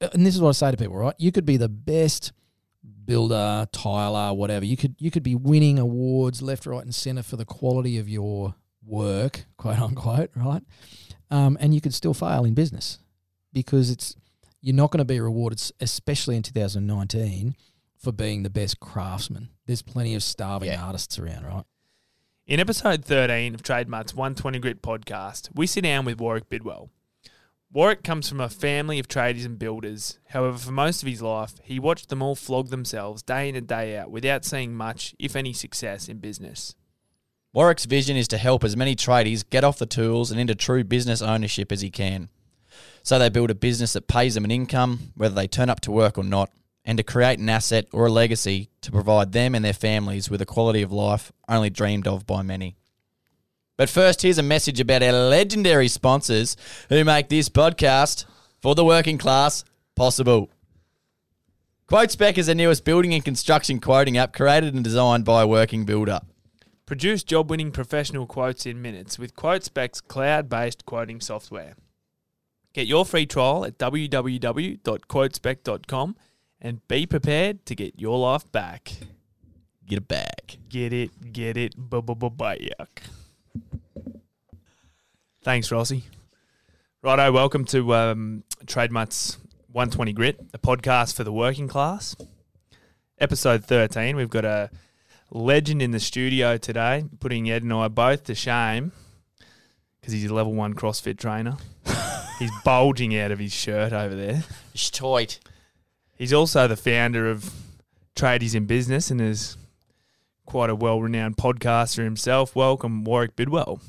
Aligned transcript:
and 0.00 0.24
this 0.26 0.34
is 0.34 0.40
what 0.40 0.50
I 0.50 0.52
say 0.52 0.70
to 0.70 0.76
people, 0.76 0.96
right? 0.96 1.14
You 1.18 1.32
could 1.32 1.46
be 1.46 1.56
the 1.56 1.68
best 1.68 2.32
builder, 3.04 3.66
tiler, 3.72 4.34
whatever. 4.34 4.64
You 4.64 4.76
could 4.76 4.96
you 4.98 5.10
could 5.10 5.22
be 5.22 5.34
winning 5.34 5.78
awards 5.78 6.42
left, 6.42 6.66
right, 6.66 6.82
and 6.84 6.94
center 6.94 7.22
for 7.22 7.36
the 7.36 7.44
quality 7.44 7.98
of 7.98 8.08
your 8.08 8.54
work, 8.84 9.46
quote 9.56 9.78
unquote, 9.80 10.30
right? 10.34 10.62
Um, 11.30 11.56
and 11.60 11.74
you 11.74 11.80
could 11.80 11.94
still 11.94 12.14
fail 12.14 12.44
in 12.44 12.54
business 12.54 12.98
because 13.52 13.90
it's 13.90 14.16
you're 14.60 14.74
not 14.74 14.90
going 14.90 14.98
to 14.98 15.04
be 15.04 15.20
rewarded, 15.20 15.60
especially 15.80 16.36
in 16.36 16.42
2019, 16.42 17.54
for 17.98 18.10
being 18.12 18.42
the 18.42 18.50
best 18.50 18.80
craftsman. 18.80 19.50
There's 19.66 19.82
plenty 19.82 20.14
of 20.14 20.22
starving 20.22 20.68
Yeah. 20.70 20.84
artists 20.84 21.18
around, 21.18 21.44
right? 21.44 21.64
In 22.46 22.60
episode 22.60 23.04
13 23.04 23.54
of 23.54 23.62
Trademark's 23.62 24.14
120 24.14 24.58
Grit 24.60 24.82
podcast, 24.82 25.48
we 25.54 25.66
sit 25.66 25.82
down 25.82 26.04
with 26.04 26.20
Warwick 26.20 26.48
Bidwell. 26.48 26.90
Warwick 27.72 28.04
comes 28.04 28.28
from 28.28 28.40
a 28.40 28.48
family 28.48 28.98
of 28.98 29.08
tradies 29.08 29.44
and 29.44 29.58
builders. 29.58 30.18
However, 30.28 30.56
for 30.56 30.72
most 30.72 31.02
of 31.02 31.08
his 31.08 31.20
life, 31.20 31.54
he 31.62 31.78
watched 31.78 32.08
them 32.08 32.22
all 32.22 32.34
flog 32.34 32.68
themselves 32.68 33.22
day 33.22 33.48
in 33.48 33.56
and 33.56 33.66
day 33.66 33.98
out 33.98 34.10
without 34.10 34.44
seeing 34.44 34.74
much, 34.74 35.14
if 35.18 35.36
any, 35.36 35.52
success 35.52 36.08
in 36.08 36.18
business. 36.18 36.74
Warwick's 37.52 37.84
vision 37.84 38.16
is 38.16 38.28
to 38.28 38.38
help 38.38 38.64
as 38.64 38.76
many 38.76 38.94
tradies 38.94 39.48
get 39.48 39.64
off 39.64 39.78
the 39.78 39.86
tools 39.86 40.30
and 40.30 40.40
into 40.40 40.54
true 40.54 40.84
business 40.84 41.20
ownership 41.20 41.72
as 41.72 41.80
he 41.80 41.90
can. 41.90 42.28
So 43.02 43.18
they 43.18 43.28
build 43.28 43.50
a 43.50 43.54
business 43.54 43.94
that 43.94 44.08
pays 44.08 44.34
them 44.34 44.44
an 44.44 44.50
income, 44.50 45.12
whether 45.14 45.34
they 45.34 45.46
turn 45.46 45.70
up 45.70 45.80
to 45.82 45.90
work 45.90 46.18
or 46.18 46.24
not, 46.24 46.50
and 46.84 46.98
to 46.98 47.04
create 47.04 47.38
an 47.38 47.48
asset 47.48 47.86
or 47.92 48.06
a 48.06 48.12
legacy 48.12 48.70
to 48.82 48.92
provide 48.92 49.32
them 49.32 49.54
and 49.54 49.64
their 49.64 49.72
families 49.72 50.30
with 50.30 50.40
a 50.40 50.46
quality 50.46 50.82
of 50.82 50.92
life 50.92 51.32
only 51.48 51.70
dreamed 51.70 52.06
of 52.06 52.26
by 52.26 52.42
many. 52.42 52.76
But 53.76 53.90
first, 53.90 54.22
here's 54.22 54.38
a 54.38 54.42
message 54.42 54.80
about 54.80 55.02
our 55.02 55.12
legendary 55.12 55.88
sponsors 55.88 56.56
who 56.88 57.04
make 57.04 57.28
this 57.28 57.50
podcast 57.50 58.24
for 58.60 58.74
the 58.74 58.84
working 58.84 59.18
class 59.18 59.64
possible. 59.94 60.48
QuoteSpec 61.90 62.38
is 62.38 62.46
the 62.46 62.54
newest 62.54 62.84
building 62.84 63.12
and 63.14 63.24
construction 63.24 63.78
quoting 63.78 64.16
app 64.16 64.32
created 64.32 64.74
and 64.74 64.82
designed 64.82 65.24
by 65.24 65.42
a 65.42 65.46
working 65.46 65.84
builder. 65.84 66.20
Produce 66.86 67.22
job 67.22 67.50
winning 67.50 67.70
professional 67.70 68.26
quotes 68.26 68.64
in 68.64 68.80
minutes 68.80 69.18
with 69.18 69.36
QuoteSpec's 69.36 70.00
cloud 70.00 70.48
based 70.48 70.86
quoting 70.86 71.20
software. 71.20 71.74
Get 72.72 72.86
your 72.86 73.04
free 73.04 73.26
trial 73.26 73.64
at 73.64 73.78
www.quotespec.com 73.78 76.16
and 76.60 76.88
be 76.88 77.06
prepared 77.06 77.66
to 77.66 77.74
get 77.74 78.00
your 78.00 78.18
life 78.18 78.50
back. 78.52 78.92
Get 79.86 79.98
it 79.98 80.08
back. 80.08 80.56
Get 80.68 80.92
it, 80.92 81.32
get 81.32 81.56
it, 81.56 81.76
bu- 81.76 82.02
bu- 82.02 82.14
bu- 82.14 82.30
back. 82.30 83.02
Thanks, 85.46 85.70
Rossi. 85.70 86.02
Righto, 87.02 87.30
welcome 87.30 87.64
to 87.66 87.94
um, 87.94 88.42
Trademark's 88.66 89.38
120 89.70 90.12
Grit, 90.12 90.44
a 90.52 90.58
podcast 90.58 91.14
for 91.14 91.22
the 91.22 91.30
working 91.30 91.68
class. 91.68 92.16
Episode 93.20 93.64
13, 93.64 94.16
we've 94.16 94.28
got 94.28 94.44
a 94.44 94.70
legend 95.30 95.82
in 95.82 95.92
the 95.92 96.00
studio 96.00 96.56
today, 96.56 97.04
putting 97.20 97.48
Ed 97.48 97.62
and 97.62 97.72
I 97.72 97.86
both 97.86 98.24
to 98.24 98.34
shame 98.34 98.90
because 100.00 100.12
he's 100.12 100.28
a 100.28 100.34
level 100.34 100.52
one 100.52 100.74
CrossFit 100.74 101.16
trainer. 101.16 101.56
he's 102.40 102.50
bulging 102.64 103.16
out 103.16 103.30
of 103.30 103.38
his 103.38 103.52
shirt 103.52 103.92
over 103.92 104.16
there. 104.16 104.42
He's 104.72 104.90
tight. 104.90 105.38
He's 106.18 106.32
also 106.32 106.66
the 106.66 106.76
founder 106.76 107.30
of 107.30 107.52
Tradies 108.16 108.56
in 108.56 108.66
Business 108.66 109.12
and 109.12 109.20
is 109.20 109.56
quite 110.44 110.70
a 110.70 110.74
well 110.74 111.00
renowned 111.00 111.36
podcaster 111.36 112.02
himself. 112.02 112.56
Welcome, 112.56 113.04
Warwick 113.04 113.36
Bidwell. 113.36 113.80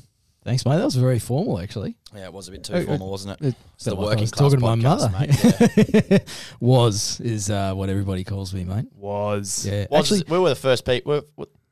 Thanks, 0.48 0.64
mate. 0.64 0.76
That 0.78 0.84
was 0.86 0.94
very 0.96 1.18
formal, 1.18 1.60
actually. 1.60 1.94
Yeah, 2.14 2.24
it 2.24 2.32
was 2.32 2.48
a 2.48 2.52
bit 2.52 2.64
too 2.64 2.72
Oh, 2.72 2.84
formal, 2.86 3.10
wasn't 3.10 3.38
it? 3.38 3.46
It 3.48 3.54
It's 3.74 3.84
the 3.84 3.90
felt 3.90 4.00
like 4.00 4.06
I 4.06 4.08
working 4.12 4.20
was 4.22 4.30
class 4.30 4.52
talking 4.52 4.60
to 4.60 4.66
my 4.66 4.76
podcast, 4.76 5.12
mother. 5.12 6.06
mate, 6.08 6.22
was 6.60 7.20
is 7.20 7.50
uh, 7.50 7.74
what 7.74 7.90
everybody 7.90 8.24
calls 8.24 8.54
me, 8.54 8.64
mate. 8.64 8.86
Was. 8.96 9.66
Yeah, 9.66 9.86
Was- 9.90 10.10
actually, 10.10 10.24
we 10.32 10.38
were 10.38 10.48
the 10.48 10.54
first 10.54 10.86
people. 10.86 11.22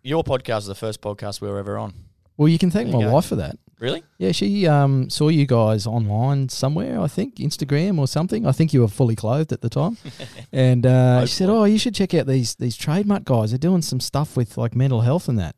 Your 0.03 0.23
podcast 0.23 0.57
was 0.57 0.67
the 0.67 0.75
first 0.75 1.01
podcast 1.01 1.41
we 1.41 1.49
were 1.49 1.59
ever 1.59 1.79
on. 1.79 1.95
well, 2.37 2.49
you 2.49 2.59
can 2.59 2.71
thank 2.71 2.91
There 2.91 3.01
my 3.01 3.07
wife 3.11 3.25
for 3.25 3.37
that. 3.37 3.59
Really? 3.79 4.03
Yeah, 4.19 4.33
she 4.33 4.67
um, 4.67 5.11
saw 5.11 5.29
you 5.29 5.47
guys 5.47 5.87
online 5.87 6.49
somewhere, 6.49 7.01
I 7.01 7.09
think, 7.09 7.37
Instagram 7.37 7.99
or 7.99 8.07
something. 8.07 8.47
I 8.47 8.53
think 8.53 8.73
you 8.73 8.81
were 8.83 8.89
fully 8.89 9.15
clothed 9.17 9.53
at 9.53 9.61
the 9.63 9.69
time, 9.69 9.97
and 10.53 10.85
uh, 10.87 11.25
she 11.27 11.33
said, 11.35 11.49
"Oh, 11.49 11.65
you 11.65 11.79
should 11.79 11.95
check 11.95 12.13
out 12.15 12.27
these 12.27 12.55
these 12.57 12.77
trademark 12.77 13.25
guys. 13.25 13.51
They're 13.53 13.59
doing 13.59 13.83
some 13.83 14.01
stuff 14.01 14.37
with 14.37 14.57
like 14.59 14.75
mental 14.77 15.01
health 15.01 15.29
and 15.29 15.39
that." 15.39 15.57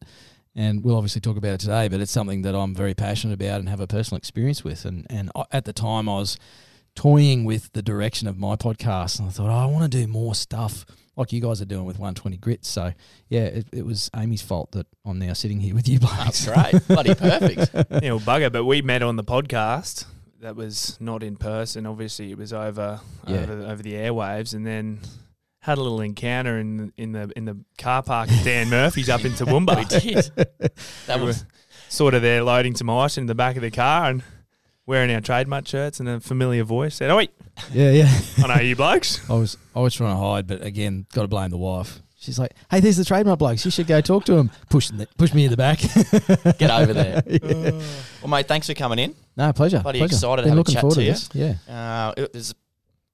And 0.59 0.83
we'll 0.83 0.97
obviously 0.97 1.21
talk 1.21 1.37
about 1.37 1.53
it 1.53 1.61
today, 1.61 1.87
but 1.87 2.01
it's 2.01 2.11
something 2.11 2.43
that 2.43 2.53
I'm 2.57 2.75
very 2.75 2.93
passionate 2.93 3.35
about 3.35 3.61
and 3.61 3.69
have 3.69 3.79
a 3.81 3.87
personal 3.87 4.17
experience 4.19 4.65
with. 4.65 4.85
And 4.85 5.07
and 5.09 5.31
I, 5.37 5.45
at 5.53 5.65
the 5.67 5.73
time, 5.73 6.09
I 6.09 6.17
was 6.17 6.37
toying 6.97 7.45
with 7.45 7.73
the 7.75 7.83
direction 7.83 8.27
of 8.27 8.37
my 8.39 8.57
podcast, 8.57 9.21
and 9.21 9.29
I 9.29 9.31
thought, 9.31 9.51
oh, 9.51 9.55
I 9.55 9.67
want 9.67 9.85
to 9.91 9.99
do 9.99 10.09
more 10.09 10.35
stuff 10.35 10.85
like 11.17 11.33
you 11.33 11.41
guys 11.41 11.61
are 11.63 11.65
doing 11.65 11.85
with 11.85 11.99
120 11.99 12.37
Grits. 12.39 12.69
So 12.69 12.93
yeah, 13.29 13.45
it, 13.45 13.67
it 13.73 13.87
was 13.87 14.11
Amy's 14.17 14.43
fault 14.43 14.73
that 14.73 14.87
I'm 15.05 15.21
now 15.21 15.33
sitting 15.33 15.61
here 15.61 15.77
with 15.77 15.89
you, 15.89 16.01
blokes. 16.01 16.45
That's 16.45 16.47
great. 16.73 16.89
Bloody 16.89 17.15
perfect. 17.15 17.71
Yeah, 18.03 18.13
well, 18.13 18.21
bugger, 18.21 18.51
but 18.53 18.65
we 18.65 18.83
met 18.83 19.03
on 19.03 19.15
the 19.15 19.25
podcast. 19.25 20.07
That 20.41 20.57
was 20.57 20.97
not 21.01 21.23
in 21.23 21.37
person. 21.37 21.87
Obviously, 21.87 22.33
it 22.33 22.39
was 22.39 22.53
over 22.53 23.01
Yeah. 23.29 23.43
over, 23.43 23.53
over 23.65 23.83
the 23.83 23.95
airwaves, 23.95 24.55
and 24.55 24.67
then 24.67 25.01
had 25.69 25.79
a 25.79 25.83
little 25.83 26.01
encounter 26.01 26.59
in 26.59 26.93
in 26.97 27.13
the 27.13 27.31
in 27.37 27.45
the 27.45 27.59
car 27.79 28.03
park 28.03 28.31
at 28.31 28.45
Dan 28.45 28.69
Murphy's 28.71 29.09
up 29.09 29.25
in 29.25 29.33
we 29.33 29.39
Toowoomba. 29.39 29.89
did. 30.01 30.73
That 31.07 31.21
We 31.21 31.27
was 31.27 31.43
were 31.45 31.49
sort 31.89 32.15
of 32.15 32.23
there 32.23 32.43
loading 32.43 32.75
some 32.75 32.91
ice 32.91 33.19
in 33.19 33.27
the 33.27 33.35
back 33.35 33.57
of 33.57 33.63
the 33.63 33.71
car 33.71 34.11
and 34.11 34.23
wearing 34.87 35.11
our 35.15 35.21
trademark 35.21 35.67
shirts, 35.69 36.01
and 36.01 36.09
a 36.09 36.21
familiar 36.21 36.65
voice 36.65 36.97
said, 36.97 37.11
"Oh 37.11 37.17
wait, 37.17 37.31
yeah, 37.73 37.91
yeah. 37.91 38.19
I 38.45 38.57
know 38.57 38.61
you 38.63 38.75
blokes." 38.77 39.29
I 39.31 39.35
was 39.35 39.57
I 39.77 39.81
was 39.81 39.95
trying 39.95 40.15
to 40.17 40.21
hide, 40.21 40.47
but 40.47 40.63
again, 40.65 41.07
got 41.13 41.23
to 41.23 41.29
blame 41.29 41.51
the 41.51 41.59
wife. 41.59 42.01
She's 42.21 42.39
like, 42.39 42.53
"Hey, 42.71 42.81
there's 42.81 42.97
the 42.97 43.05
trademark 43.05 43.39
blokes. 43.39 43.65
You 43.65 43.71
should 43.71 43.87
go 43.87 44.01
talk 44.01 44.25
to 44.25 44.35
them. 44.35 44.51
Push 44.71 44.89
the, 44.89 45.07
push 45.19 45.33
me 45.33 45.45
in 45.45 45.51
the 45.53 45.57
back. 45.57 45.79
get 46.59 46.71
over 46.71 46.93
there. 46.93 47.23
Yeah. 47.27 47.71
Well, 48.21 48.29
mate, 48.29 48.49
thanks 48.49 48.67
for 48.67 48.75
coming 48.75 48.99
in. 48.99 49.15
No 49.37 49.53
pleasure. 49.53 49.79
Bloody 49.81 50.01
pleasure. 50.01 50.15
excited 50.15 50.43
to 50.43 50.49
Been 50.49 50.57
have 50.57 50.67
a 50.67 50.71
chat 50.73 50.81
forward 50.81 50.95
to 50.97 51.03
you. 51.05 51.13
this. 51.13 51.29
Yeah. 51.33 51.55
Uh, 51.73 52.13
it- 52.17 52.33
there's 52.33 52.55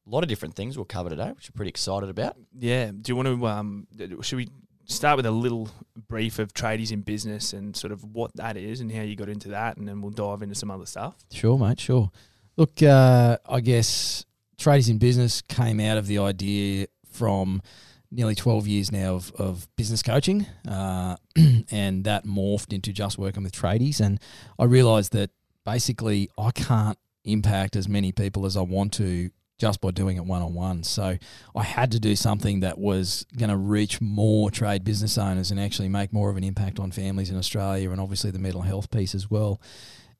a 0.07 0.11
lot 0.11 0.23
of 0.23 0.29
different 0.29 0.55
things 0.55 0.77
we'll 0.77 0.85
cover 0.85 1.11
today, 1.11 1.31
which 1.33 1.51
we're 1.51 1.57
pretty 1.57 1.71
excited 1.71 2.09
about. 2.09 2.37
Yeah. 2.59 2.91
Do 2.91 3.11
you 3.11 3.17
want 3.17 3.29
to? 3.29 3.47
Um, 3.47 3.87
should 4.23 4.37
we 4.37 4.49
start 4.87 5.17
with 5.17 5.27
a 5.27 5.31
little 5.31 5.69
brief 6.09 6.39
of 6.39 6.53
tradies 6.53 6.93
in 6.93 7.01
business 7.01 7.53
and 7.53 7.75
sort 7.75 7.93
of 7.93 8.05
what 8.05 8.35
that 8.37 8.57
is 8.57 8.81
and 8.81 8.93
how 8.93 9.03
you 9.03 9.17
got 9.17 9.29
into 9.29 9.49
that, 9.49 9.77
and 9.77 9.89
then 9.89 10.01
we'll 10.01 10.11
dive 10.11 10.43
into 10.43 10.55
some 10.55 10.71
other 10.71 10.87
stuff. 10.87 11.17
Sure, 11.33 11.59
mate. 11.59 11.81
Sure. 11.81 12.11
Look, 12.57 12.83
uh, 12.83 13.39
I 13.49 13.61
guess 13.61 14.25
tradies 14.59 14.91
in 14.91 14.99
business 14.99 15.43
came 15.43 15.81
out 15.81 15.97
of 15.97 16.07
the 16.07 16.19
idea 16.19 16.87
from 17.11 17.63
nearly 18.11 18.35
12 18.35 18.69
years 18.69 18.93
now 18.93 19.15
of, 19.15 19.33
of 19.33 19.69
business 19.77 20.03
coaching, 20.03 20.47
uh, 20.69 21.17
and 21.71 22.05
that 22.05 22.25
morphed 22.25 22.73
into 22.73 22.93
just 22.93 23.19
working 23.19 23.43
with 23.43 23.53
tradies. 23.53 24.01
And 24.01 24.21
I 24.59 24.65
realised 24.65 25.13
that 25.13 25.31
basically 25.65 26.31
I 26.39 26.51
can't 26.53 26.99
impact 27.25 27.75
as 27.75 27.89
many 27.89 28.13
people 28.13 28.47
as 28.47 28.57
I 28.57 28.61
want 28.61 28.93
to 28.95 29.31
just 29.59 29.81
by 29.81 29.91
doing 29.91 30.17
it 30.17 30.25
one 30.25 30.43
on 30.43 30.55
one. 30.55 30.83
So 30.83 31.17
I 31.55 31.63
had 31.63 31.93
to 31.93 32.01
do 32.01 32.17
something 32.17 32.61
that 32.61 32.79
was 32.79 33.25
going 33.37 33.51
to 33.51 33.57
reach 33.57 34.01
more 34.01 34.51
trade 34.51 34.85
business 34.85 35.17
owners 35.17 35.51
and 35.51 35.61
actually 35.61 35.89
make 35.89 36.13
more 36.13 36.31
of 36.31 36.37
an 36.37 36.45
impact 36.45 36.79
on 36.79 36.91
families 36.91 37.31
in 37.31 37.37
Australia 37.37 37.91
and 37.91 38.01
obviously 38.01 38.31
the 38.31 38.39
mental 38.39 38.63
health 38.63 38.91
piece 38.91 39.15
as 39.15 39.31
well. 39.31 39.61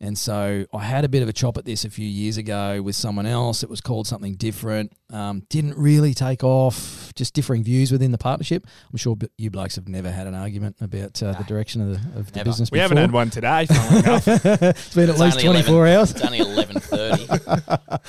And 0.01 0.19
so 0.19 0.65
I 0.73 0.85
had 0.85 1.05
a 1.05 1.09
bit 1.09 1.23
of 1.23 1.29
a 1.29 1.33
chop 1.33 1.57
at 1.57 1.65
this 1.65 1.85
a 1.85 1.91
few 1.91 2.07
years 2.07 2.37
ago 2.37 2.83
with 2.83 2.97
someone 2.97 3.27
else. 3.27 3.63
It 3.63 3.71
was 3.71 3.81
called 3.81 4.07
something 4.07 4.35
different. 4.35 4.93
Um, 5.13 5.43
didn't 5.49 5.77
really 5.77 6.15
take 6.15 6.45
off. 6.45 7.13
Just 7.15 7.35
differing 7.35 7.63
views 7.65 7.93
within 7.93 8.13
the 8.13 8.19
partnership. 8.19 8.67
I'm 8.91 8.97
sure 8.97 9.17
you 9.39 9.51
blokes 9.51 9.77
have 9.77 9.89
never 9.89 10.11
had 10.11 10.27
an 10.27 10.35
argument 10.35 10.77
about 10.81 11.23
uh, 11.23 11.33
the 11.33 11.45
direction 11.45 11.81
of 11.81 11.89
the, 11.91 12.19
of 12.19 12.33
the 12.33 12.45
business. 12.45 12.71
We 12.71 12.79
haven't 12.79 12.97
had 12.97 13.13
one 13.13 13.31
today. 13.31 13.67
it's 13.71 14.95
been 14.95 15.09
at 15.09 15.19
least 15.19 15.45
only 15.45 15.63
24 15.63 15.87
hours. 15.87 16.11
It's 16.11 16.23
only 16.23 16.39
eleven 16.39 16.81
thirty. 16.81 17.27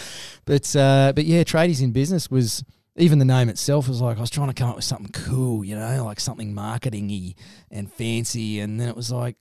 But 0.46 0.76
uh, 0.76 1.12
but 1.16 1.26
yeah, 1.26 1.44
tradies 1.44 1.82
in 1.82 1.92
business 1.92 2.30
was 2.30 2.64
even 2.98 3.20
the 3.20 3.26
name 3.26 3.50
itself 3.50 3.88
was 3.88 4.00
like 4.02 4.18
I 4.18 4.22
was 4.22 4.30
trying 4.30 4.48
to 4.48 4.54
come 4.54 4.70
up 4.70 4.76
with 4.76 4.86
something 4.86 5.12
cool, 5.12 5.66
you 5.66 5.76
know, 5.76 6.06
like 6.06 6.20
something 6.20 6.54
marketingy 6.54 7.36
and 7.72 7.92
fancy, 7.92 8.60
and 8.60 8.80
then 8.80 8.88
it 8.88 8.96
was 8.96 9.12
like, 9.12 9.36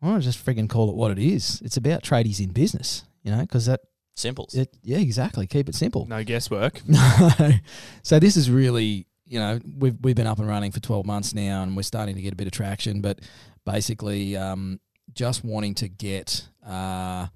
why 0.00 0.10
don't 0.10 0.20
just 0.20 0.44
frigging 0.44 0.68
call 0.68 0.90
it 0.90 0.96
what 0.96 1.10
it 1.10 1.18
is? 1.18 1.60
It's 1.64 1.76
about 1.76 2.02
tradies 2.02 2.40
in 2.40 2.50
business, 2.50 3.04
you 3.22 3.30
know, 3.30 3.40
because 3.40 3.66
that 3.66 3.80
Simples. 4.16 4.54
it 4.54 4.76
yeah 4.82 4.98
exactly 4.98 5.46
keep 5.46 5.68
it 5.68 5.74
simple. 5.74 6.06
no 6.06 6.24
guesswork. 6.24 6.80
No. 6.86 7.50
so 8.02 8.18
this 8.18 8.36
is 8.36 8.50
really, 8.50 9.06
you 9.26 9.38
know, 9.38 9.60
we've 9.78 9.96
we've 10.00 10.16
been 10.16 10.26
up 10.26 10.38
and 10.38 10.48
running 10.48 10.72
for 10.72 10.80
12 10.80 11.06
months 11.06 11.34
now 11.34 11.62
and 11.62 11.76
we're 11.76 11.82
starting 11.82 12.16
to 12.16 12.22
get 12.22 12.32
a 12.32 12.36
bit 12.36 12.46
of 12.46 12.52
traction, 12.52 13.00
but 13.00 13.20
basically 13.64 14.36
um, 14.36 14.80
just 15.12 15.44
wanting 15.44 15.74
to 15.76 15.88
get 15.88 16.48
uh, 16.66 17.28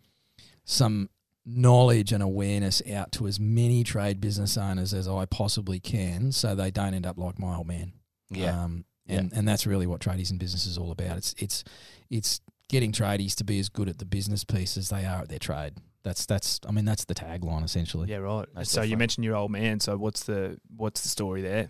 some 0.65 1.11
knowledge 1.47 2.13
and 2.13 2.23
awareness 2.23 2.83
out 2.91 3.13
to 3.13 3.27
as 3.27 3.39
many 3.39 3.85
trade 3.85 4.21
business 4.21 4.57
owners 4.57 4.95
as 4.95 5.07
I 5.07 5.27
possibly 5.27 5.79
can 5.79 6.33
so 6.33 6.55
they 6.55 6.71
don't 6.71 6.95
end 6.95 7.07
up 7.07 7.19
like 7.19 7.39
my 7.39 7.57
old 7.57 7.67
man. 7.67 7.93
Yeah. 8.31 8.65
Um, 8.65 8.87
and, 9.07 9.33
and 9.35 9.47
that's 9.47 9.67
really 9.67 9.87
what 9.87 10.01
tradies 10.01 10.31
in 10.31 10.39
business 10.39 10.65
is 10.67 10.79
all 10.79 10.91
about. 10.91 11.19
It's 11.19 11.35
it's 11.39 11.63
it's 12.09 12.41
getting 12.69 12.93
tradies 12.93 13.35
to 13.37 13.45
be 13.45 13.59
as 13.59 13.69
good 13.69 13.89
at 13.89 13.99
the 13.99 14.05
business 14.05 14.45
piece 14.45 14.77
as 14.77 14.89
they 14.91 15.05
are 15.05 15.23
at 15.23 15.29
their 15.29 15.39
trade. 15.39 15.75
That's 16.03 16.27
that's. 16.27 16.61
I 16.69 16.71
mean, 16.71 16.85
that's 16.85 17.07
the 17.07 17.15
tagline 17.15 17.65
essentially. 17.65 18.11
Yeah, 18.11 18.19
right. 18.19 18.47
Most 18.55 18.71
so 18.71 18.81
you 18.81 18.89
definitely. 18.89 18.97
mentioned 18.97 19.25
your 19.25 19.37
old 19.37 19.51
man. 19.51 19.81
So 19.81 19.97
what's 19.97 20.25
the 20.25 20.59
what's 20.77 21.01
the 21.01 21.09
story 21.09 21.41
there? 21.41 21.69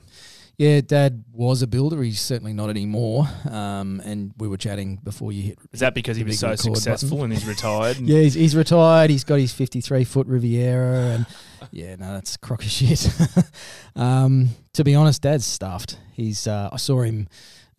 Yeah, 0.57 0.81
Dad 0.83 1.25
was 1.33 1.63
a 1.63 1.67
builder. 1.67 2.01
He's 2.03 2.21
certainly 2.21 2.53
not 2.53 2.71
anymore. 2.71 3.29
Um, 3.51 4.01
and 4.05 4.33
we 4.39 4.47
were 4.47 4.57
chatting 4.57 5.01
before 5.03 5.33
you 5.33 5.43
hit. 5.43 5.59
Is 5.73 5.81
that 5.81 5.95
because 5.95 6.17
he 6.17 6.23
was 6.23 6.39
so 6.39 6.51
record 6.51 6.61
successful 6.77 7.19
button. 7.19 7.33
and 7.33 7.33
he's 7.33 7.47
retired? 7.47 7.99
and- 7.99 8.09
Yeah, 8.09 8.21
he's, 8.21 8.35
he's 8.35 8.55
retired. 8.55 9.11
He's 9.11 9.25
got 9.25 9.41
his 9.41 9.53
53 9.53 10.05
foot 10.05 10.29
Riviera, 10.29 10.99
and 10.99 11.27
yeah, 11.73 11.97
no, 11.97 12.13
that's 12.13 12.37
a 12.37 12.39
crock 12.39 12.63
of 12.63 12.71
shit. 12.71 13.09
um, 13.97 14.51
to 14.75 14.85
be 14.85 14.95
honest, 14.95 15.23
Dad's 15.23 15.45
stuffed. 15.45 15.99
He's. 16.13 16.47
Uh, 16.47 16.69
I 16.73 16.77
saw 16.77 17.03
him 17.03 17.27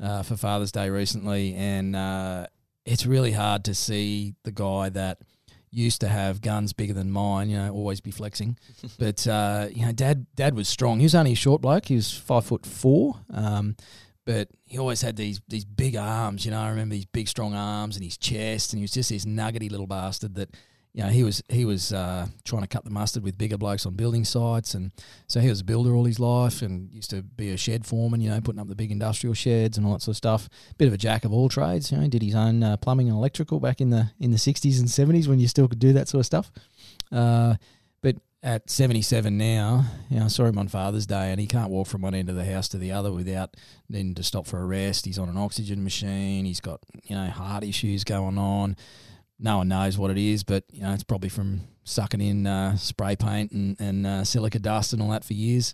uh, 0.01 0.23
for 0.23 0.35
Father's 0.35 0.73
Day 0.73 0.89
recently, 0.89 1.53
and 1.56 1.95
uh, 1.95 2.47
it's 2.86 3.06
really 3.06 3.32
hard 3.32 3.64
to 3.66 3.74
see 3.74 4.36
the 4.44 4.52
guy 4.52 4.90
that 4.90 5.20
used 5.72 6.02
to 6.02 6.08
have 6.08 6.42
guns 6.42 6.72
bigger 6.72 6.94
than 6.94 7.12
mine. 7.12 7.50
You 7.50 7.58
know, 7.58 7.74
always 7.74 8.02
be 8.02 8.12
flexing. 8.12 8.58
but 9.00 9.28
uh, 9.28 9.68
you 9.72 9.86
know, 9.86 9.92
Dad, 9.92 10.28
Dad 10.36 10.56
was 10.56 10.70
strong. 10.70 11.00
He 11.00 11.06
was 11.06 11.16
only 11.16 11.34
a 11.34 11.36
short 11.36 11.62
bloke. 11.62 11.86
He 11.86 11.96
was 11.96 12.14
five 12.14 12.46
foot 12.46 12.66
four. 12.66 13.16
Um, 13.34 13.76
but 14.26 14.50
he 14.64 14.80
always 14.80 15.02
had 15.02 15.16
these 15.16 15.40
these 15.48 15.66
big 15.66 15.96
arms, 15.96 16.46
you 16.46 16.52
know. 16.52 16.60
I 16.60 16.70
remember 16.70 16.96
these 16.96 17.06
big 17.06 17.28
strong 17.28 17.54
arms 17.54 17.96
and 17.96 18.04
his 18.04 18.18
chest, 18.18 18.74
and 18.74 18.80
he 18.80 18.84
was 18.84 18.92
just 18.92 19.10
this 19.10 19.26
nuggety 19.26 19.70
little 19.70 19.88
bastard 19.88 20.36
that, 20.36 20.56
you 20.95 21.03
know, 21.03 21.09
he 21.09 21.25
was 21.25 21.44
he 21.50 21.65
was 21.65 21.92
uh, 21.92 22.25
trying 22.45 22.62
to 22.62 22.69
cut 22.69 22.86
the 22.86 22.89
mustard 22.89 23.21
with 23.21 23.38
bigger 23.38 23.57
blokes 23.57 23.86
on 23.86 23.95
building 23.95 24.24
sites, 24.24 24.74
and 24.74 24.94
so 25.27 25.42
he 25.42 25.50
was 25.50 25.59
a 25.59 25.63
builder 25.65 25.94
all 25.94 26.06
his 26.06 26.21
life, 26.21 26.62
and 26.62 26.89
used 26.89 27.09
to 27.09 27.21
be 27.21 27.51
a 27.51 27.57
shed 27.57 27.86
foreman, 27.86 28.21
you 28.21 28.30
know, 28.30 28.39
putting 28.39 28.62
up 28.62 28.69
the 28.69 28.75
big 28.75 28.94
industrial 28.94 29.33
sheds 29.33 29.77
and 29.77 29.86
all 29.86 29.92
that 29.92 30.01
sort 30.01 30.13
of 30.13 30.18
stuff. 30.18 30.47
Bit 30.77 30.88
of 30.88 30.94
a 30.94 30.97
jack 30.97 31.25
of 31.25 31.33
all 31.33 31.50
trades, 31.50 31.92
you 31.92 31.97
know. 31.97 32.07
Did 32.07 32.21
his 32.21 32.33
own 32.33 32.63
uh, 32.63 32.77
plumbing 32.77 33.09
and 33.09 33.18
electrical 33.18 33.59
back 33.59 33.81
in 33.81 33.89
the 33.89 34.12
in 34.21 34.31
the 34.31 34.38
sixties 34.38 34.80
and 34.80 34.89
seventies 34.89 35.27
when 35.27 35.38
you 35.38 35.50
still 35.50 35.68
could 35.68 35.80
do 35.80 35.92
that 35.92 36.07
sort 36.07 36.21
of 36.21 36.27
stuff. 36.27 36.50
Uh, 37.12 37.56
but 38.01 38.15
at 38.41 38.69
77 38.69 39.38
now, 39.38 39.86
you 40.09 40.19
know, 40.19 40.25
I 40.25 40.27
saw 40.27 40.45
him 40.45 40.57
on 40.57 40.69
Father's 40.69 41.07
Day 41.07 41.31
and 41.31 41.41
he 41.41 41.48
can't 41.48 41.71
walk 41.71 41.88
from 41.88 42.03
one 42.03 42.13
end 42.13 42.30
of 42.30 42.36
the 42.36 42.45
house 42.45 42.69
to 42.69 42.77
the 42.77 42.91
other 42.91 43.12
without 43.12 43.57
needing 43.89 44.15
to 44.15 44.24
stop 44.24 44.45
for 44.45 44.59
a 44.59 44.65
rest. 44.65 45.06
He's 45.06 45.19
on 45.19 45.27
an 45.27 45.38
oxygen 45.38 45.83
machine. 45.83 46.45
He's 46.45 46.62
got, 46.62 46.80
you 47.03 47.15
know, 47.15 47.25
heart 47.25 47.63
issues 47.63 48.03
going 48.03 48.38
on. 48.38 48.77
No 49.38 49.58
one 49.58 49.68
knows 49.68 49.98
what 49.98 50.12
it 50.12 50.18
is, 50.18 50.44
but, 50.44 50.64
you 50.72 50.82
know, 50.82 50.94
it's 50.94 51.04
probably 51.04 51.30
from 51.30 51.62
sucking 51.84 52.22
in 52.22 52.48
uh, 52.48 52.78
spray 52.78 53.16
paint 53.16 53.52
and, 53.52 53.76
and 53.80 54.08
uh, 54.08 54.24
silica 54.24 54.60
dust 54.60 54.94
and 54.94 55.02
all 55.02 55.10
that 55.10 55.26
for 55.26 55.34
years. 55.34 55.74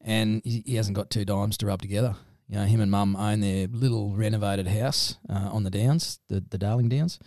And 0.00 0.42
he, 0.44 0.62
he 0.64 0.76
hasn't 0.76 0.96
got 0.96 1.10
two 1.10 1.24
dimes 1.24 1.56
to 1.58 1.66
rub 1.66 1.82
together. 1.82 2.14
You 2.48 2.56
know, 2.56 2.64
him 2.64 2.80
and 2.80 2.90
mum 2.90 3.16
own 3.16 3.40
their 3.40 3.66
little 3.66 4.10
renovated 4.10 4.68
house 4.68 5.16
uh, 5.28 5.48
on 5.50 5.64
the 5.64 5.70
Downs, 5.70 6.20
the, 6.28 6.44
the 6.48 6.58
Darling 6.58 6.88
Downs. 6.88 7.18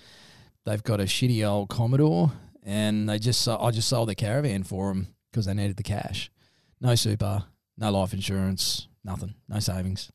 They've 0.66 0.84
got 0.84 1.00
a 1.00 1.04
shitty 1.04 1.48
old 1.48 1.69
Commodore 1.69 2.31
and 2.68 3.08
they 3.08 3.18
just 3.18 3.48
I 3.48 3.72
just 3.72 3.88
sold 3.88 4.10
their 4.10 4.16
caravan 4.16 4.64
for 4.64 4.90
them 4.90 5.08
because 5.31 5.46
they 5.46 5.54
needed 5.54 5.78
the 5.78 5.84
cash. 5.84 6.30
No 6.81 6.94
super, 6.94 7.46
no 7.78 7.92
life 7.92 8.14
insurance, 8.14 8.88
nothing, 9.04 9.34
no 9.48 9.60
savings, 9.60 10.12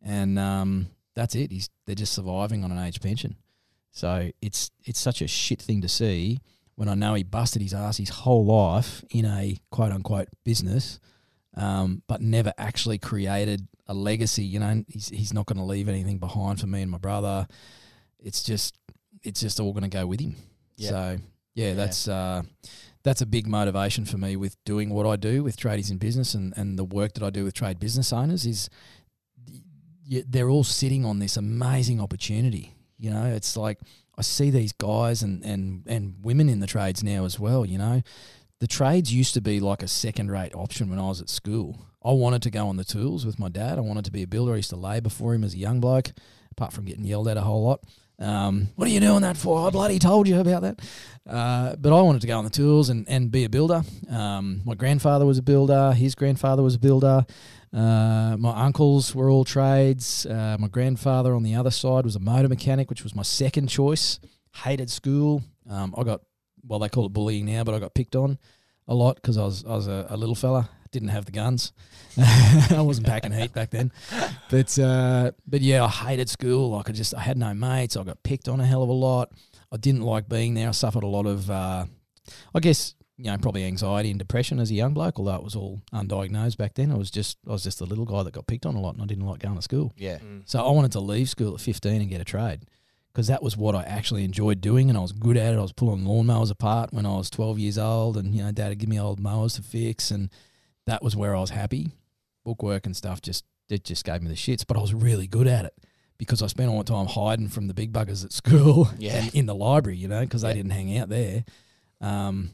and 0.00 0.38
um, 0.38 0.86
that's 1.14 1.34
it. 1.34 1.50
He's 1.50 1.68
they're 1.84 1.96
just 1.96 2.14
surviving 2.14 2.62
on 2.62 2.70
an 2.70 2.78
age 2.78 3.00
pension. 3.00 3.36
So 3.96 4.30
it's 4.42 4.70
it's 4.84 5.00
such 5.00 5.22
a 5.22 5.26
shit 5.26 5.62
thing 5.62 5.80
to 5.80 5.88
see 5.88 6.40
when 6.74 6.86
I 6.90 6.94
know 6.94 7.14
he 7.14 7.22
busted 7.22 7.62
his 7.62 7.72
ass 7.72 7.96
his 7.96 8.10
whole 8.10 8.44
life 8.44 9.02
in 9.08 9.24
a 9.24 9.56
quote 9.70 9.90
unquote 9.90 10.28
business, 10.44 11.00
um, 11.54 12.02
but 12.06 12.20
never 12.20 12.52
actually 12.58 12.98
created 12.98 13.66
a 13.86 13.94
legacy. 13.94 14.44
You 14.44 14.60
know, 14.60 14.84
he's 14.86 15.08
he's 15.08 15.32
not 15.32 15.46
going 15.46 15.56
to 15.56 15.64
leave 15.64 15.88
anything 15.88 16.18
behind 16.18 16.60
for 16.60 16.66
me 16.66 16.82
and 16.82 16.90
my 16.90 16.98
brother. 16.98 17.46
It's 18.20 18.42
just 18.42 18.78
it's 19.22 19.40
just 19.40 19.60
all 19.60 19.72
going 19.72 19.90
to 19.90 19.96
go 19.98 20.06
with 20.06 20.20
him. 20.20 20.36
Yeah. 20.76 20.90
So 20.90 21.18
yeah, 21.54 21.68
Yeah. 21.68 21.74
that's 21.74 22.06
uh, 22.06 22.42
that's 23.02 23.22
a 23.22 23.26
big 23.26 23.46
motivation 23.46 24.04
for 24.04 24.18
me 24.18 24.36
with 24.36 24.62
doing 24.66 24.90
what 24.90 25.06
I 25.06 25.16
do 25.16 25.42
with 25.42 25.56
tradies 25.56 25.90
in 25.90 25.96
business 25.96 26.34
and, 26.34 26.52
and 26.54 26.78
the 26.78 26.84
work 26.84 27.14
that 27.14 27.22
I 27.22 27.30
do 27.30 27.44
with 27.44 27.54
trade 27.54 27.80
business 27.80 28.12
owners 28.12 28.44
is 28.44 28.68
they're 30.28 30.50
all 30.50 30.64
sitting 30.64 31.06
on 31.06 31.18
this 31.18 31.38
amazing 31.38 31.98
opportunity. 31.98 32.74
You 32.98 33.10
know, 33.10 33.26
it's 33.26 33.56
like 33.56 33.78
I 34.18 34.22
see 34.22 34.50
these 34.50 34.72
guys 34.72 35.22
and, 35.22 35.44
and, 35.44 35.82
and 35.86 36.14
women 36.22 36.48
in 36.48 36.60
the 36.60 36.66
trades 36.66 37.02
now 37.02 37.24
as 37.24 37.38
well. 37.38 37.66
You 37.66 37.78
know, 37.78 38.02
the 38.60 38.66
trades 38.66 39.12
used 39.12 39.34
to 39.34 39.40
be 39.40 39.60
like 39.60 39.82
a 39.82 39.88
second 39.88 40.30
rate 40.30 40.54
option 40.54 40.88
when 40.88 40.98
I 40.98 41.08
was 41.08 41.20
at 41.20 41.28
school. 41.28 41.86
I 42.02 42.12
wanted 42.12 42.42
to 42.42 42.50
go 42.50 42.68
on 42.68 42.76
the 42.76 42.84
tools 42.84 43.26
with 43.26 43.38
my 43.38 43.48
dad. 43.48 43.78
I 43.78 43.82
wanted 43.82 44.04
to 44.06 44.12
be 44.12 44.22
a 44.22 44.26
builder. 44.26 44.54
I 44.54 44.56
used 44.56 44.70
to 44.70 44.76
labour 44.76 45.10
for 45.10 45.34
him 45.34 45.44
as 45.44 45.54
a 45.54 45.58
young 45.58 45.80
bloke, 45.80 46.12
apart 46.52 46.72
from 46.72 46.84
getting 46.84 47.04
yelled 47.04 47.28
at 47.28 47.36
a 47.36 47.42
whole 47.42 47.64
lot. 47.64 47.80
Um, 48.18 48.68
what 48.76 48.88
are 48.88 48.90
you 48.90 49.00
doing 49.00 49.22
that 49.22 49.36
for? 49.36 49.66
I 49.66 49.70
bloody 49.70 49.98
told 49.98 50.26
you 50.26 50.40
about 50.40 50.62
that. 50.62 50.80
Uh, 51.28 51.76
but 51.76 51.92
I 51.92 52.00
wanted 52.00 52.22
to 52.22 52.26
go 52.26 52.38
on 52.38 52.44
the 52.44 52.50
tools 52.50 52.88
and, 52.88 53.06
and 53.08 53.30
be 53.30 53.44
a 53.44 53.48
builder. 53.50 53.82
Um, 54.08 54.62
my 54.64 54.74
grandfather 54.74 55.26
was 55.26 55.38
a 55.38 55.42
builder. 55.42 55.92
His 55.92 56.14
grandfather 56.14 56.62
was 56.62 56.76
a 56.76 56.78
builder. 56.78 57.26
Uh, 57.76 58.36
my 58.38 58.64
uncles 58.64 59.14
were 59.14 59.28
all 59.28 59.44
trades. 59.44 60.24
Uh, 60.24 60.56
my 60.58 60.68
grandfather 60.68 61.34
on 61.34 61.42
the 61.42 61.54
other 61.54 61.70
side 61.70 62.04
was 62.04 62.16
a 62.16 62.20
motor 62.20 62.48
mechanic, 62.48 62.88
which 62.88 63.02
was 63.02 63.14
my 63.14 63.22
second 63.22 63.68
choice. 63.68 64.18
Hated 64.54 64.90
school. 64.90 65.42
Um, 65.68 65.94
I 65.98 66.02
got, 66.02 66.22
well, 66.66 66.78
they 66.78 66.88
call 66.88 67.04
it 67.04 67.12
bullying 67.12 67.44
now, 67.44 67.64
but 67.64 67.74
I 67.74 67.78
got 67.78 67.94
picked 67.94 68.16
on 68.16 68.38
a 68.88 68.94
lot 68.94 69.16
because 69.16 69.36
I 69.36 69.44
was 69.44 69.64
I 69.64 69.74
was 69.74 69.88
a, 69.88 70.06
a 70.08 70.16
little 70.16 70.34
fella. 70.34 70.70
Didn't 70.90 71.08
have 71.08 71.26
the 71.26 71.32
guns. 71.32 71.72
I 72.18 72.80
wasn't 72.80 73.06
packing 73.06 73.32
heat 73.32 73.52
back 73.52 73.70
then. 73.70 73.92
But 74.48 74.78
uh, 74.78 75.32
but 75.46 75.60
yeah, 75.60 75.84
I 75.84 75.88
hated 75.88 76.30
school. 76.30 76.70
Like 76.70 76.88
I 76.88 76.92
just 76.92 77.14
I 77.14 77.20
had 77.20 77.36
no 77.36 77.52
mates. 77.52 77.96
I 77.96 78.04
got 78.04 78.22
picked 78.22 78.48
on 78.48 78.60
a 78.60 78.66
hell 78.66 78.82
of 78.82 78.88
a 78.88 78.94
lot. 78.94 79.32
I 79.70 79.76
didn't 79.76 80.02
like 80.02 80.28
being 80.28 80.54
there. 80.54 80.68
I 80.68 80.72
suffered 80.72 81.02
a 81.02 81.08
lot 81.08 81.26
of, 81.26 81.50
uh, 81.50 81.86
I 82.54 82.60
guess 82.60 82.94
you 83.18 83.30
know, 83.30 83.38
probably 83.38 83.64
anxiety 83.64 84.10
and 84.10 84.18
depression 84.18 84.58
as 84.60 84.70
a 84.70 84.74
young 84.74 84.92
bloke. 84.94 85.18
Although 85.18 85.36
it 85.36 85.42
was 85.42 85.56
all 85.56 85.80
undiagnosed 85.92 86.56
back 86.58 86.74
then. 86.74 86.90
I 86.92 86.96
was 86.96 87.10
just 87.10 87.38
I 87.48 87.52
was 87.52 87.62
just 87.64 87.80
a 87.80 87.84
little 87.84 88.04
guy 88.04 88.22
that 88.22 88.32
got 88.34 88.46
picked 88.46 88.66
on 88.66 88.74
a 88.74 88.80
lot, 88.80 88.94
and 88.94 89.02
I 89.02 89.06
didn't 89.06 89.26
like 89.26 89.40
going 89.40 89.56
to 89.56 89.62
school. 89.62 89.92
Yeah. 89.96 90.18
Mm. 90.18 90.42
So 90.44 90.64
I 90.64 90.70
wanted 90.70 90.92
to 90.92 91.00
leave 91.00 91.28
school 91.28 91.54
at 91.54 91.60
15 91.60 92.00
and 92.02 92.10
get 92.10 92.20
a 92.20 92.24
trade 92.24 92.66
because 93.12 93.28
that 93.28 93.42
was 93.42 93.56
what 93.56 93.74
I 93.74 93.82
actually 93.84 94.24
enjoyed 94.24 94.60
doing 94.60 94.90
and 94.90 94.98
I 94.98 95.00
was 95.00 95.12
good 95.12 95.38
at 95.38 95.54
it. 95.54 95.56
I 95.56 95.62
was 95.62 95.72
pulling 95.72 96.02
lawnmowers 96.04 96.50
apart 96.50 96.92
when 96.92 97.06
I 97.06 97.16
was 97.16 97.30
12 97.30 97.58
years 97.58 97.78
old 97.78 98.18
and, 98.18 98.34
you 98.34 98.42
know, 98.44 98.52
dad 98.52 98.68
would 98.68 98.78
give 98.78 98.90
me 98.90 99.00
old 99.00 99.18
mowers 99.18 99.54
to 99.54 99.62
fix 99.62 100.10
and 100.10 100.28
that 100.86 101.02
was 101.02 101.16
where 101.16 101.34
I 101.34 101.40
was 101.40 101.48
happy. 101.48 101.92
Bookwork 102.44 102.84
and 102.84 102.94
stuff 102.94 103.22
just, 103.22 103.46
it 103.70 103.84
just 103.84 104.04
gave 104.04 104.20
me 104.20 104.28
the 104.28 104.34
shits, 104.34 104.66
but 104.68 104.76
I 104.76 104.80
was 104.82 104.92
really 104.92 105.26
good 105.26 105.46
at 105.46 105.64
it 105.64 105.72
because 106.18 106.42
I 106.42 106.46
spent 106.46 106.68
all 106.68 106.76
my 106.76 106.82
time 106.82 107.06
hiding 107.06 107.48
from 107.48 107.68
the 107.68 107.72
big 107.74 107.90
buggers 107.90 108.22
at 108.22 108.32
school 108.42 108.90
Yeah. 108.98 109.16
and 109.16 109.34
in 109.34 109.46
the 109.46 109.54
library, 109.54 109.96
you 109.96 110.08
know, 110.08 110.20
because 110.20 110.42
Yeah. 110.42 110.50
they 110.50 110.56
didn't 110.56 110.72
hang 110.72 110.98
out 110.98 111.08
there. 111.08 111.46
Um, 112.02 112.50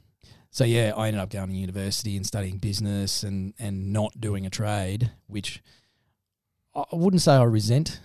so 0.53 0.65
yeah, 0.65 0.93
I 0.97 1.09
ended 1.09 1.21
up 1.23 1.31
going 1.31 1.49
to 1.49 1.55
university 1.57 2.17
and 2.17 2.25
studying 2.27 2.59
business 2.59 3.23
and, 3.25 3.55
and 3.59 3.93
not 3.93 4.21
doing 4.21 4.47
a 4.47 4.51
trade, 4.51 5.11
which 5.27 5.63
I 6.75 6.85
wouldn't 6.93 7.23
say 7.23 7.33
I 7.33 7.43
resent 7.45 8.01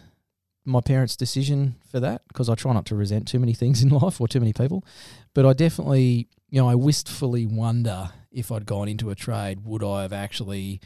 my 0.66 0.82
parents' 0.82 1.16
decision 1.16 1.76
for 1.90 2.00
that 2.00 2.22
because 2.30 2.50
I 2.50 2.56
try 2.56 2.74
not 2.74 2.86
to 2.88 2.96
resent 2.96 3.28
too 3.28 3.40
many 3.40 3.54
things 3.54 3.82
in 3.84 3.90
life 3.90 4.20
or 4.20 4.28
too 4.28 4.40
many 4.40 4.54
people. 4.54 4.84
But 5.34 5.46
I 5.46 5.54
definitely, 5.54 6.28
you 6.50 6.62
know, 6.62 6.68
I 6.68 6.76
wistfully 6.76 7.46
wonder 7.46 8.12
if 8.32 8.52
I'd 8.52 8.66
gone 8.66 8.88
into 8.88 9.10
a 9.10 9.16
trade, 9.16 9.66
would 9.66 9.84
I 9.84 10.02
have 10.02 10.14
actually 10.14 10.82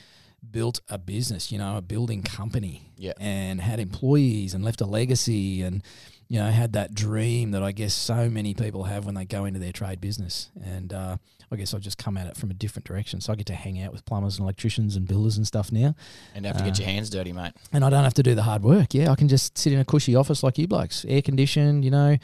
built 0.50 0.82
a 0.90 0.98
business, 0.98 1.52
you 1.52 1.58
know, 1.60 1.78
a 1.78 1.82
building 1.82 2.24
company 2.24 2.92
Yeah. 2.98 3.14
and 3.20 3.62
had 3.62 3.80
employees 3.80 4.56
and 4.56 4.64
left 4.66 4.82
a 4.82 4.86
legacy 4.86 5.62
and, 5.62 5.84
you 6.32 6.40
know, 6.40 6.50
had 6.50 6.72
that 6.74 6.96
dream 6.96 7.52
that 7.52 7.62
I 7.62 7.74
guess 7.74 7.94
so 7.94 8.30
many 8.30 8.54
people 8.54 8.86
have 8.86 9.06
when 9.06 9.16
they 9.16 9.26
go 9.26 9.44
into 9.44 9.60
their 9.60 9.74
trade 9.74 10.00
business. 10.00 10.50
And 10.64 10.94
uh, 10.94 11.18
I 11.52 11.56
guess 11.58 11.74
I've 11.74 11.82
just 11.82 11.98
come 11.98 12.16
at 12.16 12.26
it 12.28 12.38
from 12.38 12.50
a 12.50 12.54
different 12.54 12.86
direction. 12.86 13.20
So 13.20 13.34
I 13.34 13.36
get 13.36 13.48
to 13.48 13.54
hang 13.54 13.82
out 13.84 13.92
with 13.92 14.06
plumbers 14.06 14.38
and 14.38 14.44
electricians 14.46 14.96
and 14.96 15.06
builders 15.06 15.36
and 15.36 15.46
stuff 15.46 15.74
now 15.74 15.94
And 16.34 16.46
have 16.46 16.56
to 16.56 16.64
get 16.64 16.80
Uh, 16.80 16.84
your 16.84 16.90
hands 16.90 17.10
dirty, 17.10 17.34
mate. 17.34 17.52
and 17.74 17.84
I 17.84 17.90
don't 17.90 18.06
have 18.06 18.14
to 18.14 18.24
do 18.24 18.34
the 18.34 18.44
hard 18.44 18.64
work. 18.64 18.94
Yeah, 18.94 19.12
I 19.12 19.16
can 19.16 19.28
just 19.28 19.58
sit 19.58 19.74
in 19.74 19.80
a 19.80 19.84
cushy 19.84 20.16
office 20.16 20.42
like 20.42 20.58
you 20.58 20.68
blokes, 20.70 21.04
air 21.10 21.22
conditioned, 21.22 21.84
you 21.84 21.92
know, 21.92 22.16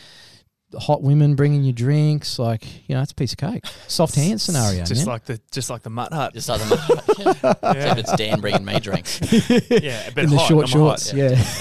hot 0.78 1.02
women 1.04 1.36
bringing 1.36 1.66
you 1.66 1.74
drinks. 1.74 2.40
Like, 2.40 2.88
you 2.88 2.96
know, 2.96 3.02
it's 3.02 3.12
a 3.12 3.16
piece 3.16 3.34
of 3.34 3.40
cake. 3.40 3.66
Soft 3.88 4.16
hand 4.16 4.40
scenario, 4.40 4.86
Just 4.86 5.06
man. 5.06 5.14
like 5.16 5.26
the 5.26 5.42
just 5.52 5.70
like 5.70 5.84
the 5.84 5.90
mutt 5.90 6.14
hut. 6.14 6.34
Just 6.34 6.48
like 6.48 6.62
the 6.62 6.66
mutt 6.70 6.80
hut. 6.80 7.60
Yeah. 7.64 7.72
Except 7.74 8.00
it's 8.00 8.16
Dan 8.16 8.40
bringing 8.40 8.64
me 8.64 8.80
drinks. 8.80 9.20
yeah, 9.50 10.10
but 10.16 10.24
in 10.24 10.30
the 10.30 10.38
hot, 10.38 10.48
short 10.48 10.70
shorts. 10.70 11.12
hot. 11.12 11.18
Yeah. 11.18 11.44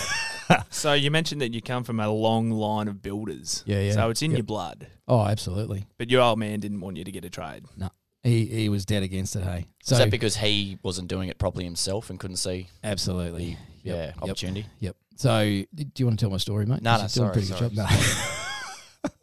So 0.70 0.92
you 0.92 1.10
mentioned 1.10 1.40
that 1.40 1.52
you 1.54 1.60
come 1.62 1.82
from 1.84 1.98
a 2.00 2.08
long 2.08 2.50
line 2.50 2.88
of 2.88 3.02
builders. 3.02 3.62
Yeah, 3.66 3.80
yeah. 3.80 3.92
So 3.92 4.10
it's 4.10 4.22
in 4.22 4.30
Yep. 4.32 4.38
your 4.38 4.44
blood. 4.44 4.86
Oh, 5.08 5.24
absolutely. 5.24 5.86
But 5.98 6.10
your 6.10 6.22
old 6.22 6.38
man 6.38 6.60
didn't 6.60 6.80
want 6.80 6.96
you 6.96 7.04
to 7.04 7.10
get 7.12 7.24
a 7.24 7.30
trade. 7.30 7.64
No. 7.76 7.90
He 8.22 8.44
he 8.46 8.68
was 8.68 8.84
dead 8.84 9.02
against 9.02 9.36
it. 9.36 9.44
Hey, 9.44 9.66
so 9.82 9.94
Is 9.94 9.98
that 10.00 10.10
because 10.10 10.36
he 10.36 10.78
wasn't 10.82 11.08
doing 11.08 11.28
it 11.28 11.38
properly 11.38 11.64
himself 11.64 12.10
and 12.10 12.18
couldn't 12.18 12.36
see 12.38 12.68
absolutely. 12.84 13.56
yeah 13.82 13.94
Yep, 13.94 14.06
yep. 14.14 14.22
opportunity? 14.22 14.66
Yep. 14.80 14.96
So, 15.16 15.44
do 15.44 15.84
you 15.96 16.06
want 16.06 16.18
to 16.18 16.22
tell 16.24 16.30
my 16.30 16.36
story, 16.38 16.66
mate? 16.66 16.82
No, 16.82 16.96
'Cause 16.98 17.16
no, 17.16 17.24
you're 17.24 17.32
doing 17.34 17.44
a 17.44 17.46
sorry, 17.46 17.70
pretty 17.70 17.76
good 17.76 17.86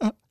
No. 0.02 0.10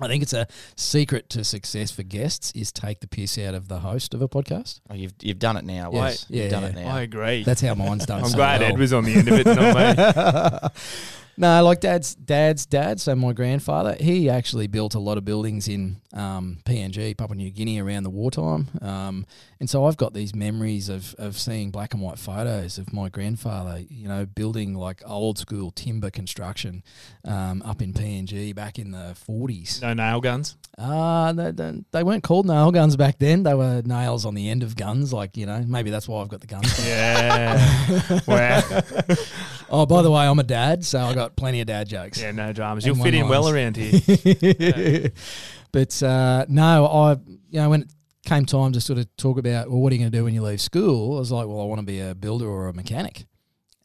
I 0.00 0.08
think 0.08 0.22
it's 0.22 0.32
a 0.32 0.46
secret 0.76 1.28
to 1.30 1.44
success 1.44 1.90
for 1.90 2.02
guests 2.02 2.52
is 2.52 2.72
take 2.72 3.00
the 3.00 3.06
piss 3.06 3.36
out 3.38 3.54
of 3.54 3.68
the 3.68 3.80
host 3.80 4.14
of 4.14 4.22
a 4.22 4.28
podcast. 4.28 4.80
Oh, 4.88 4.94
you've 4.94 5.14
you've 5.20 5.38
done 5.38 5.56
it 5.56 5.64
now. 5.64 5.90
Yes. 5.92 6.00
Wes. 6.02 6.26
You've 6.30 6.44
Yeah, 6.44 6.48
done 6.50 6.62
yeah. 6.62 6.68
it 6.68 6.74
now. 6.76 6.94
I 6.96 7.00
agree. 7.02 7.44
That's 7.44 7.60
how 7.60 7.74
mine's 7.74 8.06
done. 8.06 8.20
I'm 8.20 8.28
so 8.30 8.36
glad 8.36 8.60
well. 8.60 8.70
Ed 8.72 8.78
was 8.78 8.92
on 8.92 9.04
the 9.04 9.14
end 9.14 9.28
of 9.28 9.34
it, 9.38 9.46
not 9.46 10.62
me. 10.64 10.68
no, 11.40 11.64
like 11.64 11.80
dad's 11.80 12.14
dad's 12.14 12.66
dad, 12.66 13.00
so 13.00 13.16
my 13.16 13.32
grandfather, 13.32 13.96
he 13.98 14.28
actually 14.28 14.66
built 14.66 14.94
a 14.94 14.98
lot 14.98 15.16
of 15.16 15.24
buildings 15.24 15.68
in 15.68 16.02
um, 16.12 16.58
PNG, 16.66 17.16
Papua 17.16 17.34
New 17.34 17.50
Guinea, 17.50 17.80
around 17.80 18.02
the 18.02 18.10
wartime. 18.10 18.68
Um, 18.82 19.24
and 19.58 19.70
so 19.70 19.86
I've 19.86 19.96
got 19.96 20.12
these 20.12 20.34
memories 20.34 20.90
of, 20.90 21.14
of 21.16 21.38
seeing 21.38 21.70
black 21.70 21.94
and 21.94 22.02
white 22.02 22.18
photos 22.18 22.76
of 22.76 22.92
my 22.92 23.08
grandfather, 23.08 23.82
you 23.88 24.06
know, 24.06 24.26
building 24.26 24.74
like 24.74 25.00
old 25.06 25.38
school 25.38 25.70
timber 25.70 26.10
construction 26.10 26.82
um, 27.24 27.62
up 27.62 27.80
in 27.80 27.94
PNG 27.94 28.54
back 28.54 28.78
in 28.78 28.90
the 28.90 29.16
40s. 29.26 29.80
No 29.80 29.94
nail 29.94 30.20
guns. 30.20 30.58
Uh, 30.76 31.32
they, 31.32 31.52
they, 31.52 31.84
they 31.90 32.02
weren't 32.02 32.22
called 32.22 32.46
nail 32.46 32.70
guns 32.70 32.96
back 32.96 33.18
then. 33.18 33.44
They 33.44 33.54
were 33.54 33.80
nails 33.82 34.26
on 34.26 34.34
the 34.34 34.50
end 34.50 34.62
of 34.62 34.76
guns, 34.76 35.10
like, 35.10 35.38
you 35.38 35.46
know, 35.46 35.64
maybe 35.66 35.90
that's 35.90 36.06
why 36.06 36.20
I've 36.20 36.28
got 36.28 36.42
the 36.42 36.46
guns. 36.46 36.86
Yeah. 36.86 38.20
wow. 38.26 38.60
oh, 39.70 39.86
by 39.86 40.02
the 40.02 40.10
way, 40.10 40.26
I'm 40.26 40.38
a 40.38 40.42
dad, 40.44 40.84
so 40.84 40.98
I 41.00 41.14
got 41.14 41.36
plenty 41.36 41.60
of 41.60 41.66
dad 41.66 41.88
jokes. 41.88 42.20
Yeah, 42.20 42.32
no 42.32 42.52
dramas. 42.52 42.84
You'll 42.86 42.96
fit 42.96 43.14
in 43.14 43.28
well 43.28 43.48
around 43.48 43.76
here. 43.76 45.10
but 45.72 46.02
uh, 46.02 46.46
no, 46.48 46.86
I 46.86 47.12
you 47.50 47.60
know 47.60 47.70
when 47.70 47.82
it 47.82 47.92
came 48.26 48.44
time 48.46 48.72
to 48.72 48.80
sort 48.80 48.98
of 48.98 49.14
talk 49.16 49.38
about 49.38 49.70
well, 49.70 49.80
what 49.80 49.92
are 49.92 49.96
you 49.96 50.00
going 50.00 50.12
to 50.12 50.18
do 50.18 50.24
when 50.24 50.34
you 50.34 50.42
leave 50.42 50.60
school? 50.60 51.16
I 51.16 51.18
was 51.20 51.32
like, 51.32 51.46
well, 51.46 51.60
I 51.60 51.64
want 51.64 51.80
to 51.80 51.86
be 51.86 52.00
a 52.00 52.14
builder 52.14 52.48
or 52.48 52.68
a 52.68 52.74
mechanic, 52.74 53.24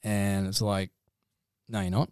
and 0.04 0.48
it's 0.48 0.62
like, 0.62 0.92
no, 1.70 1.82
you're 1.82 1.92
not. 1.92 2.10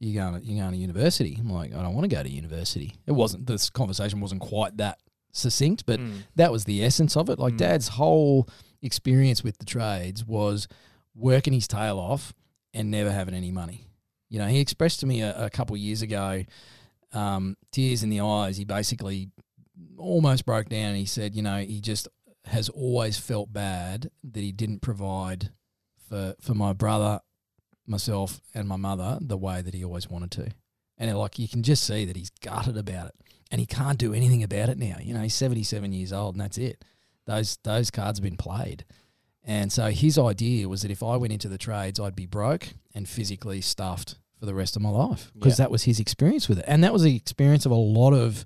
You're 0.00 0.22
going 0.30 0.40
to 0.40 0.46
you're 0.46 0.60
going 0.60 0.72
to 0.72 0.78
university. 0.78 1.36
I'm 1.38 1.50
like, 1.50 1.72
I 1.74 1.80
don't 1.82 1.94
want 1.94 2.08
to 2.10 2.14
go 2.16 2.22
to 2.22 2.28
university. 2.28 2.94
It 3.06 3.12
wasn't 3.12 3.46
this 3.46 3.70
conversation 3.70 4.20
wasn't 4.20 4.40
quite 4.40 4.76
that 4.78 4.98
succinct, 5.32 5.86
but 5.86 6.00
Mm. 6.00 6.24
that 6.36 6.50
was 6.52 6.64
the 6.64 6.84
essence 6.84 7.16
of 7.16 7.30
it. 7.30 7.38
Like 7.38 7.54
Mm. 7.54 7.58
Dad's 7.58 7.88
whole 7.88 8.48
experience 8.82 9.44
with 9.44 9.58
the 9.58 9.64
trades 9.64 10.26
was 10.26 10.66
working 11.14 11.52
his 11.52 11.68
tail 11.68 11.98
off 11.98 12.34
and 12.74 12.90
never 12.90 13.10
having 13.10 13.34
any 13.34 13.50
money. 13.50 13.86
You 14.28 14.38
know, 14.38 14.46
he 14.46 14.60
expressed 14.60 15.00
to 15.00 15.06
me 15.06 15.20
a, 15.22 15.46
a 15.46 15.50
couple 15.50 15.76
years 15.76 16.02
ago, 16.02 16.44
um, 17.12 17.56
tears 17.70 18.02
in 18.02 18.10
the 18.10 18.20
eyes. 18.20 18.56
He 18.56 18.64
basically 18.64 19.30
almost 19.98 20.46
broke 20.46 20.68
down. 20.68 20.90
And 20.90 20.96
He 20.96 21.06
said, 21.06 21.34
you 21.34 21.42
know, 21.42 21.58
he 21.58 21.80
just 21.80 22.08
has 22.46 22.68
always 22.68 23.18
felt 23.18 23.52
bad 23.52 24.10
that 24.24 24.40
he 24.40 24.52
didn't 24.52 24.80
provide 24.80 25.50
for 26.08 26.34
for 26.40 26.54
my 26.54 26.72
brother, 26.72 27.20
myself, 27.86 28.40
and 28.54 28.66
my 28.66 28.76
mother 28.76 29.18
the 29.20 29.36
way 29.36 29.62
that 29.62 29.74
he 29.74 29.84
always 29.84 30.08
wanted 30.08 30.30
to. 30.32 30.48
And 30.98 31.16
like 31.16 31.38
you 31.38 31.48
can 31.48 31.62
just 31.62 31.84
see 31.84 32.04
that 32.04 32.16
he's 32.16 32.30
gutted 32.40 32.76
about 32.76 33.08
it, 33.08 33.14
and 33.50 33.60
he 33.60 33.66
can't 33.66 33.98
do 33.98 34.14
anything 34.14 34.42
about 34.42 34.68
it 34.68 34.78
now. 34.78 34.96
You 35.00 35.14
know, 35.14 35.20
he's 35.20 35.34
seventy 35.34 35.62
seven 35.62 35.92
years 35.92 36.12
old, 36.12 36.34
and 36.34 36.42
that's 36.42 36.58
it. 36.58 36.84
Those 37.26 37.58
those 37.64 37.90
cards 37.90 38.18
have 38.18 38.24
been 38.24 38.36
played. 38.36 38.84
And 39.44 39.72
so 39.72 39.90
his 39.90 40.18
idea 40.18 40.68
was 40.68 40.82
that 40.82 40.90
if 40.90 41.02
I 41.02 41.16
went 41.16 41.32
into 41.32 41.48
the 41.48 41.58
trades, 41.58 41.98
I'd 41.98 42.14
be 42.14 42.26
broke 42.26 42.68
and 42.94 43.08
physically 43.08 43.60
stuffed 43.60 44.16
for 44.38 44.46
the 44.46 44.54
rest 44.54 44.76
of 44.76 44.82
my 44.82 44.88
life 44.90 45.30
because 45.34 45.58
Yeah. 45.58 45.64
that 45.64 45.70
was 45.70 45.82
his 45.84 45.98
experience 46.00 46.48
with 46.48 46.58
it. 46.60 46.64
And 46.68 46.82
that 46.84 46.92
was 46.92 47.02
the 47.02 47.16
experience 47.16 47.66
of 47.66 47.72
a 47.72 47.76
lot 47.76 48.12
of 48.12 48.44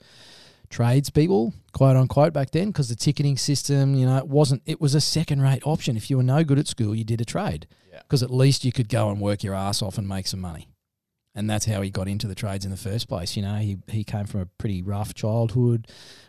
tradespeople, 0.70 1.54
quote 1.72 1.96
unquote, 1.96 2.32
back 2.32 2.50
then 2.50 2.68
because 2.68 2.88
the 2.88 2.96
ticketing 2.96 3.36
system, 3.36 3.94
you 3.94 4.06
know, 4.06 4.16
it 4.16 4.28
wasn't, 4.28 4.62
it 4.66 4.80
was 4.80 4.94
a 4.94 5.00
second 5.00 5.42
rate 5.42 5.62
option. 5.64 5.96
If 5.96 6.10
you 6.10 6.16
were 6.16 6.22
no 6.22 6.44
good 6.44 6.58
at 6.58 6.66
school, 6.66 6.94
you 6.94 7.04
did 7.04 7.20
a 7.20 7.24
trade 7.24 7.66
Yeah. 7.92 8.00
because 8.02 8.22
at 8.22 8.30
least 8.30 8.64
you 8.64 8.72
could 8.72 8.88
go 8.88 9.10
and 9.10 9.20
work 9.20 9.42
your 9.42 9.54
ass 9.54 9.82
off 9.82 9.98
and 9.98 10.08
make 10.08 10.26
some 10.26 10.40
money. 10.40 10.68
And 11.36 11.50
that's 11.50 11.66
how 11.66 11.82
he 11.82 11.90
got 11.90 12.08
into 12.08 12.26
the 12.26 12.34
trades 12.34 12.64
in 12.64 12.70
the 12.70 12.78
first 12.78 13.08
place. 13.08 13.36
You 13.36 13.42
know, 13.42 13.56
he, 13.56 13.76
he 13.88 14.04
came 14.04 14.24
from 14.24 14.40
a 14.40 14.46
pretty 14.46 14.80
rough 14.80 15.12
childhood, 15.12 15.86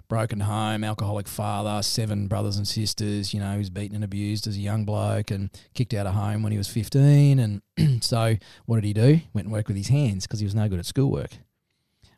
broken 0.10 0.42
home, 0.42 0.84
alcoholic 0.84 1.30
father, 1.30 1.82
seven 1.82 2.28
brothers 2.28 2.58
and 2.58 2.68
sisters. 2.68 3.34
You 3.34 3.40
know, 3.40 3.54
he 3.54 3.58
was 3.60 3.70
beaten 3.70 3.96
and 3.96 4.04
abused 4.04 4.48
as 4.48 4.58
a 4.58 4.60
young 4.60 4.84
bloke 4.84 5.32
and 5.32 5.50
kicked 5.74 5.94
out 5.94 6.08
of 6.08 6.14
home 6.14 6.44
when 6.44 6.52
he 6.52 6.58
was 6.58 6.68
15. 6.68 7.40
And 7.40 8.04
so 8.04 8.36
what 8.66 8.76
did 8.76 8.84
he 8.84 8.92
do? 8.94 9.22
Went 9.34 9.46
and 9.48 9.52
worked 9.54 9.70
with 9.70 9.78
his 9.78 9.88
hands 9.88 10.28
because 10.28 10.42
he 10.42 10.46
was 10.46 10.54
no 10.54 10.68
good 10.68 10.80
at 10.80 10.86
schoolwork. 10.86 11.32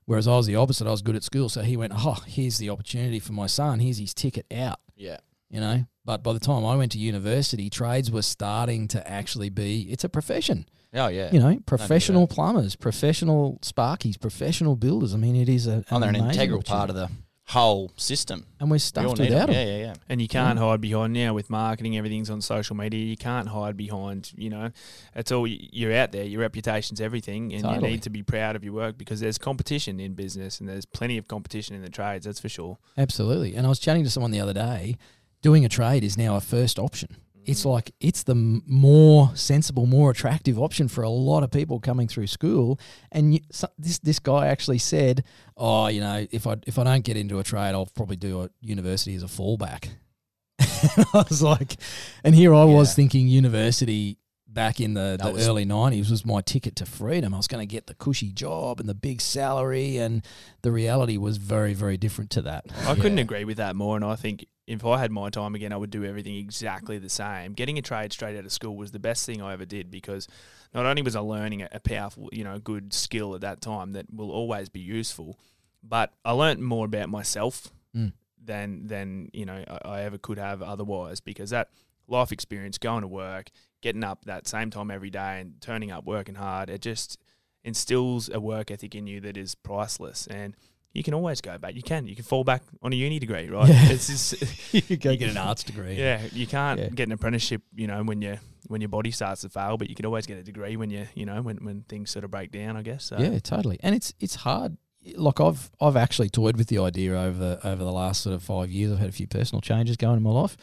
Whereas 0.05 0.27
I 0.27 0.35
was 0.37 0.47
the 0.47 0.55
opposite. 0.55 0.87
I 0.87 0.91
was 0.91 1.03
good 1.03 1.15
at 1.15 1.23
school. 1.23 1.49
So 1.49 1.61
he 1.61 1.77
went, 1.77 1.93
oh, 1.95 2.23
here's 2.25 2.57
the 2.57 2.71
opportunity 2.71 3.19
for 3.19 3.33
my 3.33 3.45
son. 3.45 3.79
Here's 3.79 3.99
his 3.99 4.15
ticket 4.15 4.47
out 4.51 4.79
Yeah. 4.95 5.17
you 5.51 5.59
know. 5.59 5.85
But 6.05 6.23
by 6.23 6.33
the 6.33 6.39
time 6.39 6.65
I 6.65 6.75
went 6.75 6.91
to 6.93 6.97
university, 6.97 7.69
trades 7.69 8.09
were 8.09 8.23
starting 8.23 8.87
to 8.87 9.07
actually 9.07 9.49
be 9.51 9.81
it's 9.91 10.03
a 10.03 10.09
profession. 10.09 10.65
Oh 10.93 11.07
yeah. 11.07 11.29
You 11.31 11.39
know, 11.39 11.57
professional 11.65 12.27
plumbers, 12.27 12.75
professional 12.75 13.59
sparkies, 13.61 14.19
professional 14.19 14.75
builders. 14.75 15.13
I 15.13 15.17
mean, 15.17 15.35
it 15.35 15.49
is 15.49 15.67
a 15.67 15.83
oh, 15.91 15.99
they're 15.99 16.09
an 16.09 16.15
integral 16.15 16.63
part 16.63 16.89
of 16.89 16.95
the 16.95 17.09
whole 17.47 17.91
system. 17.95 18.45
and 18.59 18.69
we're 18.69 18.75
We 18.75 18.75
all 18.75 18.79
stuffed 18.79 19.19
need 19.19 19.25
'em. 19.27 19.33
without 19.33 19.45
them. 19.47 19.55
Yeah, 19.55 19.65
yeah, 19.65 19.77
yeah. 19.87 19.93
And 20.07 20.21
you 20.21 20.27
can't 20.27 20.59
hide 20.59 20.81
behind 20.81 21.13
now 21.13 21.33
with 21.33 21.49
marketing. 21.49 21.97
Everything's 21.97 22.29
on 22.29 22.41
social 22.41 22.75
media. 22.75 23.03
You 23.03 23.17
can't 23.17 23.47
hide 23.47 23.75
behind. 23.75 24.31
You 24.35 24.51
know, 24.51 24.71
it's 25.15 25.31
all 25.31 25.47
you're 25.47 25.93
out 25.95 26.11
there. 26.11 26.23
Your 26.25 26.41
reputation's 26.41 27.01
everything, 27.01 27.51
and 27.53 27.63
Totally. 27.63 27.87
you 27.87 27.91
need 27.95 28.03
to 28.03 28.11
be 28.11 28.21
proud 28.21 28.55
of 28.55 28.63
your 28.63 28.73
work 28.73 28.97
because 28.99 29.19
there's 29.19 29.39
competition 29.39 29.99
in 29.99 30.13
business, 30.13 30.59
and 30.59 30.69
there's 30.69 30.85
plenty 30.85 31.17
of 31.17 31.27
competition 31.27 31.75
in 31.75 31.81
the 31.81 31.89
trades. 31.89 32.25
That's 32.25 32.39
for 32.39 32.49
sure. 32.49 32.77
Absolutely. 32.97 33.55
And 33.55 33.65
I 33.65 33.69
was 33.69 33.79
chatting 33.79 34.03
to 34.03 34.09
someone 34.11 34.29
the 34.31 34.41
other 34.41 34.53
day. 34.53 34.95
Doing 35.41 35.63
a 35.65 35.69
trade 35.69 36.03
is 36.03 36.17
now 36.17 36.35
a 36.35 36.41
first 36.41 36.77
option. 36.77 37.15
It's 37.49 37.65
like 37.65 37.91
it's 37.99 38.23
the 38.23 38.35
more 38.35 39.31
sensible, 39.35 39.87
more 39.87 40.11
attractive 40.11 40.59
option 40.59 40.87
for 40.87 41.03
a 41.03 41.09
lot 41.09 41.41
of 41.41 41.49
people 41.49 41.79
coming 41.79 42.07
through 42.07 42.27
school. 42.27 42.79
And 43.11 43.33
you, 43.33 43.39
so 43.51 43.67
this 43.77 43.97
this 43.99 44.19
guy 44.19 44.47
actually 44.47 44.77
said, 44.77 45.23
"Oh, 45.57 45.87
you 45.87 45.99
know, 45.99 46.27
if 46.31 46.45
I 46.45 46.57
if 46.67 46.77
I 46.77 46.83
don't 46.83 47.03
get 47.03 47.17
into 47.17 47.39
a 47.39 47.43
trade, 47.43 47.71
I'll 47.71 47.87
probably 47.87 48.17
do 48.17 48.43
a 48.43 48.49
university 48.61 49.15
as 49.15 49.23
a 49.23 49.27
fallback." 49.27 49.89
and 50.59 51.05
I 51.13 51.25
was 51.27 51.41
like, 51.41 51.77
and 52.23 52.35
here 52.35 52.53
I 52.53 52.65
was 52.65 52.93
thinking 52.93 53.27
university 53.27 54.17
back 54.47 54.79
in 54.79 54.93
the, 54.93 55.17
the 55.21 55.31
was- 55.31 55.47
early 55.47 55.65
nineties 55.65 56.11
was 56.11 56.25
my 56.25 56.41
ticket 56.41 56.75
to 56.77 56.85
freedom. 56.85 57.33
I 57.33 57.37
was 57.37 57.47
going 57.47 57.67
to 57.67 57.71
get 57.71 57.87
the 57.87 57.93
cushy 57.95 58.31
job 58.31 58.79
and 58.79 58.87
the 58.87 58.93
big 58.93 59.21
salary, 59.21 59.97
and 59.97 60.23
the 60.61 60.71
reality 60.71 61.17
was 61.17 61.37
very 61.37 61.73
very 61.73 61.97
different 61.97 62.29
to 62.31 62.43
that. 62.43 62.65
I 62.85 62.93
couldn't 62.93 63.19
agree 63.19 63.43
with 63.43 63.57
that 63.57 63.75
more. 63.75 63.95
And 63.95 64.05
I 64.05 64.15
think 64.15 64.45
if 64.69 64.85
I 64.85 64.99
had 64.99 65.11
my 65.11 65.29
time 65.29 65.55
again, 65.55 65.73
I 65.73 65.77
would 65.77 65.89
do 65.89 66.05
everything 66.05 66.35
exactly 66.35 66.99
the 66.99 67.09
same. 67.09 67.53
Getting 67.53 67.77
a 67.79 67.81
trade 67.81 68.13
straight 68.13 68.37
out 68.37 68.45
of 68.45 68.51
school 68.51 68.77
was 68.77 68.91
the 68.91 68.99
best 68.99 69.25
thing 69.25 69.41
I 69.41 69.53
ever 69.53 69.65
did 69.65 69.89
because 69.89 70.27
not 70.73 70.85
only 70.85 71.01
was 71.01 71.15
I 71.15 71.21
learning 71.21 71.63
a, 71.63 71.79
powerful, 71.79 72.29
you 72.31 72.43
know, 72.43 72.59
good 72.59 72.93
skill 72.93 73.33
at 73.33 73.41
that 73.41 73.61
time 73.61 73.93
that 73.93 74.05
will 74.13 74.29
always 74.31 74.69
be 74.69 74.79
useful, 74.79 75.39
but 75.81 76.13
I 76.23 76.31
learnt 76.31 76.59
more 76.61 76.85
about 76.85 77.09
myself 77.09 77.69
Mm. 77.95 78.13
than 78.45 78.85
than 78.85 79.29
you 79.33 79.47
know 79.47 79.63
I, 79.67 79.77
I 79.95 80.01
ever 80.03 80.19
could 80.19 80.37
have 80.37 80.61
otherwise. 80.61 81.19
Because 81.19 81.49
that 81.49 81.69
life 82.07 82.31
experience, 82.31 82.77
going 82.77 83.01
to 83.01 83.07
work, 83.07 83.49
getting 83.81 84.03
up 84.03 84.25
that 84.25 84.47
same 84.47 84.69
time 84.69 84.91
every 84.91 85.09
day, 85.09 85.39
and 85.41 85.59
turning 85.59 85.89
up, 85.91 86.05
working 86.05 86.35
hard, 86.35 86.69
it 86.69 86.81
just 86.83 87.17
instills 87.63 88.29
a 88.31 88.39
work 88.39 88.69
ethic 88.69 88.93
in 88.93 89.07
you 89.07 89.19
that 89.21 89.35
is 89.37 89.55
priceless 89.55 90.27
and 90.27 90.55
you 90.93 91.03
can 91.03 91.13
always 91.13 91.39
go 91.41 91.57
back. 91.57 91.75
You 91.75 91.83
can. 91.83 92.07
You 92.07 92.15
can 92.15 92.23
fall 92.25 92.43
back 92.43 92.63
on 92.81 92.91
a 92.93 92.95
uni 92.95 93.19
degree, 93.19 93.47
right? 93.49 93.69
Yeah. 93.69 93.89
It's 93.91 94.07
just, 94.07 94.73
you 94.89 94.97
go 94.97 95.15
get 95.15 95.29
an 95.29 95.37
arts 95.47 95.63
degree. 95.63 95.95
yeah. 95.95 96.21
You 96.31 96.47
can't 96.47 96.79
Yeah. 96.79 96.89
get 96.89 97.07
an 97.07 97.11
apprenticeship, 97.13 97.61
you 97.75 97.87
know, 97.87 98.03
when 98.03 98.21
you 98.21 98.37
when 98.67 98.81
your 98.81 98.89
body 98.89 99.09
starts 99.11 99.41
to 99.41 99.49
fail, 99.49 99.77
but 99.77 99.89
you 99.89 99.95
can 99.95 100.05
always 100.05 100.25
get 100.27 100.37
a 100.37 100.43
degree 100.43 100.75
when 100.77 100.89
you 100.89 101.07
you 101.15 101.25
know 101.25 101.41
when, 101.41 101.57
when 101.57 101.81
things 101.89 102.11
sort 102.11 102.25
of 102.25 102.31
break 102.31 102.51
down. 102.51 102.75
I 102.77 102.81
guess. 102.81 103.03
So. 103.05 103.17
Yeah, 103.17 103.37
totally. 103.39 103.79
And 103.81 103.93
it's 103.95 104.13
it's 104.19 104.35
hard. 104.35 104.77
Like 105.15 105.39
I've 105.39 105.71
I've 105.79 105.95
actually 105.95 106.29
toyed 106.29 106.57
with 106.57 106.67
the 106.67 106.77
idea 106.79 107.13
over 107.19 107.59
over 107.63 107.83
the 107.83 107.91
last 107.91 108.21
sort 108.21 108.35
of 108.35 108.43
five 108.43 108.69
years. 108.69 108.91
I've 108.91 108.99
had 108.99 109.09
a 109.09 109.13
few 109.13 109.27
personal 109.27 109.61
changes 109.61 109.95
going 109.95 110.17
in 110.17 110.23
my 110.23 110.29
life, 110.31 110.57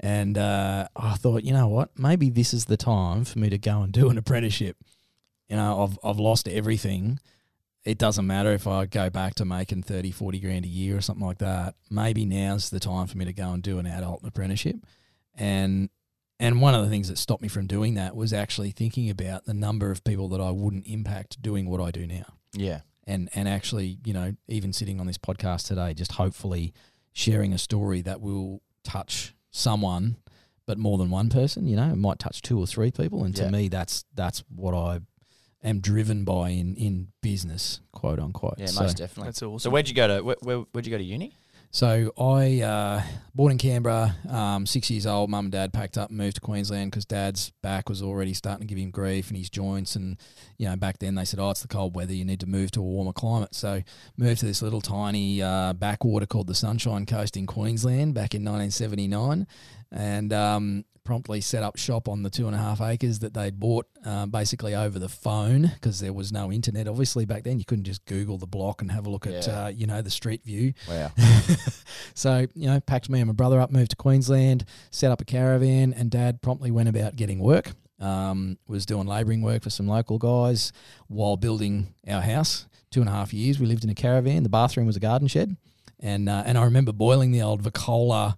and 0.00 0.38
uh, 0.38 0.88
I 0.96 1.14
thought, 1.16 1.44
you 1.44 1.52
know 1.52 1.68
what, 1.68 1.90
maybe 1.98 2.30
this 2.30 2.54
is 2.54 2.64
the 2.64 2.76
time 2.78 3.24
for 3.24 3.38
me 3.38 3.50
to 3.50 3.58
go 3.58 3.82
and 3.82 3.92
do 3.92 4.08
an 4.08 4.16
apprenticeship. 4.18 4.76
You 5.48 5.56
know, 5.56 5.82
I've 5.84 5.98
I've 6.02 6.18
lost 6.18 6.48
everything. 6.48 7.20
It 7.84 7.98
doesn't 7.98 8.26
matter 8.26 8.52
if 8.52 8.66
I 8.66 8.86
go 8.86 9.10
back 9.10 9.34
to 9.36 9.44
making 9.44 9.82
30, 9.82 10.10
40 10.10 10.40
grand 10.40 10.64
a 10.64 10.68
year 10.68 10.96
or 10.96 11.00
something 11.02 11.26
like 11.26 11.38
that. 11.38 11.74
Maybe 11.90 12.24
now's 12.24 12.70
the 12.70 12.80
time 12.80 13.06
for 13.06 13.18
me 13.18 13.24
to 13.26 13.32
go 13.32 13.50
and 13.50 13.62
do 13.62 13.78
an 13.78 13.86
adult 13.86 14.22
apprenticeship. 14.24 14.76
And 15.34 15.90
and 16.40 16.60
one 16.60 16.74
of 16.74 16.82
the 16.82 16.90
things 16.90 17.08
that 17.08 17.18
stopped 17.18 17.42
me 17.42 17.48
from 17.48 17.66
doing 17.66 17.94
that 17.94 18.16
was 18.16 18.32
actually 18.32 18.70
thinking 18.72 19.08
about 19.08 19.44
the 19.44 19.54
number 19.54 19.90
of 19.90 20.02
people 20.02 20.28
that 20.30 20.40
I 20.40 20.50
wouldn't 20.50 20.86
impact 20.86 21.40
doing 21.40 21.68
what 21.68 21.80
I 21.80 21.90
do 21.92 22.06
now 22.06 22.24
Yeah. 22.54 22.80
and 23.06 23.28
and 23.34 23.48
actually 23.48 23.98
you 24.04 24.12
know 24.12 24.34
even 24.48 24.72
sitting 24.72 24.98
on 24.98 25.06
this 25.06 25.16
podcast 25.18 25.68
today 25.68 25.94
just 25.94 26.12
hopefully 26.12 26.74
sharing 27.12 27.52
a 27.52 27.58
story 27.58 28.00
that 28.02 28.20
will 28.20 28.62
touch 28.82 29.32
someone 29.52 30.16
but 30.66 30.76
more 30.76 30.98
than 30.98 31.08
one 31.08 31.28
person 31.30 31.66
you 31.68 31.76
know 31.76 31.88
it 31.90 31.96
might 31.96 32.18
touch 32.18 32.42
two 32.42 32.58
or 32.58 32.66
three 32.66 32.90
people 32.90 33.22
and 33.24 33.36
to 33.36 33.50
me 33.50 33.68
that's 33.68 34.04
that's 34.14 34.42
what 34.54 34.74
i 34.74 34.98
am 35.64 35.80
driven 35.80 36.24
by 36.24 36.50
in 36.50 36.76
in 36.76 37.08
business 37.22 37.80
quote 37.92 38.18
unquote 38.18 38.56
Yeah, 38.58 38.66
so, 38.66 38.82
most 38.82 38.98
definitely. 38.98 39.28
That's 39.28 39.42
awesome. 39.42 39.58
So 39.58 39.70
where'd 39.70 39.88
you 39.88 39.94
go 39.94 40.08
to? 40.08 40.22
Where, 40.22 40.36
where, 40.42 40.58
where'd 40.58 40.86
you 40.86 40.90
go 40.92 40.98
to 40.98 41.04
uni? 41.04 41.34
So 41.74 42.12
I 42.16 42.60
uh, 42.60 43.02
born 43.34 43.50
in 43.50 43.58
Canberra, 43.58 44.14
um, 44.30 44.64
six 44.64 44.92
years 44.92 45.06
old. 45.06 45.28
Mum 45.28 45.46
and 45.46 45.52
dad 45.52 45.72
packed 45.72 45.98
up 45.98 46.10
and 46.10 46.16
moved 46.16 46.36
to 46.36 46.40
Queensland 46.40 46.92
because 46.92 47.04
dad's 47.04 47.50
back 47.64 47.88
was 47.88 48.00
already 48.00 48.32
starting 48.32 48.64
to 48.64 48.72
give 48.72 48.80
him 48.80 48.92
grief 48.92 49.26
and 49.26 49.36
his 49.36 49.50
joints. 49.50 49.96
And 49.96 50.16
you 50.56 50.68
know, 50.68 50.76
back 50.76 51.00
then 51.00 51.16
they 51.16 51.24
said, 51.24 51.40
"Oh, 51.40 51.50
it's 51.50 51.62
the 51.62 51.66
cold 51.66 51.96
weather. 51.96 52.14
You 52.14 52.24
need 52.24 52.38
to 52.40 52.46
move 52.46 52.70
to 52.72 52.80
a 52.80 52.84
warmer 52.84 53.12
climate." 53.12 53.56
So 53.56 53.82
moved 54.16 54.38
to 54.38 54.46
this 54.46 54.62
little 54.62 54.80
tiny 54.80 55.42
uh, 55.42 55.72
backwater 55.72 56.26
called 56.26 56.46
the 56.46 56.54
Sunshine 56.54 57.06
Coast 57.06 57.36
in 57.36 57.44
Queensland 57.44 58.14
back 58.14 58.36
in 58.36 58.42
1979, 58.42 59.44
and 59.94 60.32
um, 60.32 60.84
promptly 61.04 61.40
set 61.40 61.62
up 61.62 61.76
shop 61.76 62.08
on 62.08 62.22
the 62.22 62.30
two 62.30 62.46
and 62.46 62.56
a 62.56 62.58
half 62.58 62.80
acres 62.80 63.20
that 63.20 63.32
they'd 63.32 63.60
bought 63.60 63.86
uh, 64.04 64.26
basically 64.26 64.74
over 64.74 64.98
the 64.98 65.08
phone 65.08 65.70
because 65.74 66.00
there 66.00 66.12
was 66.12 66.32
no 66.32 66.50
internet. 66.50 66.88
Obviously, 66.88 67.24
back 67.24 67.44
then 67.44 67.58
you 67.58 67.64
couldn't 67.64 67.84
just 67.84 68.04
Google 68.06 68.36
the 68.36 68.46
block 68.46 68.82
and 68.82 68.90
have 68.90 69.06
a 69.06 69.10
look 69.10 69.26
at 69.26 69.48
uh, 69.48 69.70
you 69.72 69.86
know 69.86 70.02
the 70.02 70.10
street 70.10 70.42
view. 70.44 70.72
Wow. 70.88 71.12
so 72.14 72.46
you 72.54 72.66
know, 72.66 72.80
packed 72.80 73.08
me 73.08 73.20
and 73.20 73.28
my 73.28 73.34
brother 73.34 73.60
up, 73.60 73.70
moved 73.70 73.90
to 73.90 73.96
Queensland, 73.96 74.64
set 74.90 75.12
up 75.12 75.20
a 75.20 75.24
caravan, 75.24 75.94
and 75.94 76.10
Dad 76.10 76.42
promptly 76.42 76.70
went 76.70 76.88
about 76.88 77.16
getting 77.16 77.38
work. 77.38 77.72
Um, 78.00 78.58
was 78.66 78.84
doing 78.84 79.06
labouring 79.06 79.40
work 79.40 79.62
for 79.62 79.70
some 79.70 79.86
local 79.86 80.18
guys 80.18 80.72
while 81.06 81.36
building 81.36 81.94
our 82.08 82.20
house. 82.20 82.66
Two 82.90 83.00
and 83.00 83.08
a 83.08 83.12
half 83.12 83.32
years 83.32 83.60
we 83.60 83.66
lived 83.66 83.84
in 83.84 83.90
a 83.90 83.94
caravan. 83.94 84.42
The 84.42 84.48
bathroom 84.48 84.86
was 84.86 84.96
a 84.96 85.00
garden 85.00 85.28
shed, 85.28 85.56
and 86.00 86.28
uh, 86.28 86.42
and 86.44 86.58
I 86.58 86.64
remember 86.64 86.92
boiling 86.92 87.30
the 87.30 87.42
old 87.42 87.62
Vicola 87.62 88.36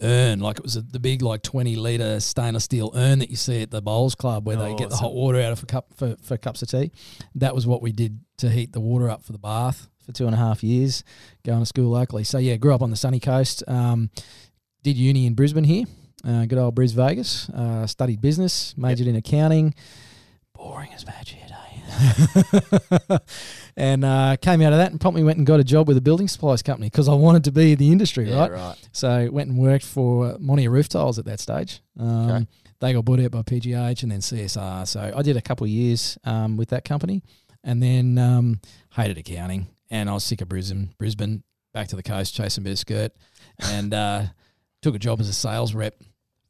urn, 0.00 0.40
like 0.40 0.58
it 0.58 0.62
was 0.62 0.76
a, 0.76 0.82
the 0.82 1.00
big 1.00 1.22
like 1.22 1.42
twenty 1.42 1.76
liter 1.76 2.20
stainless 2.20 2.64
steel 2.64 2.92
urn 2.94 3.18
that 3.18 3.30
you 3.30 3.36
see 3.36 3.62
at 3.62 3.70
the 3.70 3.82
bowls 3.82 4.14
club 4.14 4.46
where 4.46 4.56
they 4.56 4.74
get 4.74 4.90
the 4.90 4.96
hot 4.96 5.14
water 5.14 5.40
out 5.40 5.52
of 5.52 5.58
for 5.58 5.66
cup 5.66 5.92
for, 5.96 6.16
for 6.22 6.36
cups 6.36 6.62
of 6.62 6.68
tea. 6.68 6.90
That 7.34 7.54
was 7.54 7.66
what 7.66 7.82
we 7.82 7.92
did 7.92 8.20
to 8.38 8.50
heat 8.50 8.72
the 8.72 8.80
water 8.80 9.08
up 9.08 9.22
for 9.24 9.32
the 9.32 9.38
bath 9.38 9.88
for 10.04 10.12
two 10.12 10.26
and 10.26 10.34
a 10.34 10.38
half 10.38 10.62
years, 10.62 11.04
going 11.44 11.60
to 11.60 11.66
school 11.66 11.90
locally. 11.90 12.24
So 12.24 12.38
yeah, 12.38 12.56
grew 12.56 12.74
up 12.74 12.82
on 12.82 12.90
the 12.90 12.96
sunny 12.96 13.20
coast. 13.20 13.62
Um, 13.68 14.10
did 14.82 14.96
uni 14.96 15.26
in 15.26 15.34
Brisbane 15.34 15.64
here, 15.64 15.84
uh, 16.26 16.46
good 16.46 16.58
old 16.58 16.74
Bris 16.74 16.92
Vegas. 16.92 17.48
Uh, 17.50 17.86
studied 17.86 18.20
business, 18.20 18.76
majored 18.76 19.06
in 19.06 19.16
accounting. 19.16 19.74
Boring 20.54 20.92
as 20.92 21.04
eh? 21.04 21.47
and 23.76 24.04
uh, 24.04 24.36
came 24.40 24.60
out 24.62 24.72
of 24.72 24.78
that 24.78 24.90
and 24.90 25.00
promptly 25.00 25.22
went 25.22 25.38
and 25.38 25.46
got 25.46 25.60
a 25.60 25.64
job 25.64 25.88
with 25.88 25.96
a 25.96 26.00
building 26.00 26.28
supplies 26.28 26.62
company 26.62 26.88
because 26.88 27.08
I 27.08 27.14
wanted 27.14 27.44
to 27.44 27.52
be 27.52 27.72
in 27.72 27.78
the 27.78 27.90
industry, 27.92 28.28
Yeah, 28.30 28.40
right? 28.40 28.52
right. 28.52 28.88
So 28.92 29.28
went 29.30 29.50
and 29.50 29.58
worked 29.58 29.84
for 29.84 30.36
Monier 30.38 30.70
Roof 30.70 30.88
Tiles 30.88 31.18
at 31.18 31.24
that 31.26 31.40
stage. 31.40 31.80
Um, 31.98 32.30
Okay. 32.30 32.46
They 32.80 32.92
got 32.92 33.04
bought 33.04 33.18
out 33.18 33.32
by 33.32 33.42
PGH 33.42 34.04
and 34.04 34.12
then 34.12 34.20
CSR. 34.20 34.86
So 34.86 35.12
I 35.16 35.22
did 35.22 35.36
a 35.36 35.40
couple 35.42 35.64
of 35.64 35.70
years 35.70 36.16
um, 36.22 36.56
with 36.56 36.68
that 36.68 36.84
company, 36.84 37.22
and 37.64 37.82
then 37.82 38.18
um, 38.18 38.60
hated 38.94 39.18
accounting. 39.18 39.66
And 39.90 40.08
I 40.08 40.12
was 40.12 40.22
sick 40.22 40.40
of 40.42 40.48
Brisbane. 40.48 40.90
Brisbane, 40.96 41.42
back 41.74 41.88
to 41.88 41.96
the 41.96 42.04
coast, 42.04 42.34
chasing 42.36 42.62
a 42.62 42.64
bit 42.66 42.72
of 42.74 42.78
skirt, 42.78 43.12
and 43.58 43.92
uh, 43.92 44.22
took 44.80 44.94
a 44.94 44.98
job 45.00 45.20
as 45.20 45.28
a 45.28 45.32
sales 45.32 45.74
rep 45.74 46.00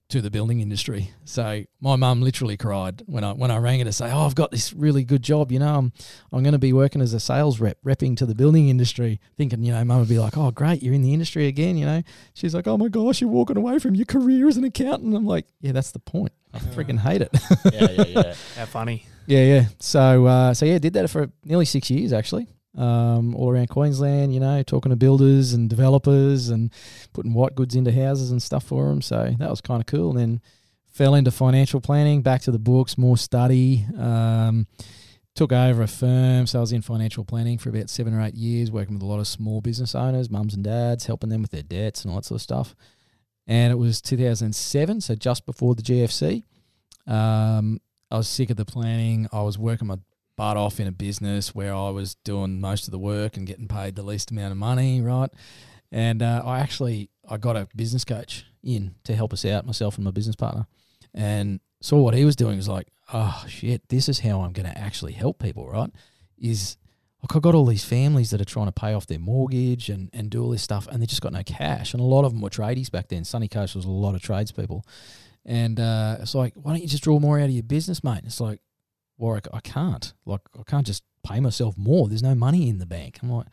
to 0.08 0.22
the 0.22 0.30
building 0.30 0.60
industry. 0.60 1.10
So 1.24 1.64
my 1.80 1.96
mum 1.96 2.22
literally 2.22 2.56
cried 2.56 3.02
when 3.06 3.24
I 3.24 3.32
when 3.32 3.50
I 3.50 3.58
rang 3.58 3.78
her 3.80 3.84
to 3.84 3.92
say, 3.92 4.10
"Oh, 4.10 4.24
I've 4.24 4.34
got 4.34 4.50
this 4.50 4.72
really 4.72 5.04
good 5.04 5.22
job. 5.22 5.52
You 5.52 5.58
know, 5.58 5.76
I'm 5.76 5.92
I'm 6.32 6.42
going 6.42 6.52
to 6.52 6.58
be 6.58 6.72
working 6.72 7.02
as 7.02 7.12
a 7.12 7.20
sales 7.20 7.60
rep, 7.60 7.78
repping 7.84 8.16
to 8.18 8.26
the 8.26 8.34
building 8.34 8.68
industry." 8.68 9.20
Thinking, 9.36 9.62
you 9.62 9.72
know, 9.72 9.84
mum 9.84 10.00
would 10.00 10.08
be 10.08 10.18
like, 10.18 10.36
"Oh, 10.36 10.50
great, 10.50 10.82
you're 10.82 10.94
in 10.94 11.02
the 11.02 11.12
industry 11.12 11.46
again." 11.46 11.76
You 11.76 11.86
know, 11.86 12.02
she's 12.34 12.54
like, 12.54 12.66
"Oh 12.66 12.78
my 12.78 12.88
gosh, 12.88 13.20
you're 13.20 13.30
walking 13.30 13.56
away 13.56 13.78
from 13.78 13.94
your 13.94 14.06
career 14.06 14.48
as 14.48 14.56
an 14.56 14.64
accountant." 14.64 15.14
I'm 15.14 15.26
like, 15.26 15.46
"Yeah, 15.60 15.72
that's 15.72 15.90
the 15.90 15.98
point. 15.98 16.32
I 16.54 16.58
freaking 16.58 16.98
hate 16.98 17.22
it." 17.22 17.30
Yeah, 17.72 17.90
yeah, 17.90 18.04
yeah. 18.06 18.34
How 18.56 18.64
funny. 18.66 19.04
Yeah, 19.26 19.44
yeah. 19.44 19.64
So, 19.78 20.24
uh, 20.24 20.54
so 20.54 20.64
yeah, 20.64 20.78
did 20.78 20.94
that 20.94 21.10
for 21.10 21.30
nearly 21.44 21.66
six 21.66 21.90
years 21.90 22.14
actually, 22.14 22.48
um, 22.78 23.34
all 23.34 23.50
around 23.50 23.68
Queensland. 23.68 24.32
You 24.32 24.40
know, 24.40 24.62
talking 24.62 24.90
to 24.90 24.96
builders 24.96 25.52
and 25.52 25.68
developers 25.68 26.48
and 26.48 26.72
putting 27.12 27.34
white 27.34 27.54
goods 27.54 27.74
into 27.74 27.92
houses 27.92 28.30
and 28.30 28.42
stuff 28.42 28.64
for 28.64 28.88
them. 28.88 29.02
So 29.02 29.34
that 29.38 29.50
was 29.50 29.60
kind 29.60 29.82
of 29.82 29.86
cool. 29.86 30.10
And 30.10 30.18
then 30.18 30.40
fell 30.86 31.14
into 31.14 31.30
financial 31.30 31.80
planning, 31.80 32.22
back 32.22 32.42
to 32.42 32.50
the 32.50 32.58
books, 32.58 32.96
more 32.96 33.16
study. 33.16 33.84
Um, 33.96 34.66
took 35.34 35.52
over 35.52 35.82
a 35.82 35.86
firm, 35.86 36.48
so 36.48 36.58
I 36.58 36.60
was 36.60 36.72
in 36.72 36.82
financial 36.82 37.24
planning 37.24 37.58
for 37.58 37.68
about 37.68 37.88
seven 37.88 38.12
or 38.12 38.20
eight 38.20 38.34
years, 38.34 38.72
working 38.72 38.94
with 38.94 39.04
a 39.04 39.06
lot 39.06 39.20
of 39.20 39.28
small 39.28 39.60
business 39.60 39.94
owners, 39.94 40.28
mums 40.28 40.52
and 40.52 40.64
dads, 40.64 41.06
helping 41.06 41.30
them 41.30 41.42
with 41.42 41.52
their 41.52 41.62
debts 41.62 42.02
and 42.02 42.10
all 42.10 42.16
that 42.16 42.24
sort 42.24 42.38
of 42.38 42.42
stuff. 42.42 42.74
And 43.46 43.72
it 43.72 43.76
was 43.76 44.00
2007, 44.02 45.00
so 45.00 45.14
just 45.14 45.46
before 45.46 45.76
the 45.76 45.82
GFC. 45.82 46.42
Um, 47.06 47.80
I 48.10 48.16
was 48.16 48.28
sick 48.28 48.50
of 48.50 48.56
the 48.56 48.64
planning. 48.64 49.28
I 49.32 49.42
was 49.42 49.56
working 49.56 49.86
my 49.86 49.98
butt 50.38 50.56
off 50.56 50.78
in 50.78 50.86
a 50.86 50.92
business 50.92 51.52
where 51.52 51.74
I 51.74 51.90
was 51.90 52.14
doing 52.14 52.60
most 52.60 52.86
of 52.86 52.92
the 52.92 52.98
work 52.98 53.36
and 53.36 53.44
getting 53.44 53.66
paid 53.66 53.96
the 53.96 54.04
least 54.04 54.30
amount 54.30 54.52
of 54.52 54.56
money, 54.56 55.00
right? 55.00 55.30
And 55.90 56.22
uh, 56.22 56.42
I 56.44 56.60
actually 56.60 57.10
I 57.28 57.38
got 57.38 57.56
a 57.56 57.66
business 57.74 58.04
coach 58.04 58.46
in 58.62 58.94
to 59.02 59.16
help 59.16 59.32
us 59.32 59.44
out, 59.44 59.66
myself 59.66 59.96
and 59.96 60.04
my 60.04 60.12
business 60.12 60.36
partner, 60.36 60.66
and 61.12 61.58
saw 61.82 61.98
what 61.98 62.14
he 62.14 62.24
was 62.24 62.36
doing. 62.36 62.56
Was 62.56 62.68
like, 62.68 62.86
oh 63.12 63.44
shit, 63.48 63.88
this 63.88 64.08
is 64.08 64.20
how 64.20 64.42
I'm 64.42 64.52
going 64.52 64.70
to 64.70 64.78
actually 64.78 65.12
help 65.12 65.40
people, 65.40 65.68
right? 65.68 65.90
Is 66.38 66.76
like 67.20 67.34
I 67.34 67.40
got 67.40 67.56
all 67.56 67.66
these 67.66 67.84
families 67.84 68.30
that 68.30 68.40
are 68.40 68.44
trying 68.44 68.66
to 68.66 68.72
pay 68.72 68.94
off 68.94 69.08
their 69.08 69.18
mortgage 69.18 69.88
and, 69.88 70.08
and 70.12 70.30
do 70.30 70.44
all 70.44 70.50
this 70.50 70.62
stuff, 70.62 70.86
and 70.86 71.02
they 71.02 71.06
just 71.06 71.20
got 71.20 71.32
no 71.32 71.42
cash. 71.42 71.94
And 71.94 72.00
a 72.00 72.04
lot 72.04 72.24
of 72.24 72.32
them 72.32 72.40
were 72.40 72.50
tradies 72.50 72.92
back 72.92 73.08
then. 73.08 73.24
Sunny 73.24 73.48
Coast 73.48 73.74
was 73.74 73.84
a 73.84 73.90
lot 73.90 74.14
of 74.14 74.22
tradespeople. 74.22 74.84
And 75.44 75.80
uh, 75.80 76.18
it's 76.20 76.34
like, 76.34 76.52
why 76.54 76.72
don't 76.72 76.82
you 76.82 76.88
just 76.88 77.02
draw 77.02 77.18
more 77.18 77.40
out 77.40 77.46
of 77.46 77.50
your 77.50 77.62
business, 77.62 78.04
mate? 78.04 78.20
It's 78.24 78.40
like, 78.40 78.60
Warwick, 79.18 79.46
I 79.52 79.60
can't. 79.60 80.14
Like, 80.24 80.40
I 80.58 80.62
can't 80.62 80.86
just 80.86 81.02
pay 81.26 81.40
myself 81.40 81.76
more. 81.76 82.08
There's 82.08 82.22
no 82.22 82.34
money 82.34 82.68
in 82.68 82.78
the 82.78 82.86
bank. 82.86 83.18
I'm 83.22 83.30
like, 83.30 83.46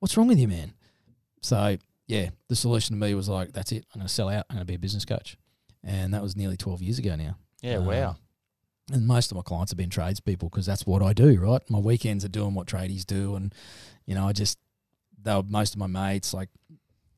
what's 0.00 0.16
wrong 0.16 0.26
with 0.28 0.38
you, 0.38 0.48
man? 0.48 0.74
So, 1.40 1.76
yeah, 2.06 2.30
the 2.48 2.56
solution 2.56 2.94
to 2.94 3.00
me 3.06 3.14
was 3.14 3.28
like, 3.28 3.52
that's 3.52 3.72
it. 3.72 3.86
I'm 3.94 4.00
going 4.00 4.08
to 4.08 4.12
sell 4.12 4.28
out. 4.28 4.44
I'm 4.50 4.56
going 4.56 4.66
to 4.66 4.70
be 4.70 4.74
a 4.74 4.78
business 4.78 5.04
coach. 5.04 5.36
And 5.84 6.12
that 6.14 6.22
was 6.22 6.36
nearly 6.36 6.56
12 6.56 6.82
years 6.82 6.98
ago 6.98 7.16
now. 7.16 7.36
Yeah, 7.62 7.76
Um, 7.76 7.86
wow. 7.86 8.16
And 8.92 9.06
most 9.06 9.30
of 9.30 9.36
my 9.36 9.42
clients 9.42 9.70
have 9.72 9.78
been 9.78 9.90
tradespeople 9.90 10.48
because 10.50 10.66
that's 10.66 10.84
what 10.86 11.02
I 11.02 11.12
do, 11.12 11.38
right? 11.40 11.62
My 11.70 11.78
weekends 11.78 12.24
are 12.24 12.28
doing 12.28 12.54
what 12.54 12.66
tradies 12.66 13.06
do. 13.06 13.36
And, 13.36 13.54
you 14.06 14.14
know, 14.14 14.26
I 14.28 14.32
just, 14.32 14.58
they 15.22 15.34
were 15.34 15.44
most 15.44 15.74
of 15.74 15.78
my 15.78 15.86
mates, 15.86 16.34
like 16.34 16.48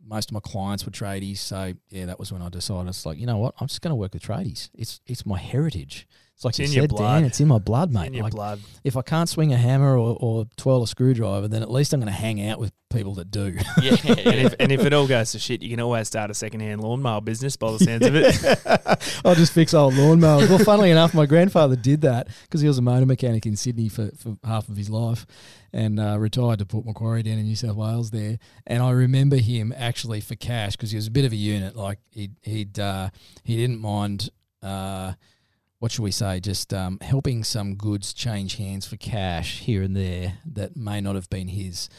most 0.06 0.28
of 0.30 0.34
my 0.34 0.40
clients 0.40 0.84
were 0.84 0.92
tradies. 0.92 1.38
So, 1.38 1.72
yeah, 1.88 2.04
that 2.06 2.18
was 2.18 2.30
when 2.30 2.42
I 2.42 2.50
decided 2.50 2.88
it's 2.90 3.06
like, 3.06 3.18
you 3.18 3.26
know 3.26 3.38
what? 3.38 3.54
I'm 3.58 3.66
just 3.66 3.80
going 3.80 3.92
to 3.92 3.96
work 3.96 4.12
with 4.12 4.22
tradies. 4.22 4.68
It's 4.74 5.00
it's 5.06 5.24
my 5.24 5.38
heritage. 5.38 6.06
It's 6.44 6.58
like 6.58 6.64
It's 6.64 6.72
you 6.74 6.80
in 6.82 6.88
said, 6.88 6.92
your 6.92 6.98
Dan, 6.98 7.20
blood. 7.20 7.24
it's 7.24 7.40
in 7.40 7.48
my 7.48 7.58
blood, 7.58 7.92
mate. 7.92 8.08
in 8.08 8.14
your 8.14 8.24
Like, 8.24 8.32
blood. 8.34 8.60
if 8.84 8.96
I 8.96 9.02
can't 9.02 9.28
swing 9.28 9.52
a 9.52 9.56
hammer 9.56 9.96
or, 9.96 10.16
or 10.20 10.46
twirl 10.56 10.82
a 10.82 10.86
screwdriver, 10.86 11.48
then 11.48 11.62
at 11.62 11.70
least 11.70 11.92
I'm 11.92 12.00
going 12.00 12.12
to 12.12 12.18
hang 12.18 12.46
out 12.46 12.58
with 12.60 12.72
people 12.90 13.14
that 13.14 13.30
do. 13.30 13.54
Yeah, 13.82 13.96
And 14.04 14.18
if, 14.46 14.54
and 14.60 14.70
if 14.70 14.80
it 14.84 14.92
all 14.92 15.06
goes 15.08 15.32
to 15.32 15.38
shit, 15.38 15.62
you 15.62 15.70
can 15.70 15.80
always 15.80 16.06
start 16.06 16.30
a 16.30 16.34
secondhand 16.34 16.80
lawnmower 16.82 17.20
business 17.20 17.56
by 17.56 17.72
the 17.72 17.78
sounds 17.80 18.06
of 18.06 18.14
it. 18.14 19.20
I'll 19.24 19.34
just 19.34 19.52
fix 19.52 19.74
old 19.74 19.94
lawnmowers. 19.94 20.48
Well, 20.48 20.58
funnily 20.58 20.90
enough, 20.90 21.14
my 21.14 21.26
grandfather 21.26 21.76
did 21.76 22.02
that 22.02 22.28
because 22.42 22.60
he 22.60 22.68
was 22.68 22.78
a 22.78 22.82
motor 22.82 23.06
mechanic 23.06 23.46
in 23.46 23.56
Sydney 23.56 23.88
for, 23.88 24.10
for 24.16 24.36
half 24.44 24.68
of 24.68 24.76
his 24.76 24.90
life 24.90 25.26
and 25.72 25.98
uh, 25.98 26.18
retired 26.18 26.60
to 26.60 26.66
Port 26.66 26.86
Macquarie 26.86 27.22
down 27.24 27.38
in 27.38 27.44
New 27.46 27.56
South 27.56 27.74
Wales 27.76 28.10
there. 28.12 28.38
And 28.66 28.82
I 28.82 28.90
remember 28.90 29.36
him 29.36 29.74
actually 29.76 30.20
for 30.20 30.36
cash 30.36 30.72
because 30.76 30.90
he 30.92 30.96
was 30.96 31.06
a 31.08 31.10
bit 31.10 31.24
of 31.24 31.32
a 31.32 31.36
unit. 31.36 31.74
Like 31.74 31.98
he'd, 32.12 32.36
he'd 32.42 32.78
uh, 32.78 33.10
he 33.42 33.56
didn't 33.56 33.80
mind. 33.80 34.30
Uh, 34.62 35.14
what 35.84 35.92
should 35.92 36.00
we 36.00 36.10
say? 36.10 36.40
Just 36.40 36.72
um, 36.72 36.96
helping 37.02 37.44
some 37.44 37.74
goods 37.74 38.14
change 38.14 38.56
hands 38.56 38.86
for 38.86 38.96
cash 38.96 39.58
here 39.58 39.82
and 39.82 39.94
there 39.94 40.38
that 40.54 40.74
may 40.78 40.98
not 40.98 41.14
have 41.14 41.28
been 41.28 41.46
his. 41.46 41.90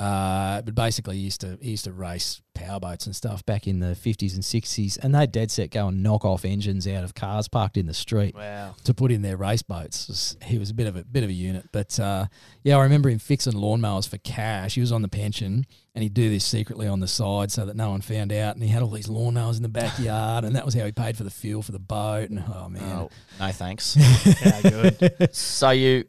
Uh, 0.00 0.62
but 0.62 0.74
basically, 0.74 1.16
he 1.16 1.24
used 1.24 1.42
to 1.42 1.58
he 1.60 1.72
used 1.72 1.84
to 1.84 1.92
race 1.92 2.40
powerboats 2.54 3.06
and 3.06 3.14
stuff 3.14 3.44
back 3.44 3.66
in 3.66 3.80
the 3.80 3.94
fifties 3.94 4.34
and 4.34 4.44
sixties, 4.44 4.96
and 4.96 5.14
they 5.14 5.26
dead 5.26 5.50
set 5.50 5.70
go 5.70 5.88
and 5.88 6.02
knock 6.02 6.24
off 6.24 6.44
engines 6.44 6.86
out 6.86 7.04
of 7.04 7.14
cars 7.14 7.48
parked 7.48 7.76
in 7.76 7.86
the 7.86 7.94
street 7.94 8.34
wow. 8.34 8.74
to 8.84 8.94
put 8.94 9.10
in 9.10 9.22
their 9.22 9.36
race 9.36 9.62
boats. 9.62 10.36
He 10.42 10.58
was 10.58 10.70
a 10.70 10.74
bit 10.74 10.86
of 10.86 10.96
a 10.96 11.04
bit 11.04 11.24
of 11.24 11.30
a 11.30 11.32
unit, 11.32 11.66
but 11.72 11.98
uh, 12.00 12.26
yeah, 12.62 12.76
I 12.76 12.82
remember 12.82 13.08
him 13.08 13.18
fixing 13.18 13.52
lawnmowers 13.52 14.08
for 14.08 14.18
cash. 14.18 14.74
He 14.74 14.80
was 14.80 14.92
on 14.92 15.02
the 15.02 15.08
pension, 15.08 15.66
and 15.94 16.02
he'd 16.02 16.14
do 16.14 16.30
this 16.30 16.44
secretly 16.44 16.86
on 16.86 17.00
the 17.00 17.08
side 17.08 17.50
so 17.50 17.66
that 17.66 17.76
no 17.76 17.90
one 17.90 18.00
found 18.00 18.32
out. 18.32 18.54
And 18.54 18.62
he 18.62 18.70
had 18.70 18.82
all 18.82 18.90
these 18.90 19.08
lawnmowers 19.08 19.56
in 19.56 19.62
the 19.62 19.68
backyard, 19.68 20.44
and 20.44 20.56
that 20.56 20.64
was 20.64 20.74
how 20.74 20.84
he 20.84 20.92
paid 20.92 21.16
for 21.16 21.24
the 21.24 21.30
fuel 21.30 21.62
for 21.62 21.72
the 21.72 21.78
boat. 21.78 22.30
And 22.30 22.42
oh 22.54 22.68
man, 22.68 22.82
Oh, 22.82 23.10
no 23.40 23.52
thanks. 23.52 23.96
Yeah, 24.44 24.60
good. 24.62 25.28
so 25.34 25.70
you 25.70 26.04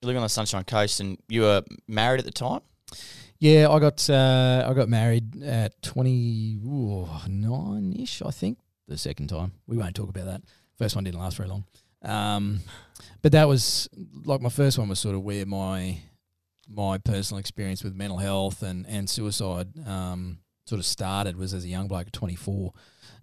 you 0.00 0.06
live 0.06 0.16
on 0.16 0.22
the 0.22 0.28
Sunshine 0.28 0.64
Coast, 0.64 1.00
and 1.00 1.18
you 1.28 1.42
were 1.42 1.62
married 1.88 2.20
at 2.20 2.24
the 2.24 2.30
time. 2.30 2.60
Yeah, 3.40 3.68
I 3.70 3.78
got 3.78 4.08
uh, 4.10 4.66
I 4.68 4.74
got 4.74 4.88
married 4.88 5.42
at 5.42 5.80
twenty 5.82 6.58
nine 6.62 7.94
ish, 7.98 8.22
I 8.22 8.30
think. 8.30 8.58
The 8.88 8.98
second 8.98 9.28
time, 9.28 9.52
we 9.66 9.76
won't 9.76 9.94
talk 9.94 10.08
about 10.08 10.24
that. 10.24 10.42
First 10.76 10.94
one 10.94 11.04
didn't 11.04 11.20
last 11.20 11.36
very 11.36 11.48
long, 11.48 11.64
um, 12.02 12.60
but 13.22 13.32
that 13.32 13.46
was 13.46 13.88
like 14.24 14.40
my 14.40 14.48
first 14.48 14.78
one 14.78 14.88
was 14.88 14.98
sort 14.98 15.14
of 15.14 15.22
where 15.22 15.46
my 15.46 15.98
my 16.68 16.98
personal 16.98 17.38
experience 17.38 17.84
with 17.84 17.94
mental 17.94 18.18
health 18.18 18.62
and 18.62 18.86
and 18.88 19.08
suicide 19.08 19.68
um, 19.86 20.38
sort 20.66 20.78
of 20.80 20.86
started 20.86 21.36
was 21.36 21.54
as 21.54 21.64
a 21.64 21.68
young 21.68 21.86
bloke 21.86 22.08
at 22.08 22.12
twenty 22.12 22.36
four. 22.36 22.72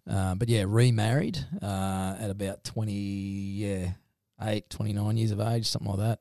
Uh, 0.10 0.36
but 0.36 0.47
yeah, 0.47 0.63
remarried 0.67 1.39
uh, 1.62 2.15
at 2.19 2.30
about 2.30 2.63
twenty 2.63 2.93
yeah 2.93 3.91
eight, 4.41 4.69
29 4.69 5.17
years 5.17 5.32
of 5.32 5.39
age, 5.39 5.65
something 5.67 5.91
like 5.91 5.99
that, 5.99 6.19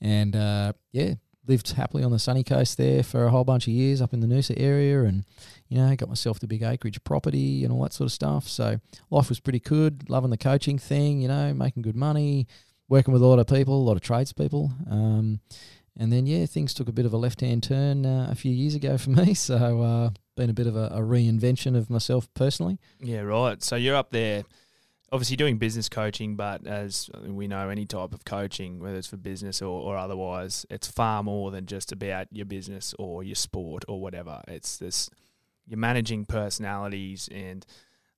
and 0.00 0.36
uh, 0.36 0.72
yeah, 0.92 1.14
lived 1.48 1.72
happily 1.72 2.02
on 2.02 2.12
the 2.12 2.18
sunny 2.18 2.42
coast 2.44 2.76
there 2.76 3.02
for 3.02 3.24
a 3.24 3.30
whole 3.30 3.44
bunch 3.44 3.66
of 3.66 3.72
years 3.72 4.00
up 4.00 4.12
in 4.12 4.20
the 4.20 4.26
Noosa 4.26 4.54
area, 4.56 5.02
and 5.02 5.24
you 5.68 5.78
know 5.78 5.94
got 5.96 6.08
myself 6.08 6.40
the 6.40 6.46
big 6.46 6.62
acreage 6.62 7.02
property 7.04 7.64
and 7.64 7.72
all 7.72 7.82
that 7.82 7.92
sort 7.92 8.06
of 8.06 8.12
stuff. 8.12 8.48
So 8.48 8.78
life 9.10 9.28
was 9.28 9.40
pretty 9.40 9.60
good. 9.60 10.08
Loving 10.08 10.30
the 10.30 10.36
coaching 10.36 10.78
thing, 10.78 11.20
you 11.20 11.28
know, 11.28 11.54
making 11.54 11.82
good 11.82 11.96
money, 11.96 12.46
working 12.88 13.12
with 13.12 13.22
a 13.22 13.26
lot 13.26 13.38
of 13.38 13.46
people, 13.46 13.74
a 13.74 13.86
lot 13.86 13.96
of 13.96 14.02
tradespeople. 14.02 14.72
Um, 14.90 15.40
and 15.98 16.12
then 16.12 16.26
yeah, 16.26 16.46
things 16.46 16.74
took 16.74 16.88
a 16.88 16.92
bit 16.92 17.06
of 17.06 17.12
a 17.12 17.16
left 17.16 17.40
hand 17.40 17.62
turn 17.62 18.04
uh, 18.04 18.28
a 18.30 18.34
few 18.34 18.52
years 18.52 18.74
ago 18.74 18.98
for 18.98 19.10
me. 19.10 19.34
So 19.46 19.82
uh, 19.82 20.10
been 20.36 20.50
a 20.50 20.54
bit 20.54 20.66
of 20.66 20.76
a, 20.76 20.86
a 20.86 21.00
reinvention 21.00 21.76
of 21.76 21.88
myself 21.88 22.28
personally. 22.34 22.78
Yeah, 23.00 23.20
right. 23.20 23.62
So 23.62 23.76
you're 23.76 23.96
up 23.96 24.10
there, 24.10 24.44
obviously 25.12 25.36
doing 25.36 25.56
business 25.58 25.88
coaching, 25.88 26.36
but 26.36 26.66
as 26.66 27.08
we 27.24 27.46
know, 27.46 27.68
any 27.68 27.86
type 27.86 28.12
of 28.12 28.24
coaching, 28.24 28.80
whether 28.80 28.96
it's 28.96 29.06
for 29.06 29.16
business 29.16 29.62
or, 29.62 29.80
or 29.80 29.96
otherwise, 29.96 30.66
it's 30.70 30.88
far 30.88 31.22
more 31.22 31.50
than 31.50 31.66
just 31.66 31.92
about 31.92 32.26
your 32.32 32.46
business 32.46 32.94
or 32.98 33.22
your 33.22 33.36
sport 33.36 33.84
or 33.88 34.00
whatever. 34.00 34.42
It's 34.48 34.78
this 34.78 35.08
you're 35.68 35.78
managing 35.78 36.26
personalities 36.26 37.28
and 37.32 37.64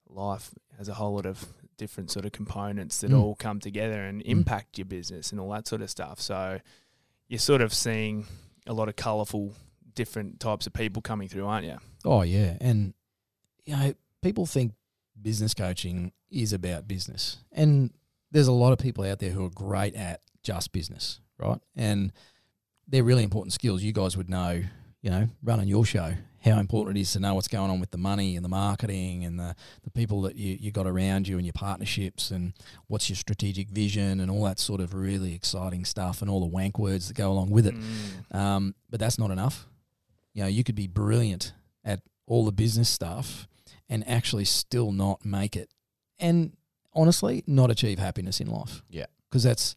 life 0.08 0.52
has 0.76 0.88
a 0.88 0.94
whole 0.94 1.14
lot 1.14 1.26
of 1.26 1.46
different 1.76 2.10
sort 2.10 2.24
of 2.26 2.32
components 2.32 2.98
that 3.00 3.10
Mm. 3.10 3.20
all 3.20 3.34
come 3.34 3.60
together 3.60 4.02
and 4.04 4.20
Mm. 4.22 4.26
impact 4.26 4.78
your 4.78 4.84
business 4.86 5.30
and 5.30 5.40
all 5.40 5.50
that 5.50 5.66
sort 5.68 5.80
of 5.82 5.88
stuff. 5.90 6.20
So 6.20 6.60
you're 7.28 7.38
sort 7.38 7.60
of 7.62 7.72
seeing 7.74 8.26
a 8.66 8.72
lot 8.72 8.88
of 8.88 8.96
colourful 8.96 9.54
different 9.94 10.40
types 10.40 10.66
of 10.66 10.72
people 10.72 11.02
coming 11.02 11.28
through, 11.28 11.46
aren't 11.46 11.66
you? 11.66 11.78
Oh 12.04 12.22
yeah, 12.22 12.56
and 12.60 12.94
you 13.64 13.76
know 13.76 13.94
people 14.22 14.46
think 14.46 14.72
business 15.22 15.54
coaching 15.54 16.12
is 16.30 16.52
about 16.52 16.88
business, 16.88 17.38
and 17.52 17.90
there's 18.30 18.48
a 18.48 18.52
lot 18.52 18.72
of 18.72 18.78
people 18.78 19.04
out 19.04 19.18
there 19.18 19.30
who 19.30 19.44
are 19.44 19.50
great 19.50 19.94
at 19.94 20.20
just 20.42 20.72
business, 20.72 21.20
right? 21.38 21.58
And 21.76 22.12
they're 22.86 23.04
really 23.04 23.22
important 23.22 23.52
skills. 23.52 23.82
You 23.82 23.92
guys 23.92 24.16
would 24.16 24.28
know, 24.28 24.62
you 25.02 25.10
know, 25.10 25.28
running 25.42 25.68
your 25.68 25.84
show, 25.84 26.14
how 26.40 26.58
important 26.58 26.96
it 26.96 27.00
is 27.00 27.12
to 27.12 27.20
know 27.20 27.34
what's 27.34 27.48
going 27.48 27.70
on 27.70 27.80
with 27.80 27.90
the 27.90 27.98
money 27.98 28.36
and 28.36 28.44
the 28.44 28.48
marketing 28.48 29.24
and 29.24 29.38
the 29.38 29.54
the 29.82 29.90
people 29.90 30.22
that 30.22 30.36
you 30.36 30.56
you 30.60 30.70
got 30.70 30.86
around 30.86 31.26
you 31.26 31.36
and 31.36 31.44
your 31.44 31.52
partnerships 31.52 32.30
and 32.30 32.52
what's 32.86 33.08
your 33.08 33.16
strategic 33.16 33.68
vision 33.68 34.20
and 34.20 34.30
all 34.30 34.44
that 34.44 34.58
sort 34.58 34.80
of 34.80 34.94
really 34.94 35.34
exciting 35.34 35.84
stuff 35.84 36.22
and 36.22 36.30
all 36.30 36.40
the 36.40 36.46
wank 36.46 36.78
words 36.78 37.08
that 37.08 37.16
go 37.16 37.30
along 37.30 37.50
with 37.50 37.66
it. 37.66 37.74
Mm. 37.74 38.34
Um, 38.34 38.74
but 38.88 39.00
that's 39.00 39.18
not 39.18 39.30
enough. 39.30 39.66
You 40.34 40.42
know, 40.42 40.48
you 40.48 40.62
could 40.62 40.76
be 40.76 40.86
brilliant 40.86 41.52
at 41.84 42.00
all 42.26 42.44
the 42.44 42.52
business 42.52 42.88
stuff 42.88 43.47
and 43.88 44.06
actually 44.08 44.44
still 44.44 44.92
not 44.92 45.24
make 45.24 45.56
it, 45.56 45.70
and 46.18 46.56
honestly, 46.94 47.44
not 47.46 47.70
achieve 47.70 47.98
happiness 47.98 48.40
in 48.40 48.48
life. 48.48 48.82
Yeah. 48.88 49.06
because 49.28 49.42
that's 49.42 49.76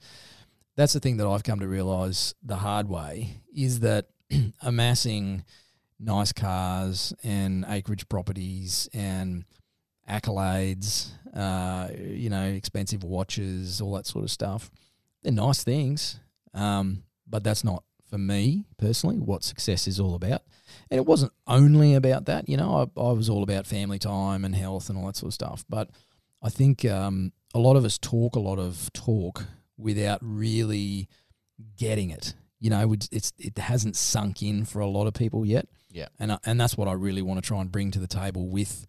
that's 0.76 0.94
the 0.94 1.00
thing 1.00 1.18
that 1.18 1.28
I've 1.28 1.44
come 1.44 1.60
to 1.60 1.68
realize 1.68 2.34
the 2.42 2.56
hard 2.58 2.88
way 2.90 3.42
is 3.56 3.82
that 3.82 4.08
amassing 4.62 5.44
nice 6.00 6.32
cars 6.32 7.14
and 7.24 7.66
acreage 7.68 8.08
properties 8.10 8.90
and 8.94 9.46
accolades, 10.10 11.10
uh, 11.36 11.90
you 11.96 12.30
know, 12.30 12.44
expensive 12.46 13.04
watches, 13.04 13.82
all 13.82 13.94
that 13.94 14.08
sort 14.08 14.24
of 14.24 14.32
stuff. 14.32 14.72
They're 15.22 15.32
nice 15.32 15.64
things, 15.64 16.20
um, 16.54 17.04
but 17.28 17.44
that's 17.44 17.64
not 17.64 17.84
for 18.10 18.18
me 18.18 18.66
personally 18.78 19.20
what 19.20 19.44
success 19.44 19.88
is 19.88 20.00
all 20.00 20.16
about. 20.16 20.42
And 20.92 20.98
it 20.98 21.06
wasn't 21.06 21.32
only 21.48 21.96
about 21.96 22.26
that, 22.26 22.50
you 22.50 22.58
know. 22.58 22.90
I, 22.98 23.00
I 23.00 23.14
was 23.14 23.30
all 23.30 23.44
about 23.44 23.66
family 23.66 23.98
time 23.98 24.44
and 24.44 24.54
health 24.54 24.90
and 24.90 24.98
all 24.98 25.06
that 25.06 25.16
sort 25.16 25.30
of 25.30 25.34
stuff. 25.34 25.66
But 25.70 25.90
I 26.44 26.50
think 26.50 26.84
um, 26.84 27.32
a 27.54 27.60
lot 27.60 27.78
of 27.78 27.86
us 27.86 27.98
talk 27.98 28.36
a 28.36 28.40
lot 28.40 28.60
of 28.60 28.92
talk 28.92 29.46
without 29.78 30.20
really 30.22 31.08
getting 31.78 32.10
it. 32.10 32.36
You 32.60 32.70
know, 32.70 32.94
it's, 33.12 33.32
it 33.40 33.58
hasn't 33.58 33.96
sunk 33.96 34.44
in 34.44 34.66
for 34.66 34.82
a 34.82 34.88
lot 34.88 35.08
of 35.08 35.14
people 35.14 35.46
yet. 35.46 35.68
Yeah. 35.90 36.08
and 36.20 36.34
I, 36.34 36.40
and 36.46 36.60
that's 36.60 36.78
what 36.78 36.88
I 36.88 36.94
really 36.94 37.22
want 37.22 37.42
to 37.42 37.48
try 37.48 37.60
and 37.60 37.72
bring 37.72 37.92
to 37.92 38.00
the 38.00 38.08
table 38.08 38.48
with 38.50 38.86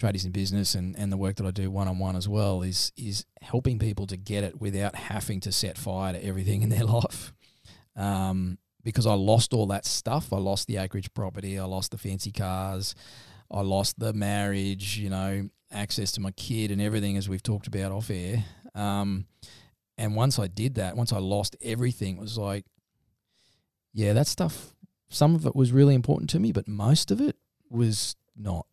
tradies 0.00 0.24
in 0.24 0.32
business 0.32 0.74
and, 0.74 0.96
and 0.96 1.10
the 1.10 1.16
work 1.16 1.36
that 1.36 1.46
I 1.46 1.50
do 1.50 1.70
one 1.70 1.88
on 1.88 1.98
one 1.98 2.16
as 2.16 2.28
well 2.28 2.62
is 2.62 2.92
is 2.96 3.24
helping 3.40 3.78
people 3.78 4.06
to 4.08 4.16
get 4.16 4.44
it 4.44 4.60
without 4.60 4.94
having 4.94 5.40
to 5.40 5.52
set 5.52 5.78
fire 5.78 6.12
to 6.12 6.24
everything 6.24 6.62
in 6.62 6.68
their 6.68 6.84
life. 6.84 7.32
Um, 7.96 8.58
because 8.86 9.04
I 9.04 9.14
lost 9.14 9.52
all 9.52 9.66
that 9.66 9.84
stuff. 9.84 10.32
I 10.32 10.36
lost 10.36 10.68
the 10.68 10.76
acreage 10.76 11.12
property. 11.12 11.58
I 11.58 11.64
lost 11.64 11.90
the 11.90 11.98
fancy 11.98 12.30
cars. 12.30 12.94
I 13.50 13.62
lost 13.62 13.98
the 13.98 14.12
marriage. 14.12 14.96
You 14.96 15.10
know, 15.10 15.50
access 15.72 16.12
to 16.12 16.20
my 16.20 16.30
kid 16.30 16.70
and 16.70 16.80
everything, 16.80 17.16
as 17.16 17.28
we've 17.28 17.42
talked 17.42 17.66
about 17.66 17.90
off 17.90 18.10
air. 18.10 18.44
Um, 18.76 19.26
and 19.98 20.14
once 20.14 20.38
I 20.38 20.46
did 20.46 20.76
that, 20.76 20.96
once 20.96 21.12
I 21.12 21.18
lost 21.18 21.56
everything, 21.60 22.16
it 22.16 22.20
was 22.20 22.38
like, 22.38 22.64
yeah, 23.92 24.12
that 24.12 24.28
stuff. 24.28 24.76
Some 25.08 25.34
of 25.34 25.46
it 25.46 25.56
was 25.56 25.72
really 25.72 25.96
important 25.96 26.30
to 26.30 26.38
me, 26.38 26.52
but 26.52 26.68
most 26.68 27.10
of 27.10 27.20
it 27.20 27.34
was 27.68 28.14
not. 28.36 28.66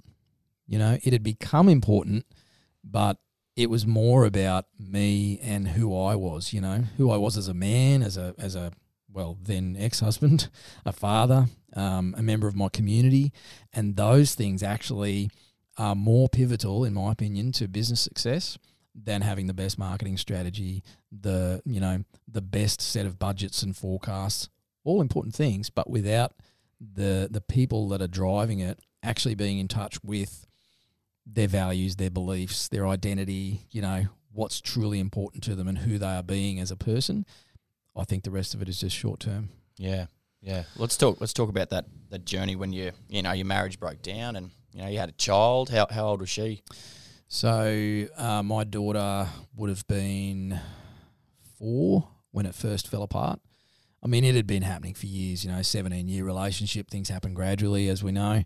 You 0.68 0.78
know, 0.78 1.00
it 1.04 1.12
had 1.12 1.24
become 1.24 1.70
important, 1.70 2.28
but 2.84 3.18
it 3.56 3.68
was 3.68 3.88
more 3.88 4.26
about 4.26 4.66
me 4.78 5.40
and 5.42 5.70
who 5.70 6.00
I 6.00 6.14
was. 6.14 6.54
You 6.54 6.62
know, 6.62 6.84
who 6.98 7.10
I 7.10 7.18
was 7.18 7.36
as 7.36 7.48
a 7.48 7.54
man, 7.56 8.04
as 8.04 8.16
a 8.16 8.36
as 8.38 8.54
a 8.56 8.74
well 9.14 9.38
then 9.42 9.76
ex 9.80 10.00
husband, 10.00 10.50
a 10.86 10.92
father, 10.92 11.48
um, 11.76 12.16
a 12.18 12.24
member 12.24 12.48
of 12.48 12.56
my 12.56 12.70
community, 12.70 13.32
and 13.72 13.96
those 13.96 14.36
things 14.36 14.64
actually 14.64 15.30
are 15.78 15.96
more 15.96 16.30
pivotal, 16.30 16.84
in 16.84 16.94
my 16.94 17.12
opinion, 17.12 17.52
to 17.54 17.68
business 17.68 18.02
success 18.02 18.58
than 18.96 19.22
having 19.22 19.48
the 19.48 19.54
best 19.54 19.80
marketing 19.80 20.18
strategy, 20.18 20.84
the 21.12 21.62
you 21.66 21.80
know 21.80 22.04
the 22.28 22.42
best 22.42 22.82
set 22.82 23.06
of 23.06 23.20
budgets 23.20 23.64
and 23.64 23.76
forecasts. 23.76 24.50
All 24.84 25.02
important 25.02 25.34
things, 25.34 25.70
but 25.70 25.90
without 25.90 26.34
the 26.80 27.28
the 27.32 27.42
people 27.42 27.88
that 27.90 28.02
are 28.02 28.08
driving 28.08 28.60
it 28.60 28.80
actually 29.02 29.36
being 29.36 29.60
in 29.60 29.68
touch 29.68 30.04
with 30.04 30.48
their 31.26 31.48
values, 31.48 31.96
their 31.96 32.10
beliefs, 32.10 32.68
their 32.68 32.88
identity, 32.88 33.62
you 33.72 33.82
know, 33.82 34.06
what's 34.32 34.60
truly 34.60 35.00
important 35.00 35.44
to 35.44 35.56
them 35.56 35.68
and 35.68 35.80
who 35.80 35.98
they 35.98 36.08
are 36.08 36.24
being 36.24 36.60
as 36.60 36.72
a 36.72 36.76
person, 36.76 37.26
I 37.96 38.04
think 38.06 38.24
the 38.24 38.32
rest 38.32 38.54
of 38.54 38.62
it 38.62 38.70
is 38.70 38.80
just 38.80 38.96
short 38.96 39.20
term. 39.20 39.50
Yeah, 39.78 40.08
yeah. 40.42 40.64
Let's 40.78 40.98
talk. 40.98 41.20
Let's 41.20 41.34
talk 41.34 41.50
about 41.50 41.70
that 41.70 41.86
that 42.10 42.26
journey 42.26 42.56
when 42.56 42.74
you 42.74 42.92
you 43.10 43.22
know 43.22 43.32
your 43.32 43.46
marriage 43.46 43.80
broke 43.80 44.02
down 44.02 44.36
and 44.36 44.52
you 44.74 44.82
know 44.82 44.90
you 44.90 45.00
had 45.00 45.10
a 45.10 45.14
child. 45.14 45.70
How 45.70 45.88
how 45.90 46.08
old 46.08 46.22
was 46.22 46.30
she? 46.30 46.62
So 47.28 48.06
uh, 48.16 48.44
my 48.44 48.64
daughter 48.64 49.28
would 49.56 49.70
have 49.70 49.88
been 49.88 50.60
four 51.58 52.08
when 52.32 52.46
it 52.46 52.54
first 52.56 52.88
fell 52.88 53.04
apart. 53.04 53.40
I 54.04 54.08
mean, 54.08 54.24
it 54.26 54.36
had 54.36 54.46
been 54.46 54.64
happening 54.64 54.94
for 54.94 55.06
years. 55.06 55.46
You 55.46 55.52
know, 55.52 55.62
seventeen 55.62 56.08
year 56.08 56.26
relationship. 56.26 56.90
Things 56.90 57.10
happen 57.10 57.34
gradually, 57.34 57.90
as 57.90 58.04
we 58.04 58.12
know. 58.12 58.44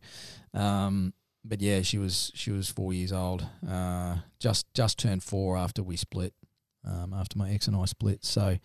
Um, 0.54 1.14
but 1.44 1.62
yeah, 1.62 1.82
she 1.82 1.98
was 1.98 2.32
she 2.36 2.52
was 2.52 2.70
four 2.70 2.94
years 2.94 3.12
old. 3.12 3.46
Uh, 3.68 4.18
just 4.40 4.72
just 4.74 5.00
turned 5.00 5.24
four 5.24 5.58
after 5.58 5.82
we 5.82 5.98
split. 5.98 6.34
Um, 6.86 7.14
after 7.14 7.38
my 7.38 7.50
ex 7.50 7.68
and 7.68 7.76
I 7.76 7.86
split. 7.86 8.24
So 8.24 8.58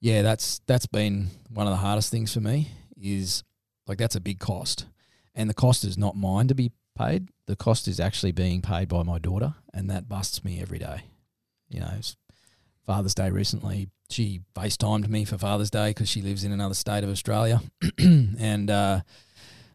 yeah, 0.00 0.22
that's 0.22 0.60
that's 0.66 0.86
been 0.86 1.28
one 1.52 1.66
of 1.66 1.72
the 1.72 1.78
hardest 1.78 2.10
things 2.10 2.32
for 2.32 2.40
me. 2.40 2.72
Is 3.00 3.44
like 3.86 3.98
that's 3.98 4.16
a 4.16 4.20
big 4.20 4.38
cost, 4.38 4.86
and 5.34 5.48
the 5.48 5.54
cost 5.54 5.84
is 5.84 5.98
not 5.98 6.16
mine 6.16 6.48
to 6.48 6.54
be 6.54 6.72
paid. 6.96 7.28
The 7.46 7.56
cost 7.56 7.88
is 7.88 8.00
actually 8.00 8.32
being 8.32 8.62
paid 8.62 8.88
by 8.88 9.02
my 9.02 9.18
daughter, 9.18 9.54
and 9.72 9.90
that 9.90 10.08
busts 10.08 10.44
me 10.44 10.60
every 10.60 10.78
day. 10.78 11.02
You 11.68 11.80
know, 11.80 12.00
Father's 12.84 13.14
Day 13.14 13.30
recently, 13.30 13.88
she 14.08 14.40
FaceTimed 14.54 15.08
me 15.08 15.24
for 15.24 15.38
Father's 15.38 15.70
Day 15.70 15.90
because 15.90 16.08
she 16.08 16.22
lives 16.22 16.44
in 16.44 16.52
another 16.52 16.74
state 16.74 17.04
of 17.04 17.10
Australia, 17.10 17.60
and 17.98 18.70
uh, 18.70 19.00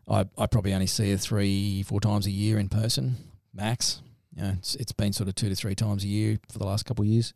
I 0.07 0.25
I 0.37 0.47
probably 0.47 0.73
only 0.73 0.87
see 0.87 1.11
her 1.11 1.17
three 1.17 1.83
four 1.83 1.99
times 2.01 2.25
a 2.25 2.31
year 2.31 2.57
in 2.57 2.69
person 2.69 3.17
max. 3.53 4.01
You 4.35 4.43
know, 4.43 4.53
it's 4.57 4.75
it's 4.75 4.91
been 4.91 5.13
sort 5.13 5.29
of 5.29 5.35
two 5.35 5.49
to 5.49 5.55
three 5.55 5.75
times 5.75 6.03
a 6.03 6.07
year 6.07 6.39
for 6.51 6.59
the 6.59 6.65
last 6.65 6.85
couple 6.85 7.03
of 7.03 7.09
years, 7.09 7.33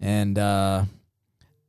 and 0.00 0.38
uh, 0.38 0.84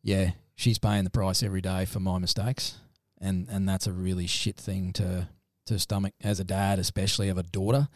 yeah, 0.03 0.31
she's 0.61 0.77
paying 0.77 1.03
the 1.03 1.09
price 1.09 1.41
every 1.43 1.61
day 1.61 1.85
for 1.85 1.99
my 1.99 2.19
mistakes, 2.19 2.77
and 3.19 3.47
and 3.49 3.67
that's 3.67 3.87
a 3.87 3.91
really 3.91 4.27
shit 4.27 4.57
thing 4.57 4.93
to 4.93 5.27
to 5.65 5.79
stomach 5.79 6.13
as 6.21 6.39
a 6.39 6.43
dad, 6.43 6.79
especially 6.79 7.29
of 7.29 7.37
a 7.37 7.43
daughter. 7.43 7.87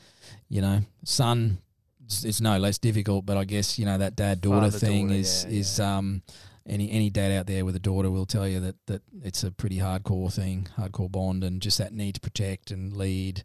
You 0.50 0.62
know, 0.62 0.82
son, 1.04 1.60
it's, 2.04 2.24
it's 2.24 2.42
no 2.42 2.58
less 2.58 2.78
difficult, 2.78 3.26
but 3.26 3.38
I 3.38 3.46
guess 3.46 3.80
you 3.80 3.86
know 3.86 3.98
that 3.98 4.16
dad 4.16 4.42
daughter 4.42 4.72
thing 4.72 5.08
daughter, 5.08 5.20
is 5.20 5.46
yeah, 5.48 5.60
is 5.60 5.80
yeah. 5.80 5.98
um 5.98 6.24
any 6.68 6.90
any 6.92 7.10
dad 7.10 7.32
out 7.32 7.48
there 7.48 7.64
with 7.64 7.76
a 7.76 7.80
daughter 7.80 8.10
will 8.10 8.26
tell 8.26 8.48
you 8.48 8.60
that 8.60 8.76
that 8.88 9.02
it's 9.24 9.44
a 9.44 9.52
pretty 9.52 9.78
hardcore 9.78 10.34
thing, 10.34 10.68
hardcore 10.78 11.12
bond, 11.12 11.44
and 11.44 11.62
just 11.62 11.78
that 11.78 11.94
need 11.94 12.16
to 12.16 12.22
protect 12.22 12.72
and 12.72 12.98
lead 12.98 13.44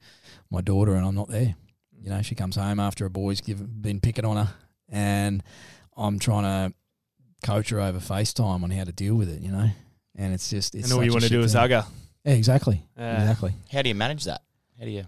my 0.50 0.62
daughter, 0.62 0.94
and 0.94 1.06
I'm 1.06 1.14
not 1.14 1.28
there. 1.28 1.54
You 2.02 2.08
know, 2.08 2.22
she 2.22 2.34
comes 2.34 2.56
home 2.56 2.80
after 2.80 3.04
a 3.04 3.10
boy's 3.10 3.42
given 3.42 3.68
been 3.80 4.00
picking 4.00 4.24
on 4.24 4.38
her, 4.38 4.54
and 4.88 5.42
I'm 5.96 6.18
trying 6.18 6.44
to 6.44 6.74
coach 7.42 7.70
her 7.70 7.80
over 7.80 7.98
FaceTime 7.98 8.62
on 8.62 8.70
how 8.70 8.84
to 8.84 8.92
deal 8.92 9.14
with 9.14 9.28
it. 9.28 9.40
You 9.42 9.52
know, 9.52 9.68
and 10.16 10.34
it's 10.34 10.50
just 10.50 10.74
it's 10.74 10.84
and 10.84 10.92
all 10.92 11.04
you 11.04 11.10
want 11.12 11.22
to 11.22 11.28
shit 11.28 11.38
do 11.38 11.42
is 11.44 11.52
thing. 11.52 11.60
hug 11.60 11.70
her. 11.70 11.86
Yeah, 12.24 12.32
exactly, 12.34 12.82
Yeah. 12.98 13.20
exactly. 13.20 13.54
How 13.72 13.82
do 13.82 13.88
you 13.88 13.94
manage 13.94 14.24
that? 14.24 14.42
How 14.78 14.84
do 14.84 14.90
you? 14.90 15.04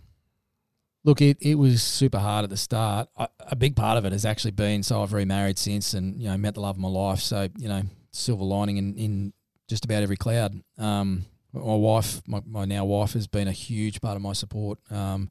Look, 1.05 1.21
it, 1.21 1.37
it 1.41 1.57
was 1.57 1.83
super 1.83 2.19
hard 2.21 2.45
at 2.45 2.51
the 2.51 2.57
start. 2.57 3.09
I, 3.19 3.27
a 3.41 3.57
big 3.57 3.75
part 3.75 3.99
of 3.99 4.05
it 4.05 4.13
has 4.13 4.25
actually 4.25 4.53
been 4.53 4.83
so 4.85 5.03
I've 5.03 5.13
remarried 5.13 5.59
since, 5.59 5.95
and 5.95 6.21
you 6.21 6.29
know 6.29 6.37
met 6.39 6.55
the 6.55 6.61
love 6.61 6.77
of 6.77 6.81
my 6.81 6.89
life. 6.89 7.19
So 7.21 7.49
you 7.59 7.69
know, 7.69 7.83
silver 8.13 8.45
lining 8.45 8.77
in, 8.77 8.95
in 8.97 9.33
just 9.69 9.85
about 9.85 10.03
every 10.03 10.17
cloud. 10.17 10.61
Um, 10.79 11.25
my 11.53 11.75
wife, 11.75 12.23
my, 12.27 12.41
my 12.47 12.65
now 12.65 12.85
wife, 12.87 13.13
has 13.13 13.27
been 13.27 13.47
a 13.49 13.53
huge 13.53 14.01
part 14.01 14.17
of 14.17 14.23
my 14.23 14.33
support. 14.33 14.79
Um, 14.91 15.29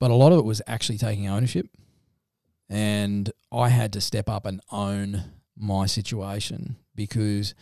but 0.00 0.10
a 0.10 0.14
lot 0.14 0.32
of 0.32 0.38
it 0.38 0.44
was 0.44 0.62
actually 0.66 0.96
taking 0.98 1.26
ownership, 1.28 1.66
and 2.70 3.30
I 3.52 3.68
had 3.70 3.92
to 3.94 4.00
step 4.00 4.28
up 4.28 4.46
and 4.46 4.60
own 4.70 5.24
my 5.58 5.86
situation 5.86 6.76
because 6.94 7.54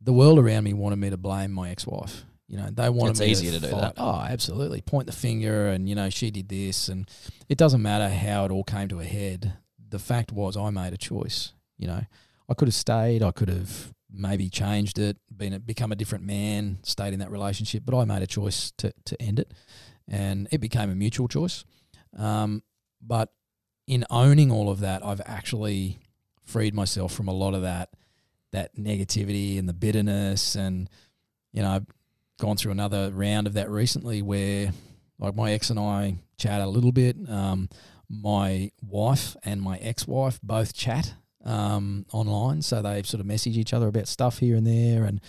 the 0.00 0.12
world 0.12 0.38
around 0.38 0.64
me 0.64 0.72
wanted 0.72 0.96
me 0.96 1.10
to 1.10 1.16
blame 1.16 1.52
my 1.52 1.70
ex-wife. 1.70 2.24
You 2.48 2.56
know, 2.58 2.68
they 2.70 2.88
wanted 2.88 3.12
It's 3.12 3.20
me 3.20 3.26
easier 3.26 3.52
to 3.52 3.60
do 3.60 3.68
fight- 3.68 3.80
that. 3.80 3.94
Oh, 3.96 4.20
absolutely. 4.20 4.80
Point 4.80 5.06
the 5.06 5.12
finger 5.12 5.68
and, 5.68 5.88
you 5.88 5.94
know, 5.94 6.10
she 6.10 6.30
did 6.30 6.48
this 6.48 6.88
and 6.88 7.08
it 7.48 7.58
doesn't 7.58 7.82
matter 7.82 8.08
how 8.08 8.44
it 8.44 8.50
all 8.52 8.62
came 8.64 8.88
to 8.88 9.00
a 9.00 9.04
head. 9.04 9.54
The 9.88 9.98
fact 9.98 10.32
was 10.32 10.56
I 10.56 10.70
made 10.70 10.92
a 10.92 10.96
choice. 10.96 11.52
You 11.78 11.88
know, 11.88 12.02
I 12.48 12.54
could 12.54 12.68
have 12.68 12.74
stayed, 12.74 13.22
I 13.22 13.32
could 13.32 13.48
have 13.48 13.92
maybe 14.10 14.48
changed 14.48 14.98
it, 14.98 15.16
been 15.36 15.52
a, 15.54 15.58
become 15.58 15.90
a 15.92 15.96
different 15.96 16.24
man, 16.24 16.78
stayed 16.82 17.12
in 17.12 17.18
that 17.18 17.30
relationship, 17.30 17.82
but 17.84 17.98
I 17.98 18.04
made 18.04 18.22
a 18.22 18.26
choice 18.26 18.72
to 18.78 18.92
to 19.04 19.20
end 19.20 19.38
it, 19.40 19.52
and 20.08 20.48
it 20.50 20.58
became 20.60 20.88
a 20.90 20.94
mutual 20.94 21.28
choice. 21.28 21.64
Um, 22.16 22.62
but 23.02 23.32
in 23.86 24.04
owning 24.08 24.50
all 24.50 24.70
of 24.70 24.80
that, 24.80 25.04
I've 25.04 25.20
actually 25.26 25.98
freed 26.46 26.74
myself 26.74 27.12
from 27.12 27.28
a 27.28 27.34
lot 27.34 27.54
of 27.54 27.62
that 27.62 27.90
that 28.52 28.76
negativity 28.76 29.58
and 29.58 29.68
the 29.68 29.74
bitterness, 29.74 30.54
and 30.54 30.88
you 31.52 31.62
know, 31.62 31.70
I've 31.70 31.86
gone 32.40 32.56
through 32.56 32.72
another 32.72 33.10
round 33.10 33.46
of 33.46 33.54
that 33.54 33.70
recently 33.70 34.22
where, 34.22 34.72
like, 35.18 35.34
my 35.34 35.52
ex 35.52 35.70
and 35.70 35.78
I 35.78 36.16
chat 36.38 36.60
a 36.60 36.66
little 36.66 36.92
bit. 36.92 37.16
Um, 37.28 37.68
my 38.08 38.70
wife 38.80 39.36
and 39.42 39.60
my 39.60 39.78
ex-wife 39.78 40.38
both 40.42 40.74
chat 40.74 41.14
um, 41.44 42.06
online, 42.12 42.62
so 42.62 42.82
they 42.82 43.02
sort 43.02 43.20
of 43.20 43.26
message 43.26 43.56
each 43.56 43.72
other 43.72 43.88
about 43.88 44.08
stuff 44.08 44.38
here 44.38 44.56
and 44.56 44.66
there, 44.66 45.04
and 45.04 45.20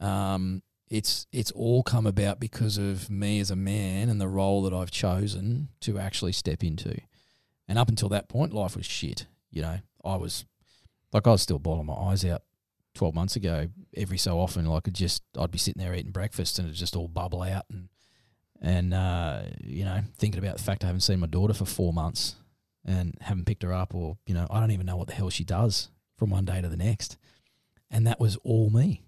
um, 0.00 0.62
it's 0.88 1.26
it's 1.32 1.50
all 1.52 1.82
come 1.82 2.06
about 2.06 2.40
because 2.40 2.78
of 2.78 3.10
me 3.10 3.40
as 3.40 3.50
a 3.50 3.56
man 3.56 4.08
and 4.08 4.20
the 4.20 4.28
role 4.28 4.62
that 4.62 4.72
I've 4.72 4.90
chosen 4.90 5.68
to 5.80 5.98
actually 5.98 6.32
step 6.32 6.62
into. 6.62 6.96
And 7.66 7.78
up 7.78 7.88
until 7.88 8.10
that 8.10 8.28
point, 8.28 8.52
life 8.52 8.76
was 8.76 8.86
shit. 8.86 9.26
You 9.50 9.62
know, 9.62 9.78
I 10.04 10.16
was 10.16 10.44
like 11.14 11.26
I 11.26 11.30
was 11.30 11.40
still 11.40 11.58
bawling 11.58 11.86
my 11.86 11.94
eyes 11.94 12.24
out. 12.24 12.42
Twelve 12.94 13.14
months 13.14 13.34
ago, 13.34 13.68
every 13.96 14.18
so 14.18 14.38
often, 14.38 14.66
like 14.66 14.86
it 14.86 14.94
just 14.94 15.22
I'd 15.36 15.50
be 15.50 15.58
sitting 15.58 15.82
there 15.82 15.94
eating 15.94 16.12
breakfast 16.12 16.58
and 16.60 16.68
it 16.68 16.74
just 16.74 16.94
all 16.94 17.08
bubble 17.08 17.42
out 17.42 17.64
and 17.68 17.88
and 18.62 18.94
uh, 18.94 19.42
you 19.64 19.84
know 19.84 20.00
thinking 20.16 20.38
about 20.38 20.58
the 20.58 20.62
fact 20.62 20.84
I 20.84 20.88
haven't 20.88 21.00
seen 21.00 21.18
my 21.18 21.26
daughter 21.26 21.54
for 21.54 21.64
four 21.64 21.92
months 21.92 22.36
and 22.84 23.16
haven't 23.20 23.46
picked 23.46 23.64
her 23.64 23.72
up, 23.72 23.96
or 23.96 24.18
you 24.26 24.34
know 24.34 24.46
I 24.48 24.60
don't 24.60 24.70
even 24.70 24.86
know 24.86 24.96
what 24.96 25.08
the 25.08 25.14
hell 25.14 25.30
she 25.30 25.42
does 25.42 25.88
from 26.16 26.30
one 26.30 26.44
day 26.44 26.60
to 26.60 26.68
the 26.68 26.76
next, 26.76 27.16
and 27.90 28.06
that 28.06 28.20
was 28.20 28.36
all 28.44 28.70
me 28.70 29.02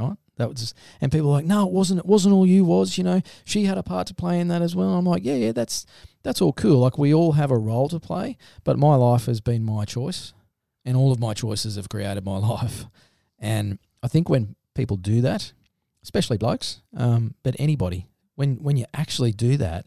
right? 0.00 0.16
That 0.36 0.48
was, 0.48 0.60
just, 0.60 0.74
and 1.00 1.12
people 1.12 1.28
are 1.28 1.34
like, 1.34 1.44
no, 1.44 1.66
it 1.66 1.72
wasn't. 1.72 2.00
It 2.00 2.06
wasn't 2.06 2.34
all 2.34 2.46
you. 2.46 2.64
Was 2.64 2.96
you 2.96 3.04
know 3.04 3.20
she 3.44 3.64
had 3.64 3.78
a 3.78 3.82
part 3.82 4.06
to 4.08 4.14
play 4.14 4.40
in 4.40 4.48
that 4.48 4.62
as 4.62 4.74
well. 4.74 4.94
I'm 4.94 5.04
like, 5.04 5.24
yeah, 5.24 5.34
yeah, 5.34 5.52
that's 5.52 5.84
that's 6.22 6.40
all 6.40 6.52
cool. 6.52 6.80
Like 6.80 6.98
we 6.98 7.12
all 7.12 7.32
have 7.32 7.50
a 7.50 7.58
role 7.58 7.88
to 7.88 8.00
play, 8.00 8.36
but 8.64 8.78
my 8.78 8.94
life 8.94 9.26
has 9.26 9.40
been 9.40 9.64
my 9.64 9.84
choice, 9.84 10.32
and 10.84 10.96
all 10.96 11.12
of 11.12 11.20
my 11.20 11.34
choices 11.34 11.76
have 11.76 11.88
created 11.88 12.24
my 12.24 12.38
life. 12.52 12.86
And 13.38 13.78
I 14.02 14.08
think 14.08 14.28
when 14.28 14.56
people 14.74 14.96
do 14.96 15.20
that, 15.22 15.52
especially 16.02 16.38
blokes, 16.38 16.80
um, 16.96 17.34
but 17.42 17.56
anybody, 17.58 18.06
when 18.34 18.56
when 18.62 18.76
you 18.76 18.86
actually 18.94 19.32
do 19.32 19.56
that, 19.58 19.86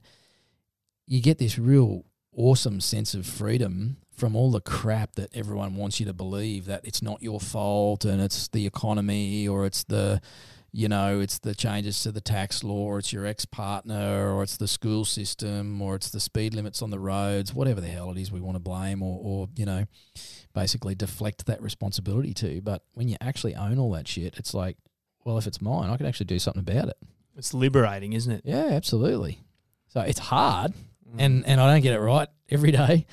you 1.08 1.22
get 1.22 1.38
this 1.38 1.58
real 1.58 2.06
awesome 2.36 2.82
sense 2.82 3.14
of 3.14 3.26
freedom 3.26 3.98
from 4.16 4.36
all 4.36 4.52
the 4.52 4.62
crap 4.62 5.16
that 5.16 5.36
everyone 5.36 5.76
wants 5.76 6.00
you 6.00 6.06
to 6.06 6.14
believe 6.14 6.66
that 6.66 6.82
it's 6.84 7.02
not 7.02 7.22
your 7.22 7.40
fault 7.40 8.06
and 8.06 8.22
it's 8.22 8.48
the 8.50 8.66
economy 8.66 9.48
or 9.48 9.66
it's 9.66 9.84
the 9.86 10.22
you 10.76 10.90
know 10.90 11.20
it's 11.20 11.38
the 11.40 11.54
changes 11.54 12.02
to 12.02 12.12
the 12.12 12.20
tax 12.20 12.64
law 12.64 12.86
or 12.86 12.98
it's 13.00 13.14
your 13.14 13.26
ex-partner 13.28 14.34
or 14.34 14.42
it's 14.42 14.58
the 14.58 14.68
school 14.68 15.06
system 15.06 15.80
or 15.82 15.96
it's 15.96 16.10
the 16.10 16.20
speed 16.20 16.54
limits 16.54 16.82
on 16.82 16.90
the 16.90 17.00
roads 17.00 17.54
whatever 17.54 17.80
the 17.80 17.88
hell 17.88 18.10
it 18.12 18.18
is 18.18 18.32
we 18.32 18.42
want 18.42 18.56
to 18.56 18.60
blame 18.60 19.02
or, 19.04 19.20
or 19.24 19.50
you 19.56 19.66
know 19.66 19.86
basically 20.54 20.96
deflect 20.96 21.46
that 21.46 21.62
responsibility 21.62 22.34
to 22.34 22.60
but 22.62 22.84
when 22.94 23.08
you 23.08 23.16
actually 23.22 23.56
own 23.56 23.78
all 23.78 23.92
that 23.92 24.08
shit 24.08 24.36
it's 24.38 24.54
like 24.54 24.78
well 25.26 25.38
if 25.38 25.46
it's 25.48 25.62
mine 25.62 25.90
i 25.90 25.98
can 25.98 26.06
actually 26.06 26.26
do 26.26 26.40
something 26.40 26.62
about 26.62 26.88
it 26.90 26.98
It's 27.38 27.54
liberating, 27.54 28.14
isn't 28.14 28.32
it? 28.32 28.42
yeah 28.44 28.66
absolutely 28.72 29.40
so 29.88 30.02
it's 30.02 30.20
hard 30.20 30.74
Mm. 31.14 31.16
and 31.20 31.46
and 31.46 31.62
I 31.62 31.72
don't 31.72 31.82
get 31.82 31.94
it 31.94 32.00
right 32.00 32.28
every 32.50 32.72
day. 32.72 33.06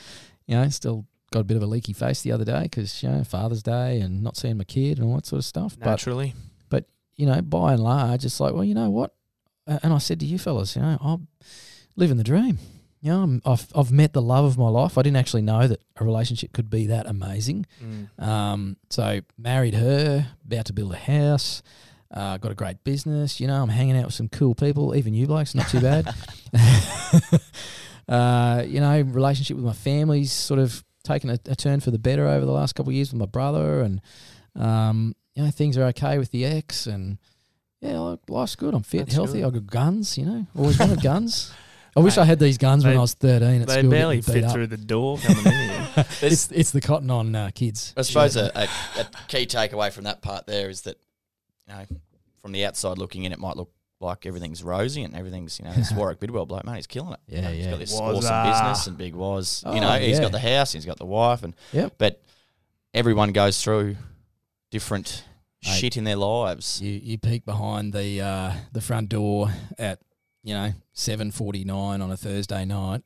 You 0.46 0.54
know, 0.56 0.66
still 0.70 1.04
got 1.32 1.40
a 1.40 1.44
bit 1.44 1.58
of 1.58 1.62
a 1.62 1.66
leaky 1.66 1.92
face 1.92 2.22
the 2.22 2.32
other 2.32 2.46
day 2.46 2.62
because 2.62 3.02
you 3.02 3.10
know 3.10 3.22
Father's 3.24 3.62
Day 3.62 4.00
and 4.00 4.22
not 4.22 4.38
seeing 4.38 4.56
my 4.56 4.64
kid 4.64 4.96
and 4.98 5.06
all 5.06 5.16
that 5.16 5.26
sort 5.26 5.40
of 5.40 5.44
stuff. 5.44 5.76
But 5.78 5.84
naturally, 5.86 6.32
you 7.20 7.26
know, 7.26 7.42
by 7.42 7.74
and 7.74 7.82
large, 7.82 8.24
it's 8.24 8.40
like, 8.40 8.54
well, 8.54 8.64
you 8.64 8.74
know 8.74 8.88
what? 8.88 9.14
And 9.66 9.92
I 9.92 9.98
said 9.98 10.20
to 10.20 10.26
you 10.26 10.38
fellas, 10.38 10.74
you 10.74 10.82
know, 10.82 10.96
I'm 11.00 11.28
living 11.94 12.16
the 12.16 12.24
dream. 12.24 12.58
You 13.02 13.12
know, 13.12 13.22
I'm, 13.22 13.42
I've 13.44 13.66
I've 13.74 13.92
met 13.92 14.12
the 14.12 14.22
love 14.22 14.44
of 14.44 14.58
my 14.58 14.68
life. 14.68 14.98
I 14.98 15.02
didn't 15.02 15.18
actually 15.18 15.42
know 15.42 15.66
that 15.68 15.82
a 15.96 16.04
relationship 16.04 16.52
could 16.52 16.68
be 16.68 16.86
that 16.86 17.06
amazing. 17.06 17.66
Mm. 17.82 18.22
Um, 18.22 18.76
so 18.90 19.20
married 19.38 19.74
her, 19.74 20.28
about 20.44 20.66
to 20.66 20.72
build 20.72 20.92
a 20.92 20.98
house. 20.98 21.62
Uh, 22.10 22.38
got 22.38 22.52
a 22.52 22.54
great 22.54 22.82
business. 22.84 23.38
You 23.38 23.46
know, 23.46 23.62
I'm 23.62 23.68
hanging 23.68 23.96
out 23.96 24.06
with 24.06 24.14
some 24.14 24.28
cool 24.28 24.54
people. 24.54 24.96
Even 24.96 25.14
you 25.14 25.26
blokes, 25.26 25.54
not 25.54 25.68
too 25.68 25.80
bad. 25.80 26.12
uh, 28.08 28.64
you 28.66 28.80
know, 28.80 29.00
relationship 29.02 29.56
with 29.56 29.64
my 29.64 29.72
family's 29.72 30.32
sort 30.32 30.58
of 30.58 30.82
taken 31.04 31.30
a, 31.30 31.38
a 31.46 31.54
turn 31.54 31.80
for 31.80 31.90
the 31.90 31.98
better 31.98 32.26
over 32.26 32.44
the 32.44 32.52
last 32.52 32.74
couple 32.74 32.90
of 32.90 32.94
years 32.94 33.12
with 33.12 33.20
my 33.20 33.26
brother, 33.26 33.82
and 33.82 34.00
um, 34.56 35.14
you 35.34 35.44
know, 35.44 35.50
things 35.50 35.76
are 35.78 35.84
okay 35.86 36.18
with 36.18 36.30
the 36.30 36.44
ex, 36.44 36.86
and 36.86 37.18
yeah, 37.80 38.16
life's 38.28 38.56
good. 38.56 38.74
I'm 38.74 38.82
fit, 38.82 38.98
That's 39.06 39.14
healthy. 39.14 39.40
good. 39.40 39.46
I 39.46 39.50
got 39.50 39.66
guns. 39.66 40.18
You 40.18 40.26
know, 40.26 40.46
always 40.56 40.78
wanted 40.78 41.02
guns. 41.02 41.52
I 41.96 42.00
wish 42.00 42.16
I 42.18 42.24
had 42.24 42.38
these 42.38 42.56
guns 42.56 42.84
when 42.84 42.96
I 42.96 43.00
was 43.00 43.14
13 43.14 43.62
at 43.62 43.66
They 43.66 43.78
school. 43.80 43.90
barely 43.90 44.20
fit 44.20 44.44
up. 44.44 44.52
through 44.52 44.68
the 44.68 44.76
door 44.76 45.18
coming 45.18 45.44
in 45.44 45.52
here. 45.52 45.88
It's 46.22 46.50
it's 46.52 46.70
the 46.70 46.80
cotton 46.80 47.10
on 47.10 47.34
uh, 47.34 47.50
kids. 47.52 47.92
I 47.96 48.02
suppose 48.02 48.36
a, 48.36 48.44
a, 48.54 49.00
a 49.00 49.04
key 49.26 49.44
takeaway 49.46 49.92
from 49.92 50.04
that 50.04 50.22
part 50.22 50.46
there 50.46 50.68
is 50.70 50.82
that, 50.82 50.98
you 51.66 51.74
know, 51.74 51.84
from 52.42 52.52
the 52.52 52.64
outside 52.64 52.96
looking 52.96 53.24
in, 53.24 53.32
it 53.32 53.40
might 53.40 53.56
look 53.56 53.72
like 53.98 54.24
everything's 54.24 54.62
rosy 54.62 55.02
and 55.02 55.16
everything's, 55.16 55.58
you 55.58 55.64
know, 55.64 55.72
this 55.72 55.90
Warwick 55.96 56.20
Bidwell 56.20 56.46
bloke, 56.46 56.64
mate, 56.64 56.76
he's 56.76 56.86
killing 56.86 57.12
it. 57.14 57.20
You 57.26 57.36
Yeah, 57.38 57.42
know, 57.42 57.50
He's 57.54 57.64
yeah. 57.64 57.70
got 57.72 57.78
this 57.80 57.92
Was, 57.92 58.24
awesome 58.24 58.50
business 58.52 58.86
and 58.86 58.96
big 58.96 59.14
was. 59.16 59.64
Oh, 59.66 59.74
you 59.74 59.80
know, 59.80 59.92
he's 59.98 60.20
got 60.20 60.30
the 60.32 60.38
house, 60.38 60.72
he's 60.72 60.86
got 60.86 60.96
the 60.98 61.04
wife, 61.06 61.42
and 61.42 61.54
Yep. 61.72 61.94
but 61.98 62.22
everyone 62.94 63.32
goes 63.32 63.60
through 63.62 63.96
different 64.70 65.24
Mate. 65.64 65.72
shit 65.74 65.96
in 65.96 66.04
their 66.04 66.16
lives. 66.16 66.80
You 66.82 66.92
you 67.02 67.18
peek 67.18 67.44
behind 67.44 67.92
the 67.92 68.20
uh, 68.20 68.52
the 68.72 68.80
front 68.80 69.08
door 69.08 69.48
at 69.78 70.00
you 70.42 70.54
know 70.54 70.72
seven 70.92 71.30
forty 71.30 71.64
nine 71.64 72.00
on 72.00 72.10
a 72.10 72.16
Thursday 72.16 72.64
night, 72.64 73.02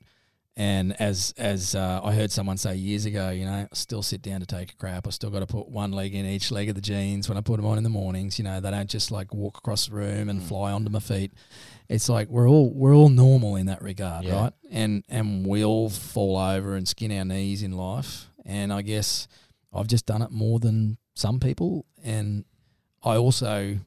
and 0.57 0.95
as 1.01 1.35
as 1.37 1.75
uh, 1.75 2.01
I 2.05 2.13
heard 2.15 2.31
someone 2.31 2.57
say 2.59 2.77
years 2.77 3.07
ago, 3.07 3.31
you 3.31 3.45
know, 3.45 3.53
I 3.53 3.69
still 3.73 4.03
sit 4.03 4.23
down 4.23 4.41
to 4.41 4.47
take 4.47 4.73
a 4.73 4.77
crap. 4.77 5.07
I 5.07 5.11
still 5.11 5.31
got 5.31 5.41
to 5.41 5.47
put 5.47 5.69
one 5.69 5.91
leg 5.91 6.15
in 6.15 6.25
each 6.27 6.51
leg 6.53 6.69
of 6.69 6.77
the 6.77 6.81
jeans 6.81 7.29
when 7.29 7.37
I 7.37 7.41
put 7.41 7.57
them 7.57 7.67
on 7.67 7.77
in 7.77 7.83
the 7.85 7.91
mornings. 7.91 8.39
You 8.39 8.45
know, 8.45 8.61
they 8.61 8.71
don't 8.71 8.89
just 8.89 9.11
like 9.11 9.35
walk 9.35 9.59
across 9.59 9.87
the 9.89 9.95
room 9.97 10.29
and 10.29 10.41
Mm. 10.41 10.47
fly 10.47 10.71
onto 10.71 10.91
my 10.91 11.01
feet. 11.01 11.33
It's 11.89 12.09
like 12.09 12.29
we're 12.29 12.49
all 12.49 12.71
we're 12.73 12.95
all 12.95 13.09
normal 13.09 13.57
in 13.57 13.67
that 13.67 13.83
regard, 13.83 14.25
Yeah. 14.25 14.43
right? 14.43 14.53
And 14.71 15.03
and 15.09 15.45
we 15.47 15.65
all 15.65 15.91
fall 15.91 16.37
over 16.39 16.77
and 16.77 16.87
skin 16.87 17.11
our 17.11 17.25
knees 17.25 17.63
in 17.65 17.73
life. 17.73 18.29
And 18.47 18.73
I 18.73 18.83
guess 18.83 19.27
I've 19.75 19.87
just 19.87 20.07
done 20.07 20.23
it 20.23 20.31
more 20.31 20.59
than 20.59 20.99
some 21.15 21.41
people, 21.41 21.87
and 22.03 22.45
I 23.03 23.17
also 23.17 23.79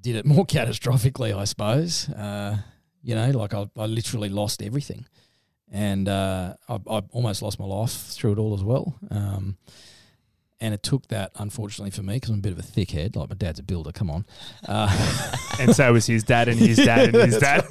did 0.00 0.16
it 0.16 0.26
more 0.34 0.46
catastrophically, 0.46 1.36
I 1.36 1.44
suppose. 1.44 2.08
Uh, 2.08 2.58
you 3.02 3.14
know, 3.14 3.30
like 3.30 3.54
I, 3.54 3.68
I 3.76 3.86
literally 3.86 4.28
lost 4.28 4.62
everything, 4.62 5.06
and 5.70 6.08
uh, 6.08 6.54
I, 6.68 6.74
I 6.90 7.02
almost 7.10 7.42
lost 7.42 7.58
my 7.58 7.66
life 7.66 7.92
through 7.92 8.32
it 8.32 8.38
all 8.38 8.54
as 8.54 8.64
well. 8.64 8.98
Um, 9.10 9.56
and 10.60 10.74
it 10.74 10.82
took 10.82 11.06
that, 11.08 11.30
unfortunately 11.36 11.90
for 11.90 12.02
me, 12.02 12.14
because 12.14 12.30
I'm 12.30 12.38
a 12.38 12.42
bit 12.42 12.52
of 12.52 12.58
a 12.58 12.62
thick 12.62 12.90
head. 12.90 13.14
Like 13.16 13.28
my 13.28 13.36
dad's 13.36 13.58
a 13.60 13.62
builder. 13.62 13.92
Come 13.92 14.10
on. 14.10 14.26
Uh, 14.66 14.88
and 15.60 15.74
so 15.74 15.92
was 15.92 16.06
his 16.06 16.24
dad 16.24 16.48
and 16.48 16.58
his 16.58 16.76
dad 16.78 17.14
and 17.14 17.32
his 17.32 17.38
dad. 17.40 17.64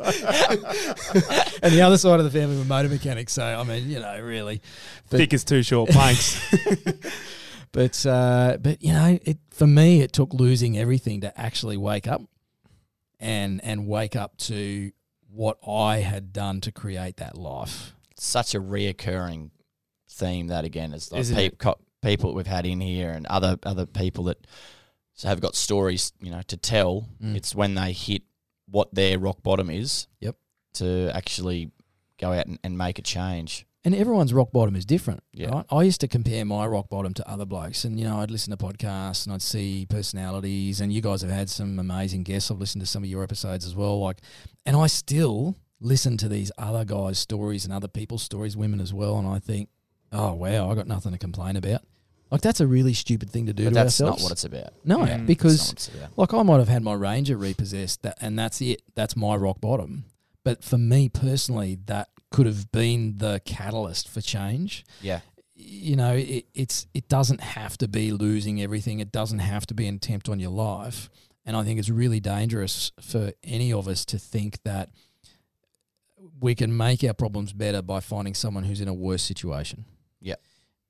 and 1.62 1.74
the 1.74 1.82
other 1.82 1.98
side 1.98 2.20
of 2.20 2.26
the 2.26 2.32
family 2.32 2.58
were 2.58 2.64
motor 2.64 2.90
mechanics. 2.90 3.34
So 3.34 3.44
I 3.44 3.64
mean, 3.64 3.90
you 3.90 4.00
know, 4.00 4.20
really. 4.22 4.62
But- 5.10 5.18
Thick 5.18 5.34
as 5.34 5.44
two 5.44 5.64
short 5.64 5.90
planks. 5.90 6.40
But 7.74 8.06
uh, 8.06 8.58
but 8.62 8.82
you 8.82 8.94
know, 8.94 9.20
it 9.24 9.38
for 9.52 9.68
me 9.68 10.02
it 10.02 10.14
took 10.14 10.34
losing 10.34 10.78
everything 10.78 11.22
to 11.22 11.40
actually 11.40 11.78
wake 11.78 12.08
up 12.08 12.22
and 13.20 13.64
and 13.64 13.88
wake 13.88 14.16
up 14.16 14.38
to 14.38 14.92
what 15.30 15.58
I 15.68 15.98
had 15.98 16.32
done 16.34 16.62
to 16.62 16.72
create 16.72 17.18
that 17.18 17.38
life. 17.38 17.94
Such 18.16 18.56
a 18.56 18.60
reoccurring 18.60 19.52
theme 20.10 20.48
that 20.48 20.64
again 20.66 20.94
is 20.94 21.12
like 21.12 21.22
Isn't 21.22 21.36
peop- 21.38 21.58
co- 21.60 21.78
people 22.08 22.30
that 22.30 22.36
we've 22.36 22.48
had 22.48 22.66
in 22.66 22.80
here 22.80 23.12
and 23.12 23.26
other 23.28 23.58
other 23.64 23.86
people 23.86 24.26
that 24.26 24.38
have 25.24 25.42
got 25.42 25.56
stories, 25.56 26.14
you 26.22 26.32
know, 26.32 26.42
to 26.48 26.58
tell. 26.58 27.10
Mm. 27.24 27.36
It's 27.36 27.54
when 27.56 27.76
they 27.76 27.92
hit 27.92 28.22
what 28.70 28.94
their 28.94 29.18
rock 29.20 29.42
bottom 29.44 29.70
is. 29.70 30.08
Yep. 30.22 30.36
To 30.76 31.12
actually 31.14 31.72
go 32.20 32.32
out 32.34 32.46
and, 32.46 32.60
and 32.64 32.78
make 32.78 33.00
a 33.00 33.02
change. 33.02 33.66
And 33.84 33.96
everyone's 33.96 34.34
rock 34.34 34.52
bottom 34.52 34.76
is 34.76 34.86
different, 34.86 35.24
Yeah. 35.32 35.50
right? 35.50 35.66
I 35.72 35.84
used 35.84 36.02
to 36.02 36.08
compare 36.10 36.44
my 36.44 36.66
rock 36.66 36.90
bottom 36.90 37.14
to 37.14 37.30
other 37.30 37.46
blokes, 37.46 37.86
and 37.86 37.98
you 38.00 38.06
know, 38.06 38.20
I'd 38.20 38.30
listen 38.32 38.52
to 38.52 38.58
podcasts 38.58 39.26
and 39.26 39.34
I'd 39.34 39.42
see 39.42 39.86
personalities, 39.90 40.82
and 40.82 40.92
you 40.92 41.02
guys 41.02 41.22
have 41.22 41.32
had 41.32 41.50
some 41.50 41.80
amazing 41.80 42.24
guests. 42.24 42.52
I've 42.52 42.60
listened 42.60 42.82
to 42.82 42.86
some 42.88 43.04
of 43.04 43.10
your 43.10 43.24
episodes 43.24 43.66
as 43.66 43.76
well, 43.76 44.00
like, 44.00 44.18
and 44.66 44.76
I 44.76 44.88
still 44.88 45.56
listen 45.80 46.18
to 46.18 46.28
these 46.28 46.52
other 46.58 46.84
guys' 46.84 47.18
stories 47.20 47.64
and 47.64 47.74
other 47.74 47.88
people's 47.88 48.24
stories, 48.24 48.58
women 48.58 48.82
as 48.82 48.94
well, 48.94 49.18
and 49.18 49.28
I 49.28 49.40
think, 49.40 49.70
oh 50.12 50.34
wow, 50.34 50.70
I 50.70 50.76
got 50.76 50.88
nothing 50.88 51.14
to 51.14 51.18
complain 51.18 51.56
about. 51.56 51.82
Like 52.30 52.42
that's 52.42 52.60
a 52.60 52.68
really 52.68 52.94
stupid 52.94 53.30
thing 53.30 53.46
to 53.46 53.54
do 53.54 53.64
But 53.66 53.70
to 53.70 53.74
that's 53.76 54.02
ourselves. 54.02 54.22
not 54.22 54.26
what 54.26 54.32
it's 54.34 54.44
about. 54.44 54.74
no, 54.84 55.06
Yeah. 55.06 55.18
Mm. 55.20 55.28
Because 55.28 55.60
not 55.60 55.68
what 55.68 55.74
it's 55.74 55.88
about. 55.90 56.18
like 56.18 56.34
I 56.34 56.44
might 56.44 56.58
have 56.60 56.68
had 56.68 56.84
my 56.84 56.94
Ranger 56.94 57.38
repossessed, 57.38 58.02
that, 58.04 58.18
and 58.22 58.38
that's 58.38 58.62
it. 58.62 58.82
That's 58.96 59.16
my 59.16 59.36
rock 59.36 59.62
bottom. 59.62 60.06
But 60.44 60.64
for 60.64 60.78
me 60.78 61.10
personally, 61.10 61.78
that 61.86 62.10
could 62.32 62.46
have 62.46 62.72
been 62.72 63.18
the 63.18 63.42
catalyst 63.46 64.10
for 64.10 64.22
change. 64.22 64.86
Yeah. 65.02 65.22
You 65.56 65.96
know, 65.96 66.14
it, 66.16 66.46
it's 66.54 66.86
it 66.94 67.08
doesn't 67.10 67.42
have 67.42 67.78
to 67.80 67.88
be 67.88 68.12
losing 68.12 68.62
everything. 68.62 69.00
It 69.00 69.12
doesn't 69.12 69.40
have 69.40 69.66
to 69.68 69.74
be 69.74 69.88
an 69.88 69.96
attempt 69.96 70.30
on 70.30 70.40
your 70.40 70.52
life. 70.52 71.10
And 71.46 71.56
I 71.56 71.64
think 71.64 71.80
it's 71.80 71.90
really 71.90 72.20
dangerous 72.20 72.92
for 73.00 73.32
any 73.44 73.72
of 73.72 73.88
us 73.88 74.04
to 74.06 74.20
think 74.20 74.62
that 74.64 74.90
we 76.40 76.54
can 76.56 76.76
make 76.76 77.04
our 77.04 77.14
problems 77.14 77.54
better 77.54 77.82
by 77.82 78.00
finding 78.02 78.34
someone 78.34 78.66
who's 78.66 78.82
in 78.82 78.88
a 78.88 78.94
worse 78.94 79.24
situation. 79.24 79.86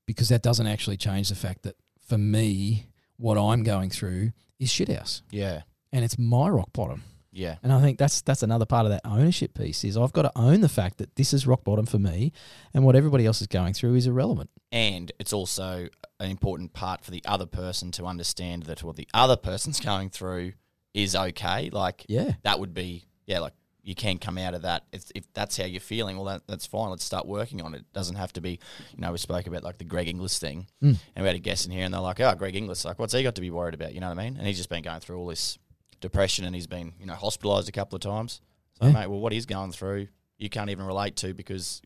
Because 0.07 0.29
that 0.29 0.41
doesn't 0.41 0.65
actually 0.65 0.97
change 0.97 1.29
the 1.29 1.35
fact 1.35 1.61
that 1.63 1.75
for 2.07 2.17
me, 2.17 2.87
what 3.17 3.37
I'm 3.37 3.61
going 3.63 3.89
through 3.91 4.31
is 4.59 4.69
shithouse 4.69 5.21
Yeah. 5.29 5.61
and 5.91 6.03
it's 6.03 6.17
my 6.17 6.49
rock 6.49 6.73
bottom. 6.73 7.03
Yeah. 7.31 7.57
And 7.61 7.71
I 7.71 7.79
think 7.81 7.99
that's 7.99 8.21
that's 8.21 8.41
another 8.41 8.65
part 8.65 8.85
of 8.87 8.91
that 8.91 9.01
ownership 9.05 9.53
piece 9.53 9.83
is 9.83 9.95
I've 9.95 10.13
got 10.13 10.23
to 10.23 10.31
own 10.35 10.61
the 10.61 10.69
fact 10.69 10.97
that 10.97 11.15
this 11.17 11.33
is 11.33 11.45
rock 11.45 11.63
bottom 11.63 11.85
for 11.85 11.99
me, 11.99 12.31
and 12.73 12.83
what 12.83 12.95
everybody 12.95 13.27
else 13.27 13.41
is 13.41 13.47
going 13.47 13.73
through 13.73 13.93
is 13.93 14.07
irrelevant. 14.07 14.49
And 14.71 15.11
it's 15.19 15.33
also 15.33 15.87
an 16.19 16.31
important 16.31 16.73
part 16.73 17.03
for 17.05 17.11
the 17.11 17.21
other 17.25 17.45
person 17.45 17.91
to 17.91 18.05
understand 18.05 18.63
that 18.63 18.81
what 18.81 18.95
the 18.95 19.07
other 19.13 19.35
person's 19.35 19.79
going 19.91 20.09
through 20.09 20.53
is 20.95 21.15
okay. 21.15 21.69
Like 21.69 22.05
Yeah, 22.09 22.31
that 22.43 22.59
would 22.59 22.73
be 22.73 23.05
yeah, 23.27 23.39
like 23.39 23.53
you 23.87 23.95
can 23.95 24.17
come 24.17 24.37
out 24.37 24.53
of 24.53 24.63
that 24.63 24.83
if, 24.91 25.09
if 25.15 25.31
that's 25.33 25.55
how 25.57 25.63
you're 25.63 25.79
feeling. 25.79 26.17
Well, 26.17 26.25
that, 26.25 26.41
that's 26.45 26.65
fine. 26.65 26.89
Let's 26.89 27.05
start 27.05 27.25
working 27.25 27.61
on 27.61 27.73
it. 27.73 27.79
It 27.79 27.93
doesn't 27.93 28.17
have 28.17 28.33
to 28.33 28.41
be. 28.41 28.59
You 28.93 28.99
know, 29.01 29.13
we 29.13 29.17
spoke 29.17 29.47
about 29.47 29.63
like 29.63 29.77
the 29.77 29.85
Greg 29.85 30.09
Inglis 30.09 30.39
thing, 30.39 30.67
Mm. 30.83 30.97
and 31.15 31.23
we 31.23 31.27
had 31.27 31.35
a 31.35 31.39
guest 31.39 31.65
in 31.65 31.71
here, 31.71 31.85
and 31.85 31.93
they're 31.93 32.01
like, 32.01 32.19
"Oh, 32.19 32.35
Greg 32.35 32.55
Inglis, 32.55 32.83
like, 32.85 32.99
what's 32.99 33.13
he 33.13 33.23
got 33.23 33.35
to 33.35 33.41
be 33.41 33.49
worried 33.49 33.73
about?" 33.73 33.93
You 33.93 34.01
know 34.01 34.09
what 34.09 34.19
I 34.19 34.23
mean? 34.25 34.37
And 34.37 34.45
he's 34.45 34.57
just 34.57 34.69
been 34.69 34.83
going 34.83 34.99
through 34.99 35.17
all 35.17 35.27
this 35.27 35.57
depression, 36.01 36.43
and 36.45 36.53
he's 36.53 36.67
been 36.67 36.93
you 36.99 37.05
know 37.05 37.13
hospitalised 37.15 37.69
a 37.69 37.71
couple 37.71 37.95
of 37.95 38.01
times. 38.01 38.41
So, 38.79 38.87
Yeah. 38.87 38.91
mate, 38.93 39.07
well, 39.07 39.19
what 39.19 39.31
he's 39.31 39.45
going 39.45 39.71
through, 39.71 40.09
you 40.37 40.49
can't 40.49 40.69
even 40.69 40.85
relate 40.85 41.15
to 41.17 41.33
because 41.33 41.81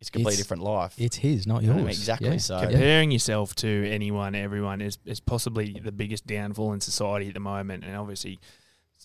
it's 0.00 0.08
a 0.08 0.12
completely 0.12 0.32
It's- 0.32 0.38
different 0.42 0.62
life. 0.64 0.94
it's 0.98 1.16
his, 1.16 1.46
not 1.46 1.62
You 1.62 1.68
yours. 1.68 1.76
I 1.76 1.80
mean? 1.82 1.88
Exactly. 1.90 2.28
Yeah. 2.30 2.36
So 2.38 2.60
Comparing 2.60 3.10
yourself 3.12 3.54
to 3.56 3.88
anyone, 3.88 4.34
everyone 4.34 4.80
is, 4.80 4.98
is 5.04 5.20
possibly 5.20 5.78
the 5.78 5.92
biggest 5.92 6.26
downfall 6.26 6.72
in 6.72 6.80
society 6.80 7.28
at 7.28 7.34
the 7.34 7.40
moment, 7.40 7.84
and 7.84 7.94
obviously 7.94 8.32
it's 8.32 8.40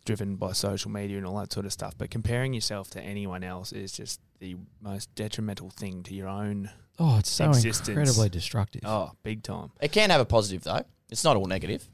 driven 0.07 0.37
by 0.37 0.53
social 0.53 0.89
media 0.89 1.17
and 1.17 1.27
all 1.27 1.37
that 1.37 1.51
sort 1.53 1.65
of 1.65 1.73
stuff. 1.73 1.93
But 1.97 2.09
comparing 2.09 2.53
yourself 2.53 2.89
to 2.91 3.01
anyone 3.01 3.43
else 3.43 3.71
is 3.73 3.91
just 3.91 4.19
the 4.39 4.55
most 4.81 5.13
detrimental 5.13 5.69
thing 5.69 6.01
to 6.03 6.15
your 6.15 6.27
own. 6.29 6.71
Oh, 6.97 7.19
it's 7.19 7.29
so 7.29 7.49
Existence. 7.49 7.89
incredibly 7.89 8.29
destructive. 8.29 8.81
Oh, 8.85 9.11
big 9.21 9.43
time. 9.43 9.69
It 9.81 9.91
can 9.91 10.09
have 10.09 10.21
a 10.21 10.25
positive 10.25 10.63
though. 10.63 10.81
It's 11.11 11.23
not 11.23 11.35
all 11.37 11.45
negative. 11.45 11.87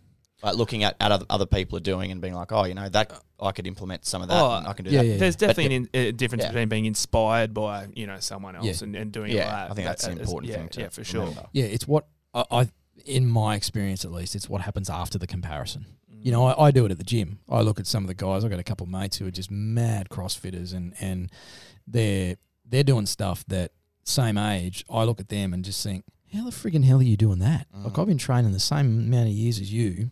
Like 0.44 0.56
looking 0.56 0.84
at, 0.84 0.96
at 1.00 1.12
other, 1.12 1.26
other 1.30 1.46
people 1.46 1.78
are 1.78 1.82
doing 1.82 2.12
and 2.12 2.22
being 2.22 2.34
like, 2.34 2.52
oh, 2.52 2.66
you 2.66 2.74
know, 2.74 2.88
that 2.90 3.14
I 3.40 3.52
could 3.54 3.66
implement 3.66 4.06
some 4.06 4.22
of 4.22 4.28
that. 4.28 4.40
Oh, 4.42 4.52
and 4.58 4.68
I 4.68 4.74
can 4.74 4.86
do 4.86 4.92
yeah, 4.92 5.02
that. 5.02 5.08
yeah. 5.08 5.18
There's 5.18 5.36
But 5.38 5.48
definitely 5.48 5.76
an, 5.78 5.90
a 5.94 6.12
difference 6.12 6.44
yeah. 6.44 6.50
between 6.50 6.70
being 6.70 6.86
inspired 6.86 7.54
by 7.54 7.88
you 7.96 8.06
know 8.08 8.20
someone 8.20 8.56
else 8.56 8.66
Yeah. 8.66 8.84
and, 8.84 8.96
and 8.96 9.12
doing 9.12 9.32
Yeah, 9.32 9.46
that. 9.46 9.72
I 9.72 9.74
think 9.74 9.88
that's 9.88 10.04
That- 10.06 10.12
an 10.14 10.20
important 10.20 10.52
yeah, 10.52 10.58
thing 10.58 10.70
to 10.70 10.82
yeah, 10.82 10.90
for 10.90 11.04
sure. 11.04 11.34
Yeah, 11.54 11.66
it's 11.66 11.88
what 11.88 12.08
I, 12.34 12.44
I, 12.52 12.70
in 13.06 13.26
my 13.28 13.56
experience 13.56 14.06
at 14.06 14.12
least, 14.12 14.36
it's 14.36 14.48
what 14.50 14.62
happens 14.62 14.90
after 14.90 15.18
the 15.18 15.28
comparison. 15.28 15.86
You 16.24 16.32
know, 16.32 16.46
I, 16.46 16.68
I 16.68 16.72
do 16.72 16.86
it 16.86 16.92
at 16.92 16.98
the 16.98 17.04
gym. 17.04 17.40
I 17.50 17.62
look 17.62 17.80
at 17.80 17.88
some 17.88 18.04
of 18.04 18.08
the 18.08 18.14
guys. 18.14 18.44
I've 18.44 18.50
got 18.52 18.60
a 18.60 18.64
couple 18.64 18.86
of 18.86 18.90
mates 18.92 19.18
who 19.18 19.28
are 19.28 19.32
just 19.32 19.52
mad 19.52 20.10
CrossFitters, 20.10 20.74
and 20.74 20.94
and 21.00 21.30
they're 21.88 22.38
they're 22.66 22.84
doing 22.84 23.06
stuff 23.06 23.44
that 23.50 23.72
same 24.04 24.38
age. 24.38 24.86
I 24.90 25.04
look 25.04 25.20
at 25.20 25.30
them 25.30 25.54
and 25.54 25.64
just 25.66 25.84
think, 25.84 26.06
how 26.34 26.46
the 26.46 26.52
friggin' 26.52 26.84
hell 26.86 27.00
are 27.00 27.04
you 27.04 27.18
doing 27.18 27.40
that? 27.40 27.68
Like 27.74 27.94
Mm. 27.94 28.00
I've 28.02 28.08
been 28.08 28.18
training 28.18 28.52
the 28.54 28.60
same 28.60 29.00
amount 29.00 29.28
of 29.28 29.34
years 29.34 29.60
as 29.60 29.72
you, 29.72 30.12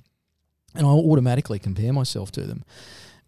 and 0.76 0.86
I 0.86 0.90
automatically 0.90 1.60
compare 1.60 1.94
myself 1.94 2.32
to 2.34 2.42
them, 2.42 2.64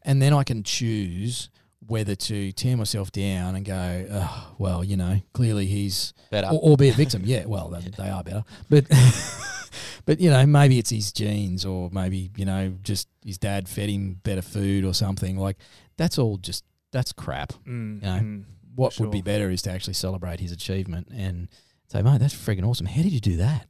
and 0.03 0.21
then 0.21 0.33
I 0.33 0.43
can 0.43 0.63
choose 0.63 1.49
whether 1.85 2.15
to 2.15 2.51
tear 2.53 2.77
myself 2.77 3.11
down 3.11 3.55
and 3.57 3.65
go, 3.65 4.07
oh, 4.09 4.55
well, 4.57 4.83
you 4.85 4.95
know, 4.95 5.19
clearly 5.33 5.65
he's 5.65 6.13
Better. 6.31 6.47
or, 6.47 6.59
or 6.71 6.77
be 6.77 6.87
a 6.87 6.93
victim. 6.93 7.23
Yeah, 7.25 7.43
well, 7.45 7.67
they, 7.69 7.81
they 7.89 8.09
are 8.09 8.23
better, 8.23 8.45
but 8.69 8.85
but 10.05 10.19
you 10.19 10.29
know, 10.29 10.45
maybe 10.45 10.79
it's 10.79 10.89
his 10.89 11.11
genes, 11.11 11.65
or 11.65 11.89
maybe 11.91 12.31
you 12.35 12.45
know, 12.45 12.75
just 12.83 13.07
his 13.25 13.37
dad 13.37 13.67
fed 13.69 13.89
him 13.89 14.19
better 14.23 14.41
food 14.41 14.85
or 14.85 14.93
something. 14.93 15.37
Like 15.37 15.57
that's 15.97 16.17
all 16.17 16.37
just 16.37 16.63
that's 16.91 17.11
crap. 17.13 17.53
Mm, 17.67 17.95
you 17.95 18.07
know, 18.07 18.19
mm. 18.19 18.43
What 18.75 18.93
Sure. 18.93 19.05
would 19.05 19.11
be 19.11 19.21
better 19.21 19.51
is 19.51 19.61
to 19.63 19.71
actually 19.71 19.93
celebrate 19.93 20.39
his 20.39 20.51
achievement 20.51 21.07
and 21.13 21.47
say, 21.87 22.01
mate, 22.01 22.19
that's 22.19 22.33
friggin' 22.33 22.65
awesome. 22.67 22.87
How 22.87 23.03
did 23.03 23.11
you 23.11 23.19
do 23.19 23.37
that? 23.37 23.67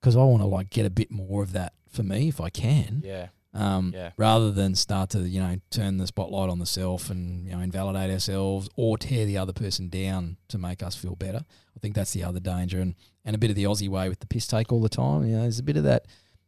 Because 0.00 0.16
I 0.16 0.24
want 0.24 0.42
to 0.42 0.46
like 0.46 0.68
get 0.68 0.84
a 0.84 0.90
bit 0.90 1.12
more 1.12 1.44
of 1.44 1.52
that 1.52 1.74
for 1.88 2.02
me 2.02 2.26
if 2.28 2.40
I 2.40 2.50
can 2.50 3.02
yeah. 3.04 3.28
Um, 3.54 3.92
Yeah. 3.94 4.12
rather 4.16 4.50
than 4.50 4.74
start 4.74 5.10
to 5.10 5.20
you 5.28 5.40
know 5.40 5.56
turn 5.70 5.98
the 5.98 6.06
spotlight 6.06 6.48
on 6.48 6.58
the 6.58 6.66
self 6.66 7.10
and 7.10 7.46
you 7.46 7.52
know 7.52 7.60
invalidate 7.60 8.10
ourselves 8.10 8.68
or 8.76 8.96
tear 8.98 9.26
the 9.26 9.36
other 9.38 9.52
person 9.52 9.88
down 9.88 10.36
to 10.48 10.58
make 10.58 10.82
us 10.82 10.94
feel 10.96 11.14
better. 11.16 11.44
I 11.76 11.80
think 11.80 11.94
that's 11.94 12.12
the 12.12 12.24
other 12.24 12.40
danger 12.40 12.80
and 12.80 12.94
and 13.24 13.34
a 13.36 13.38
bit 13.38 13.50
of 13.50 13.56
the 13.56 13.64
Aussie 13.64 13.88
way 13.88 14.08
with 14.08 14.20
the 14.20 14.26
piss 14.26 14.46
take 14.46 14.72
all 14.72 14.80
the 14.80 14.88
time. 14.88 15.24
You 15.26 15.36
know, 15.36 15.42
there's 15.42 15.58
a 15.58 15.62
bit 15.62 15.76
of 15.76 15.84
that 15.84 16.06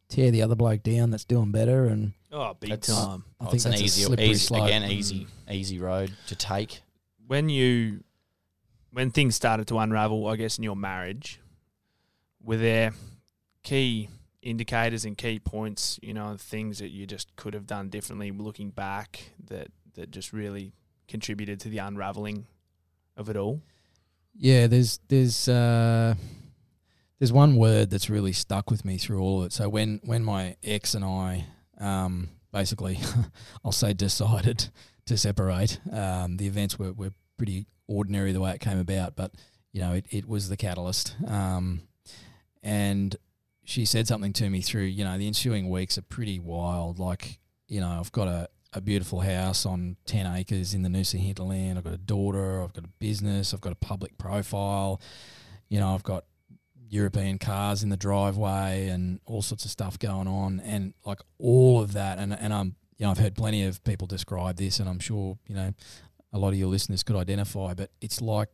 tear 0.08 0.30
the 0.30 0.42
other 0.42 0.54
bloke 0.56 0.82
down 0.82 1.10
that's 1.10 1.24
doing 1.24 1.50
better, 1.52 1.86
and 1.86 2.12
Oh, 2.32 2.52
big 2.58 2.70
That's- 2.70 2.88
time. 2.88 3.24
I 3.38 3.44
Oh, 3.44 3.46
think 3.46 3.54
it's 3.56 3.64
an 3.66 3.74
easy, 3.74 4.02
slippery 4.02 4.26
easy 4.30 4.46
slope. 4.46 4.64
again, 4.64 4.90
easy, 4.90 5.28
easy 5.50 5.78
road 5.78 6.12
to 6.28 6.34
take. 6.36 6.82
when 7.26 7.48
you 7.48 8.02
when 8.90 9.10
things 9.10 9.34
started 9.34 9.66
to 9.68 9.78
unravel, 9.78 10.26
I 10.28 10.36
guess 10.36 10.56
in 10.58 10.62
your 10.64 10.76
marriage, 10.76 11.40
were 12.42 12.56
there 12.56 12.92
key 13.62 14.08
indicators 14.44 15.04
and 15.04 15.16
key 15.16 15.38
points, 15.38 15.98
you 16.02 16.14
know, 16.14 16.36
things 16.38 16.78
that 16.78 16.90
you 16.90 17.06
just 17.06 17.34
could 17.34 17.54
have 17.54 17.66
done 17.66 17.88
differently 17.88 18.30
looking 18.30 18.70
back 18.70 19.32
that 19.46 19.68
that 19.94 20.10
just 20.10 20.32
really 20.32 20.72
contributed 21.08 21.58
to 21.60 21.68
the 21.68 21.78
unraveling 21.78 22.46
of 23.16 23.28
it 23.28 23.36
all? 23.36 23.60
Yeah, 24.36 24.66
there's 24.66 25.00
there's 25.08 25.48
uh, 25.48 26.14
there's 27.18 27.32
one 27.32 27.56
word 27.56 27.90
that's 27.90 28.10
really 28.10 28.32
stuck 28.32 28.70
with 28.70 28.84
me 28.84 28.98
through 28.98 29.20
all 29.20 29.40
of 29.40 29.46
it. 29.46 29.52
So 29.52 29.68
when 29.68 30.00
when 30.04 30.22
my 30.22 30.56
ex 30.62 30.94
and 30.94 31.04
I 31.04 31.46
um, 31.80 32.28
basically, 32.52 32.98
I'll 33.64 33.72
say 33.72 33.92
decided 33.92 34.68
to 35.06 35.16
separate, 35.16 35.78
um, 35.92 36.36
the 36.36 36.46
events 36.46 36.78
were, 36.78 36.92
were 36.92 37.10
pretty 37.36 37.66
ordinary 37.86 38.32
the 38.32 38.40
way 38.40 38.52
it 38.52 38.60
came 38.60 38.78
about, 38.78 39.16
but 39.16 39.32
you 39.72 39.80
know 39.80 39.92
it, 39.92 40.06
it 40.10 40.28
was 40.28 40.48
the 40.48 40.56
catalyst. 40.56 41.16
Um, 41.26 41.82
and 42.62 43.16
she 43.64 43.84
said 43.84 44.06
something 44.06 44.32
to 44.34 44.50
me 44.50 44.60
through 44.60 44.82
you 44.82 45.04
know 45.04 45.16
the 45.18 45.26
ensuing 45.26 45.70
weeks 45.70 45.98
are 45.98 46.02
pretty 46.02 46.38
wild. 46.38 46.98
Like 46.98 47.38
you 47.68 47.80
know 47.80 47.88
I've 47.88 48.12
got 48.12 48.28
a 48.28 48.48
a 48.74 48.80
beautiful 48.80 49.20
house 49.20 49.64
on 49.64 49.96
10 50.06 50.26
acres 50.34 50.74
in 50.74 50.82
the 50.82 50.88
Noosa 50.88 51.16
hinterland. 51.18 51.78
I've 51.78 51.84
got 51.84 51.92
a 51.92 51.98
daughter, 51.98 52.60
I've 52.60 52.72
got 52.72 52.84
a 52.84 52.88
business, 52.98 53.54
I've 53.54 53.60
got 53.60 53.72
a 53.72 53.76
public 53.76 54.18
profile. 54.18 55.00
You 55.68 55.78
know, 55.78 55.94
I've 55.94 56.02
got 56.02 56.24
European 56.88 57.38
cars 57.38 57.84
in 57.84 57.88
the 57.88 57.96
driveway 57.96 58.88
and 58.88 59.20
all 59.26 59.42
sorts 59.42 59.64
of 59.64 59.70
stuff 59.70 59.98
going 59.98 60.26
on 60.26 60.60
and 60.60 60.92
like 61.04 61.20
all 61.38 61.80
of 61.80 61.92
that 61.92 62.18
and 62.18 62.34
and 62.34 62.52
I'm 62.52 62.76
you 62.98 63.06
know, 63.06 63.10
I've 63.10 63.18
heard 63.18 63.34
plenty 63.34 63.64
of 63.64 63.82
people 63.84 64.06
describe 64.06 64.56
this 64.56 64.78
and 64.78 64.88
I'm 64.88 65.00
sure, 65.00 65.38
you 65.46 65.54
know, 65.54 65.72
a 66.32 66.38
lot 66.38 66.48
of 66.48 66.54
your 66.54 66.68
listeners 66.68 67.02
could 67.02 67.16
identify, 67.16 67.74
but 67.74 67.90
it's 68.00 68.20
like 68.20 68.48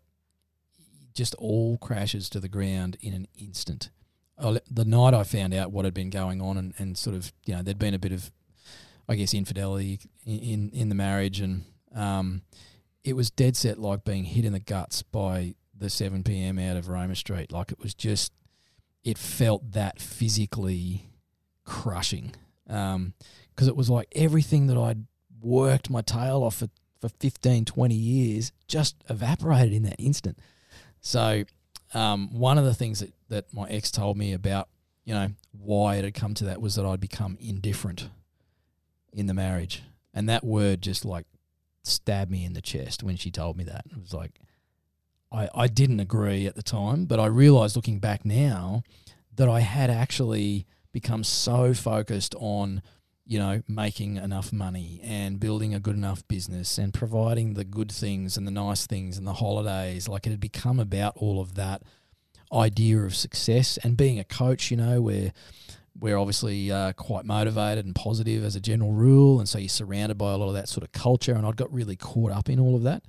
just 1.15 1.35
all 1.35 1.77
crashes 1.79 2.31
to 2.31 2.41
the 2.41 2.49
ground 2.49 2.97
in 3.01 3.13
an 3.13 3.27
instant. 3.39 3.91
The 4.41 4.85
night 4.85 5.15
I 5.15 5.23
found 5.23 5.55
out 5.55 5.71
what 5.73 5.85
had 5.85 5.95
been 5.95 6.11
going 6.11 6.41
on 6.41 6.57
and, 6.57 6.75
and 6.79 6.97
sort 6.97 7.15
of, 7.15 7.33
you 7.47 7.55
know, 7.55 7.63
there'd 7.63 7.79
been 7.79 7.95
a 7.95 7.99
bit 7.99 8.13
of 8.13 8.31
I 9.11 9.17
guess 9.17 9.35
infidelity 9.35 9.99
in 10.25 10.71
in, 10.71 10.89
the 10.89 10.95
marriage, 10.95 11.41
and 11.41 11.65
um, 11.93 12.43
it 13.03 13.17
was 13.17 13.29
dead 13.29 13.57
set 13.57 13.77
like 13.77 14.05
being 14.05 14.23
hit 14.23 14.45
in 14.45 14.53
the 14.53 14.61
guts 14.61 15.03
by 15.03 15.57
the 15.77 15.91
seven 15.91 16.23
p.m. 16.23 16.61
out 16.61 16.77
of 16.77 16.89
Roma 16.89 17.17
Street. 17.17 17.51
Like 17.51 17.73
it 17.73 17.81
was 17.81 17.93
just, 17.93 18.33
it 19.03 19.19
felt 19.19 19.73
that 19.73 20.01
physically 20.01 21.09
crushing, 21.65 22.37
because 22.65 23.67
it 23.67 23.75
was 23.75 23.91
like 23.91 24.07
everything 24.13 24.69
that 24.69 24.77
I'd 24.77 25.07
worked 25.43 25.91
my 25.91 26.03
tail 26.03 26.45
off 26.45 26.57
for 26.57 26.69
for 27.01 27.09
15, 27.09 27.65
20 27.65 27.95
years 27.95 28.53
just 28.69 28.95
evaporated 29.09 29.73
in 29.73 29.83
that 29.85 29.97
instant. 29.99 30.39
So, 31.01 31.45
um, 31.95 32.29
one 32.39 32.59
of 32.59 32.65
the 32.65 32.75
things 32.75 33.01
that 33.01 33.13
that 33.31 33.53
my 33.55 33.67
ex 33.69 33.91
told 33.91 34.19
me 34.19 34.33
about, 34.33 34.69
you 35.05 35.15
know, 35.15 35.31
why 35.53 35.97
it 35.97 36.05
had 36.05 36.15
come 36.15 36.35
to 36.35 36.45
that 36.45 36.61
was 36.61 36.75
that 36.75 36.85
I'd 36.85 37.01
become 37.01 37.39
indifferent 37.41 38.11
in 39.13 39.27
the 39.27 39.35
marriage. 39.35 39.83
And 40.13 40.29
that 40.29 40.45
word 40.45 40.83
just 40.83 41.05
like 41.05 41.27
stabbed 41.83 42.31
me 42.31 42.45
in 42.45 42.53
the 42.53 42.61
chest 42.61 43.03
when 43.03 43.17
she 43.17 43.31
told 43.31 43.57
me 43.57 43.65
that. 43.65 43.85
It 43.91 44.01
was 44.01 44.13
like, 44.13 44.41
I, 45.33 45.49
I 45.55 45.67
didn't 45.69 46.01
agree 46.01 46.47
at 46.47 46.57
the 46.57 46.63
time, 46.63 47.07
but 47.07 47.21
I 47.21 47.27
realized 47.27 47.77
looking 47.77 48.01
back 48.01 48.25
now 48.25 48.83
that 49.37 49.49
I 49.49 49.61
had 49.61 49.91
actually 49.91 50.67
become 50.93 51.23
so 51.23 51.73
focused 51.73 52.35
on, 52.39 52.83
you 53.25 53.39
know, 53.39 53.63
making 53.69 54.17
enough 54.17 54.53
money 54.53 55.01
and 55.05 55.39
building 55.39 55.73
a 55.73 55.81
good 55.81 55.95
enough 55.95 56.27
business 56.27 56.79
and 56.79 56.93
providing 56.93 57.55
the 57.55 57.65
good 57.65 57.93
things 57.93 58.37
and 58.37 58.47
the 58.47 58.51
nice 58.51 58.87
things 58.87 59.17
and 59.17 59.27
the 59.27 59.35
holidays. 59.35 60.09
Like 60.09 60.27
it 60.27 60.31
had 60.31 60.41
become 60.41 60.81
about 60.81 61.17
all 61.17 61.41
of 61.41 61.55
that 61.55 61.83
idea 62.53 62.99
of 62.99 63.15
success 63.15 63.79
and 63.83 63.97
being 63.97 64.19
a 64.19 64.25
coach, 64.25 64.71
you 64.71 64.77
know, 64.77 65.01
where 65.01 65.33
we're 65.99 66.17
obviously 66.17 66.71
uh, 66.71 66.93
quite 66.95 67.25
motivated 67.25 67.85
and 67.85 67.95
positive 67.95 68.45
as 68.45 68.57
a 68.57 68.61
general 68.61 68.93
rule. 68.93 69.39
And 69.39 69.49
so 69.49 69.59
you're 69.59 69.69
surrounded 69.69 70.19
by 70.19 70.33
a 70.33 70.37
lot 70.37 70.49
of 70.49 70.55
that 70.55 70.69
sort 70.69 70.85
of 70.85 70.93
culture. 70.93 71.35
And 71.35 71.47
I'd 71.47 71.57
got 71.57 71.73
really 71.73 71.97
caught 71.97 72.33
up 72.33 72.49
in 72.49 72.59
all 72.59 72.75
of 72.77 72.83
that. 72.85 73.05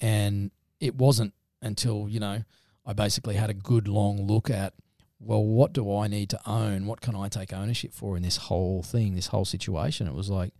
And 0.00 0.50
it 0.80 0.94
wasn't 0.94 1.32
until, 1.62 2.08
you 2.08 2.20
know, 2.20 2.42
I 2.86 2.92
basically 2.92 3.34
had 3.34 3.50
a 3.50 3.54
good 3.54 3.88
long 3.88 4.26
look 4.26 4.50
at, 4.50 4.74
well, 5.20 5.44
what 5.44 5.72
do 5.72 5.94
I 5.94 6.06
need 6.06 6.30
to 6.30 6.40
own? 6.46 6.86
What 6.86 7.00
can 7.00 7.16
I 7.16 7.28
take 7.28 7.52
ownership 7.52 7.92
for 7.92 8.16
in 8.16 8.22
this 8.22 8.36
whole 8.36 8.82
thing, 8.82 9.14
this 9.14 9.26
whole 9.28 9.44
situation? 9.44 10.06
It 10.06 10.14
was 10.14 10.30
like, 10.30 10.54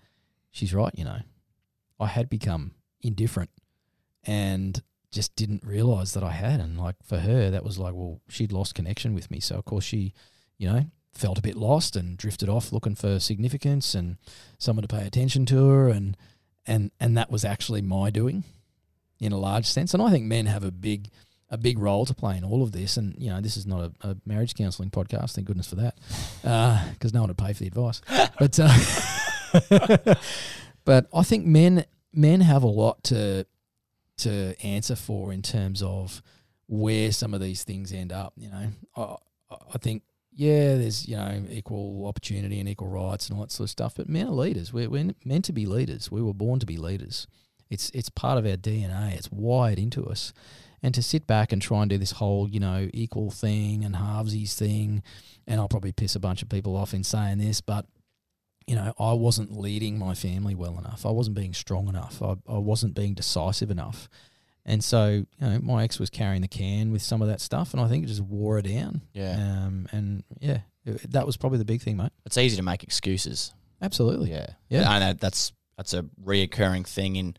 she's 0.51 0.75
right, 0.75 0.93
you 0.97 1.05
know. 1.05 1.21
I 2.01 2.07
had 2.07 2.29
become 2.29 2.73
indifferent 3.03 3.51
and 4.25 4.81
just 5.19 5.35
didn't 5.35 5.65
realize 5.67 6.15
that 6.15 6.23
I 6.23 6.31
had. 6.31 6.61
And 6.61 6.79
like 6.79 6.95
for 7.03 7.19
her, 7.19 7.51
that 7.51 7.65
was 7.65 7.77
like, 7.77 7.93
well, 7.93 8.21
she'd 8.29 8.53
lost 8.53 8.77
connection 8.77 9.15
with 9.15 9.33
me. 9.33 9.41
So, 9.41 9.57
of 9.57 9.65
course, 9.65 9.83
she, 9.83 10.13
you 10.59 10.69
know, 10.71 10.85
felt 11.13 11.39
a 11.39 11.43
bit 11.43 11.57
lost 11.57 11.97
and 11.97 12.17
drifted 12.17 12.49
off 12.49 12.71
looking 12.71 12.95
for 12.95 13.19
significance 13.19 13.97
and 13.97 14.19
someone 14.59 14.83
to 14.83 14.97
pay 14.97 15.05
attention 15.05 15.45
to 15.47 15.69
her. 15.71 15.89
And, 15.89 16.17
and, 16.69 16.93
and 17.01 17.17
that 17.17 17.33
was 17.33 17.45
actually 17.45 17.83
my 17.83 18.11
doing 18.11 18.45
in 19.19 19.33
a 19.33 19.39
large 19.39 19.67
sense. 19.67 19.93
And 19.93 20.01
I 20.01 20.11
think 20.13 20.25
men 20.25 20.47
have 20.47 20.63
a 20.63 20.71
big, 20.71 21.11
a 21.51 21.59
big 21.59 21.81
role 21.81 22.07
to 22.07 22.15
play 22.15 22.37
in 22.37 22.45
all 22.45 22.63
of 22.63 22.71
this. 22.71 22.97
And, 22.97 23.17
you 23.19 23.29
know, 23.29 23.41
this 23.41 23.57
is 23.57 23.67
not 23.67 23.91
a, 24.05 24.11
a 24.11 24.17
marriage 24.25 24.55
counselling 24.55 24.91
podcast. 24.91 25.33
Thank 25.33 25.49
goodness 25.49 25.69
for 25.69 25.75
that. 25.77 25.99
Uh 26.45 26.81
because 26.93 27.13
no 27.13 27.23
one 27.23 27.31
would 27.31 27.39
pay 27.39 27.53
for 27.55 27.65
the 27.65 27.67
advice. 27.67 28.03
But, 28.39 28.57
uh, 28.63 30.15
but 30.85 31.09
I 31.13 31.25
think 31.25 31.45
men, 31.45 31.87
men 32.13 32.41
have 32.41 32.63
a 32.63 32.69
lot 32.69 33.03
to, 33.05 33.47
to 34.19 34.55
answer 34.63 34.97
for 34.97 35.33
in 35.33 35.43
terms 35.43 35.83
of 35.83 36.23
where 36.67 37.11
some 37.13 37.35
of 37.35 37.41
these 37.41 37.65
things 37.65 37.93
end 37.93 38.13
up. 38.13 38.33
You 38.37 38.51
know, 38.51 38.69
I, 38.97 39.17
I 39.75 39.79
think 39.79 40.03
yeah, 40.33 40.77
there's 40.77 41.09
you 41.09 41.17
know 41.17 41.43
equal 41.51 42.07
opportunity 42.07 42.61
and 42.61 42.69
equal 42.69 42.89
rights 42.89 43.29
and 43.29 43.37
all 43.37 43.45
that 43.45 43.51
sort 43.51 43.67
of 43.67 43.71
stuff. 43.71 43.95
But 43.97 44.09
men 44.09 44.29
are 44.29 44.33
leaders. 44.33 44.73
We're, 44.73 44.89
we're 44.89 45.11
meant 45.25 45.45
to 45.47 45.53
be 45.53 45.67
leaders. 45.67 46.11
We 46.11 46.23
were 46.23 46.35
born 46.35 46.61
to 46.61 46.67
be 46.67 46.77
leaders. 46.77 47.27
It's 47.71 47.91
it's 47.91 48.09
part 48.09 48.39
of 48.39 48.47
our 48.47 48.57
DNA. 48.57 49.15
It's 49.15 49.31
wired 49.33 49.79
into 49.79 50.07
us. 50.07 50.33
And 50.81 50.95
to 50.95 51.03
sit 51.03 51.27
back 51.27 51.53
and 51.53 51.61
try 51.61 51.81
and 51.81 51.91
do 51.91 51.99
this 51.99 52.13
whole 52.13 52.49
you 52.49 52.61
know 52.61 52.89
equal 52.95 53.33
thing 53.33 53.85
and 53.85 53.97
halvesies 53.97 54.55
thing, 54.55 55.03
and 55.47 55.61
I'll 55.61 55.69
probably 55.69 55.93
piss 55.93 56.15
a 56.15 56.21
bunch 56.21 56.43
of 56.43 56.49
people 56.49 56.77
off 56.77 56.95
in 56.95 57.03
saying 57.03 57.39
this, 57.39 57.61
but 57.61 57.87
you 58.69 58.77
know, 58.77 58.93
I 58.99 59.15
wasn't 59.15 59.59
leading 59.59 59.99
my 59.99 60.15
family 60.15 60.55
well 60.55 60.79
enough. 60.79 61.07
I 61.07 61.11
wasn't 61.11 61.37
being 61.37 61.55
strong 61.55 61.89
enough. 61.89 62.23
I, 62.23 62.37
I 62.47 62.59
wasn't 62.59 62.95
being 62.95 63.15
decisive 63.15 63.71
enough. 63.71 64.11
And 64.67 64.85
so, 64.85 65.09
you 65.09 65.27
know, 65.41 65.59
my 65.63 65.85
ex 65.85 65.99
was 65.99 66.11
carrying 66.11 66.43
the 66.43 66.49
can 66.49 66.93
with 66.93 67.01
some 67.01 67.23
of 67.23 67.29
that 67.29 67.41
stuff, 67.41 67.73
and 67.73 67.81
I 67.81 67.89
think 67.89 68.05
it 68.05 68.09
just 68.09 68.21
wore 68.21 68.57
her 68.57 68.63
down. 68.63 69.01
Yeah. 69.15 69.33
Um, 69.33 69.89
and 69.91 70.23
yeah, 70.39 70.59
it, 70.85 71.11
that 71.13 71.25
was 71.25 71.39
probably 71.39 71.59
the 71.59 71.65
big 71.65 71.81
thing, 71.81 71.97
mate. 71.97 72.13
It's 72.27 72.37
easy 72.37 72.57
to 72.57 72.63
make 72.63 72.83
excuses. 72.83 73.55
Absolutely. 73.81 74.33
Yeah. 74.33 74.51
Yeah. 74.69 74.91
I 74.91 74.99
know 74.99 75.13
that's 75.15 75.53
that's 75.79 75.95
a 75.95 76.03
reoccurring 76.23 76.87
thing 76.87 77.17
in 77.17 77.37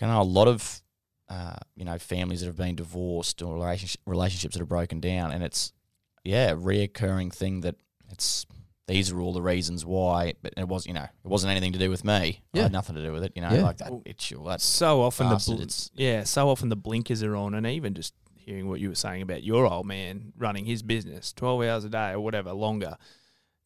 I 0.00 0.06
know 0.06 0.22
a 0.22 0.24
lot 0.24 0.48
of 0.48 0.80
uh, 1.28 1.56
you 1.76 1.84
know, 1.84 1.98
families 1.98 2.40
that 2.40 2.46
have 2.46 2.56
been 2.56 2.74
divorced 2.74 3.42
or 3.42 3.54
relationship, 3.54 4.00
relationships 4.06 4.54
that 4.54 4.62
are 4.62 4.66
broken 4.66 5.00
down 5.00 5.32
and 5.32 5.44
it's 5.44 5.72
yeah, 6.24 6.52
a 6.52 6.56
reoccurring 6.56 7.32
thing 7.32 7.60
that 7.60 7.76
it's 8.10 8.46
these 8.90 9.10
are 9.12 9.20
all 9.20 9.32
the 9.32 9.42
reasons 9.42 9.84
why, 9.86 10.34
but 10.42 10.52
it 10.56 10.68
was 10.68 10.86
you 10.86 10.92
know 10.92 11.02
it 11.04 11.28
wasn't 11.28 11.50
anything 11.50 11.72
to 11.72 11.78
do 11.78 11.90
with 11.90 12.04
me. 12.04 12.40
I 12.54 12.58
had 12.58 12.72
nothing 12.72 12.96
to 12.96 13.02
do 13.02 13.12
with 13.12 13.24
it. 13.24 13.32
You 13.36 13.42
know, 13.42 13.50
Yeah. 13.52 13.62
like 13.62 13.78
that 13.78 13.90
bitch. 13.92 14.34
Well, 14.36 14.46
that's 14.46 14.64
so 14.64 15.00
often 15.02 15.28
the 15.28 15.36
bl- 15.46 15.62
it's- 15.62 15.90
yeah, 15.94 16.24
so 16.24 16.48
often 16.48 16.68
the 16.68 16.76
blinkers 16.76 17.22
are 17.22 17.36
on, 17.36 17.54
and 17.54 17.66
even 17.66 17.94
just 17.94 18.14
hearing 18.36 18.68
what 18.68 18.80
you 18.80 18.88
were 18.88 18.94
saying 18.94 19.22
about 19.22 19.44
your 19.44 19.66
old 19.66 19.86
man 19.86 20.32
running 20.36 20.64
his 20.64 20.82
business 20.82 21.32
twelve 21.32 21.62
hours 21.62 21.84
a 21.84 21.88
day 21.88 22.10
or 22.12 22.20
whatever 22.20 22.52
longer 22.52 22.96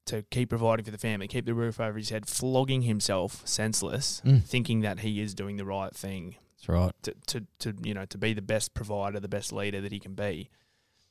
to 0.06 0.22
keep 0.30 0.50
providing 0.50 0.84
for 0.84 0.90
the 0.90 0.98
family, 0.98 1.26
keep 1.26 1.46
the 1.46 1.54
roof 1.54 1.80
over 1.80 1.96
his 1.96 2.10
head, 2.10 2.26
flogging 2.28 2.82
himself 2.82 3.40
senseless, 3.46 4.20
Mm. 4.26 4.42
thinking 4.44 4.80
that 4.80 5.00
he 5.00 5.20
is 5.20 5.34
doing 5.34 5.56
the 5.56 5.64
right 5.64 5.94
thing 5.94 6.36
That's 6.58 6.68
right. 6.68 6.92
to, 7.04 7.14
to, 7.28 7.46
to 7.60 7.74
you 7.82 7.94
know 7.94 8.04
to 8.06 8.18
be 8.18 8.34
the 8.34 8.42
best 8.42 8.74
provider, 8.74 9.18
the 9.20 9.28
best 9.28 9.50
leader 9.52 9.80
that 9.80 9.92
he 9.92 9.98
can 9.98 10.14
be. 10.14 10.50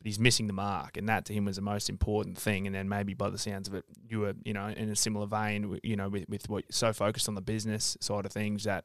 But 0.03 0.07
he's 0.09 0.19
missing 0.19 0.47
the 0.47 0.53
mark, 0.53 0.97
and 0.97 1.07
that 1.07 1.23
to 1.27 1.33
him 1.33 1.45
was 1.45 1.55
the 1.55 1.61
most 1.61 1.89
important 1.89 2.37
thing. 2.37 2.67
And 2.67 2.75
then 2.75 2.89
maybe 2.89 3.13
by 3.13 3.29
the 3.29 3.37
sounds 3.37 3.69
of 3.69 3.73
it, 3.73 3.85
you 4.09 4.19
were 4.19 4.33
you 4.43 4.51
know 4.53 4.67
in 4.67 4.89
a 4.89 4.95
similar 4.97 5.25
vein, 5.25 5.61
w- 5.61 5.79
you 5.81 5.95
know, 5.95 6.09
with 6.09 6.27
with 6.27 6.49
what 6.49 6.65
so 6.71 6.91
focused 6.91 7.29
on 7.29 7.35
the 7.35 7.41
business 7.41 7.95
side 8.01 8.25
of 8.25 8.31
things 8.33 8.65
that 8.65 8.83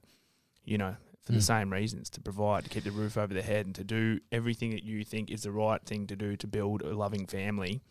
you 0.64 0.78
know 0.78 0.94
for 1.24 1.32
the 1.32 1.38
Mm. 1.40 1.42
same 1.42 1.72
reasons 1.72 2.08
to 2.10 2.20
provide, 2.20 2.62
to 2.64 2.70
keep 2.70 2.84
the 2.84 2.92
roof 2.92 3.18
over 3.18 3.34
the 3.34 3.42
head, 3.42 3.66
and 3.66 3.74
to 3.74 3.82
do 3.84 4.20
everything 4.30 4.70
that 4.70 4.84
you 4.84 5.04
think 5.04 5.28
is 5.30 5.42
the 5.42 5.50
right 5.50 5.82
thing 5.84 6.06
to 6.06 6.14
do 6.16 6.36
to 6.36 6.46
build 6.46 6.82
a 6.82 6.94
loving 6.94 7.26
family, 7.26 7.82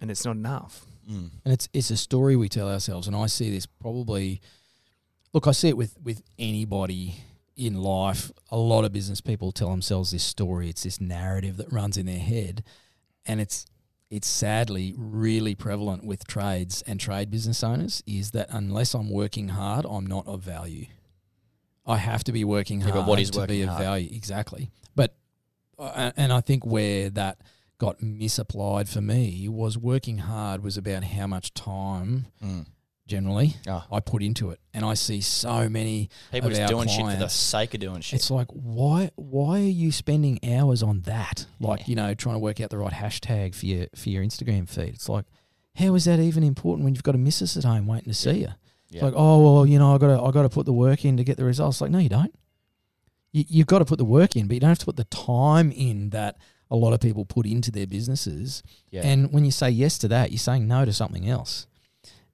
and 0.00 0.10
it's 0.10 0.24
not 0.24 0.32
enough. 0.36 0.84
mm, 1.08 1.30
And 1.44 1.54
it's 1.54 1.68
it's 1.72 1.90
a 1.92 1.96
story 1.96 2.34
we 2.34 2.48
tell 2.48 2.68
ourselves, 2.68 3.06
and 3.06 3.14
I 3.16 3.26
see 3.26 3.50
this 3.50 3.66
probably. 3.66 4.40
Look, 5.32 5.46
I 5.46 5.52
see 5.52 5.68
it 5.68 5.76
with 5.76 5.96
with 6.02 6.22
anybody 6.40 7.22
in 7.56 7.74
life. 7.74 8.30
A 8.50 8.56
lot 8.56 8.84
of 8.84 8.92
business 8.92 9.20
people 9.20 9.52
tell 9.52 9.70
themselves 9.70 10.10
this 10.10 10.22
story. 10.24 10.68
It's 10.68 10.82
this 10.82 11.00
narrative 11.00 11.56
that 11.58 11.72
runs 11.72 11.96
in 11.96 12.06
their 12.06 12.18
head, 12.18 12.64
and 13.26 13.40
it's 13.40 13.66
it's 14.10 14.28
sadly 14.28 14.94
really 14.96 15.54
prevalent 15.54 16.04
with 16.04 16.26
trades 16.26 16.82
and 16.86 17.00
trade 17.00 17.30
business 17.30 17.64
owners. 17.64 18.02
Is 18.06 18.30
that 18.32 18.48
unless 18.50 18.94
I'm 18.94 19.10
working 19.10 19.48
hard, 19.48 19.86
I'm 19.88 20.06
not 20.06 20.26
of 20.26 20.40
value. 20.42 20.86
I 21.86 21.96
have 21.96 22.24
to 22.24 22.32
be 22.32 22.44
working 22.44 22.80
Yeah, 22.80 22.90
hard 22.90 22.94
but 22.94 23.06
what 23.06 23.18
is 23.20 23.30
to 23.30 23.46
be 23.46 23.62
of 23.62 23.70
hard? 23.70 23.82
value. 23.82 24.08
Exactly, 24.12 24.70
but 24.94 25.16
uh, 25.78 26.12
and 26.16 26.32
I 26.32 26.40
think 26.40 26.64
where 26.64 27.10
that 27.10 27.38
got 27.78 28.00
misapplied 28.02 28.88
for 28.88 29.00
me 29.00 29.48
was 29.48 29.76
working 29.76 30.18
hard 30.18 30.62
was 30.62 30.76
about 30.76 31.04
how 31.04 31.26
much 31.26 31.52
time 31.54 32.26
mm. 32.42 32.64
Generally 33.06 33.56
Oh, 33.68 33.84
I 33.92 34.00
put 34.00 34.22
into 34.22 34.50
it. 34.50 34.60
And 34.72 34.84
I 34.84 34.94
see 34.94 35.20
so 35.20 35.68
many 35.68 36.08
people 36.32 36.48
just 36.50 36.66
doing 36.70 36.88
shit 36.88 37.04
for 37.04 37.16
the 37.16 37.28
sake 37.28 37.74
of 37.74 37.80
doing 37.80 38.00
shit. 38.00 38.18
it's 38.18 38.30
like 38.30 38.48
why 38.50 39.10
why 39.16 39.60
are 39.60 39.62
you 39.82 39.92
spending 39.92 40.38
hours 40.44 40.82
on 40.82 41.02
that? 41.02 41.46
Like, 41.60 41.80
Yeah. 41.80 41.86
you 41.88 41.94
know, 41.96 42.14
trying 42.14 42.36
to 42.36 42.38
work 42.40 42.60
out 42.60 42.70
the 42.70 42.78
right 42.78 42.92
hashtag 42.92 43.54
for 43.54 43.66
your 43.66 43.86
for 43.94 44.08
your 44.08 44.24
Instagram 44.24 44.68
feed. 44.68 44.94
It's 44.94 45.08
like 45.08 45.26
how 45.76 45.94
is 45.94 46.04
that 46.06 46.18
even 46.20 46.42
important 46.44 46.84
when 46.84 46.94
you've 46.94 47.02
got 47.02 47.14
a 47.14 47.18
missus 47.18 47.56
at 47.56 47.64
home 47.64 47.86
waiting 47.86 48.08
to 48.12 48.14
see 48.14 48.40
you? 48.40 48.48
It's 48.86 48.96
Yeah. 48.96 49.04
like, 49.06 49.14
oh 49.16 49.42
well, 49.42 49.66
you 49.66 49.78
know, 49.78 49.94
I 49.94 49.98
gotta 49.98 50.22
I 50.22 50.30
gotta 50.30 50.48
put 50.48 50.66
the 50.66 50.72
work 50.72 51.04
in 51.04 51.16
to 51.18 51.24
get 51.24 51.36
the 51.36 51.44
results. 51.44 51.80
Like, 51.80 51.90
no, 51.90 51.98
you 51.98 52.08
don't. 52.08 52.34
You 53.32 53.44
you've 53.48 53.66
got 53.66 53.80
to 53.80 53.84
put 53.84 53.98
the 53.98 54.04
work 54.04 54.36
in, 54.36 54.46
but 54.46 54.54
you 54.54 54.60
don't 54.60 54.68
have 54.70 54.78
to 54.78 54.84
put 54.86 54.96
the 54.96 55.04
time 55.04 55.72
in 55.72 56.10
that 56.10 56.36
a 56.70 56.76
lot 56.76 56.92
of 56.92 57.00
people 57.00 57.24
put 57.24 57.44
into 57.46 57.70
their 57.70 57.86
businesses. 57.86 58.62
yeah. 58.90 59.02
And 59.04 59.32
when 59.32 59.44
you 59.44 59.50
say 59.50 59.68
yes 59.70 59.98
to 59.98 60.08
that, 60.08 60.30
you're 60.30 60.38
saying 60.38 60.66
no 60.68 60.84
to 60.84 60.92
something 60.92 61.28
else. 61.28 61.66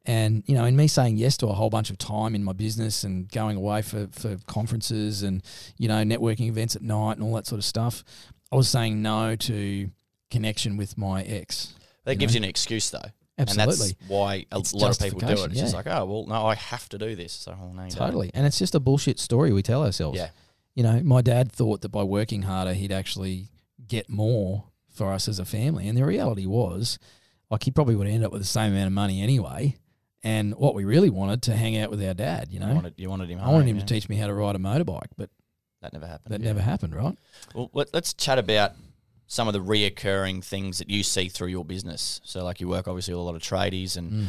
And, 0.06 0.42
you 0.46 0.54
know, 0.54 0.64
in 0.64 0.76
me 0.76 0.88
saying 0.88 1.18
yes 1.18 1.36
to 1.38 1.48
a 1.48 1.52
whole 1.52 1.68
bunch 1.68 1.90
of 1.90 1.98
time 1.98 2.34
in 2.34 2.42
my 2.42 2.52
business 2.52 3.04
and 3.04 3.30
going 3.30 3.56
away 3.56 3.82
for, 3.82 4.08
for 4.12 4.38
conferences 4.46 5.22
and, 5.22 5.42
you 5.76 5.88
know, 5.88 6.02
networking 6.02 6.46
events 6.48 6.74
at 6.74 6.82
night 6.82 7.18
and 7.18 7.22
all 7.22 7.34
that 7.34 7.46
sort 7.46 7.58
of 7.58 7.64
stuff, 7.64 8.02
I 8.50 8.56
was 8.56 8.68
saying 8.68 9.02
no 9.02 9.36
to 9.36 9.90
connection 10.30 10.76
with 10.76 10.96
my 10.96 11.22
ex. 11.22 11.74
that 12.04 12.14
you 12.14 12.18
gives 12.18 12.34
know? 12.34 12.38
you 12.38 12.44
an 12.44 12.48
excuse 12.48 12.90
though. 12.90 12.98
Absolutely. 13.38 13.72
And 13.72 13.80
that's 13.80 14.08
why 14.08 14.46
a 14.52 14.58
It's 14.58 14.74
lot 14.74 14.90
of 14.90 14.98
people 15.02 15.20
do 15.20 15.44
it. 15.44 15.50
It's 15.52 15.60
just 15.60 15.74
like, 15.74 15.86
oh 15.86 16.04
well, 16.04 16.26
no, 16.26 16.46
I 16.46 16.54
have 16.54 16.88
to 16.90 16.98
do 16.98 17.14
this. 17.14 17.32
So, 17.32 17.54
well, 17.58 17.72
no, 17.74 17.84
you 17.84 17.90
don't. 17.90 17.98
Totally. 17.98 18.30
And 18.34 18.46
it's 18.46 18.58
just 18.58 18.74
a 18.74 18.80
bullshit 18.80 19.18
story 19.18 19.52
we 19.52 19.62
tell 19.62 19.84
ourselves. 19.84 20.18
Yeah. 20.18 20.30
You 20.74 20.82
know, 20.82 21.00
my 21.02 21.20
dad 21.20 21.50
thought 21.50 21.80
that 21.82 21.88
by 21.88 22.02
working 22.04 22.42
harder, 22.42 22.74
he'd 22.74 22.92
actually 22.92 23.48
get 23.86 24.08
more 24.08 24.64
for 24.92 25.12
us 25.12 25.28
as 25.28 25.38
a 25.38 25.44
family. 25.44 25.88
And 25.88 25.96
the 25.96 26.04
reality 26.04 26.46
was, 26.46 26.98
like, 27.50 27.64
he 27.64 27.70
probably 27.70 27.96
would 27.96 28.06
end 28.06 28.24
up 28.24 28.32
with 28.32 28.42
the 28.42 28.46
same 28.46 28.72
amount 28.72 28.86
of 28.86 28.92
money 28.92 29.22
anyway. 29.22 29.76
And 30.22 30.54
what 30.54 30.74
we 30.74 30.84
really 30.84 31.08
wanted 31.10 31.42
to 31.42 31.56
hang 31.56 31.78
out 31.78 31.90
with 31.90 32.02
our 32.04 32.12
dad, 32.14 32.48
you 32.50 32.60
know. 32.60 32.68
You 32.68 32.74
wanted, 32.74 32.94
you 32.98 33.08
wanted 33.10 33.30
him. 33.30 33.38
I 33.40 33.48
wanted 33.50 33.68
him 33.68 33.76
yeah. 33.76 33.84
to 33.84 33.94
teach 33.94 34.08
me 34.08 34.16
how 34.16 34.26
to 34.26 34.34
ride 34.34 34.54
a 34.54 34.58
motorbike, 34.58 35.08
but 35.16 35.30
That 35.80 35.92
never 35.94 36.06
happened. 36.06 36.34
that 36.34 36.40
yeah. 36.40 36.48
never 36.48 36.60
happened, 36.60 36.94
right? 36.94 37.16
Well, 37.54 37.70
let, 37.72 37.94
let's 37.94 38.12
chat 38.12 38.38
about 38.38 38.72
some 39.26 39.46
of 39.48 39.54
the 39.54 39.60
reoccurring 39.60 40.44
things 40.44 40.78
that 40.78 40.90
you 40.90 41.02
see 41.02 41.28
through 41.28 41.48
your 41.48 41.64
business. 41.64 42.20
So, 42.24 42.44
like 42.44 42.60
you 42.60 42.68
work 42.68 42.86
obviously 42.86 43.14
with 43.14 43.20
a 43.20 43.24
lot 43.24 43.34
of 43.34 43.42
tradies, 43.42 43.96
and 43.96 44.12
Mm. 44.12 44.26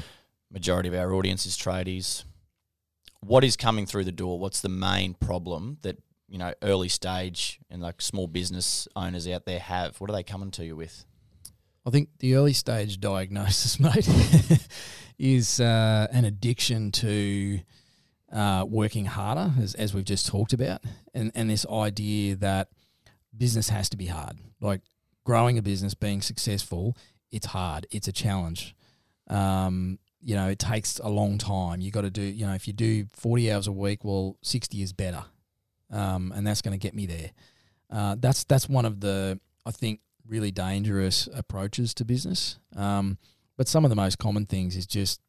majority 0.50 0.88
of 0.90 0.96
our 0.96 1.14
audience 1.14 1.46
is 1.46 1.58
tradies. 1.58 2.24
What 3.20 3.44
is 3.44 3.56
coming 3.58 3.86
through 3.86 4.06
the 4.06 4.12
door? 4.12 4.40
What's 4.40 4.62
the 4.62 4.70
main 4.70 5.14
problem 5.16 5.78
that 5.82 5.98
you 6.30 6.38
know 6.38 6.54
early 6.62 6.88
stage 6.88 7.60
and 7.70 7.82
like 7.82 8.02
small 8.02 8.28
business 8.28 8.88
owners 8.96 9.28
out 9.28 9.46
there 9.46 9.60
have? 9.60 10.00
What 10.00 10.10
are 10.10 10.14
they 10.14 10.24
coming 10.24 10.52
to 10.52 10.66
you 10.66 10.76
with? 10.78 11.04
I 11.86 11.90
think 11.90 12.10
the 12.20 12.36
early 12.36 12.54
stage 12.54 13.00
diagnosis, 13.00 13.80
mate, 13.80 14.08
is 15.22 15.60
uh, 15.60 16.08
an 16.12 16.26
addiction 16.26 16.92
to 16.92 17.60
uh, 18.34 18.66
working 18.68 19.06
harder, 19.06 19.52
as, 19.62 19.76
as 19.76 19.94
we've 19.94 20.04
just 20.04 20.26
talked 20.26 20.52
about, 20.52 20.82
and 21.14 21.32
and 21.36 21.50
this 21.50 21.66
idea 21.68 22.36
that 22.38 22.70
business 23.38 23.70
has 23.70 23.88
to 23.90 23.98
be 23.98 24.08
hard. 24.08 24.38
Like 24.60 24.82
growing 25.24 25.60
a 25.60 25.62
business, 25.62 25.94
being 25.94 26.22
successful, 26.22 26.98
it's 27.32 27.46
hard. 27.46 27.86
It's 27.92 28.08
a 28.08 28.12
challenge. 28.12 28.76
Um, 29.28 30.00
you 30.24 30.36
know, 30.36 30.50
it 30.50 30.60
takes 30.60 31.00
a 31.00 31.10
long 31.10 31.38
time. 31.38 31.82
You 31.82 31.92
got 31.92 32.02
to 32.02 32.10
do, 32.10 32.22
you 32.22 32.46
know, 32.46 32.54
if 32.54 32.68
you 32.68 32.74
do 32.74 33.06
40 33.14 33.52
hours 33.52 33.68
a 33.68 33.72
week, 33.72 34.04
well, 34.04 34.38
60 34.42 34.82
is 34.82 34.94
better. 34.94 35.24
Um, 35.92 36.32
and 36.36 36.46
that's 36.46 36.62
going 36.62 36.78
to 36.78 36.82
get 36.82 36.94
me 36.94 37.06
there. 37.06 37.32
Uh, 37.90 38.16
that's 38.20 38.44
that's 38.46 38.68
one 38.70 38.86
of 38.86 39.02
the 39.02 39.40
I 39.66 39.72
think 39.72 40.00
really 40.28 40.52
dangerous 40.52 41.30
approaches 41.34 41.94
to 41.96 42.06
business. 42.06 42.58
Um, 42.76 43.18
but 43.58 43.68
some 43.68 43.86
of 43.86 43.90
the 43.90 43.96
most 43.96 44.18
common 44.18 44.46
things 44.46 44.76
is 44.76 44.86
just 44.86 45.22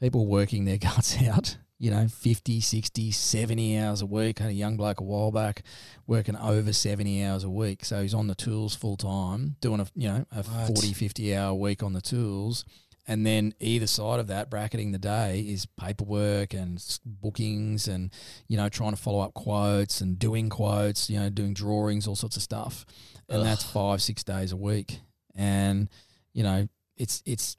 people 0.00 0.26
working 0.26 0.64
their 0.64 0.78
guts 0.78 1.22
out, 1.22 1.56
you 1.78 1.90
know, 1.90 2.08
50, 2.08 2.60
60, 2.60 3.10
70 3.10 3.78
hours 3.78 4.02
a 4.02 4.06
week. 4.06 4.40
I 4.40 4.44
had 4.44 4.52
a 4.52 4.54
young 4.54 4.76
bloke 4.76 5.00
a 5.00 5.04
while 5.04 5.30
back 5.30 5.62
working 6.06 6.36
over 6.36 6.72
70 6.72 7.24
hours 7.24 7.44
a 7.44 7.50
week. 7.50 7.84
So 7.84 8.02
he's 8.02 8.14
on 8.14 8.26
the 8.26 8.34
tools 8.34 8.74
full 8.74 8.96
time, 8.96 9.56
doing 9.60 9.80
a, 9.80 9.86
you 9.94 10.08
know, 10.08 10.26
a 10.30 10.42
What? 10.42 10.66
40, 10.66 10.92
50 10.92 11.34
hour 11.34 11.54
week 11.54 11.82
on 11.82 11.92
the 11.92 12.00
tools. 12.00 12.64
And 13.06 13.26
then 13.26 13.54
either 13.60 13.86
side 13.86 14.20
of 14.20 14.28
that, 14.28 14.50
bracketing 14.50 14.92
the 14.92 14.98
day, 14.98 15.40
is 15.40 15.66
paperwork 15.66 16.54
and 16.54 16.80
bookings 17.04 17.88
and, 17.88 18.12
you 18.46 18.56
know, 18.56 18.68
trying 18.68 18.92
to 18.92 18.96
follow 18.96 19.20
up 19.20 19.34
quotes 19.34 20.00
and 20.00 20.18
doing 20.18 20.48
quotes, 20.48 21.10
you 21.10 21.18
know, 21.18 21.28
doing 21.30 21.54
drawings, 21.54 22.06
all 22.06 22.14
sorts 22.14 22.36
of 22.36 22.42
stuff. 22.42 22.84
And 23.28 23.44
that's 23.44 23.64
five, 23.64 24.02
six 24.02 24.22
days 24.22 24.52
a 24.52 24.56
week. 24.56 25.00
And, 25.34 25.88
you 26.34 26.42
know, 26.42 26.68
it's 26.96 27.22
it's 27.24 27.56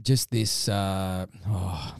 just 0.00 0.30
this 0.30 0.68
uh, 0.68 1.26
oh, 1.48 1.96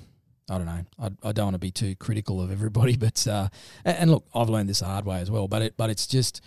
I 0.51 0.59
don't 0.59 0.67
know. 0.67 0.85
I, 0.99 1.11
I 1.29 1.33
don't 1.33 1.47
want 1.47 1.55
to 1.55 1.59
be 1.59 1.71
too 1.71 1.95
critical 1.97 2.41
of 2.41 2.51
everybody, 2.51 2.97
but 2.99 3.27
uh, 3.27 3.49
and, 3.85 3.97
and 3.97 4.11
look, 4.11 4.27
I've 4.35 4.49
learned 4.49 4.69
this 4.69 4.81
the 4.81 4.87
hard 4.87 5.05
way 5.05 5.21
as 5.21 5.31
well. 5.31 5.49
But 5.49 5.63
it 5.63 5.77
but 5.77 5.91
it's 5.91 6.07
just 6.07 6.41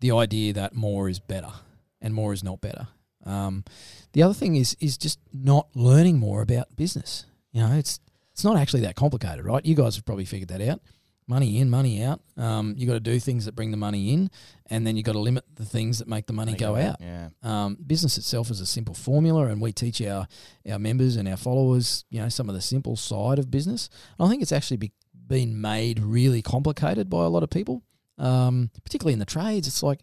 the 0.00 0.12
idea 0.12 0.52
that 0.54 0.74
more 0.74 1.08
is 1.08 1.20
better 1.20 1.52
and 2.00 2.14
more 2.14 2.32
is 2.32 2.44
not 2.44 2.60
better. 2.60 2.88
Um, 3.24 3.64
the 4.12 4.22
other 4.22 4.34
thing 4.34 4.56
is 4.56 4.76
is 4.80 4.98
just 4.98 5.18
not 5.32 5.68
learning 5.74 6.18
more 6.18 6.42
about 6.42 6.76
business. 6.76 7.26
You 7.52 7.62
know, 7.62 7.72
it's 7.72 8.00
it's 8.32 8.44
not 8.44 8.56
actually 8.56 8.80
that 8.80 8.96
complicated, 8.96 9.44
right? 9.44 9.64
You 9.64 9.74
guys 9.74 9.94
have 9.96 10.04
probably 10.04 10.24
figured 10.24 10.48
that 10.48 10.60
out. 10.60 10.80
Money 11.26 11.58
in, 11.58 11.70
money 11.70 12.02
out. 12.02 12.20
Um, 12.36 12.74
you 12.76 12.86
got 12.86 12.94
to 12.94 13.00
do 13.00 13.18
things 13.18 13.46
that 13.46 13.56
bring 13.56 13.70
the 13.70 13.78
money 13.78 14.12
in, 14.12 14.30
and 14.66 14.86
then 14.86 14.94
you 14.94 15.02
got 15.02 15.12
to 15.12 15.18
limit 15.18 15.44
the 15.54 15.64
things 15.64 15.98
that 15.98 16.06
make 16.06 16.26
the 16.26 16.34
money 16.34 16.54
go 16.54 16.76
out. 16.76 16.96
Yeah. 17.00 17.30
Um, 17.42 17.78
business 17.86 18.18
itself 18.18 18.50
is 18.50 18.60
a 18.60 18.66
simple 18.66 18.94
formula, 18.94 19.46
and 19.46 19.58
we 19.58 19.72
teach 19.72 20.02
our 20.02 20.28
our 20.70 20.78
members 20.78 21.16
and 21.16 21.26
our 21.26 21.38
followers, 21.38 22.04
you 22.10 22.20
know, 22.20 22.28
some 22.28 22.50
of 22.50 22.54
the 22.54 22.60
simple 22.60 22.94
side 22.96 23.38
of 23.38 23.50
business. 23.50 23.88
I 24.20 24.28
think 24.28 24.42
it's 24.42 24.52
actually 24.52 24.76
be, 24.76 24.92
been 25.26 25.58
made 25.58 25.98
really 25.98 26.42
complicated 26.42 27.08
by 27.08 27.24
a 27.24 27.28
lot 27.28 27.42
of 27.42 27.48
people, 27.48 27.82
um, 28.18 28.70
particularly 28.82 29.14
in 29.14 29.18
the 29.18 29.24
trades. 29.24 29.66
It's 29.66 29.82
like, 29.82 30.00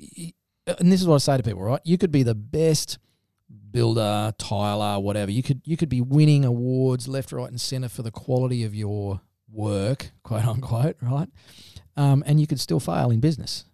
and 0.00 0.92
this 0.92 1.00
is 1.00 1.06
what 1.06 1.14
I 1.14 1.18
say 1.18 1.36
to 1.36 1.44
people, 1.44 1.62
right? 1.62 1.80
You 1.84 1.96
could 1.96 2.10
be 2.10 2.24
the 2.24 2.34
best 2.34 2.98
builder, 3.70 4.34
tiler, 4.36 4.98
whatever. 4.98 5.30
You 5.30 5.44
could 5.44 5.62
you 5.64 5.76
could 5.76 5.88
be 5.88 6.00
winning 6.00 6.44
awards 6.44 7.06
left, 7.06 7.30
right, 7.30 7.48
and 7.48 7.60
center 7.60 7.88
for 7.88 8.02
the 8.02 8.10
quality 8.10 8.64
of 8.64 8.74
your 8.74 9.20
work, 9.52 10.10
quote 10.22 10.44
unquote, 10.44 10.96
right? 11.00 11.28
Um, 11.96 12.22
and 12.26 12.40
you 12.40 12.46
could 12.46 12.60
still 12.60 12.80
fail 12.80 13.10
in 13.10 13.20
business 13.20 13.64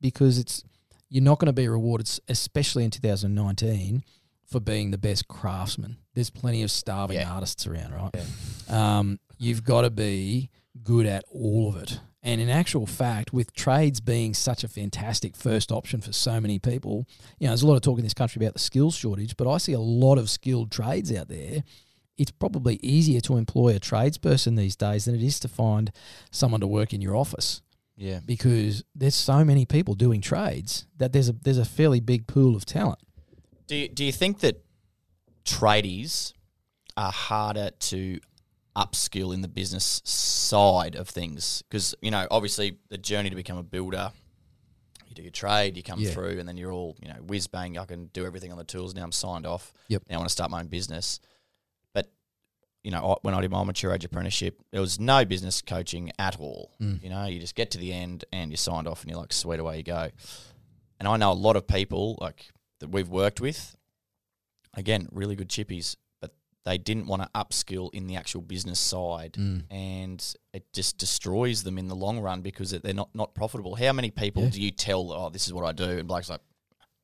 because 0.00 0.38
it's 0.38 0.62
you're 1.08 1.24
not 1.24 1.38
going 1.38 1.46
to 1.46 1.52
be 1.52 1.66
rewarded, 1.66 2.08
especially 2.28 2.84
in 2.84 2.90
2019, 2.90 4.04
for 4.46 4.60
being 4.60 4.90
the 4.90 4.98
best 4.98 5.26
craftsman. 5.28 5.96
There's 6.14 6.30
plenty 6.30 6.62
of 6.62 6.70
starving 6.70 7.16
Yeah. 7.16 7.32
artists 7.32 7.66
around, 7.66 7.92
right? 7.94 8.14
Um, 8.68 9.18
you've 9.38 9.64
got 9.64 9.82
to 9.82 9.90
be 9.90 10.50
good 10.84 11.06
at 11.06 11.24
all 11.32 11.68
of 11.68 11.82
it. 11.82 11.98
And 12.22 12.40
in 12.40 12.50
actual 12.50 12.86
fact, 12.86 13.32
with 13.32 13.52
trades 13.54 14.00
being 14.00 14.34
such 14.34 14.62
a 14.62 14.68
fantastic 14.68 15.34
first 15.36 15.72
option 15.72 16.00
for 16.00 16.12
so 16.12 16.38
many 16.40 16.58
people, 16.58 17.06
you 17.38 17.46
know, 17.46 17.50
there's 17.50 17.62
a 17.62 17.66
lot 17.66 17.76
of 17.76 17.82
talk 17.82 17.98
in 17.98 18.04
this 18.04 18.14
country 18.14 18.40
about 18.44 18.52
the 18.52 18.58
skills 18.60 18.94
shortage, 18.94 19.36
but 19.36 19.50
I 19.50 19.56
see 19.58 19.72
a 19.72 19.80
lot 19.80 20.18
of 20.18 20.28
skilled 20.28 20.70
trades 20.70 21.10
out 21.12 21.28
there. 21.28 21.64
It's 22.20 22.30
probably 22.30 22.78
easier 22.82 23.20
to 23.22 23.36
employ 23.38 23.74
a 23.76 23.80
tradesperson 23.80 24.56
these 24.56 24.76
days 24.76 25.06
than 25.06 25.14
it 25.14 25.22
is 25.22 25.40
to 25.40 25.48
find 25.48 25.90
someone 26.30 26.60
to 26.60 26.66
work 26.66 26.92
in 26.92 27.00
your 27.00 27.16
office 27.16 27.62
Yeah. 27.96 28.20
because 28.24 28.84
there's 28.94 29.14
so 29.14 29.44
many 29.44 29.64
people 29.64 29.94
doing 29.94 30.20
trades 30.20 30.86
that 30.98 31.12
there's 31.14 31.28
a 31.30 31.32
there's 31.32 31.58
a 31.58 31.64
fairly 31.64 32.00
big 32.00 32.26
pool 32.26 32.54
of 32.56 32.64
talent. 32.66 32.98
Do 33.68 33.74
you, 33.76 33.88
do 33.88 34.04
you 34.04 34.12
think 34.12 34.40
that 34.40 34.56
tradies 35.44 36.32
are 36.96 37.12
harder 37.12 37.70
to 37.90 38.18
upskill 38.76 39.32
in 39.34 39.40
the 39.40 39.48
business 39.48 40.02
side 40.04 40.94
of 40.96 41.08
things? 41.08 41.62
Because 41.68 41.94
you 42.02 42.10
know, 42.10 42.26
obviously, 42.30 42.78
the 42.88 42.98
journey 42.98 43.30
to 43.30 43.36
become 43.36 43.58
a 43.58 43.62
builder, 43.62 44.12
you 45.08 45.14
do 45.14 45.22
your 45.22 45.30
trade, 45.30 45.76
you 45.76 45.82
come 45.82 46.00
Yeah. 46.00 46.10
through, 46.10 46.38
and 46.38 46.48
then 46.48 46.56
you're 46.56 46.72
all 46.72 46.96
you 47.02 47.08
know 47.08 47.20
whiz 47.26 47.46
bang. 47.46 47.78
I 47.78 47.84
can 47.86 48.06
do 48.12 48.26
everything 48.26 48.52
on 48.52 48.58
the 48.58 48.64
tools 48.64 48.94
now. 48.94 49.04
I'm 49.04 49.12
signed 49.12 49.46
off. 49.46 49.72
Yep. 49.88 50.02
Now 50.08 50.16
I 50.16 50.18
want 50.18 50.28
to 50.28 50.32
start 50.32 50.50
my 50.50 50.60
own 50.60 50.68
business. 50.68 51.20
You 52.82 52.90
know, 52.90 53.18
when 53.22 53.34
I 53.34 53.40
did 53.42 53.50
my 53.50 53.62
mature 53.62 53.92
age 53.92 54.04
apprenticeship, 54.06 54.60
there 54.72 54.80
was 54.80 54.98
no 54.98 55.24
business 55.26 55.60
coaching 55.60 56.12
at 56.18 56.38
all. 56.40 56.72
Mm. 56.80 57.02
You 57.02 57.10
know, 57.10 57.26
you 57.26 57.38
just 57.38 57.54
get 57.54 57.70
to 57.72 57.78
the 57.78 57.92
end 57.92 58.24
and 58.32 58.50
you're 58.50 58.56
signed 58.56 58.88
off, 58.88 59.02
and 59.02 59.10
you're 59.10 59.20
like, 59.20 59.32
sweet, 59.34 59.60
away 59.60 59.76
you 59.78 59.82
go. 59.82 60.08
And 60.98 61.06
I 61.08 61.16
know 61.18 61.30
a 61.30 61.34
lot 61.34 61.56
of 61.56 61.66
people 61.66 62.16
like 62.20 62.46
that 62.80 62.88
we've 62.90 63.08
worked 63.08 63.40
with, 63.40 63.76
again, 64.74 65.08
really 65.12 65.36
good 65.36 65.48
chippies, 65.48 65.96
but 66.20 66.32
they 66.64 66.78
didn't 66.78 67.06
want 67.06 67.22
to 67.22 67.28
upskill 67.34 67.90
in 67.92 68.06
the 68.06 68.16
actual 68.16 68.40
business 68.40 68.78
side, 68.80 69.34
Mm. 69.34 69.64
and 69.70 70.34
it 70.54 70.64
just 70.72 70.96
destroys 70.98 71.62
them 71.62 71.76
in 71.78 71.88
the 71.88 71.94
long 71.96 72.18
run 72.20 72.40
because 72.42 72.70
they're 72.70 72.94
not 72.94 73.10
not 73.14 73.34
profitable. 73.34 73.74
How 73.74 73.92
many 73.92 74.10
people 74.10 74.44
Yeah. 74.44 74.50
do 74.50 74.62
you 74.62 74.70
tell, 74.70 75.12
oh, 75.12 75.28
this 75.30 75.46
is 75.46 75.52
what 75.52 75.64
I 75.64 75.72
do, 75.72 75.98
and 75.98 76.08
Blake's 76.08 76.30
like, 76.30 76.40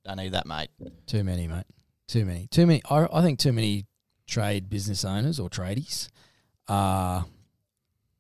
don't 0.05 0.17
need 0.19 0.33
that, 0.33 0.47
mate. 0.47 0.71
Too 1.07 1.25
many, 1.25 1.47
mate. 1.49 1.65
Too 2.09 2.25
many. 2.25 2.47
Too 2.47 2.67
many. 2.67 2.81
I, 2.89 3.09
I 3.13 3.23
think 3.23 3.39
too 3.41 3.53
many 3.53 3.87
trade 4.27 4.69
business 4.69 5.05
owners 5.05 5.39
or 5.41 5.49
tradies 5.49 6.09
are. 6.69 7.27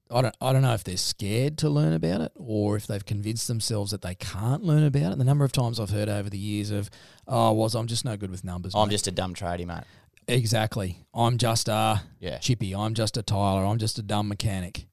I 0.09 0.23
don't. 0.23 0.37
I 0.41 0.53
don't 0.53 0.63
know 0.63 0.75
if 0.75 0.85
they're 0.85 0.97
scared 0.97 1.59
to 1.59 1.69
learn 1.69 1.93
about 1.93 2.21
it, 2.21 2.31
or 2.37 2.77
if 2.77 2.87
they've 2.87 3.05
convinced 3.05 3.49
themselves 3.49 3.91
that 3.91 4.03
they 4.03 4.15
can't 4.15 4.63
learn 4.63 4.85
about 4.85 5.13
it. 5.13 5.19
The 5.19 5.25
number 5.25 5.45
of 5.45 5.51
times 5.51 5.81
I've 5.81 5.91
heard 5.91 6.09
over 6.09 6.31
the 6.31 6.39
years 6.39 6.71
of, 6.71 6.89
"Oh, 7.27 7.53
was 7.53 7.75
I'm 7.75 7.89
just 7.89 8.05
no 8.05 8.17
good 8.17 8.31
with 8.31 8.45
numbers." 8.45 8.73
I'm 8.77 8.87
mate." 8.87 8.93
just 8.93 9.09
a 9.09 9.11
dumb 9.11 9.35
tradie, 9.35 9.67
mate. 9.67 9.83
exactly. 10.29 11.05
I'm 11.13 11.39
just 11.39 11.69
a 11.69 12.03
Yeah. 12.21 12.39
chippy. 12.39 12.73
I'm 12.75 12.95
just 12.95 13.17
a 13.17 13.23
tiler. 13.23 13.65
I'm 13.65 13.79
just 13.79 13.99
a 13.99 14.03
dumb 14.03 14.29
mechanic. 14.29 14.87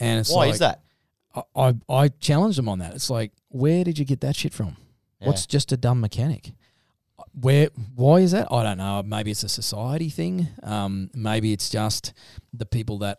And 0.00 0.18
it's 0.20 0.30
Why 0.30 0.46
like, 0.46 0.54
is 0.54 0.58
that? 0.58 0.82
I, 1.34 1.42
I 1.56 1.74
I 1.88 2.08
challenged 2.08 2.58
them 2.58 2.68
on 2.68 2.80
that. 2.80 2.94
It's 2.94 3.10
like, 3.10 3.30
where 3.48 3.84
did 3.84 3.98
you 3.98 4.04
get 4.04 4.20
that 4.22 4.34
shit 4.34 4.52
from? 4.52 4.76
What's 5.20 5.46
just 5.46 5.70
a 5.72 5.76
dumb 5.76 6.00
mechanic? 6.00 6.52
Where? 7.32 7.68
Why 7.94 8.20
is 8.20 8.32
that? 8.32 8.48
I 8.50 8.62
don't 8.62 8.78
know. 8.78 9.02
Maybe 9.02 9.30
it's 9.30 9.42
a 9.42 9.48
society 9.48 10.08
thing. 10.10 10.48
Um, 10.62 11.10
maybe 11.14 11.52
it's 11.52 11.70
just 11.70 12.12
the 12.52 12.66
people 12.66 12.98
that 12.98 13.18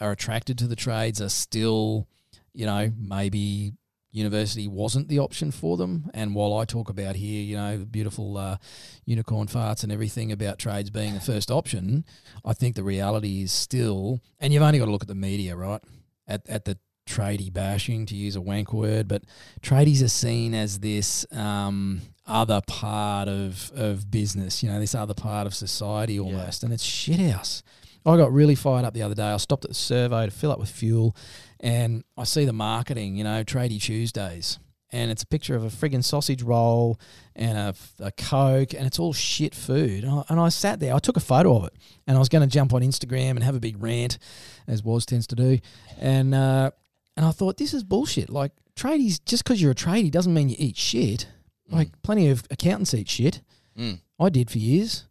are 0.00 0.12
attracted 0.12 0.58
to 0.58 0.66
the 0.66 0.76
trades 0.76 1.20
are 1.20 1.28
still, 1.28 2.08
you 2.52 2.66
know, 2.66 2.92
maybe 2.96 3.72
university 4.10 4.66
wasn't 4.66 5.08
the 5.08 5.18
option 5.18 5.50
for 5.50 5.76
them. 5.76 6.10
And 6.14 6.34
while 6.34 6.56
I 6.56 6.64
talk 6.64 6.88
about 6.88 7.16
here, 7.16 7.42
you 7.42 7.56
know, 7.56 7.78
the 7.78 7.86
beautiful 7.86 8.36
uh, 8.36 8.56
unicorn 9.04 9.48
farts 9.48 9.82
and 9.82 9.92
everything 9.92 10.32
about 10.32 10.58
trades 10.58 10.90
being 10.90 11.14
the 11.14 11.20
first 11.20 11.50
option, 11.50 12.04
I 12.44 12.54
think 12.54 12.74
the 12.74 12.82
reality 12.82 13.42
is 13.42 13.52
still, 13.52 14.20
and 14.40 14.52
you've 14.52 14.62
only 14.62 14.78
got 14.78 14.86
to 14.86 14.90
look 14.90 15.02
at 15.02 15.08
the 15.08 15.14
media, 15.14 15.56
right? 15.56 15.82
At 16.26 16.48
at 16.48 16.64
the 16.64 16.78
tradie 17.08 17.52
bashing, 17.52 18.06
to 18.06 18.14
use 18.14 18.36
a 18.36 18.40
wank 18.40 18.72
word, 18.72 19.08
but 19.08 19.22
tradies 19.62 20.02
are 20.02 20.08
seen 20.08 20.54
as 20.54 20.80
this 20.80 21.26
um, 21.32 22.02
other 22.28 22.60
part 22.66 23.28
of 23.28 23.72
of 23.74 24.10
business, 24.10 24.62
you 24.62 24.70
know, 24.70 24.78
this 24.78 24.94
other 24.94 25.14
part 25.14 25.46
of 25.46 25.54
society 25.54 26.20
almost, 26.20 26.62
and 26.62 26.72
it's 26.72 26.84
shit 26.84 27.18
house. 27.18 27.62
I 28.06 28.16
got 28.16 28.32
really 28.32 28.54
fired 28.54 28.84
up 28.84 28.94
the 28.94 29.02
other 29.02 29.14
day. 29.14 29.24
I 29.24 29.36
stopped 29.38 29.64
at 29.64 29.70
the 29.70 29.74
servo 29.74 30.24
to 30.24 30.30
fill 30.30 30.52
up 30.52 30.58
with 30.58 30.70
fuel, 30.70 31.16
and 31.60 32.04
I 32.16 32.24
see 32.24 32.44
the 32.44 32.52
marketing, 32.52 33.16
you 33.16 33.24
know, 33.24 33.44
Tradie 33.44 33.80
Tuesdays, 33.80 34.58
and 34.90 35.10
it's 35.10 35.22
a 35.22 35.26
picture 35.26 35.56
of 35.56 35.64
a 35.64 35.68
friggin' 35.68 36.04
sausage 36.04 36.42
roll 36.42 36.98
and 37.36 37.58
a, 37.58 37.74
a 38.00 38.10
coke, 38.12 38.72
and 38.72 38.86
it's 38.86 38.98
all 38.98 39.12
shit 39.12 39.54
food. 39.54 40.04
And 40.04 40.12
I, 40.12 40.24
and 40.28 40.40
I 40.40 40.48
sat 40.48 40.80
there, 40.80 40.94
I 40.94 40.98
took 41.00 41.16
a 41.16 41.20
photo 41.20 41.56
of 41.56 41.64
it, 41.64 41.74
and 42.06 42.16
I 42.16 42.20
was 42.20 42.28
going 42.28 42.48
to 42.48 42.52
jump 42.52 42.72
on 42.72 42.82
Instagram 42.82 43.30
and 43.30 43.42
have 43.42 43.56
a 43.56 43.60
big 43.60 43.82
rant, 43.82 44.18
as 44.66 44.82
Woz 44.82 45.04
tends 45.04 45.26
to 45.28 45.34
do, 45.34 45.58
and 45.98 46.34
uh, 46.34 46.70
and 47.16 47.26
I 47.26 47.32
thought 47.32 47.56
this 47.58 47.74
is 47.74 47.82
bullshit. 47.82 48.30
Like 48.30 48.52
tradies, 48.76 49.22
just 49.24 49.44
because 49.44 49.60
you're 49.60 49.72
a 49.72 49.74
tradie 49.74 50.10
doesn't 50.10 50.32
mean 50.32 50.48
you 50.48 50.56
eat 50.58 50.76
shit. 50.76 51.26
Like 51.70 51.90
plenty 52.02 52.28
of 52.30 52.44
accountants 52.50 52.94
eat 52.94 53.08
shit. 53.08 53.42
Mm. 53.78 54.00
I 54.18 54.28
did 54.30 54.50
for 54.50 54.58
years, 54.58 55.04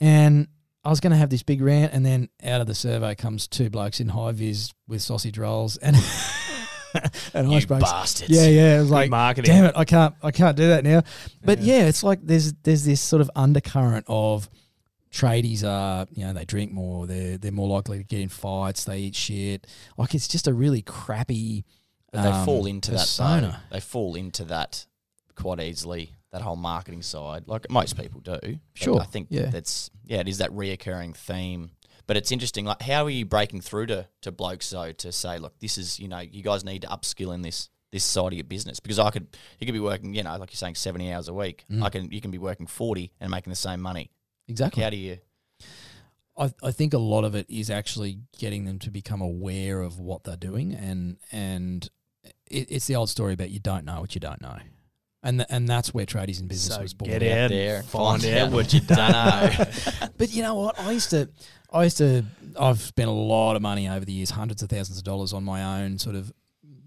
and 0.00 0.48
I 0.84 0.90
was 0.90 1.00
going 1.00 1.10
to 1.10 1.16
have 1.16 1.30
this 1.30 1.42
big 1.42 1.60
rant, 1.60 1.92
and 1.92 2.04
then 2.06 2.28
out 2.44 2.60
of 2.60 2.66
the 2.66 2.74
survey 2.74 3.14
comes 3.14 3.46
two 3.48 3.68
blokes 3.70 4.00
in 4.00 4.08
high 4.08 4.32
vis 4.32 4.72
with 4.86 5.02
sausage 5.02 5.38
rolls 5.38 5.76
and 5.78 5.96
and 7.34 7.50
You 7.50 7.56
ice 7.56 7.64
breaks. 7.66 7.82
bastards. 7.90 8.30
Yeah, 8.30 8.46
yeah. 8.46 8.76
It 8.76 8.80
was 8.80 8.90
like, 8.90 9.10
marketing. 9.10 9.52
damn 9.52 9.64
it, 9.66 9.72
I 9.76 9.84
can't, 9.84 10.14
I 10.22 10.30
can't 10.30 10.56
do 10.56 10.68
that 10.68 10.84
now. 10.84 11.02
But 11.44 11.60
Yeah. 11.60 11.78
yeah. 11.78 11.86
it's 11.86 12.02
like 12.02 12.20
there's 12.22 12.52
there's 12.62 12.84
this 12.84 13.00
sort 13.00 13.20
of 13.20 13.30
undercurrent 13.34 14.06
of 14.08 14.48
tradies 15.10 15.64
are, 15.64 16.06
you 16.12 16.24
know, 16.24 16.32
they 16.32 16.44
drink 16.44 16.72
more, 16.72 17.06
they're 17.06 17.38
they're 17.38 17.52
more 17.52 17.68
likely 17.68 17.98
to 17.98 18.04
get 18.04 18.20
in 18.20 18.28
fights, 18.28 18.84
they 18.84 18.98
eat 19.00 19.16
shit. 19.16 19.66
Like 19.98 20.14
it's 20.14 20.28
just 20.28 20.46
a 20.46 20.54
really 20.54 20.82
crappy. 20.82 21.64
But 22.12 22.22
they 22.22 22.28
um, 22.28 22.44
fall 22.46 22.66
into 22.66 22.92
that 22.92 22.98
persona. 23.00 23.62
They 23.72 23.80
fall 23.80 24.14
into 24.14 24.44
that 24.44 24.86
quite 25.34 25.60
easily. 25.60 26.14
That 26.32 26.42
whole 26.42 26.56
marketing 26.56 27.02
side, 27.02 27.44
like 27.46 27.70
most 27.70 27.96
people 27.96 28.20
do. 28.20 28.58
Sure, 28.74 29.00
I 29.00 29.04
think 29.04 29.28
yeah. 29.30 29.50
that's 29.50 29.90
yeah, 30.04 30.18
it 30.18 30.26
is 30.28 30.38
that 30.38 30.50
reoccurring 30.50 31.14
theme. 31.14 31.70
But 32.06 32.16
it's 32.16 32.32
interesting. 32.32 32.64
Like, 32.64 32.82
how 32.82 33.04
are 33.04 33.10
you 33.10 33.24
breaking 33.24 33.60
through 33.60 33.86
to 33.86 34.08
to 34.22 34.32
blokes 34.32 34.66
so 34.66 34.90
to 34.90 35.12
say, 35.12 35.38
look, 35.38 35.58
this 35.60 35.78
is 35.78 36.00
you 36.00 36.08
know, 36.08 36.18
you 36.18 36.42
guys 36.42 36.64
need 36.64 36.82
to 36.82 36.88
upskill 36.88 37.32
in 37.32 37.42
this 37.42 37.68
this 37.92 38.04
side 38.04 38.26
of 38.26 38.32
your 38.32 38.42
business 38.44 38.80
because 38.80 38.98
I 38.98 39.10
could 39.10 39.28
you 39.60 39.66
could 39.66 39.72
be 39.72 39.80
working, 39.80 40.12
you 40.14 40.24
know, 40.24 40.36
like 40.36 40.52
you're 40.52 40.58
saying, 40.58 40.74
seventy 40.74 41.12
hours 41.12 41.28
a 41.28 41.34
week. 41.34 41.64
Mm. 41.70 41.84
I 41.84 41.88
can 41.90 42.10
you 42.10 42.20
can 42.20 42.32
be 42.32 42.38
working 42.38 42.66
forty 42.66 43.12
and 43.20 43.30
making 43.30 43.50
the 43.52 43.56
same 43.56 43.80
money. 43.80 44.10
Exactly. 44.48 44.82
How 44.82 44.90
do 44.90 44.96
you? 44.96 45.18
I, 46.36 46.52
I 46.62 46.72
think 46.72 46.92
a 46.94 46.98
lot 46.98 47.24
of 47.24 47.36
it 47.36 47.48
is 47.48 47.70
actually 47.70 48.18
getting 48.36 48.64
them 48.64 48.80
to 48.80 48.90
become 48.90 49.20
aware 49.20 49.80
of 49.80 50.00
what 50.00 50.24
they're 50.24 50.36
doing, 50.36 50.74
and 50.74 51.18
and 51.30 51.88
it, 52.50 52.70
it's 52.70 52.86
the 52.86 52.96
old 52.96 53.08
story 53.08 53.34
about 53.34 53.50
you 53.50 53.60
don't 53.60 53.84
know 53.84 54.00
what 54.00 54.14
you 54.14 54.20
don't 54.20 54.42
know, 54.42 54.58
and 55.24 55.38
th- 55.40 55.48
and 55.50 55.68
that's 55.68 55.92
where 55.92 56.06
tradies 56.06 56.40
in 56.40 56.46
business 56.46 56.76
So 56.76 56.80
was 56.82 56.94
born. 56.94 57.10
get 57.10 57.20
Get 57.20 57.38
out 57.38 57.50
there 57.50 57.74
and 57.76 57.82
and 57.82 57.88
find 57.88 58.22
find 58.22 58.34
out 58.36 58.46
out. 58.48 58.52
what 58.52 58.72
you 58.72 58.80
don't 58.80 58.98
know. 59.12 59.50
But 60.18 60.32
you 60.32 60.42
know 60.42 60.54
what? 60.54 60.78
I 60.78 60.92
used 60.92 61.10
to, 61.10 61.28
I 61.72 61.82
used 61.84 61.98
to, 61.98 62.24
I've 62.60 62.80
spent 62.80 63.08
a 63.08 63.12
lot 63.12 63.56
of 63.56 63.62
money 63.62 63.88
over 63.88 64.04
the 64.04 64.12
years, 64.12 64.30
hundreds 64.30 64.62
of 64.62 64.68
thousands 64.68 64.98
of 64.98 65.04
dollars 65.04 65.32
on 65.32 65.42
my 65.42 65.82
own 65.82 65.98
sort 65.98 66.14
of, 66.14 66.32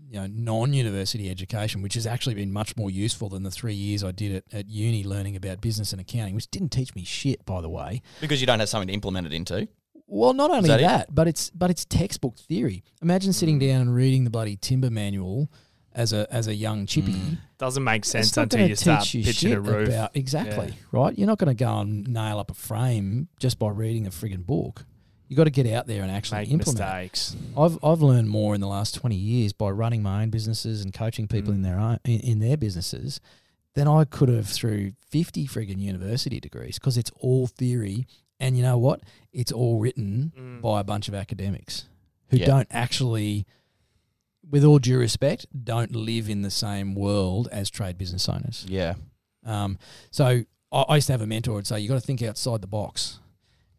you 0.10 0.20
know, 0.22 0.28
non-university 0.32 1.30
education, 1.30 1.82
which 1.82 1.96
has 1.96 2.08
actually 2.08 2.36
been 2.36 2.54
much 2.54 2.78
more 2.78 2.90
useful 2.90 3.28
than 3.28 3.44
the 3.44 3.52
three 3.52 3.74
years 3.74 4.04
I 4.04 4.12
did 4.12 4.36
at, 4.38 4.44
at 4.54 4.70
uni 4.70 5.04
learning 5.04 5.36
about 5.36 5.60
business 5.60 5.92
and 5.92 6.00
accounting, 6.00 6.34
which 6.36 6.50
didn't 6.50 6.70
teach 6.70 6.96
me 6.96 7.04
shit, 7.04 7.46
by 7.46 7.60
the 7.60 7.68
way. 7.70 8.02
Because 8.22 8.40
you 8.40 8.48
don't 8.48 8.60
have 8.62 8.70
something 8.70 8.88
to 8.88 8.94
implement 8.94 9.28
it 9.28 9.34
into. 9.34 9.68
Well, 10.10 10.32
not 10.34 10.52
only 10.52 10.70
that 10.70 10.80
that, 10.80 11.02
it? 11.10 11.14
but 11.14 11.28
it's 11.28 11.50
but 11.50 11.70
it's 11.70 11.84
textbook 11.84 12.38
theory. 12.38 12.82
Imagine 13.02 13.34
sitting 13.34 13.58
Mm. 13.60 13.68
down 13.68 13.82
and 13.82 13.94
reading 13.94 14.24
the 14.24 14.30
bloody 14.30 14.56
timber 14.56 14.90
manual 14.90 15.52
as 15.98 16.14
a 16.14 16.28
as 16.34 16.48
a 16.48 16.56
young 16.56 16.86
chippy. 16.86 17.14
Mm. 17.14 17.38
Doesn't 17.58 17.84
make 17.84 18.04
It's 18.04 18.10
sense 18.10 18.36
not 18.38 18.44
until 18.44 18.60
gonna 18.60 18.70
you 18.70 18.76
start 18.76 19.04
teach 19.04 19.14
you 19.16 19.24
pitching 19.26 19.52
a 19.52 19.56
shit 19.56 19.62
roof. 19.64 19.88
About, 19.90 20.16
exactly, 20.16 20.68
Yeah. 20.68 20.74
right? 20.92 21.18
You're 21.18 21.28
not 21.28 21.40
going 21.40 21.56
to 21.56 21.64
go 21.64 21.80
and 21.80 22.08
nail 22.08 22.38
up 22.40 22.52
a 22.52 22.54
frame 22.54 23.28
just 23.40 23.58
by 23.60 23.70
reading 23.70 24.06
a 24.08 24.12
friggin' 24.12 24.46
book. 24.46 24.86
You 25.28 25.36
got 25.36 25.44
to 25.46 25.50
get 25.50 25.68
out 25.68 25.88
there 25.88 26.04
and 26.04 26.10
actually 26.12 26.42
Make 26.42 26.52
implement. 26.52 26.80
mistakes. 26.80 27.36
I've 27.58 27.78
I've 27.84 28.02
learned 28.02 28.30
more 28.30 28.56
in 28.56 28.62
the 28.62 28.68
last 28.68 28.96
twenty 28.96 29.18
years 29.18 29.52
by 29.54 29.70
running 29.72 30.02
my 30.04 30.22
own 30.22 30.30
businesses 30.30 30.82
and 30.84 30.94
coaching 30.94 31.28
people 31.28 31.52
in 31.52 31.60
Mm. 31.60 31.64
their 31.64 31.80
own 31.80 32.00
in, 32.06 32.20
in 32.22 32.40
their 32.40 32.56
businesses 32.58 33.20
than 33.74 33.88
I 33.88 34.06
could 34.06 34.30
have 34.30 34.48
through 34.48 34.94
fifty 35.10 35.46
friggin' 35.48 35.80
university 35.80 36.40
degrees 36.40 36.80
because 36.80 36.98
it's 36.98 37.12
all 37.20 37.48
theory, 37.48 38.08
and 38.40 38.56
you 38.56 38.64
know 38.64 38.78
what? 38.78 39.02
It's 39.34 39.52
all 39.52 39.80
written 39.80 40.32
Mm. 40.40 40.62
by 40.62 40.80
a 40.80 40.84
bunch 40.84 41.08
of 41.10 41.14
academics 41.16 41.86
who 42.30 42.38
Yeah. 42.38 42.46
don't 42.46 42.68
actually, 42.72 43.46
with 44.50 44.64
all 44.64 44.80
due 44.80 44.98
respect, 44.98 45.46
don't 45.64 45.96
live 45.96 46.30
in 46.30 46.42
the 46.42 46.52
same 46.52 46.96
world 46.96 47.48
as 47.52 47.70
trade 47.70 47.98
business 47.98 48.30
owners. 48.30 48.66
Yeah. 48.68 48.96
Um, 49.46 49.78
so 50.12 50.44
I, 50.72 50.82
I 50.90 50.96
used 50.96 51.08
to 51.08 51.14
have 51.14 51.22
a 51.22 51.28
mentor 51.28 51.56
who'd 51.56 51.68
say, 51.68 51.80
you 51.80 51.88
got 51.88 51.96
to 51.96 52.02
think 52.02 52.22
outside 52.22 52.62
the 52.62 52.68
box. 52.68 53.20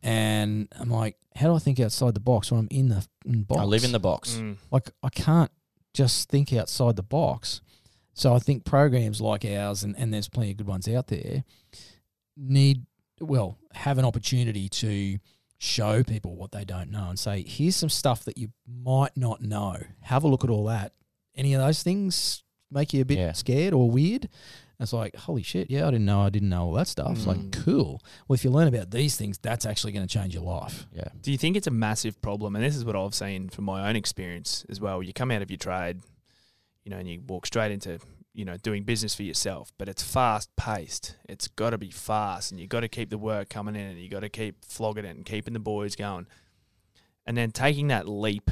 And 0.03 0.69
I'm 0.79 0.91
like, 0.91 1.17
how 1.35 1.49
do 1.49 1.55
I 1.55 1.59
think 1.59 1.81
outside 1.81 2.15
the 2.15 2.21
box 2.21 2.51
when 2.51 2.61
I'm 2.61 2.69
in 2.71 2.89
the 2.89 3.07
in 3.25 3.43
box? 3.43 3.61
I 3.61 3.65
live 3.65 3.85
in 3.85 3.93
the 3.93 4.01
box. 4.01 4.37
Mm. 4.37 4.57
like 4.71 4.91
I 5.03 5.09
can't 5.09 5.51
just 5.95 6.29
think 6.29 6.53
outside 6.53 6.97
the 6.97 7.03
box. 7.03 7.61
So 8.15 8.35
I 8.35 8.41
think 8.41 8.65
programs 8.65 9.21
like 9.21 9.45
ours, 9.45 9.85
and, 9.85 9.97
and 9.97 10.13
there's 10.13 10.29
plenty 10.29 10.51
of 10.51 10.57
good 10.57 10.67
ones 10.67 10.89
out 10.89 11.07
there, 11.07 11.45
need 12.37 12.87
well 13.21 13.59
have 13.73 13.99
an 13.99 14.05
opportunity 14.05 14.69
to 14.69 15.19
show 15.59 16.03
people 16.05 16.37
what 16.37 16.53
they 16.53 16.65
don't 16.65 16.91
know 16.91 17.09
and 17.09 17.19
say, 17.19 17.43
here's 17.43 17.77
some 17.77 17.89
stuff 17.89 18.25
that 18.25 18.39
you 18.39 18.51
might 18.67 19.17
not 19.17 19.43
know. 19.43 19.77
Have 20.03 20.25
a 20.25 20.29
look 20.29 20.45
at 20.45 20.51
all 20.51 20.65
that. 20.67 20.93
Any 21.35 21.53
of 21.55 21.61
those 21.61 21.83
things 21.83 22.43
make 22.71 22.93
you 22.93 23.03
a 23.03 23.05
bit 23.05 23.19
Yeah. 23.19 23.33
scared 23.33 23.75
or 23.75 23.91
weird? 23.91 24.25
And 24.25 24.85
it's 24.85 24.93
like, 24.93 25.17
holy 25.17 25.43
shit, 25.43 25.71
yeah, 25.71 25.89
I 25.89 25.91
didn't 25.91 26.05
know 26.05 26.21
I 26.23 26.31
didn't 26.31 26.51
know 26.51 26.67
all 26.67 26.73
that 26.75 26.87
stuff. 26.87 27.11
It's 27.17 27.27
like, 27.27 27.39
Mm. 27.39 27.53
cool. 27.65 28.01
Well, 28.29 28.35
if 28.35 28.45
you 28.45 28.51
learn 28.51 28.69
about 28.69 28.93
these 28.93 29.17
things, 29.17 29.37
that's 29.39 29.67
actually 29.67 29.93
going 29.93 30.07
to 30.07 30.13
change 30.13 30.33
your 30.35 30.45
life. 30.45 30.87
Yeah. 30.95 31.09
Do 31.21 31.33
you 31.33 31.39
think 31.39 31.57
it's 31.57 31.67
a 31.67 31.71
massive 31.73 32.23
problem? 32.23 32.55
And 32.55 32.65
this 32.65 32.77
is 32.77 32.85
what 32.85 32.95
I've 32.95 33.15
seen 33.15 33.49
from 33.49 33.65
my 33.65 33.89
own 33.89 33.97
experience 33.97 34.65
as 34.69 34.81
well. 34.81 35.03
You 35.03 35.13
come 35.13 35.33
out 35.33 35.43
of 35.43 35.51
your 35.51 35.59
trade, 35.59 36.03
you 36.85 36.91
know, 36.91 36.99
and 36.99 37.09
you 37.09 37.21
walk 37.27 37.47
straight 37.47 37.73
into, 37.73 37.99
you 38.39 38.45
know, 38.45 38.57
doing 38.57 38.85
business 38.85 39.17
for 39.17 39.25
yourself, 39.25 39.73
but 39.79 39.89
it's 39.89 40.01
fast 40.01 40.55
paced. 40.55 41.17
It's 41.29 41.49
got 41.49 41.71
to 41.71 41.79
be 41.79 41.91
fast 41.91 42.53
and 42.53 42.61
you've 42.61 42.69
got 42.69 42.81
to 42.81 42.89
keep 42.89 43.11
the 43.11 43.19
work 43.19 43.49
coming 43.51 43.75
in 43.75 43.81
and 43.81 43.99
you 43.99 44.09
got 44.09 44.21
to 44.21 44.29
keep 44.29 44.65
flogging 44.65 45.05
it 45.05 45.17
and 45.17 45.27
keeping 45.27 45.55
the 45.55 45.59
boys 45.59 45.97
going. 45.97 46.29
And 47.27 47.37
then 47.37 47.51
taking 47.51 47.89
that 47.89 48.09
leap 48.09 48.49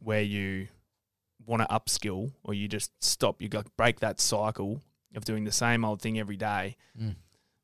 where 0.00 0.20
you 0.20 0.68
want 1.46 1.62
to 1.62 1.68
upskill 1.68 2.32
or 2.44 2.52
you 2.52 2.68
just 2.68 2.92
stop, 3.02 3.40
you 3.40 3.48
got 3.48 3.74
break 3.78 4.00
that 4.00 4.20
cycle 4.20 4.82
of 5.16 5.24
doing 5.24 5.44
the 5.44 5.52
same 5.52 5.82
old 5.82 6.02
thing 6.02 6.18
every 6.18 6.36
day 6.36 6.76
mm. 7.00 7.16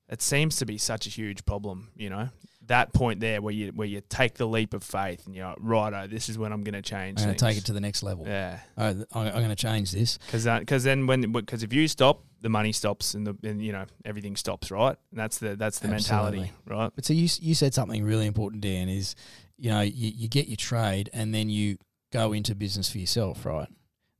it 0.08 0.22
seems 0.22 0.56
to 0.56 0.64
be 0.64 0.78
such 0.78 1.06
a 1.06 1.10
huge 1.10 1.44
problem, 1.44 1.90
you 1.94 2.08
know. 2.08 2.30
That 2.68 2.92
point 2.92 3.20
there 3.20 3.42
where 3.42 3.52
you 3.52 3.72
where 3.72 3.86
you 3.86 4.00
take 4.08 4.34
the 4.34 4.46
leap 4.46 4.72
of 4.74 4.82
faith 4.82 5.26
and 5.26 5.34
you're 5.34 5.46
like, 5.46 5.56
righto, 5.60 6.06
this 6.06 6.28
is 6.28 6.38
when 6.38 6.52
I'm 6.52 6.62
going 6.64 6.74
to 6.74 6.82
change. 6.82 7.20
I'm 7.20 7.26
going 7.26 7.36
to 7.36 7.44
take 7.44 7.58
it 7.58 7.66
to 7.66 7.72
the 7.72 7.80
next 7.80 8.02
level. 8.02 8.26
yeah, 8.26 8.60
Oh, 8.78 8.86
I'm, 8.86 9.04
I'm 9.14 9.32
going 9.32 9.48
to 9.50 9.54
change 9.56 9.92
this. 9.92 10.18
because 10.26 10.46
because 10.60 10.82
then 10.84 11.06
when 11.06 11.30
because 11.32 11.62
if 11.62 11.72
you 11.72 11.86
stop, 11.88 12.22
the 12.40 12.48
money 12.48 12.72
stops 12.72 13.14
and 13.14 13.26
the 13.26 13.36
and 13.42 13.62
you 13.62 13.72
know 13.72 13.84
everything 14.04 14.36
stops, 14.36 14.70
right? 14.70 14.96
And 15.10 15.20
that's 15.20 15.38
the 15.38 15.56
that's 15.56 15.78
the 15.80 15.88
mentality, 15.88 16.52
right? 16.66 16.90
But 16.94 17.04
so 17.04 17.12
you 17.12 17.28
you 17.40 17.54
said 17.54 17.74
something 17.74 18.02
really 18.02 18.26
important, 18.26 18.62
Dan. 18.62 18.88
Is 18.88 19.14
you 19.58 19.70
know 19.70 19.82
you, 19.82 20.10
you 20.14 20.28
get 20.28 20.48
your 20.48 20.56
trade 20.56 21.10
and 21.12 21.34
then 21.34 21.50
you 21.50 21.76
go 22.12 22.32
into 22.32 22.54
business 22.54 22.88
for 22.90 22.98
yourself, 22.98 23.44
right? 23.44 23.68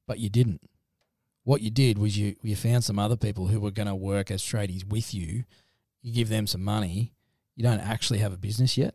But 0.06 0.18
you 0.18 0.28
didn't. 0.28 0.60
What 1.44 1.62
you 1.62 1.70
did 1.70 1.96
was 1.98 2.18
you 2.18 2.36
you 2.42 2.56
found 2.56 2.84
some 2.84 2.98
other 2.98 3.16
people 3.16 3.46
who 3.46 3.58
were 3.58 3.70
going 3.70 3.88
to 3.88 3.94
work 3.94 4.30
as 4.30 4.42
tradies 4.42 4.86
with 4.86 5.14
you. 5.14 5.44
You 6.02 6.12
give 6.12 6.28
them 6.28 6.46
some 6.46 6.62
money. 6.62 7.13
You 7.56 7.62
don't 7.62 7.80
actually 7.80 8.18
have 8.20 8.32
a 8.32 8.36
business 8.36 8.76
yet, 8.76 8.94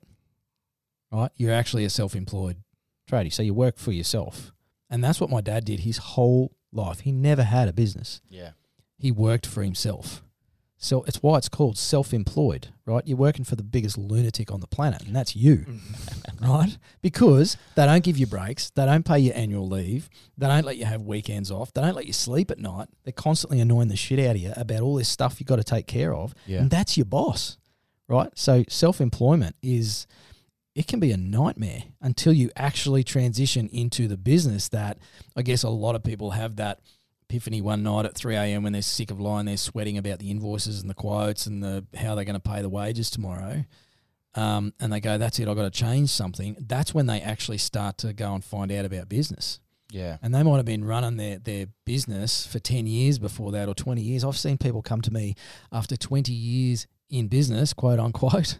right? 1.11 1.31
You're 1.35 1.53
actually 1.53 1.85
a 1.85 1.89
self-employed 1.89 2.57
tradie, 3.09 3.31
so 3.33 3.41
you 3.43 3.53
work 3.53 3.77
for 3.77 3.91
yourself, 3.91 4.51
and 4.89 5.03
that's 5.03 5.19
what 5.21 5.29
my 5.29 5.41
dad 5.41 5.65
did 5.65 5.81
his 5.81 5.97
whole 5.97 6.51
life. 6.71 7.01
He 7.01 7.11
never 7.11 7.43
had 7.43 7.67
a 7.67 7.73
business 7.73 8.21
Yeah. 8.29 8.51
he 8.97 9.11
worked 9.11 9.45
for 9.45 9.63
himself. 9.63 10.23
So 10.81 11.03
it's 11.03 11.21
why 11.21 11.37
it's 11.37 11.49
called 11.49 11.77
self-employed, 11.77 12.69
right? 12.85 13.05
You're 13.05 13.17
working 13.17 13.43
for 13.43 13.57
the 13.57 13.63
biggest 13.63 13.97
lunatic 13.97 14.49
on 14.49 14.61
the 14.61 14.67
planet, 14.67 15.01
and 15.05 15.13
that's 15.13 15.35
you, 15.35 15.65
right? 16.41 16.77
Because 17.01 17.57
they 17.75 17.85
don't 17.85 18.03
give 18.03 18.17
you 18.17 18.25
breaks, 18.25 18.69
they 18.69 18.85
don't 18.85 19.03
pay 19.05 19.19
you 19.19 19.31
annual 19.33 19.67
leave, 19.67 20.09
they 20.37 20.47
don't 20.47 20.63
let 20.65 20.77
you 20.77 20.85
have 20.85 21.01
weekends 21.01 21.51
off, 21.51 21.73
they 21.73 21.81
don't 21.81 21.95
let 21.95 22.05
you 22.07 22.13
sleep 22.13 22.49
at 22.49 22.59
night. 22.59 22.87
They're 23.03 23.11
constantly 23.11 23.59
annoying 23.59 23.89
the 23.89 23.97
shit 23.97 24.19
out 24.19 24.37
of 24.37 24.41
you 24.41 24.53
about 24.55 24.79
all 24.79 24.95
this 24.95 25.09
stuff 25.09 25.39
you've 25.41 25.47
got 25.47 25.57
to 25.57 25.65
take 25.65 25.85
care 25.85 26.13
of, 26.13 26.33
Yeah. 26.47 26.59
and 26.61 26.69
that's 26.69 26.95
your 26.95 27.05
boss, 27.05 27.57
right? 28.09 28.29
So 28.35 28.65
self-employment 28.67 29.55
is 29.61 30.07
it 30.75 30.87
can 30.87 30.99
be 30.99 31.11
a 31.11 31.17
nightmare 31.17 31.83
until 32.01 32.33
you 32.33 32.49
actually 32.55 33.03
transition 33.03 33.69
into 33.69 34.07
the 34.07 34.17
business 34.17 34.69
that 34.69 34.97
I 35.35 35.41
guess 35.41 35.63
a 35.63 35.69
lot 35.69 35.95
of 35.95 36.03
people 36.03 36.31
have 36.31 36.57
that 36.57 36.79
epiphany 37.29 37.61
one 37.61 37.83
night 37.83 38.05
at 38.05 38.15
3 38.15 38.35
a.m. 38.35 38.63
when 38.63 38.73
they're 38.73 38.81
sick 38.81 39.11
of 39.11 39.19
lying 39.19 39.45
there 39.45 39.57
sweating 39.57 39.97
about 39.97 40.19
the 40.19 40.31
invoices 40.31 40.81
and 40.81 40.89
the 40.89 40.95
quotes 40.95 41.45
and 41.45 41.63
the 41.63 41.85
how 41.95 42.15
they're 42.15 42.25
going 42.25 42.39
to 42.39 42.49
pay 42.49 42.61
the 42.61 42.69
wages 42.69 43.09
tomorrow. 43.09 43.63
Um, 44.35 44.73
and 44.79 44.93
they 44.93 44.99
go, 44.99 45.17
that's 45.17 45.39
it, 45.39 45.47
I've 45.47 45.55
got 45.55 45.63
to 45.63 45.69
change 45.71 46.09
something. 46.09 46.55
That's 46.59 46.93
when 46.93 47.07
they 47.07 47.21
actually 47.21 47.57
start 47.57 47.97
to 47.99 48.13
go 48.13 48.33
and 48.33 48.43
find 48.43 48.71
out 48.71 48.85
about 48.85 49.09
business. 49.09 49.59
Yeah. 49.91 50.17
And 50.21 50.33
they 50.33 50.43
might 50.43 50.57
have 50.57 50.65
been 50.65 50.85
running 50.85 51.17
their, 51.17 51.39
their 51.39 51.65
business 51.85 52.45
for 52.45 52.59
10 52.59 52.85
years 52.85 53.17
before 53.17 53.51
that 53.53 53.67
or 53.67 53.73
20 53.73 54.01
years. 54.01 54.23
I've 54.23 54.37
seen 54.37 54.57
people 54.57 54.81
come 54.81 55.01
to 55.01 55.11
me 55.11 55.35
after 55.71 55.97
20 55.97 56.31
years 56.31 56.87
in 57.09 57.27
business, 57.27 57.73
quote 57.73 57.99
unquote, 57.99 58.59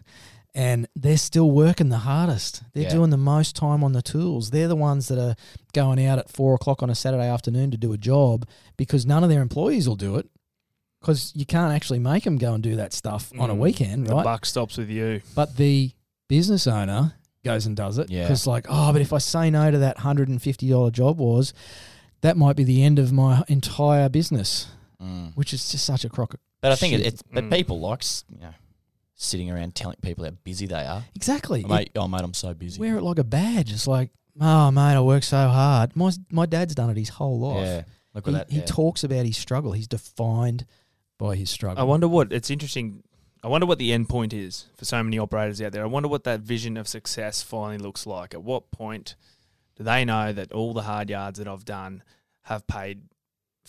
and 0.54 0.88
they're 0.96 1.16
still 1.16 1.50
working 1.50 1.88
the 1.88 1.98
hardest. 1.98 2.62
They're 2.72 2.84
Yeah. 2.84 2.90
doing 2.90 3.10
the 3.10 3.16
most 3.16 3.54
time 3.56 3.84
on 3.84 3.92
the 3.92 4.02
tools. 4.02 4.50
They're 4.50 4.68
the 4.68 4.76
ones 4.76 5.08
that 5.08 5.18
are 5.18 5.36
going 5.72 6.04
out 6.04 6.18
at 6.18 6.28
four 6.30 6.54
o'clock 6.54 6.82
on 6.82 6.90
a 6.90 6.94
Saturday 6.94 7.28
afternoon 7.28 7.70
to 7.70 7.76
do 7.76 7.92
a 7.92 7.98
job 7.98 8.46
because 8.76 9.06
none 9.06 9.22
of 9.22 9.30
their 9.30 9.42
employees 9.42 9.88
will 9.88 9.96
do 9.96 10.16
it 10.16 10.28
because 11.00 11.32
you 11.34 11.46
can't 11.46 11.72
actually 11.72 11.98
make 12.00 12.24
them 12.24 12.36
go 12.36 12.52
and 12.54 12.62
do 12.62 12.76
that 12.76 12.92
stuff 12.92 13.32
on 13.38 13.48
a 13.50 13.54
Mm. 13.54 13.58
weekend, 13.60 14.06
The 14.06 14.14
right? 14.14 14.24
buck 14.24 14.44
stops 14.44 14.76
with 14.76 14.90
you. 14.90 15.20
But 15.34 15.56
the 15.56 15.92
business 16.28 16.66
owner 16.66 17.14
goes 17.44 17.64
and 17.64 17.74
does 17.76 17.96
it 17.98 18.10
Yeah. 18.10 18.24
because, 18.24 18.46
like, 18.46 18.66
oh, 18.68 18.92
but 18.92 19.00
if 19.00 19.12
I 19.12 19.18
say 19.18 19.50
no 19.50 19.70
to 19.70 19.78
that 19.78 19.98
hundred 19.98 20.28
and 20.28 20.42
fifty 20.42 20.68
dollar 20.68 20.90
job, 20.90 21.18
was 21.18 21.54
that 22.22 22.36
might 22.36 22.54
be 22.56 22.64
the 22.64 22.82
end 22.82 22.98
of 22.98 23.12
my 23.12 23.44
entire 23.48 24.08
business, 24.10 24.66
Mm. 25.02 25.34
which 25.36 25.54
is 25.54 25.70
just 25.70 25.84
such 25.86 26.04
a 26.04 26.08
crock. 26.10 26.34
Of- 26.60 26.62
But 26.62 26.72
I 26.72 26.76
think 26.76 26.94
it, 26.94 27.00
it's 27.06 27.22
but 27.22 27.44
Mm. 27.44 27.52
people 27.52 27.80
like 27.80 28.02
s- 28.02 28.24
you 28.32 28.40
know 28.40 28.54
sitting 29.14 29.50
around 29.50 29.74
telling 29.74 29.96
people 30.02 30.24
how 30.24 30.30
busy 30.44 30.66
they 30.66 30.84
are. 30.86 31.04
Exactly. 31.14 31.62
Oh, 31.64 31.68
mate, 31.68 31.90
oh 31.96 32.08
mate, 32.08 32.22
I'm 32.22 32.32
so 32.34 32.54
busy. 32.54 32.80
Wear 32.80 32.96
it 32.96 33.02
like 33.02 33.18
a 33.18 33.24
badge. 33.24 33.70
It's 33.72 33.86
like, 33.86 34.10
oh, 34.40 34.70
mate, 34.70 34.94
I 34.94 35.00
work 35.02 35.22
so 35.24 35.48
hard. 35.48 35.94
My 35.96 36.10
my 36.30 36.46
dad's 36.46 36.74
done 36.74 36.90
it 36.90 36.96
his 36.96 37.10
whole 37.10 37.38
life. 37.38 37.66
yeah. 37.66 37.82
Look 38.14 38.26
He, 38.26 38.34
at 38.34 38.38
that. 38.48 38.50
he 38.50 38.58
yeah. 38.60 38.64
talks 38.66 39.04
about 39.04 39.24
his 39.26 39.36
struggle. 39.36 39.72
He's 39.72 39.86
defined 39.86 40.66
by 41.18 41.36
his 41.36 41.50
struggle. 41.50 41.80
I 41.80 41.84
wonder 41.84 42.08
what 42.08 42.32
it's 42.32 42.50
interesting. 42.50 43.02
I 43.42 43.48
wonder 43.48 43.66
what 43.66 43.78
the 43.78 43.92
end 43.92 44.08
point 44.08 44.32
is 44.32 44.66
for 44.76 44.84
so 44.84 45.02
many 45.02 45.18
operators 45.18 45.62
out 45.62 45.72
there. 45.72 45.82
I 45.82 45.86
wonder 45.86 46.08
what 46.08 46.24
that 46.24 46.40
vision 46.40 46.76
of 46.76 46.88
success 46.88 47.40
finally 47.42 47.78
looks 47.78 48.06
like. 48.06 48.34
At 48.34 48.42
what 48.42 48.70
point 48.70 49.16
do 49.76 49.84
they 49.84 50.04
know 50.04 50.32
that 50.32 50.50
all 50.52 50.72
the 50.74 50.82
hard 50.82 51.08
yards 51.08 51.38
that 51.38 51.46
I've 51.48 51.64
done 51.64 52.02
have 52.42 52.66
paid 52.66 53.02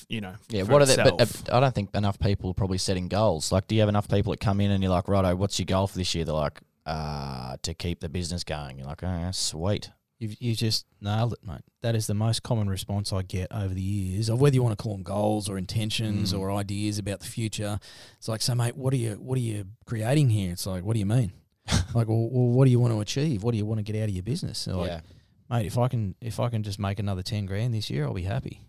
you 0.09 0.21
know. 0.21 0.33
Yeah, 0.49 0.63
for 0.63 0.71
what 0.73 0.81
are 0.81 0.85
they? 0.85 0.95
But 0.95 1.21
uh, 1.21 1.55
I 1.57 1.59
don't 1.59 1.73
think 1.73 1.95
enough 1.95 2.19
people 2.19 2.51
are 2.51 2.53
probably 2.53 2.77
setting 2.77 3.07
goals. 3.07 3.51
Like, 3.51 3.67
do 3.67 3.75
you 3.75 3.81
have 3.81 3.89
enough 3.89 4.07
people 4.07 4.31
that 4.31 4.39
come 4.39 4.61
in 4.61 4.71
and 4.71 4.81
you're 4.83 4.91
like, 4.91 5.07
righto, 5.07 5.35
what's 5.35 5.57
your 5.59 5.65
goal 5.65 5.87
for 5.87 5.97
this 5.97 6.13
year? 6.15 6.25
They're 6.25 6.33
like, 6.33 6.59
uh, 6.85 7.57
to 7.61 7.73
keep 7.73 7.99
the 7.99 8.09
business 8.09 8.43
going. 8.43 8.77
You're 8.77 8.87
like, 8.87 9.03
oh, 9.03 9.29
sweet. 9.31 9.91
You've, 10.19 10.39
you 10.39 10.55
just 10.55 10.85
nailed 10.99 11.33
it, 11.33 11.39
mate. 11.43 11.61
That 11.81 11.95
is 11.95 12.05
the 12.05 12.13
most 12.13 12.43
common 12.43 12.69
response 12.69 13.11
I 13.11 13.23
get 13.23 13.51
over 13.51 13.73
the 13.73 13.81
years 13.81 14.29
of 14.29 14.39
whether 14.39 14.53
you 14.53 14.61
want 14.61 14.77
to 14.77 14.81
call 14.81 14.93
them 14.93 15.03
goals 15.03 15.49
or 15.49 15.57
intentions 15.57 16.31
Mm. 16.33 16.39
or 16.39 16.51
ideas 16.51 16.99
about 16.99 17.21
the 17.21 17.25
future. 17.27 17.79
It's 18.17 18.27
like, 18.27 18.41
so 18.43 18.53
mate, 18.53 18.77
what 18.77 18.93
are 18.93 18.97
you 18.97 19.13
what 19.13 19.35
are 19.37 19.41
you 19.41 19.65
creating 19.85 20.29
here? 20.29 20.51
It's 20.51 20.67
like, 20.67 20.83
what 20.83 20.93
do 20.93 20.99
you 20.99 21.07
mean? 21.07 21.31
like, 21.95 22.07
well, 22.07 22.29
well, 22.31 22.49
what 22.49 22.65
do 22.65 22.71
you 22.71 22.79
want 22.79 22.93
to 22.93 22.99
achieve? 22.99 23.41
What 23.43 23.51
do 23.51 23.57
you 23.57 23.65
want 23.65 23.79
to 23.79 23.83
get 23.83 23.95
out 23.99 24.09
of 24.09 24.15
your 24.15 24.21
business? 24.23 24.65
They're 24.65 24.75
like, 24.75 24.89
yeah. 24.89 25.01
mate, 25.49 25.65
if 25.65 25.77
I 25.79 25.87
can 25.87 26.13
if 26.21 26.39
I 26.39 26.49
can 26.49 26.61
just 26.61 26.77
make 26.79 26.99
another 26.99 27.23
ten 27.23 27.45
grand 27.47 27.73
this 27.73 27.89
year, 27.89 28.05
I'll 28.05 28.13
be 28.13 28.21
happy. 28.23 28.61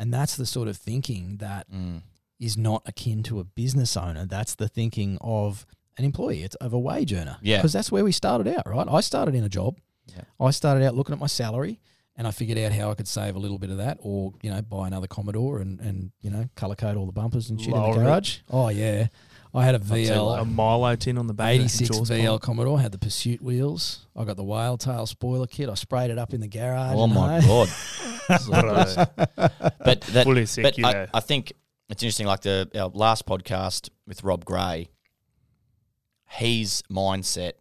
And 0.00 0.12
that's 0.14 0.34
the 0.36 0.46
sort 0.46 0.66
of 0.68 0.76
thinking 0.76 1.36
that 1.38 1.70
Mm. 1.70 2.00
is 2.38 2.56
not 2.56 2.82
akin 2.86 3.22
to 3.24 3.38
a 3.38 3.44
business 3.44 3.96
owner. 3.96 4.24
That's 4.26 4.54
the 4.54 4.66
thinking 4.68 5.18
of 5.20 5.66
an 5.98 6.04
employee. 6.06 6.42
It's 6.42 6.54
of 6.56 6.72
a 6.72 6.78
wage 6.78 7.12
earner. 7.12 7.36
Yeah. 7.42 7.58
Because 7.58 7.74
that's 7.74 7.92
where 7.92 8.02
we 8.02 8.12
started 8.12 8.48
out, 8.48 8.66
right? 8.66 8.88
I 8.88 9.00
started 9.02 9.34
in 9.34 9.44
a 9.44 9.48
job. 9.48 9.76
Yeah. 10.06 10.22
I 10.40 10.50
started 10.50 10.84
out 10.86 10.94
looking 10.94 11.12
at 11.12 11.20
my 11.20 11.26
salary 11.26 11.80
and 12.16 12.26
I 12.26 12.30
figured 12.30 12.56
out 12.58 12.72
how 12.72 12.90
I 12.90 12.94
could 12.94 13.06
save 13.08 13.36
a 13.36 13.38
little 13.38 13.58
bit 13.58 13.70
of 13.70 13.76
that 13.76 13.98
or, 14.00 14.32
you 14.42 14.50
know, 14.50 14.62
buy 14.62 14.86
another 14.86 15.06
Commodore 15.06 15.60
and, 15.60 15.78
and 15.80 16.12
you 16.22 16.30
know, 16.30 16.48
colour 16.56 16.74
code 16.76 16.96
all 16.96 17.06
the 17.06 17.12
bumpers 17.12 17.50
and 17.50 17.60
shit 17.60 17.72
Lower 17.74 17.92
in 17.92 17.98
the 17.98 18.04
garage. 18.04 18.38
Oh, 18.50 18.68
yeah. 18.70 19.08
I 19.52 19.64
had 19.64 19.74
a 19.74 19.78
too 19.78 19.84
VL. 19.86 20.40
a 20.40 20.44
Milo 20.44 20.94
tin 20.96 21.18
on 21.18 21.26
the 21.26 21.34
back. 21.34 21.52
of 21.54 21.58
the 21.58 21.64
86 21.64 21.90
exhaust 21.90 22.12
VL 22.12 22.32
pipe. 22.34 22.40
Commodore 22.42 22.80
had 22.80 22.92
the 22.92 22.98
Pursuit 22.98 23.42
wheels. 23.42 24.06
I 24.16 24.24
got 24.24 24.36
the 24.36 24.44
whale 24.44 24.76
tail 24.76 25.06
spoiler 25.06 25.46
kit. 25.48 25.68
I 25.68 25.74
sprayed 25.74 26.10
it 26.10 26.18
up 26.18 26.32
in 26.32 26.40
the 26.40 26.46
garage. 26.48 26.94
Oh 26.96 27.06
my 27.08 27.40
hey. 27.40 27.46
god! 27.48 27.68
What 28.46 28.64
are? 28.64 29.10
But 29.84 30.02
that, 30.02 30.22
Fully 30.24 30.46
sick, 30.46 30.62
but 30.62 30.78
you 30.78 30.86
I. 30.86 31.08
I 31.12 31.18
think 31.20 31.52
it's 31.88 32.00
interesting. 32.02 32.26
Like 32.28 32.42
the 32.42 32.70
our 32.76 32.88
last 32.94 33.26
podcast 33.26 33.90
with 34.06 34.22
Rob 34.22 34.44
Gray, 34.44 34.88
his 36.28 36.82
mindset 36.90 37.52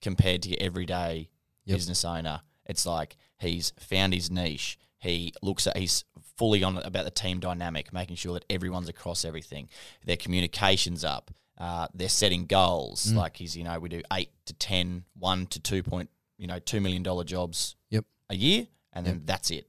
compared 0.00 0.42
to 0.42 0.50
your 0.50 0.58
everyday 0.60 1.30
Yep. 1.66 1.76
business 1.78 2.04
owner, 2.04 2.42
it's 2.66 2.84
like 2.84 3.16
he's 3.38 3.72
found 3.80 4.12
his 4.12 4.30
niche. 4.30 4.78
He 5.04 5.32
looks 5.42 5.66
at 5.68 5.76
he's 5.76 6.04
fully 6.36 6.64
on 6.64 6.78
about 6.78 7.04
the 7.04 7.10
team 7.12 7.38
dynamic, 7.38 7.92
making 7.92 8.16
sure 8.16 8.34
that 8.34 8.44
everyone's 8.50 8.88
across 8.88 9.24
everything. 9.24 9.68
Their 10.04 10.16
communications 10.16 11.04
up. 11.04 11.30
Uh, 11.56 11.86
they're 11.94 12.08
setting 12.08 12.46
goals. 12.46 13.12
Mm. 13.12 13.16
Like 13.16 13.36
he's, 13.36 13.56
you 13.56 13.62
know, 13.62 13.78
we 13.78 13.88
do 13.88 14.02
eight 14.12 14.30
to 14.46 14.54
ten, 14.54 15.04
one 15.16 15.46
to 15.46 15.60
two 15.60 15.84
point, 15.84 16.10
you 16.36 16.48
know, 16.48 16.58
two 16.58 16.80
million 16.80 17.02
dollar 17.04 17.22
jobs. 17.22 17.76
Yep. 17.90 18.04
A 18.30 18.34
year, 18.34 18.66
and 18.92 19.06
then 19.06 19.14
Yep. 19.16 19.22
that's 19.26 19.50
it. 19.52 19.68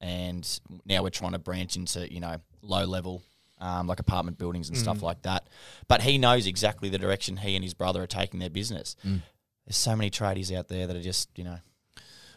And 0.00 0.60
now 0.86 1.02
we're 1.02 1.10
trying 1.10 1.32
to 1.32 1.38
branch 1.38 1.76
into, 1.76 2.10
you 2.12 2.20
know, 2.20 2.36
low 2.62 2.84
level, 2.84 3.22
um, 3.58 3.86
like 3.86 3.98
apartment 4.00 4.38
buildings 4.38 4.68
and 4.68 4.78
stuff 4.78 4.98
Mm. 4.98 5.02
like 5.02 5.22
that. 5.22 5.48
But 5.88 6.02
he 6.02 6.16
knows 6.18 6.46
exactly 6.46 6.88
the 6.88 6.98
direction 6.98 7.36
he 7.38 7.54
and 7.54 7.64
his 7.64 7.74
brother 7.74 8.02
are 8.02 8.06
taking 8.06 8.40
their 8.40 8.50
business. 8.50 8.96
Mm. 9.04 9.22
There's 9.66 9.76
so 9.76 9.96
many 9.96 10.10
tradies 10.10 10.54
out 10.56 10.68
there 10.68 10.86
that 10.86 10.96
are 10.96 11.02
just, 11.02 11.28
you 11.36 11.44
know, 11.44 11.58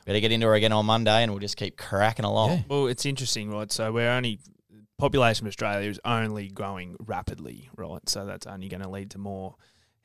better 0.10 0.20
get 0.22 0.32
into 0.32 0.48
her 0.48 0.56
again 0.56 0.72
on 0.72 0.86
Monday, 0.88 1.22
and 1.24 1.32
we'll 1.32 1.40
just 1.40 1.56
keep 1.56 1.78
cracking 1.78 2.26
along. 2.26 2.50
Yeah. 2.50 2.62
Well, 2.68 2.88
it's 2.88 3.06
interesting, 3.06 3.52
right? 3.52 3.72
So 3.72 3.92
we're 3.92 4.10
only 4.10 4.40
population 4.98 5.46
of 5.46 5.52
Australia 5.52 5.88
is 5.90 6.00
only 6.04 6.50
growing 6.50 6.96
rapidly, 7.00 7.70
right? 7.78 8.08
So 8.10 8.26
that's 8.26 8.48
only 8.48 8.68
going 8.70 8.82
to 8.82 8.90
lead 8.90 9.12
to 9.12 9.18
more 9.20 9.56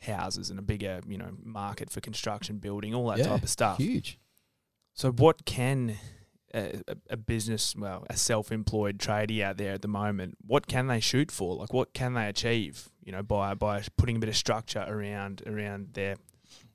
houses 0.02 0.50
and 0.50 0.58
a 0.58 0.62
bigger, 0.62 1.00
you 1.08 1.16
know, 1.16 1.30
market 1.42 1.88
for 1.90 2.00
construction, 2.00 2.58
building, 2.58 2.94
all 2.94 3.06
that 3.08 3.18
Yeah, 3.18 3.28
type 3.28 3.42
of 3.42 3.48
stuff. 3.48 3.78
Huge. 3.78 4.18
So 4.92 5.10
what 5.10 5.44
can 5.46 5.96
a, 6.54 6.80
a- 6.86 6.96
a 7.10 7.16
business, 7.16 7.74
well, 7.74 8.04
a 8.10 8.16
self-employed 8.16 8.98
tradie 8.98 9.42
out 9.42 9.56
there 9.56 9.72
at 9.72 9.82
the 9.82 9.88
moment, 9.88 10.36
what 10.46 10.66
can 10.66 10.86
they 10.86 11.00
shoot 11.00 11.32
for? 11.32 11.56
Like, 11.56 11.72
what 11.72 11.94
can 11.94 12.12
they 12.14 12.28
achieve? 12.28 12.90
You 13.02 13.12
know, 13.12 13.22
by 13.22 13.54
by 13.54 13.82
putting 13.96 14.16
a 14.16 14.18
bit 14.20 14.28
of 14.28 14.36
structure 14.36 14.84
around 14.86 15.42
around 15.46 15.94
their 15.94 16.16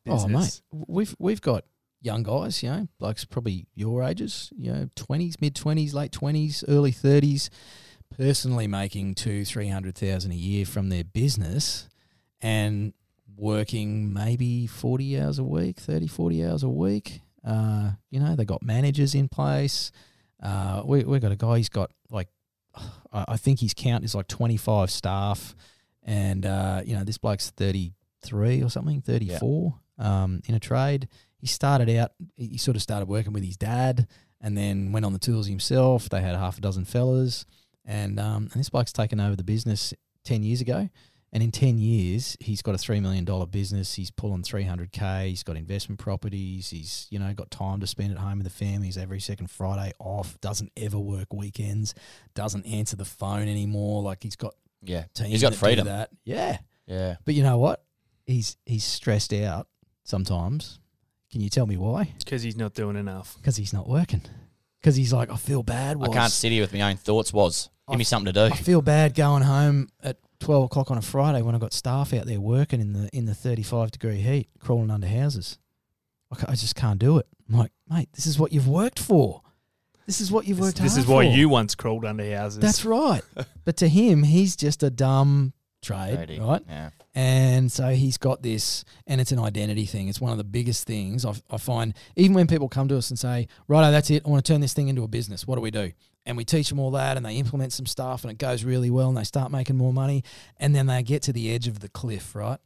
business. 0.04 0.62
Oh, 0.74 0.78
mate, 0.80 0.86
we've 0.90 1.16
we've 1.20 1.42
got 1.42 1.64
young 2.02 2.24
guys, 2.24 2.64
you 2.64 2.70
know, 2.70 2.88
blokes 2.98 3.26
probably 3.26 3.68
your 3.76 4.04
ages, 4.04 4.52
you 4.58 4.72
know, 4.72 4.90
twenties, 4.96 5.40
mid 5.42 5.56
twenties, 5.56 5.94
late 5.94 6.12
twenties, 6.12 6.64
early 6.68 6.92
thirties, 6.92 7.50
personally 8.16 8.68
making 8.68 9.16
two, 9.16 9.46
three 9.46 9.68
hundred 9.68 9.96
thousand 9.96 10.32
a 10.32 10.36
year 10.36 10.66
from 10.66 10.90
their 10.90 11.04
business, 11.04 11.90
and 12.42 12.94
working 13.36 14.14
maybe 14.14 14.68
forty 14.68 15.20
hours 15.20 15.40
a 15.40 15.44
week, 15.44 15.80
30, 15.80 16.08
40 16.08 16.46
hours 16.46 16.64
a 16.64 16.70
week. 16.70 17.22
Uh, 17.46 17.92
you 18.10 18.20
know, 18.20 18.36
they 18.36 18.46
got 18.46 18.62
managers 18.62 19.16
in 19.16 19.28
place. 19.30 19.92
Uh, 20.42 20.82
we 20.86 21.04
we 21.04 21.20
got 21.20 21.32
a 21.32 21.36
guy. 21.36 21.58
He's 21.58 21.70
got 21.70 21.92
like, 22.10 22.28
I 23.12 23.38
think 23.38 23.60
his 23.60 23.74
count 23.74 24.04
is 24.04 24.16
like 24.16 24.28
twenty 24.28 24.58
five 24.58 24.90
staff, 24.92 25.56
and 26.04 26.46
uh, 26.46 26.82
you 26.86 26.96
know, 26.96 27.04
this 27.04 27.18
bloke's 27.18 27.50
thirty 27.50 27.94
three 28.22 28.62
or 28.62 28.70
something, 28.70 29.02
thirty 29.02 29.30
four 29.40 29.80
um, 29.98 30.42
in 30.48 30.56
a 30.56 30.60
trade. 30.60 31.08
He 31.40 31.48
started 31.48 31.90
out, 31.96 32.12
he 32.36 32.58
sort 32.58 32.76
of 32.76 32.84
started 32.84 33.08
working 33.08 33.34
with 33.34 33.44
his 33.44 33.58
dad 33.58 34.08
and 34.42 34.58
then 34.58 34.92
went 34.92 35.06
on 35.06 35.14
the 35.14 35.20
tools 35.20 35.48
himself. 35.48 36.10
They 36.10 36.22
had 36.22 36.36
half 36.36 36.58
a 36.58 36.62
dozen 36.62 36.86
fellas. 36.86 37.46
And, 37.86 38.20
um, 38.20 38.50
and 38.52 38.60
this 38.60 38.70
bloke's 38.70 38.94
taken 38.94 39.20
over 39.20 39.36
the 39.36 39.44
business 39.44 39.94
10 40.26 40.44
years 40.44 40.62
ago. 40.62 40.90
And 41.32 41.44
in 41.44 41.52
10 41.52 41.78
years, 41.78 42.36
he's 42.40 42.62
got 42.62 42.74
a 42.74 42.78
$3 42.78 43.02
million 43.02 43.24
business. 43.52 43.94
He's 43.94 44.10
pulling 44.10 44.42
300K. 44.42 45.28
He's 45.28 45.44
got 45.44 45.58
investment 45.58 46.00
properties. 46.00 46.72
He's, 46.72 47.08
you 47.12 47.20
know, 47.20 47.32
got 47.34 47.52
time 47.52 47.80
to 47.82 47.88
spend 47.88 48.12
at 48.12 48.18
home 48.18 48.40
with 48.40 48.46
the 48.46 48.54
family. 48.54 48.88
He's 48.88 48.98
every 48.98 49.20
second 49.20 49.52
Friday 49.52 49.94
off. 50.00 50.40
Doesn't 50.42 50.72
ever 50.76 50.98
work 50.98 51.32
weekends. 51.32 51.94
Doesn't 52.34 52.66
answer 52.66 52.96
the 52.96 53.06
phone 53.06 53.48
anymore. 53.48 54.02
Like 54.02 54.24
he's 54.24 54.36
got 54.36 54.56
Yeah, 54.82 55.06
he's 55.24 55.42
got 55.42 55.52
that 55.52 55.60
do 55.60 55.66
freedom. 55.66 55.86
That. 55.86 56.10
Yeah. 56.24 56.58
Yeah, 56.90 57.18
But 57.24 57.36
you 57.36 57.44
know 57.44 57.60
what? 57.60 57.84
He's 58.26 58.58
he's 58.66 58.84
stressed 58.84 59.32
out 59.34 59.68
sometimes. 60.04 60.80
Can 61.32 61.42
you 61.42 61.50
tell 61.50 61.66
me 61.68 61.78
why? 61.78 62.14
because 62.20 62.42
he's 62.44 62.58
not 62.58 62.74
doing 62.74 62.96
enough. 62.96 63.36
Because 63.38 63.56
he's 63.58 63.74
not 63.74 63.88
working. 63.88 64.22
Because 64.82 64.96
he's 64.96 65.12
like, 65.14 65.30
I 65.32 65.36
feel 65.36 65.62
bad. 65.62 65.98
I 66.02 66.08
can't 66.08 66.32
sit 66.32 66.52
here 66.52 66.64
with 66.64 66.74
my 66.74 66.82
own 66.82 66.98
thoughts. 66.98 67.32
Was 67.34 67.70
give 67.88 67.96
I- 67.96 67.98
me 67.98 68.04
something 68.04 68.34
to 68.34 68.48
do. 68.50 68.54
I 68.54 68.58
feel 68.58 68.82
bad 68.82 69.14
going 69.14 69.44
home 69.44 69.90
at 70.02 70.18
twelve 70.40 70.64
o'clock 70.66 70.90
on 70.90 70.98
a 70.98 71.02
Friday 71.02 71.42
when 71.42 71.54
I've 71.54 71.62
got 71.62 71.74
staff 71.74 72.14
out 72.14 72.26
there 72.26 72.40
working 72.40 72.80
in 72.82 72.94
the 72.94 73.10
in 73.14 73.26
the 73.26 73.36
thirty 73.36 73.62
five 73.64 73.92
degree 73.92 74.22
heat, 74.22 74.48
crawling 74.60 74.90
under 74.90 75.08
houses. 75.08 75.58
I, 76.32 76.52
I 76.52 76.56
just 76.56 76.76
can't 76.76 77.00
do 77.00 77.18
it. 77.18 77.28
I'm 77.50 77.58
like, 77.58 77.72
mate, 77.90 78.10
this 78.14 78.26
is 78.26 78.40
what 78.40 78.52
you've 78.54 78.68
worked 78.68 79.00
for. 79.00 79.42
This 80.08 80.22
is 80.22 80.32
what 80.32 80.48
you've 80.48 80.58
This, 80.58 80.66
worked 80.68 80.78
this 80.82 80.94
hard 80.94 81.04
is 81.04 81.08
why 81.08 81.26
for. 81.26 81.32
you 81.38 81.50
once 81.50 81.76
crawled 81.76 82.04
under 82.06 82.36
houses. 82.36 82.60
That's 82.60 82.84
right. 82.86 83.22
but 83.66 83.78
to 83.78 83.88
him, 83.90 84.24
he's 84.24 84.56
just 84.56 84.82
a 84.82 84.90
dumb 84.90 85.54
trade, 85.82 86.40
right? 86.40 86.62
Yeah, 86.68 86.90
And 87.16 87.72
so 87.72 87.90
he's 87.90 88.18
got 88.18 88.42
this, 88.44 88.84
and 89.08 89.20
it's 89.22 89.32
an 89.32 89.40
identity 89.40 89.86
thing. 89.86 90.08
It's 90.08 90.22
one 90.22 90.32
of 90.32 90.38
the 90.38 90.44
biggest 90.44 90.86
things 90.86 91.26
I, 91.26 91.34
I 91.50 91.58
find. 91.58 91.94
Even 92.16 92.34
when 92.36 92.48
people 92.48 92.70
come 92.70 92.88
to 92.90 92.98
us 92.98 93.10
and 93.10 93.18
say, 93.20 93.48
"Righto, 93.68 93.92
that's 93.92 94.10
it. 94.10 94.24
I 94.26 94.30
want 94.30 94.46
to 94.46 94.52
turn 94.52 94.62
this 94.62 94.74
thing 94.74 94.88
into 94.88 95.04
a 95.04 95.08
business. 95.08 95.48
What 95.48 95.56
do 95.56 95.62
we 95.62 95.72
do?" 95.72 95.92
And 96.26 96.38
we 96.38 96.46
teach 96.46 96.70
them 96.70 96.80
all 96.80 96.92
that, 96.92 97.18
and 97.18 97.26
they 97.26 97.38
implement 97.38 97.74
some 97.74 97.86
stuff, 97.86 98.24
and 98.24 98.32
it 98.32 98.38
goes 98.38 98.64
really 98.64 98.90
well, 98.92 99.10
and 99.10 99.18
they 99.18 99.24
start 99.24 99.52
making 99.52 99.78
more 99.78 99.94
money, 99.94 100.24
and 100.58 100.76
then 100.76 100.86
they 100.86 101.02
get 101.02 101.24
to 101.24 101.34
the 101.34 101.52
edge 101.52 101.68
of 101.68 101.80
the 101.80 101.90
cliff, 101.90 102.36
right? 102.36 102.60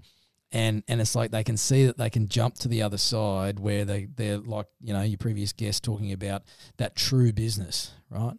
And 0.51 0.83
and 0.87 1.01
it's 1.01 1.15
like 1.15 1.31
they 1.31 1.43
can 1.43 1.57
see 1.57 1.85
that 1.85 1.97
they 1.97 2.09
can 2.09 2.27
jump 2.27 2.55
to 2.55 2.67
the 2.67 2.81
other 2.83 2.97
side 2.97 3.59
where 3.59 3.85
they 3.85 4.07
they're 4.15 4.37
like 4.37 4.67
you 4.81 4.93
know 4.93 5.01
your 5.01 5.17
previous 5.17 5.51
guest 5.53 5.83
talking 5.83 6.11
about 6.11 6.43
that 6.77 6.95
true 6.95 7.31
business, 7.33 7.91
right? 8.09 8.35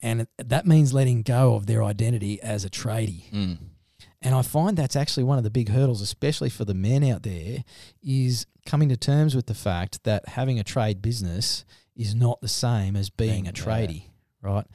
And 0.00 0.20
it, 0.22 0.28
that 0.38 0.66
means 0.66 0.94
letting 0.94 1.22
go 1.22 1.56
of 1.56 1.66
their 1.66 1.82
identity 1.82 2.40
as 2.40 2.64
a 2.64 2.70
tradie. 2.70 3.30
mm. 3.32 3.58
And 4.20 4.34
I 4.34 4.42
find 4.42 4.76
that's 4.76 4.96
actually 4.96 5.24
one 5.24 5.38
of 5.38 5.44
the 5.44 5.50
big 5.50 5.68
hurdles, 5.68 6.00
especially 6.02 6.50
for 6.50 6.64
the 6.64 6.74
men 6.74 7.04
out 7.04 7.22
there, 7.22 7.64
is 8.02 8.46
coming 8.66 8.88
to 8.88 8.96
terms 8.96 9.36
with 9.36 9.46
the 9.46 9.54
fact 9.54 10.02
that 10.04 10.28
having 10.30 10.58
a 10.58 10.64
trade 10.64 11.00
business 11.00 11.64
is 11.94 12.14
not 12.14 12.40
the 12.40 12.48
same 12.48 12.96
as 12.96 13.10
being 13.10 13.46
a 13.46 13.52
tradie, 13.52 14.04
right? 14.42 14.66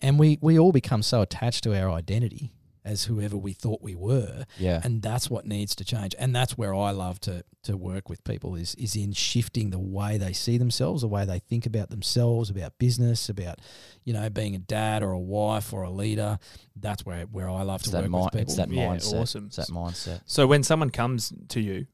And 0.00 0.18
we, 0.18 0.38
we 0.40 0.58
all 0.58 0.72
become 0.72 1.02
so 1.02 1.20
attached 1.20 1.64
to 1.64 1.76
our 1.76 1.90
identity 1.90 2.52
as 2.84 3.04
whoever 3.04 3.36
we 3.36 3.52
thought 3.52 3.80
we 3.82 3.94
were. 3.94 4.44
yeah. 4.58 4.80
And 4.82 5.02
that's 5.02 5.30
what 5.30 5.46
needs 5.46 5.74
to 5.76 5.84
change. 5.84 6.14
And 6.18 6.34
that's 6.34 6.58
where 6.58 6.74
I 6.74 6.90
love 6.90 7.20
to 7.20 7.44
to 7.64 7.76
work 7.76 8.08
with 8.08 8.24
people 8.24 8.56
is 8.56 8.74
is 8.74 8.96
in 8.96 9.12
shifting 9.12 9.70
the 9.70 9.78
way 9.78 10.18
they 10.18 10.32
see 10.32 10.58
themselves, 10.58 11.02
the 11.02 11.08
way 11.08 11.24
they 11.24 11.38
think 11.38 11.64
about 11.64 11.90
themselves, 11.90 12.50
about 12.50 12.76
business, 12.78 13.28
about, 13.28 13.60
you 14.04 14.12
know, 14.12 14.28
being 14.28 14.54
a 14.56 14.58
dad 14.58 15.02
or 15.02 15.12
a 15.12 15.18
wife 15.18 15.72
or 15.72 15.82
a 15.84 15.90
leader. 15.90 16.38
That's 16.74 17.06
where 17.06 17.24
where 17.26 17.48
I 17.48 17.62
love 17.62 17.82
It's 17.82 17.90
to 17.90 17.98
work 18.00 18.10
mi- 18.10 18.18
with 18.18 18.32
people. 18.32 18.40
it's 18.42 18.56
that 18.56 18.70
Yeah, 18.70 18.88
mindset. 18.96 19.20
awesome. 19.20 19.46
It's 19.46 19.56
that 19.56 19.68
mindset. 19.68 20.22
So 20.26 20.46
when 20.48 20.62
someone 20.64 20.90
comes 20.90 21.32
to 21.50 21.60
you, 21.60 21.86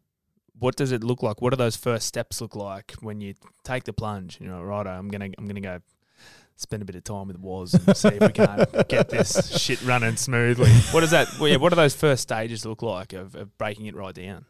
what 0.58 0.74
does 0.74 0.90
it 0.90 1.04
look 1.04 1.22
like? 1.22 1.40
What 1.42 1.50
do 1.50 1.56
those 1.56 1.76
first 1.76 2.06
steps 2.06 2.40
look 2.40 2.56
like 2.56 2.92
when 3.00 3.20
you 3.20 3.34
take 3.62 3.84
the 3.84 3.92
plunge? 3.92 4.38
You 4.40 4.48
know, 4.48 4.62
right? 4.62 4.86
I'm 4.86 5.08
gonna 5.08 5.28
I'm 5.36 5.46
gonna 5.46 5.60
go 5.60 5.80
spend 6.58 6.82
a 6.82 6.84
bit 6.84 6.96
of 6.96 7.04
time 7.04 7.28
with 7.28 7.38
Woz 7.38 7.74
and 7.74 7.96
see 7.96 8.08
if 8.08 8.20
we 8.20 8.32
can't 8.32 8.88
get 8.88 9.08
this 9.08 9.58
shit 9.58 9.82
running 9.82 10.16
smoothly. 10.16 10.70
What 10.92 11.00
does 11.00 11.12
that? 11.12 11.28
Well, 11.38 11.48
yeah, 11.48 11.56
what 11.56 11.70
do 11.70 11.76
those 11.76 11.94
first 11.94 12.22
stages 12.22 12.66
look 12.66 12.82
like 12.82 13.12
of, 13.12 13.34
of 13.34 13.56
breaking 13.56 13.86
it 13.86 13.94
right 13.94 14.14
down? 14.14 14.44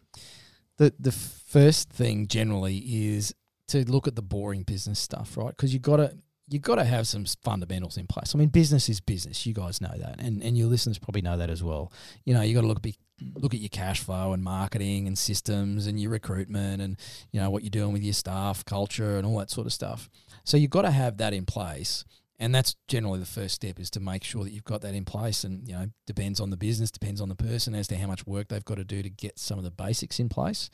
the 0.79 0.95
the 0.99 1.13
first 1.13 1.91
thing 1.91 2.27
generally 2.27 2.79
is 2.79 3.35
to 3.69 3.89
look 3.91 4.09
at 4.09 4.17
the 4.17 4.23
boring 4.23 4.63
business 4.63 4.99
stuff, 4.99 5.37
right? 5.37 5.51
Because 5.51 5.75
you 5.75 5.79
got 5.79 5.99
to 5.99 6.17
you've 6.49 6.63
got 6.63 6.77
to 6.77 6.85
have 6.85 7.07
some 7.07 7.27
fundamentals 7.45 7.99
in 7.99 8.07
place. 8.07 8.35
I 8.35 8.39
mean, 8.39 8.49
business 8.49 8.89
is 8.89 9.01
business. 9.01 9.45
You 9.45 9.53
guys 9.53 9.81
know 9.81 9.95
that, 9.99 10.17
and 10.19 10.43
and 10.43 10.57
your 10.57 10.69
listeners 10.69 10.99
probably 10.99 11.23
know 11.23 11.37
that 11.37 11.51
as 11.51 11.63
well. 11.63 11.93
You 12.25 12.35
know, 12.35 12.41
you 12.41 12.55
got 12.55 12.63
to 12.63 12.67
look 12.67 12.81
be, 12.81 12.97
look 13.35 13.53
at 13.53 13.61
your 13.61 13.69
cash 13.69 14.01
flow 14.01 14.33
and 14.33 14.43
marketing 14.43 15.07
and 15.07 15.19
systems 15.19 15.87
and 15.87 16.01
your 16.01 16.13
recruitment 16.13 16.81
and 16.81 16.97
you 17.33 17.41
know 17.41 17.51
what 17.51 17.63
you're 17.65 17.71
doing 17.71 17.93
with 17.93 18.03
your 18.03 18.15
staff, 18.15 18.65
culture, 18.65 19.19
and 19.19 19.27
all 19.27 19.39
that 19.39 19.51
sort 19.51 19.67
of 19.67 19.73
stuff. 19.73 20.09
So 20.49 20.57
you've 20.57 20.71
got 20.71 20.83
to 20.83 20.91
have 20.91 21.19
that 21.19 21.35
in 21.35 21.45
place. 21.45 22.07
And 22.39 22.55
that's 22.55 22.75
generally 22.87 23.19
the 23.19 23.27
first 23.27 23.55
step 23.57 23.79
is 23.79 23.91
to 23.91 24.01
make 24.01 24.25
sure 24.25 24.45
that 24.45 24.53
you've 24.53 24.65
got 24.65 24.81
that 24.81 24.95
in 24.95 25.05
place. 25.05 25.45
And, 25.45 25.69
you 25.69 25.75
know, 25.75 25.87
depends 26.07 26.41
on 26.41 26.49
the 26.49 26.57
business, 26.57 26.91
depends 26.91 27.21
on 27.21 27.29
the 27.29 27.35
person 27.35 27.75
as 27.75 27.87
to 27.89 27.97
how 27.99 28.07
much 28.07 28.27
work 28.27 28.49
they've 28.49 28.65
got 28.65 28.77
to 28.77 28.85
do 28.85 29.03
to 29.03 29.11
get 29.11 29.39
some 29.39 29.59
of 29.59 29.65
the 29.65 29.71
basics 29.71 30.19
in 30.19 30.31
place. 30.31 30.71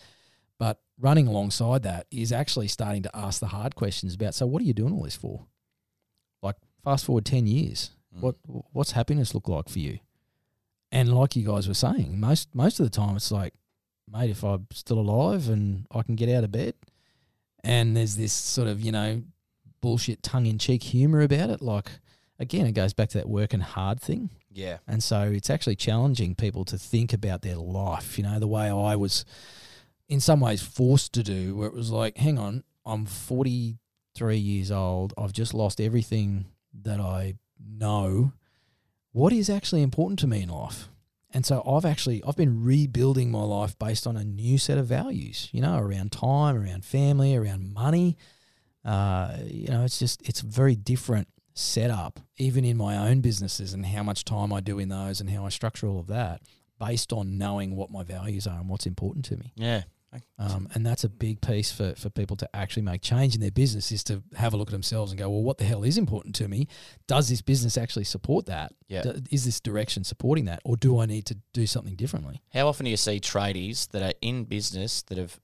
But 0.61 0.81
running 1.01 1.27
alongside 1.27 1.83
that 1.83 2.07
is 2.13 2.31
actually 2.31 2.69
starting 2.69 3.03
to 3.03 3.17
ask 3.17 3.41
the 3.41 3.49
hard 3.49 3.75
questions 3.75 4.15
about 4.15 4.35
so 4.35 4.47
what 4.47 4.63
are 4.63 4.65
you 4.65 4.75
doing 4.75 4.93
all 4.93 5.03
this 5.03 5.17
for? 5.17 5.47
Like 6.41 6.57
fast 6.85 7.07
forward 7.07 7.25
ten 7.25 7.47
years, 7.47 7.91
Mm. 8.17 8.21
what 8.21 8.37
what's 8.45 8.93
happiness 8.93 9.35
look 9.35 9.49
like 9.49 9.69
for 9.69 9.81
you? 9.81 9.99
And 10.93 11.13
like 11.13 11.35
you 11.35 11.45
guys 11.45 11.67
were 11.67 11.75
saying, 11.75 12.21
most 12.21 12.55
most 12.55 12.79
of 12.79 12.87
the 12.87 12.91
time 12.91 13.17
it's 13.17 13.33
like, 13.33 13.55
mate, 14.09 14.31
if 14.31 14.45
I'm 14.45 14.69
still 14.73 15.01
alive 15.01 15.49
and 15.49 15.87
I 15.91 16.03
can 16.03 16.15
get 16.15 16.29
out 16.29 16.45
of 16.45 16.53
bed, 16.53 16.75
and 17.65 17.97
there's 17.97 18.15
this 18.15 18.33
sort 18.33 18.69
of 18.69 18.81
you 18.81 18.93
know 18.93 19.23
bullshit 19.85 20.23
tongue 20.23 20.47
in 20.47 20.57
cheek 20.57 20.83
humor 20.83 21.21
about 21.21 21.51
it. 21.51 21.61
Like 21.61 21.91
again, 22.39 22.65
it 22.65 22.73
goes 22.73 22.95
back 22.95 23.11
to 23.11 23.19
that 23.19 23.29
working 23.29 23.61
hard 23.61 24.01
thing. 24.01 24.31
Yeah. 24.51 24.79
And 24.89 25.05
so 25.05 25.21
it's 25.25 25.51
actually 25.51 25.77
challenging 25.77 26.35
people 26.35 26.65
to 26.65 26.79
think 26.79 27.13
about 27.13 27.43
their 27.43 27.57
life, 27.57 28.17
you 28.17 28.25
know, 28.25 28.39
the 28.39 28.47
way 28.47 28.71
I 28.71 28.97
was 28.97 29.27
in 30.09 30.21
some 30.21 30.41
ways 30.41 30.63
forced 30.63 31.13
to 31.13 31.23
do, 31.23 31.55
where 31.55 31.69
it 31.69 31.75
was 31.75 31.91
like, 31.91 32.17
hang 32.17 32.39
on, 32.39 32.65
I'm 32.87 33.05
43 33.05 34.39
years 34.39 34.71
old. 34.71 35.13
I've 35.19 35.35
just 35.35 35.53
lost 35.53 35.83
everything 35.83 36.47
that 36.83 36.99
I 36.99 37.35
know. 37.63 38.33
What 39.13 39.35
is 39.35 39.51
actually 39.51 39.83
important 39.83 40.19
to 40.21 40.27
me 40.27 40.41
in 40.41 40.49
life? 40.49 40.89
And 41.31 41.45
so 41.45 41.63
I've 41.69 41.85
actually 41.85 42.23
I've 42.27 42.37
been 42.37 42.65
rebuilding 42.65 43.31
my 43.31 43.43
life 43.43 43.79
based 43.79 44.07
on 44.07 44.17
a 44.17 44.25
new 44.25 44.57
set 44.57 44.79
of 44.79 44.87
values, 44.87 45.51
you 45.53 45.61
know, 45.61 45.77
around 45.77 46.13
time, 46.13 46.57
around 46.57 46.87
family, 46.87 47.37
around 47.37 47.75
money. 47.75 48.17
Uh, 48.85 49.37
you 49.47 49.69
know, 49.69 49.85
it's 49.85 49.99
just 49.99 50.27
it's 50.29 50.43
a 50.43 50.47
very 50.47 50.75
different 50.75 51.29
setup, 51.55 52.21
even 52.37 52.65
in 52.65 52.77
my 52.77 52.97
own 52.97 53.21
businesses 53.21 53.73
and 53.73 53.87
how 53.87 54.03
much 54.03 54.25
time 54.25 54.53
I 54.53 54.61
do 54.61 54.79
in 54.79 54.89
those 54.89 55.21
and 55.21 55.31
how 55.31 55.47
I 55.47 55.49
structure 55.49 55.87
all 55.87 56.01
of 56.01 56.09
that 56.09 56.43
based 56.81 57.13
on 57.13 57.39
knowing 57.39 57.77
what 57.77 57.91
my 57.91 58.03
values 58.03 58.47
are 58.47 58.59
and 58.59 58.69
what's 58.69 58.87
important 58.87 59.25
to 59.27 59.37
me. 59.37 59.53
Yeah. 59.55 59.83
Um, 60.39 60.69
and 60.75 60.87
that's 60.87 61.03
a 61.03 61.09
big 61.09 61.41
piece 61.41 61.73
for, 61.73 61.95
for 61.97 62.09
people 62.09 62.37
to 62.37 62.49
actually 62.55 62.83
make 62.83 63.03
change 63.03 63.35
in 63.35 63.41
their 63.41 63.51
business 63.51 63.91
is 63.91 64.05
to 64.05 64.23
have 64.37 64.55
a 64.55 64.57
look 64.57 64.69
at 64.69 64.73
themselves 64.73 65.11
and 65.11 65.19
go, 65.19 65.29
well, 65.29 65.43
what 65.43 65.59
the 65.59 65.65
hell 65.65 65.83
is 65.83 65.99
important 65.99 66.37
to 66.37 66.47
me? 66.47 66.69
Does 67.09 67.29
this 67.29 67.43
business 67.43 67.77
actually 67.77 68.05
support 68.05 68.47
that? 68.47 68.73
Yeah. 68.87 69.03
D- 69.03 69.23
Is 69.33 69.45
this 69.45 69.59
direction 69.61 70.05
supporting 70.05 70.45
that? 70.45 70.61
Or 70.65 70.77
do 70.77 71.01
I 71.01 71.07
need 71.07 71.27
to 71.27 71.37
do 71.53 71.67
something 71.67 71.97
differently? 71.97 72.43
How 72.53 72.69
often 72.69 72.85
do 72.85 72.91
you 72.91 72.97
see 72.97 73.19
tradies 73.19 73.89
that 73.91 74.03
are 74.03 74.15
in 74.23 74.45
business 74.45 75.03
that 75.03 75.19
have 75.19 75.41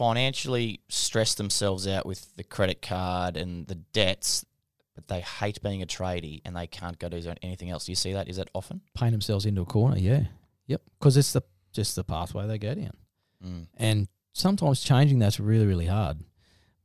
financially 0.00 0.80
stress 0.88 1.34
themselves 1.34 1.86
out 1.86 2.06
with 2.06 2.34
the 2.36 2.42
credit 2.42 2.80
card 2.80 3.36
and 3.36 3.66
the 3.66 3.74
debts, 3.74 4.46
but 4.94 5.06
they 5.08 5.20
hate 5.20 5.60
being 5.60 5.82
a 5.82 5.86
tradie 5.86 6.40
and 6.46 6.56
they 6.56 6.66
can't 6.66 6.98
go 6.98 7.10
do 7.10 7.20
anything 7.42 7.68
else? 7.68 7.84
Do 7.84 7.92
you 7.92 7.96
see 7.96 8.14
that? 8.14 8.26
Is 8.26 8.36
that 8.36 8.48
often? 8.54 8.80
Paint 8.94 9.12
themselves 9.12 9.44
into 9.44 9.60
a 9.60 9.66
corner, 9.66 9.98
yeah. 9.98 10.22
Yep. 10.68 10.80
Because 10.98 11.18
it's 11.18 11.34
the 11.34 11.42
just 11.74 11.96
the 11.96 12.02
pathway 12.02 12.46
they 12.46 12.56
go 12.56 12.74
down. 12.74 12.96
Mm. 13.44 13.66
And 13.76 14.08
sometimes 14.32 14.80
changing 14.80 15.18
that's 15.18 15.38
really, 15.38 15.66
really 15.66 15.84
hard. 15.84 16.16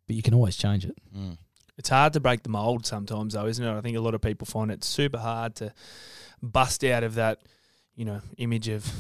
But 0.08 0.18
you 0.18 0.22
can 0.22 0.34
always 0.34 0.58
change 0.58 0.84
it. 0.84 0.98
Mm. 1.16 1.38
It's 1.78 1.88
hard 1.88 2.12
to 2.14 2.20
break 2.20 2.44
the 2.44 2.50
mold 2.50 2.86
sometimes, 2.86 3.34
though, 3.34 3.48
isn't 3.48 3.66
it? 3.66 3.78
I 3.78 3.80
think 3.80 3.96
a 3.96 4.02
lot 4.02 4.14
of 4.14 4.20
people 4.20 4.46
find 4.46 4.70
it 4.72 4.84
super 4.84 5.20
hard 5.20 5.56
to 5.56 5.72
bust 6.44 6.84
out 6.84 7.06
of 7.06 7.16
that, 7.16 7.44
you 7.96 8.04
know, 8.04 8.20
image 8.38 8.68
of 8.68 8.92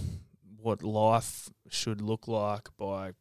what 0.61 0.83
life 0.83 1.49
should 1.69 1.99
look 2.01 2.29
like 2.29 2.69
by 2.77 3.11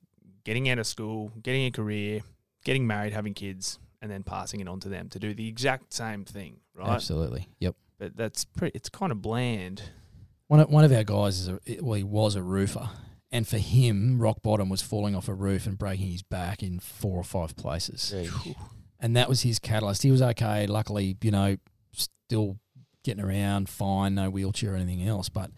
getting 0.45 0.68
out 0.68 0.78
of 0.78 0.86
school, 0.86 1.32
getting 1.42 1.64
a 1.66 1.70
career, 1.70 2.20
getting 2.64 2.86
married, 2.86 3.12
having 3.12 3.34
kids, 3.34 3.78
and 4.01 4.11
then 4.11 4.22
passing 4.22 4.61
it 4.61 4.68
on 4.68 4.80
to 4.80 4.88
them 4.88 5.09
to 5.09 5.18
do 5.18 5.34
the 5.34 5.49
exact 5.49 5.92
same 5.92 6.24
thing, 6.24 6.59
right? 6.74 6.88
Absolutely. 6.88 7.49
Yep. 7.61 7.74
But 7.99 8.16
that's 8.16 8.45
pretty. 8.45 8.76
It's 8.76 8.88
kind 8.88 9.12
of 9.12 9.22
bland. 9.22 9.82
One 10.49 10.61
of, 10.61 10.68
one 10.68 10.84
of 10.84 10.92
our 10.92 11.05
guys 11.05 11.40
is 11.40 11.49
a, 11.49 11.59
well, 11.80 11.95
he 11.95 12.05
was 12.05 12.36
a 12.36 12.42
roofer, 12.42 12.90
and 13.32 13.49
for 13.49 13.59
him, 13.59 14.18
rock 14.20 14.42
bottom 14.42 14.68
was 14.68 14.82
falling 14.82 15.14
off 15.14 15.28
a 15.28 15.34
roof 15.34 15.66
and 15.66 15.78
breaking 15.78 16.11
his 16.11 16.22
back 16.22 16.62
in 16.62 16.80
four 16.80 17.16
or 17.16 17.24
five 17.24 17.57
places, 17.57 18.11
Gee. 18.11 18.55
and 19.01 19.16
that 19.16 19.28
was 19.28 19.40
his 19.42 19.59
catalyst. 19.59 20.03
He 20.03 20.11
was 20.11 20.20
okay, 20.20 20.66
luckily, 20.66 21.16
you 21.22 21.30
know, 21.30 21.57
still 21.92 22.59
getting 23.05 23.24
around, 23.24 23.68
fine, 23.68 24.14
no 24.16 24.28
wheelchair 24.28 24.74
or 24.74 24.76
anything 24.76 25.07
else, 25.09 25.28
but 25.30 25.51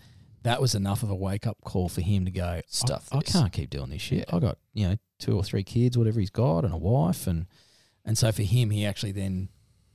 that 0.47 0.61
was 0.61 0.77
enough 0.77 1.03
of 1.03 1.11
a 1.11 1.15
wake 1.15 1.45
up 1.45 1.59
call 1.65 1.89
for 1.89 2.03
him 2.03 2.25
to 2.25 2.31
go. 2.31 2.61
Stuff 2.69 3.09
I, 3.11 3.19
I 3.19 3.23
can't 3.23 3.53
keep 3.53 3.69
doing 3.69 3.91
this 3.91 4.01
shit. 4.01 4.27
Yeah. 4.29 4.37
I 4.37 4.39
got 4.39 4.59
you 4.73 4.89
know 4.89 4.97
two 5.19 5.37
or 5.37 5.43
three 5.43 5.65
kids, 5.65 5.99
whatever 5.99 6.21
he's 6.21 6.31
got, 6.31 6.65
and 6.65 6.73
a 6.73 6.77
wife, 6.79 7.27
and 7.27 7.47
and 8.05 8.17
so 8.17 8.31
for 8.31 8.43
him, 8.43 8.71
he 8.71 8.87
actually 8.87 9.13
then 9.13 9.49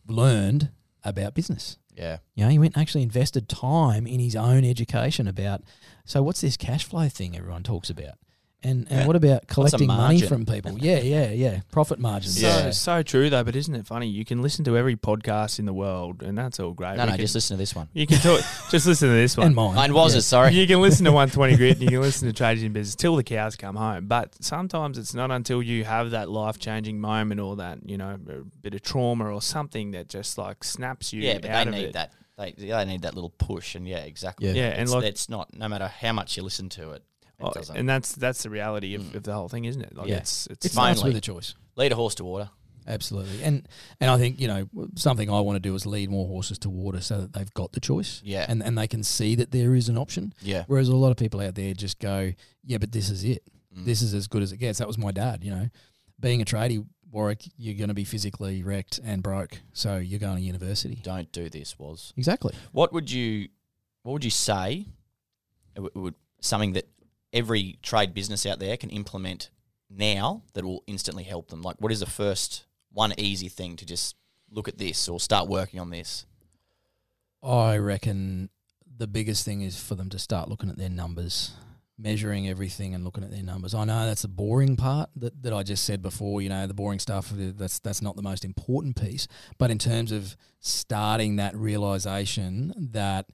learned 0.07 0.71
about 1.03 1.33
business. 1.33 1.77
Yeah. 1.95 2.17
You 2.35 2.43
know, 2.43 2.49
he 2.49 2.59
went 2.59 2.75
and 2.75 2.81
actually 2.81 3.03
invested 3.03 3.47
time 3.47 4.05
in 4.05 4.19
his 4.19 4.35
own 4.35 4.65
education 4.65 5.27
about. 5.27 5.61
So, 6.03 6.21
what's 6.21 6.41
this 6.41 6.57
cash 6.57 6.83
flow 6.83 7.07
thing 7.07 7.37
everyone 7.37 7.63
talks 7.63 7.89
about? 7.89 8.15
And 8.63 8.85
and 8.91 8.99
Yeah. 9.01 9.07
what 9.07 9.15
about 9.15 9.47
collecting 9.47 9.87
money 9.87 10.21
from 10.21 10.45
people? 10.45 10.77
Yeah, 10.79 10.99
yeah, 10.99 11.31
yeah. 11.31 11.61
Profit 11.71 11.97
margins. 11.97 12.39
So 12.39 12.45
Yeah. 12.47 12.69
so 12.69 13.01
true 13.01 13.27
though. 13.29 13.43
But 13.43 13.55
isn't 13.55 13.73
it 13.73 13.87
funny? 13.87 14.07
You 14.07 14.23
can 14.23 14.43
listen 14.43 14.63
to 14.65 14.77
every 14.77 14.95
podcast 14.95 15.57
in 15.57 15.65
the 15.65 15.73
world, 15.73 16.21
and 16.21 16.37
that's 16.37 16.59
all 16.59 16.71
great. 16.73 16.97
No, 16.97 17.03
We 17.05 17.09
no, 17.09 17.15
can- 17.15 17.21
just 17.21 17.33
listen 17.33 17.55
to 17.57 17.59
this 17.59 17.73
one. 17.75 17.87
you 17.93 18.05
can 18.05 18.19
talk. 18.19 18.41
just 18.69 18.85
listen 18.85 19.09
to 19.09 19.15
this 19.15 19.35
one. 19.35 19.47
and 19.47 19.55
mine. 19.55 19.73
Mine 19.75 19.93
was 19.95 20.13
yeah. 20.13 20.19
it, 20.19 20.21
sorry. 20.21 20.53
You 20.53 20.67
can 20.67 20.79
listen 20.79 21.05
to 21.05 21.11
120 21.13 21.55
grit 21.57 21.71
and 21.79 21.81
you 21.81 21.89
can 21.89 22.01
listen 22.01 22.31
to 22.31 22.43
Tradies 22.43 22.63
in 22.63 22.71
Business 22.71 22.95
till 22.95 23.15
the 23.15 23.23
cows 23.23 23.55
come 23.55 23.75
home. 23.75 24.05
But 24.05 24.35
sometimes 24.43 24.99
it's 24.99 25.15
not 25.15 25.31
until 25.31 25.63
you 25.63 25.83
have 25.85 26.11
that 26.11 26.29
life 26.29 26.59
changing 26.59 26.99
moment 27.01 27.39
or 27.41 27.55
that, 27.55 27.79
you 27.89 27.97
know, 27.97 28.11
a 28.29 28.43
bit 28.61 28.75
of 28.75 28.83
trauma 28.83 29.25
or 29.33 29.41
something 29.41 29.89
that 29.91 30.07
just 30.07 30.37
like 30.37 30.63
snaps 30.63 31.11
you 31.13 31.23
Yeah, 31.23 31.39
but 31.39 31.49
out 31.49 31.63
they 31.65 31.69
of 31.69 31.75
need 31.75 31.83
it. 31.85 31.93
that. 31.93 32.13
They, 32.37 32.51
they 32.51 32.85
need 32.85 33.01
that 33.03 33.13
little 33.15 33.29
push, 33.31 33.75
and 33.75 33.87
yeah, 33.87 33.97
exactly. 33.99 34.47
Yeah. 34.47 34.53
Yeah, 34.53 34.69
and 34.69 34.81
it's, 34.83 34.91
like- 34.91 35.03
it's 35.05 35.29
not 35.29 35.53
no 35.57 35.67
matter 35.67 35.87
how 35.87 36.13
much 36.13 36.37
you 36.37 36.43
listen 36.43 36.69
to 36.69 36.91
it, 36.91 37.03
it 37.41 37.47
Oh, 37.47 37.51
doesn't. 37.53 37.75
and 37.75 37.87
that's 37.89 38.13
that's 38.13 38.43
the 38.43 38.49
reality 38.49 38.95
of, 38.95 39.01
Mm. 39.03 39.15
of 39.15 39.23
the 39.23 39.33
whole 39.33 39.49
thing, 39.49 39.65
isn't 39.65 39.81
it? 39.81 39.95
Like 39.95 40.07
Yeah. 40.07 40.17
it's 40.17 40.47
it's, 40.47 40.65
It 40.67 40.71
starts 40.71 41.03
with 41.03 41.15
a 41.15 41.21
choice. 41.21 41.55
Lead 41.75 41.91
a 41.91 41.95
horse 41.95 42.15
to 42.15 42.23
water. 42.23 42.49
Absolutely. 42.87 43.43
And 43.43 43.67
and 43.99 44.09
I 44.09 44.17
think, 44.17 44.39
you 44.41 44.47
know, 44.47 44.67
something 44.95 45.29
I 45.29 45.39
want 45.39 45.55
to 45.55 45.59
do 45.59 45.75
is 45.75 45.85
lead 45.85 46.09
more 46.09 46.27
horses 46.27 46.57
to 46.59 46.69
water 46.69 46.99
so 46.99 47.21
that 47.21 47.33
they've 47.33 47.53
got 47.53 47.73
the 47.73 47.79
choice. 47.79 48.21
Yeah. 48.23 48.45
And 48.49 48.63
and 48.63 48.77
they 48.77 48.87
can 48.87 49.03
see 49.03 49.35
that 49.35 49.51
there 49.51 49.75
is 49.75 49.87
an 49.89 49.97
option. 49.97 50.33
Yeah. 50.41 50.63
Whereas 50.67 50.87
a 50.89 50.95
lot 50.95 51.11
of 51.11 51.17
people 51.17 51.41
out 51.41 51.55
there 51.55 51.73
just 51.73 51.99
go, 51.99 52.33
Yeah, 52.63 52.77
but 52.79 52.91
this 52.91 53.09
is 53.09 53.23
it. 53.23 53.43
Mm. 53.77 53.85
This 53.85 54.01
is 54.01 54.13
as 54.13 54.27
good 54.27 54.41
as 54.43 54.51
it 54.51 54.57
gets. 54.57 54.79
That 54.79 54.87
was 54.87 54.97
my 54.97 55.11
dad, 55.11 55.43
you 55.43 55.51
know. 55.51 55.69
Being 56.19 56.41
a 56.41 56.45
tradie, 56.45 56.85
Warwick, 57.11 57.43
you're 57.57 57.75
gonna 57.75 57.93
be 57.93 58.03
physically 58.03 58.63
wrecked 58.63 58.99
and 59.03 59.21
broke. 59.23 59.59
So 59.73 59.97
you're 59.97 60.19
going 60.19 60.37
to 60.37 60.41
university. 60.43 60.99
Don't 61.03 61.31
do 61.31 61.49
this. 61.49 61.77
Was 61.79 62.13
Exactly. 62.17 62.53
what 62.71 62.91
would 62.93 63.11
you 63.11 63.47
what 64.03 64.13
would 64.13 64.23
you 64.23 64.31
say? 64.31 64.87
It 65.75 65.81
would, 65.81 65.91
it 65.95 65.99
would 65.99 66.15
something 66.41 66.73
that 66.73 66.89
every 67.33 67.77
trade 67.81 68.13
business 68.13 68.45
out 68.45 68.59
there 68.59 68.77
can 68.77 68.89
implement 68.89 69.49
now 69.89 70.43
that 70.53 70.63
will 70.65 70.83
instantly 70.87 71.23
help 71.23 71.49
them. 71.49 71.61
Like, 71.61 71.77
what 71.79 71.91
is 71.91 71.99
the 71.99 72.05
first 72.05 72.65
one 72.91 73.13
easy 73.17 73.49
thing 73.49 73.75
to 73.77 73.85
just 73.85 74.15
look 74.49 74.67
at 74.67 74.77
this 74.77 75.07
or 75.07 75.19
start 75.19 75.47
working 75.47 75.79
on 75.79 75.89
this? 75.89 76.25
I 77.43 77.77
reckon 77.77 78.49
the 78.97 79.07
biggest 79.07 79.45
thing 79.45 79.61
is 79.61 79.81
for 79.81 79.95
them 79.95 80.09
to 80.09 80.19
start 80.19 80.49
looking 80.49 80.69
at 80.69 80.77
their 80.77 80.89
numbers, 80.89 81.51
measuring 81.97 82.47
everything 82.47 82.93
and 82.93 83.03
looking 83.03 83.23
at 83.23 83.31
their 83.31 83.43
numbers. 83.43 83.73
I 83.73 83.85
know 83.85 84.05
that's 84.05 84.21
the 84.21 84.27
boring 84.27 84.75
part 84.75 85.09
that, 85.15 85.41
that 85.41 85.53
I 85.53 85.63
just 85.63 85.83
said 85.85 86.01
before, 86.01 86.41
you 86.41 86.49
know, 86.49 86.67
the 86.67 86.73
boring 86.73 86.99
stuff, 86.99 87.31
that's 87.33 87.79
that's 87.79 88.01
not 88.01 88.15
the 88.15 88.21
most 88.21 88.45
important 88.45 89.01
piece. 89.01 89.27
But 89.57 89.71
in 89.71 89.79
terms 89.79 90.11
of 90.11 90.35
starting 90.59 91.37
that 91.37 91.55
realization 91.55 92.73
that, 92.91 93.27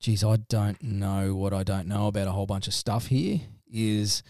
geez, 0.00 0.24
I 0.24 0.36
don't 0.36 0.82
know 0.82 1.34
what 1.34 1.52
I 1.52 1.62
don't 1.62 1.86
know 1.86 2.06
about 2.06 2.28
a 2.28 2.32
whole 2.32 2.46
bunch 2.46 2.66
of 2.66 2.74
stuff 2.74 3.06
here 3.06 3.40
is 3.70 4.22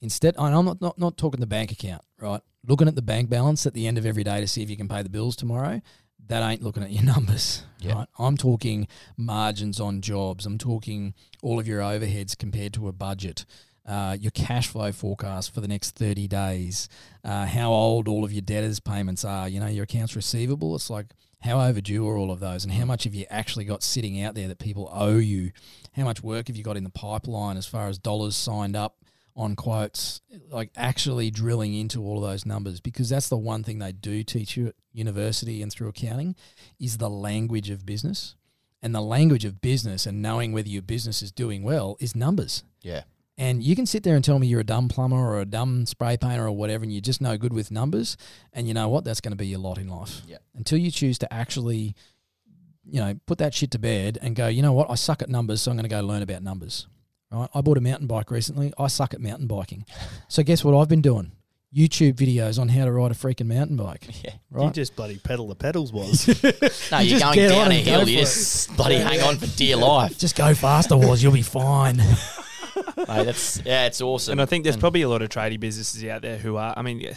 instead, 0.00 0.34
and 0.38 0.54
I'm 0.54 0.64
not, 0.64 0.80
not, 0.80 0.98
not 0.98 1.16
talking 1.16 1.40
the 1.40 1.46
bank 1.46 1.72
account, 1.72 2.02
right? 2.20 2.40
Looking 2.66 2.88
at 2.88 2.94
the 2.94 3.02
bank 3.02 3.28
balance 3.28 3.66
at 3.66 3.74
the 3.74 3.86
end 3.86 3.98
of 3.98 4.06
every 4.06 4.24
day 4.24 4.40
to 4.40 4.46
see 4.46 4.62
if 4.62 4.70
you 4.70 4.76
can 4.76 4.88
pay 4.88 5.02
the 5.02 5.08
bills 5.08 5.36
tomorrow 5.36 5.80
that 6.28 6.48
ain't 6.48 6.62
looking 6.62 6.82
at 6.82 6.90
your 6.90 7.04
numbers. 7.14 7.62
Yeah. 7.78 7.94
Right? 7.94 8.08
I'm 8.18 8.36
talking 8.36 8.88
margins 9.16 9.80
on 9.80 10.00
jobs. 10.00 10.46
I'm 10.46 10.58
talking 10.58 11.14
all 11.42 11.58
of 11.58 11.68
your 11.68 11.80
overheads 11.80 12.36
compared 12.36 12.72
to 12.74 12.88
a 12.88 12.92
budget. 12.92 13.44
Uh, 13.86 14.16
your 14.18 14.32
cash 14.32 14.66
flow 14.66 14.90
forecast 14.90 15.54
for 15.54 15.60
the 15.60 15.68
next 15.68 15.94
30 15.94 16.26
days, 16.26 16.88
uh, 17.22 17.46
how 17.46 17.70
old 17.70 18.08
all 18.08 18.24
of 18.24 18.32
your 18.32 18.42
debtors' 18.42 18.80
payments 18.80 19.24
are, 19.24 19.48
you 19.48 19.60
know, 19.60 19.68
your 19.68 19.84
accounts 19.84 20.16
receivable. 20.16 20.74
It's 20.74 20.90
like 20.90 21.06
how 21.40 21.60
overdue 21.60 22.06
are 22.08 22.16
all 22.16 22.30
of 22.30 22.40
those, 22.40 22.64
and 22.64 22.72
how 22.72 22.84
much 22.84 23.04
have 23.04 23.14
you 23.14 23.26
actually 23.30 23.64
got 23.64 23.82
sitting 23.82 24.22
out 24.22 24.34
there 24.34 24.48
that 24.48 24.58
people 24.58 24.90
owe 24.92 25.18
you? 25.18 25.52
How 25.92 26.04
much 26.04 26.22
work 26.22 26.48
have 26.48 26.56
you 26.56 26.64
got 26.64 26.76
in 26.76 26.84
the 26.84 26.90
pipeline 26.90 27.56
as 27.56 27.66
far 27.66 27.88
as 27.88 27.98
dollars 27.98 28.36
signed 28.36 28.76
up 28.76 28.96
on 29.36 29.54
quotes, 29.54 30.22
like 30.50 30.70
actually 30.76 31.30
drilling 31.30 31.74
into 31.74 32.02
all 32.02 32.24
of 32.24 32.28
those 32.28 32.46
numbers 32.46 32.80
because 32.80 33.10
that's 33.10 33.28
the 33.28 33.36
one 33.36 33.62
thing 33.62 33.78
they 33.78 33.92
do 33.92 34.24
teach 34.24 34.56
you 34.56 34.68
at 34.68 34.74
university 34.92 35.60
and 35.60 35.70
through 35.70 35.88
accounting 35.88 36.34
is 36.80 36.96
the 36.96 37.10
language 37.10 37.68
of 37.68 37.84
business. 37.84 38.34
And 38.82 38.94
the 38.94 39.00
language 39.00 39.44
of 39.44 39.60
business 39.60 40.06
and 40.06 40.22
knowing 40.22 40.52
whether 40.52 40.68
your 40.68 40.82
business 40.82 41.20
is 41.20 41.32
doing 41.32 41.62
well 41.62 41.96
is 42.00 42.14
numbers. 42.14 42.62
Yeah. 42.82 43.02
And 43.38 43.62
you 43.62 43.76
can 43.76 43.84
sit 43.84 44.02
there 44.02 44.14
and 44.16 44.24
tell 44.24 44.38
me 44.38 44.46
you're 44.46 44.60
a 44.60 44.64
dumb 44.64 44.88
plumber 44.88 45.16
or 45.18 45.40
a 45.40 45.44
dumb 45.44 45.84
spray 45.84 46.16
painter 46.16 46.46
or 46.46 46.52
whatever, 46.52 46.84
and 46.84 46.92
you're 46.92 47.02
just 47.02 47.20
no 47.20 47.36
good 47.36 47.52
with 47.52 47.70
numbers. 47.70 48.16
And 48.52 48.66
you 48.66 48.72
know 48.72 48.88
what? 48.88 49.04
That's 49.04 49.20
going 49.20 49.32
to 49.32 49.36
be 49.36 49.46
your 49.46 49.58
lot 49.58 49.76
in 49.76 49.88
life. 49.88 50.22
Yeah. 50.26 50.38
Until 50.54 50.78
you 50.78 50.90
choose 50.90 51.18
to 51.18 51.30
actually, 51.32 51.94
you 52.84 52.98
know, 53.00 53.14
put 53.26 53.36
that 53.38 53.52
shit 53.52 53.70
to 53.72 53.78
bed 53.78 54.18
and 54.22 54.34
go, 54.34 54.46
you 54.48 54.62
know 54.62 54.72
what? 54.72 54.88
I 54.90 54.94
suck 54.94 55.20
at 55.20 55.28
numbers, 55.28 55.60
so 55.60 55.70
I'm 55.70 55.76
going 55.76 55.84
to 55.88 55.94
go 55.94 56.00
learn 56.00 56.22
about 56.22 56.42
numbers. 56.42 56.86
Right? 57.30 57.48
I 57.54 57.60
bought 57.60 57.76
a 57.76 57.80
mountain 57.82 58.06
bike 58.06 58.30
recently. 58.30 58.72
I 58.78 58.86
suck 58.86 59.12
at 59.12 59.20
mountain 59.20 59.46
biking. 59.46 59.84
so 60.28 60.42
guess 60.42 60.64
what 60.64 60.74
I've 60.74 60.88
been 60.88 61.02
doing? 61.02 61.32
YouTube 61.76 62.14
videos 62.14 62.58
on 62.58 62.68
how 62.70 62.86
to 62.86 62.92
ride 62.92 63.10
a 63.10 63.14
freaking 63.14 63.46
mountain 63.48 63.76
bike. 63.76 64.06
Yeah. 64.24 64.30
You 64.32 64.38
Right? 64.64 64.72
just 64.72 64.96
bloody 64.96 65.18
pedal 65.18 65.48
the 65.48 65.56
pedals 65.56 65.92
was. 65.92 66.26
No, 66.90 67.00
You 67.00 67.10
you 67.10 67.16
are 67.16 67.20
going 67.20 67.34
get 67.34 67.50
on 67.52 67.58
down 67.64 67.70
a 67.72 67.74
hill. 67.74 68.08
You 68.08 68.20
just 68.20 68.74
bloody 68.78 68.94
hang 68.96 69.20
on 69.20 69.36
for 69.36 69.46
dear 69.58 69.76
life. 69.76 70.16
Just 70.16 70.36
go 70.36 70.54
faster, 70.54 70.96
was 70.96 71.22
you'll 71.22 71.32
be 71.34 71.42
fine. 71.42 72.00
Mate, 72.96 73.24
that's 73.24 73.60
yeah, 73.64 73.86
it's 73.86 74.00
awesome. 74.00 74.32
And 74.32 74.42
I 74.42 74.46
think 74.46 74.64
there's 74.64 74.76
And- 74.76 74.80
probably 74.80 75.02
a 75.02 75.08
lot 75.08 75.22
of 75.22 75.28
tradie 75.28 75.58
businesses 75.60 76.04
out 76.04 76.22
there 76.22 76.38
who 76.38 76.56
are. 76.56 76.74
I 76.76 76.82
mean, 76.82 77.00
yeah, 77.00 77.14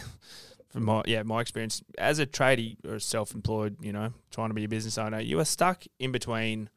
from 0.70 0.84
my 0.84 1.02
yeah 1.06 1.22
my 1.22 1.40
experience 1.40 1.82
as 1.98 2.18
a 2.18 2.26
tradie 2.26 2.76
or 2.86 2.98
self-employed, 2.98 3.76
you 3.80 3.92
know, 3.92 4.12
trying 4.30 4.48
to 4.50 4.54
be 4.54 4.64
a 4.64 4.68
business 4.68 4.98
owner, 4.98 5.20
you 5.20 5.38
are 5.40 5.44
stuck 5.44 5.84
in 5.98 6.12
between 6.12 6.70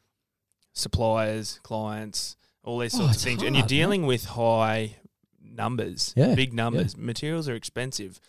suppliers, 0.74 1.60
clients, 1.64 2.36
all 2.64 2.80
these 2.80 2.96
Oh, 2.96 3.00
sorts 3.00 3.18
of 3.18 3.22
things, 3.24 3.42
hard, 3.42 3.48
and 3.48 3.56
you're 3.56 3.66
dealing 3.68 4.06
with 4.06 4.26
high 4.26 4.96
numbers, 5.42 6.14
Yeah, 6.16 6.36
big 6.36 6.54
numbers. 6.54 6.98
Materials 6.98 7.48
are 7.48 7.56
expensive. 7.56 8.20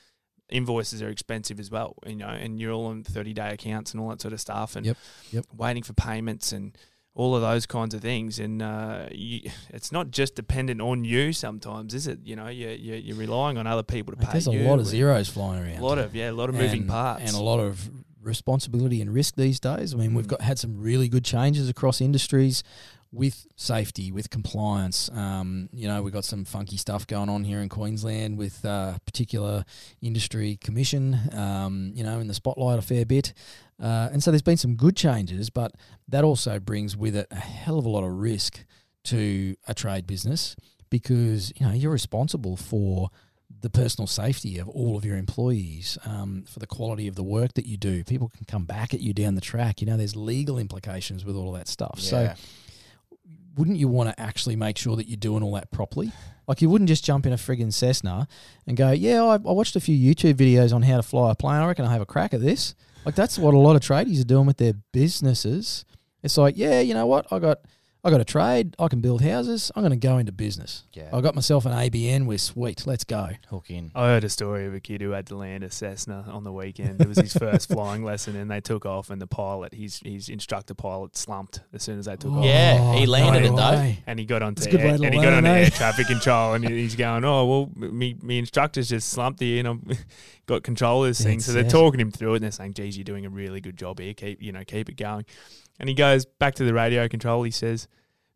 Invoices 0.50 1.00
are 1.00 1.08
expensive 1.08 1.58
as 1.58 1.70
well, 1.70 1.96
you 2.06 2.16
know, 2.16 2.28
and 2.28 2.60
you're 2.60 2.72
all 2.72 2.86
on 2.86 3.02
30 3.02 3.32
day 3.32 3.50
accounts 3.54 3.92
and 3.92 4.00
all 4.00 4.10
that 4.10 4.20
sort 4.20 4.34
of 4.34 4.40
stuff, 4.40 4.76
and 4.76 4.84
Yep, 4.84 4.96
yep. 5.30 5.44
waiting 5.56 5.82
for 5.82 5.94
payments 5.94 6.52
and 6.52 6.76
all 7.14 7.36
of 7.36 7.42
those 7.42 7.64
kinds 7.66 7.94
of 7.94 8.00
things. 8.00 8.38
And 8.38 8.60
uh, 8.60 9.06
you, 9.12 9.48
it's 9.70 9.92
not 9.92 10.10
just 10.10 10.34
dependent 10.34 10.80
on 10.80 11.04
you 11.04 11.32
sometimes, 11.32 11.94
is 11.94 12.06
it? 12.06 12.18
You 12.24 12.36
know, 12.36 12.48
you're, 12.48 12.72
you're, 12.72 12.96
you're 12.96 13.16
relying 13.16 13.56
on 13.58 13.66
other 13.66 13.82
people 13.84 14.12
to 14.14 14.18
Mate, 14.18 14.26
pay 14.26 14.32
There's 14.32 14.46
a 14.48 14.52
lot 14.52 14.78
of 14.80 14.86
zeros 14.86 15.28
flying 15.28 15.62
around. 15.62 15.78
A 15.78 15.84
lot 15.84 15.98
of, 15.98 16.14
yeah, 16.14 16.30
a 16.30 16.32
lot 16.32 16.48
of 16.48 16.54
moving 16.56 16.86
parts. 16.86 17.22
and 17.24 17.34
a 17.36 17.42
lot 17.42 17.60
of 17.60 17.88
responsibility 18.20 19.00
and 19.00 19.12
risk 19.12 19.36
these 19.36 19.60
days. 19.60 19.94
I 19.94 19.96
mean, 19.98 20.14
we've 20.14 20.26
Mm. 20.26 20.30
got 20.30 20.40
had 20.40 20.58
some 20.58 20.80
really 20.80 21.08
good 21.08 21.24
changes 21.24 21.68
across 21.68 22.00
industries 22.00 22.62
with 23.12 23.46
safety, 23.54 24.10
with 24.10 24.28
compliance. 24.28 25.08
Um, 25.12 25.68
you 25.72 25.86
know, 25.86 26.02
we've 26.02 26.12
got 26.12 26.24
some 26.24 26.44
funky 26.44 26.76
stuff 26.76 27.06
going 27.06 27.28
on 27.28 27.44
here 27.44 27.60
in 27.60 27.68
Queensland 27.68 28.38
with 28.38 28.64
uh, 28.64 28.98
particular 29.06 29.64
industry 30.02 30.56
commission. 30.60 31.20
Um, 31.32 31.92
you 31.94 32.02
know, 32.02 32.18
in 32.18 32.26
the 32.26 32.34
spotlight 32.34 32.78
a 32.78 32.82
fair 32.82 33.04
bit. 33.04 33.32
Uh, 33.82 34.08
and 34.12 34.22
so 34.22 34.30
there's 34.30 34.42
been 34.42 34.56
some 34.56 34.76
good 34.76 34.96
changes, 34.96 35.50
but 35.50 35.72
that 36.08 36.24
also 36.24 36.58
brings 36.58 36.96
with 36.96 37.16
it 37.16 37.26
a 37.30 37.36
hell 37.36 37.78
of 37.78 37.84
a 37.84 37.88
lot 37.88 38.04
of 38.04 38.12
risk 38.12 38.64
to 39.04 39.56
a 39.66 39.74
trade 39.74 40.06
business 40.06 40.56
because 40.90 41.52
you 41.56 41.66
know 41.66 41.72
you're 41.72 41.92
responsible 41.92 42.56
for 42.56 43.10
the 43.60 43.70
personal 43.70 44.06
safety 44.06 44.58
of 44.58 44.68
all 44.68 44.96
of 44.96 45.04
your 45.04 45.16
employees, 45.16 45.96
um, 46.04 46.44
for 46.46 46.58
the 46.58 46.66
quality 46.66 47.08
of 47.08 47.14
the 47.14 47.22
work 47.22 47.54
that 47.54 47.66
you 47.66 47.76
do. 47.76 48.04
People 48.04 48.28
can 48.28 48.44
come 48.44 48.64
back 48.64 48.92
at 48.92 49.00
you 49.00 49.12
down 49.12 49.34
the 49.34 49.40
track. 49.40 49.80
You 49.80 49.86
know, 49.86 49.96
there's 49.96 50.14
legal 50.14 50.58
implications 50.58 51.24
with 51.24 51.34
all 51.34 51.52
of 51.52 51.58
that 51.58 51.68
stuff. 51.68 51.98
So, 51.98 52.34
wouldn't 53.56 53.78
you 53.78 53.88
want 53.88 54.10
to 54.10 54.20
actually 54.20 54.56
make 54.56 54.76
sure 54.76 54.96
that 54.96 55.08
you're 55.08 55.16
doing 55.16 55.42
all 55.42 55.54
that 55.54 55.70
properly? 55.70 56.12
Like, 56.46 56.60
you 56.60 56.68
wouldn't 56.68 56.88
just 56.88 57.04
jump 57.04 57.24
in 57.24 57.32
a 57.32 57.36
friggin' 57.36 57.72
Cessna 57.72 58.28
and 58.66 58.76
go, 58.76 58.90
"Yeah, 58.90 59.24
I, 59.24 59.34
I 59.34 59.38
watched 59.38 59.76
a 59.76 59.80
few 59.80 59.96
YouTube 59.96 60.34
videos 60.34 60.74
on 60.74 60.82
how 60.82 60.96
to 60.96 61.02
fly 61.02 61.30
a 61.30 61.34
plane. 61.34 61.62
I 61.62 61.66
reckon 61.66 61.84
I'll 61.84 61.90
have 61.90 62.02
a 62.02 62.06
crack 62.06 62.34
at 62.34 62.40
this." 62.40 62.74
Like, 63.04 63.14
that's 63.14 63.38
what 63.38 63.54
a 63.54 63.58
lot 63.58 63.76
of 63.76 63.82
tradies 63.82 64.20
are 64.20 64.24
doing 64.24 64.46
with 64.46 64.56
their 64.56 64.74
businesses. 64.92 65.84
It's 66.22 66.36
like, 66.38 66.56
yeah, 66.56 66.80
you 66.80 66.94
know 66.94 67.06
what? 67.06 67.26
I 67.30 67.38
got, 67.38 67.60
I 68.04 68.10
got 68.10 68.20
a 68.20 68.24
trade. 68.24 68.76
I 68.78 68.88
can 68.88 69.00
build 69.00 69.22
houses. 69.22 69.72
I'm 69.74 69.82
going 69.82 69.98
to 69.98 70.06
go 70.06 70.18
into 70.18 70.30
business. 70.30 70.84
yeah. 70.92 71.08
I 71.10 71.22
got 71.22 71.34
myself 71.34 71.64
an 71.64 71.72
ABN. 71.72 72.26
We're 72.26 72.36
sweet. 72.36 72.86
Let's 72.86 73.02
go. 73.04 73.30
hook 73.48 73.70
in. 73.70 73.92
I 73.94 74.08
heard 74.08 74.24
a 74.24 74.28
story 74.28 74.66
of 74.66 74.74
a 74.74 74.80
kid 74.80 75.00
who 75.00 75.12
had 75.12 75.26
to 75.28 75.36
land 75.36 75.64
a 75.64 75.70
Cessna 75.70 76.26
on 76.28 76.44
the 76.44 76.52
weekend. 76.52 77.00
It 77.00 77.08
was 77.08 77.18
his 77.18 77.32
first 77.32 77.68
flying 77.72 78.04
lesson, 78.04 78.36
and 78.36 78.50
they 78.50 78.60
took 78.60 78.84
off, 78.84 79.08
and 79.08 79.22
the 79.22 79.26
pilot, 79.26 79.72
his 79.72 80.00
his 80.04 80.28
instructor 80.28 80.74
pilot, 80.74 81.16
slumped 81.16 81.60
as 81.72 81.82
soon 81.82 81.98
as 81.98 82.04
they 82.04 82.16
took 82.16 82.32
off. 82.32 82.44
Yeah, 82.44 82.94
he 82.94 83.06
landed 83.06 83.44
it, 83.46 83.56
though. 83.56 83.70
way. 83.72 83.98
And 84.06 84.18
he 84.18 84.26
got 84.26 84.42
onto 84.42 84.62
That's 84.64 84.74
air, 84.76 84.84
way 84.92 84.96
to 84.98 85.04
and 85.04 85.14
he 85.14 85.20
got 85.20 85.26
learn, 85.32 85.34
onto 85.46 85.48
eh? 85.48 85.58
air 85.64 85.70
traffic 85.70 86.06
control, 86.06 86.52
and 86.52 86.68
he's 86.68 86.96
going, 86.96 87.24
"Oh 87.24 87.46
well, 87.46 87.90
me 87.90 88.16
me 88.22 88.38
instructor's 88.38 88.90
just 88.90 89.08
slumped 89.08 89.40
here, 89.40 89.60
and 89.60 89.68
I'm 89.68 89.88
got 90.46 90.62
control 90.62 91.04
of 91.04 91.10
this 91.10 91.22
thing." 91.22 91.38
That's 91.38 91.46
So 91.46 91.52
they're 91.52 91.64
it. 91.64 91.70
talking 91.70 92.00
him 92.00 92.10
through 92.10 92.32
it, 92.34 92.36
and 92.36 92.44
they're 92.44 92.50
saying, 92.50 92.74
"Geez, 92.74 92.98
you're 92.98 93.04
doing 93.04 93.24
a 93.24 93.30
really 93.30 93.62
good 93.62 93.78
job 93.78 93.98
here. 93.98 94.12
Keep 94.12 94.42
you 94.42 94.52
know 94.52 94.62
keep 94.66 94.90
it 94.90 94.98
going." 94.98 95.24
And 95.80 95.88
he 95.88 95.94
goes 95.94 96.24
back 96.24 96.54
to 96.56 96.64
the 96.64 96.72
radio 96.74 97.08
control. 97.08 97.42
He 97.42 97.50
says, 97.50 97.88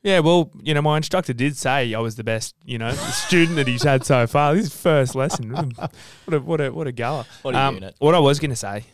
"Yeah, 0.02 0.18
well, 0.20 0.50
you 0.62 0.74
know, 0.74 0.82
my 0.82 0.96
instructor 0.96 1.32
did 1.32 1.56
say 1.56 1.94
I 1.94 2.00
was 2.00 2.16
the 2.16 2.24
best, 2.24 2.54
you 2.64 2.78
know, 2.78 2.92
student 2.92 3.56
that 3.56 3.68
he's 3.68 3.82
had 3.84 4.04
so 4.04 4.26
far. 4.26 4.54
This 4.54 4.66
is 4.66 4.72
his 4.72 4.80
first 4.82 5.14
lesson. 5.14 5.52
What 5.52 6.34
a 6.34 6.40
what 6.40 6.60
a 6.60 6.70
what 6.72 6.86
a 6.86 6.92
goer." 6.92 7.24
What 7.42 7.54
a 7.54 7.58
Um, 7.58 7.74
unit. 7.74 7.94
What 7.98 8.14
I 8.14 8.18
was 8.18 8.38
going 8.40 8.50
to 8.50 8.56
say 8.56 8.84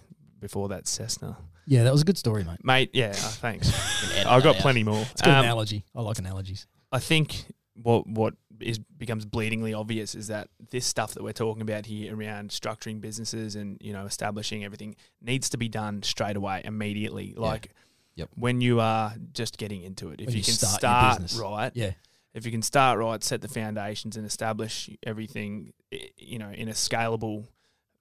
before 0.41 0.69
that 0.69 0.87
Cessna, 0.87 1.37
Yeah, 1.67 1.85
that 1.85 1.93
was 1.93 2.03
a 2.03 2.05
good 2.05 2.19
story, 2.19 2.45
mate. 2.45 2.59
mate. 2.63 2.91
Yeah, 2.93 3.09
uh, 3.11 3.13
thanks. 3.15 3.69
You 3.69 4.09
can 4.09 4.17
edit 4.19 4.31
I've 4.33 4.43
got 4.43 4.57
plenty 4.57 4.85
more. 4.85 5.01
It's 5.13 5.23
a 5.23 5.25
good 5.25 5.35
Um, 5.35 5.45
analogy. 5.47 5.85
I 5.95 6.03
like 6.03 6.19
analogies. 6.19 6.67
I 6.93 6.99
think 6.99 7.47
what 7.75 8.07
what 8.07 8.35
is 8.61 8.79
becomes 8.79 9.25
bleedingly 9.27 9.77
obvious 9.77 10.15
is 10.15 10.29
that 10.29 10.49
this 10.71 10.87
stuff 10.87 11.15
that 11.15 11.23
we're 11.25 11.33
talking 11.33 11.61
about 11.63 11.87
here 11.87 12.15
around 12.17 12.51
structuring 12.51 13.01
businesses 13.01 13.57
and 13.57 13.79
you 13.81 13.93
know 13.93 14.05
establishing 14.05 14.65
everything 14.65 14.95
needs 15.21 15.49
to 15.51 15.57
be 15.59 15.69
done 15.69 16.03
straight 16.03 16.37
away, 16.37 16.61
immediately. 16.65 17.35
Like 17.37 17.73
Yep. 18.17 18.31
when 18.35 18.61
you 18.61 18.81
are 18.81 19.13
just 19.33 19.59
getting 19.59 19.83
into 19.83 20.11
it, 20.11 20.21
if 20.21 20.31
you, 20.33 20.39
you 20.39 20.45
can 20.45 20.55
start 20.55 21.29
start, 21.29 21.35
right, 21.53 21.73
Yeah. 21.75 21.93
if 22.33 22.45
you 22.47 22.53
can 22.53 22.63
start 22.63 22.99
right, 22.99 23.23
set 23.25 23.41
the 23.41 23.49
foundations 23.49 24.17
and 24.17 24.25
establish 24.27 24.89
everything, 25.05 25.73
you 26.17 26.39
know, 26.39 26.51
in 26.51 26.69
a 26.69 26.73
scalable 26.73 27.47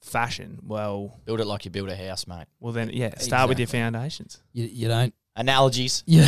fashion. 0.01 0.59
Well, 0.63 1.19
Build 1.25 1.39
it 1.39 1.47
like 1.47 1.65
you 1.65 1.71
build 1.71 1.89
a 1.89 1.95
house, 1.95 2.27
mate. 2.27 2.45
well 2.59 2.73
then, 2.73 2.89
yeah, 2.93 3.17
start 3.17 3.49
with 3.49 3.57
your 3.59 3.67
foundations. 3.67 4.41
You, 4.51 4.65
you 4.65 4.87
don't. 4.87 5.13
Analogies. 5.35 6.03
Yeah. 6.07 6.27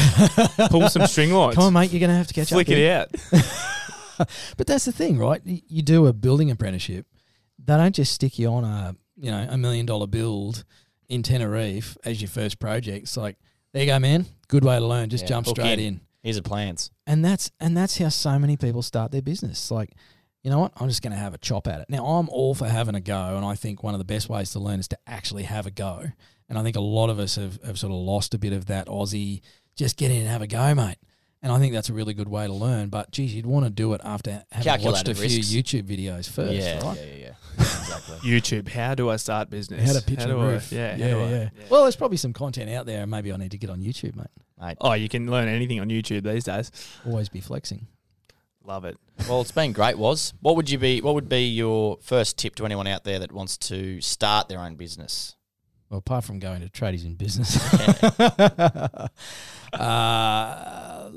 Pull 0.71 0.89
some 0.89 1.05
string 1.05 1.31
lights. 1.33 1.55
Come 1.55 1.65
on, 1.65 1.73
mate. 1.73 1.91
You're 1.91 1.99
going 1.99 2.09
to 2.09 2.15
have 2.15 2.25
to 2.27 2.33
catch 2.33 2.49
flick 2.49 2.69
up. 2.69 2.73
it 2.75 2.91
out. 2.91 3.09
But 4.57 4.65
that's 4.65 4.85
the 4.85 4.93
thing, 4.93 5.17
right? 5.17 5.41
You 5.43 5.81
do 5.81 6.07
a 6.07 6.13
building 6.13 6.49
apprenticeship. 6.49 7.05
They 7.63 7.75
don't 7.75 7.93
just 7.93 8.13
stick 8.13 8.39
you 8.39 8.47
on 8.47 8.63
a 8.63 8.95
you 9.17 9.29
know 9.29 9.45
a 9.49 9.57
million 9.57 9.85
dollar 9.85 10.07
build 10.07 10.63
in 11.09 11.21
Tenerife 11.21 11.97
as 12.05 12.21
your 12.21 12.29
first 12.29 12.57
project. 12.59 13.03
It's 13.03 13.17
like 13.17 13.35
there 13.75 13.83
you 13.83 13.89
go, 13.89 13.99
man. 13.99 14.25
Good 14.47 14.63
way 14.63 14.79
to 14.79 14.85
learn. 14.85 15.09
Just 15.09 15.25
Yeah, 15.25 15.29
jump 15.29 15.47
hook 15.47 15.57
straight 15.57 15.79
in. 15.79 15.85
in. 15.85 16.01
Here's 16.23 16.37
the 16.37 16.41
plans. 16.41 16.91
and 17.05 17.23
that's 17.23 17.51
and 17.59 17.75
that's 17.75 17.97
how 17.97 18.07
so 18.07 18.39
many 18.39 18.55
people 18.55 18.81
start 18.81 19.11
their 19.11 19.21
business. 19.21 19.69
Like, 19.69 19.91
you 20.43 20.49
know 20.49 20.59
what? 20.59 20.71
I'm 20.77 20.87
just 20.87 21.01
going 21.01 21.11
to 21.11 21.19
have 21.19 21.33
a 21.33 21.37
chop 21.37 21.67
at 21.67 21.81
it. 21.81 21.89
Now, 21.89 22.05
I'm 22.05 22.29
all 22.29 22.55
for 22.55 22.69
having 22.69 22.95
a 22.95 23.01
go, 23.01 23.35
and 23.35 23.45
I 23.45 23.55
think 23.55 23.83
one 23.83 23.93
of 23.93 23.99
the 23.99 24.05
best 24.05 24.29
ways 24.29 24.51
to 24.51 24.59
learn 24.59 24.79
is 24.79 24.87
to 24.87 24.97
actually 25.05 25.43
have 25.43 25.67
a 25.67 25.71
go. 25.71 26.05
And 26.47 26.57
I 26.57 26.63
think 26.63 26.77
a 26.77 26.81
lot 26.81 27.09
of 27.09 27.19
us 27.19 27.35
have, 27.35 27.59
have 27.65 27.77
sort 27.77 27.91
of 27.91 27.97
lost 27.97 28.33
a 28.33 28.37
bit 28.37 28.53
of 28.53 28.67
that 28.67 28.87
Aussie, 28.87 29.41
just 29.75 29.97
get 29.97 30.09
in 30.09 30.21
and 30.21 30.29
have 30.29 30.41
a 30.41 30.47
go, 30.47 30.73
mate. 30.73 30.97
And 31.43 31.51
I 31.51 31.59
think 31.59 31.73
that's 31.73 31.89
a 31.89 31.93
really 31.93 32.13
good 32.13 32.29
way 32.29 32.47
to 32.47 32.53
learn. 32.53 32.89
But 32.89 33.11
geez, 33.11 33.35
you'd 33.35 33.45
want 33.45 33.65
to 33.65 33.69
do 33.69 33.93
it 33.93 34.01
after 34.03 34.45
having 34.51 34.85
watched 34.85 35.07
a 35.07 35.13
few 35.13 35.23
risks. 35.23 35.53
YouTube 35.53 35.83
videos 35.83 36.29
first, 36.29 36.53
yeah, 36.53 36.79
right? 36.83 36.97
yeah, 36.97 37.05
yeah, 37.05 37.25
yeah. 37.25 37.33
Exactly. 37.59 38.17
YouTube. 38.29 38.67
How 38.69 38.95
do 38.95 39.09
I 39.09 39.15
start 39.17 39.49
business? 39.49 39.85
How 39.87 39.97
to 39.97 40.05
pitch 40.05 40.23
a 40.23 40.27
do 40.27 40.39
I- 40.39 40.45
roof. 40.53 40.71
yeah, 40.71 40.95
yeah, 40.95 41.05
I- 41.15 41.29
yeah. 41.29 41.49
Well, 41.69 41.83
there's 41.83 41.95
probably 41.95 42.17
some 42.17 42.33
content 42.33 42.69
out 42.69 42.85
there. 42.85 43.01
and 43.01 43.11
Maybe 43.11 43.31
I 43.31 43.37
need 43.37 43.51
to 43.51 43.57
get 43.57 43.69
on 43.69 43.81
YouTube, 43.81 44.15
mate. 44.15 44.27
Mate. 44.59 44.77
Oh, 44.81 44.93
you 44.93 45.09
can 45.09 45.29
learn 45.29 45.47
anything 45.47 45.79
on 45.79 45.89
YouTube 45.89 46.23
these 46.23 46.45
days. 46.45 46.71
Always 47.05 47.29
be 47.29 47.41
flexing. 47.41 47.87
Love 48.63 48.85
it. 48.85 48.97
Well, 49.29 49.41
it's 49.41 49.51
been 49.51 49.73
great. 49.73 49.97
Was 49.97 50.33
what 50.41 50.55
would 50.55 50.69
you 50.69 50.79
be? 50.79 51.01
What 51.01 51.13
would 51.13 51.29
be 51.29 51.45
your 51.45 51.97
first 52.01 52.37
tip 52.37 52.55
to 52.55 52.65
anyone 52.65 52.87
out 52.87 53.03
there 53.03 53.19
that 53.19 53.31
wants 53.31 53.57
to 53.57 54.01
start 54.01 54.49
their 54.49 54.59
own 54.59 54.75
business? 54.75 55.35
Well, 55.89 55.99
apart 55.99 56.23
from 56.23 56.39
going 56.39 56.61
to 56.61 56.69
tradies 56.69 57.05
in 57.05 57.13
business, 57.13 57.55
uh, 59.73 61.09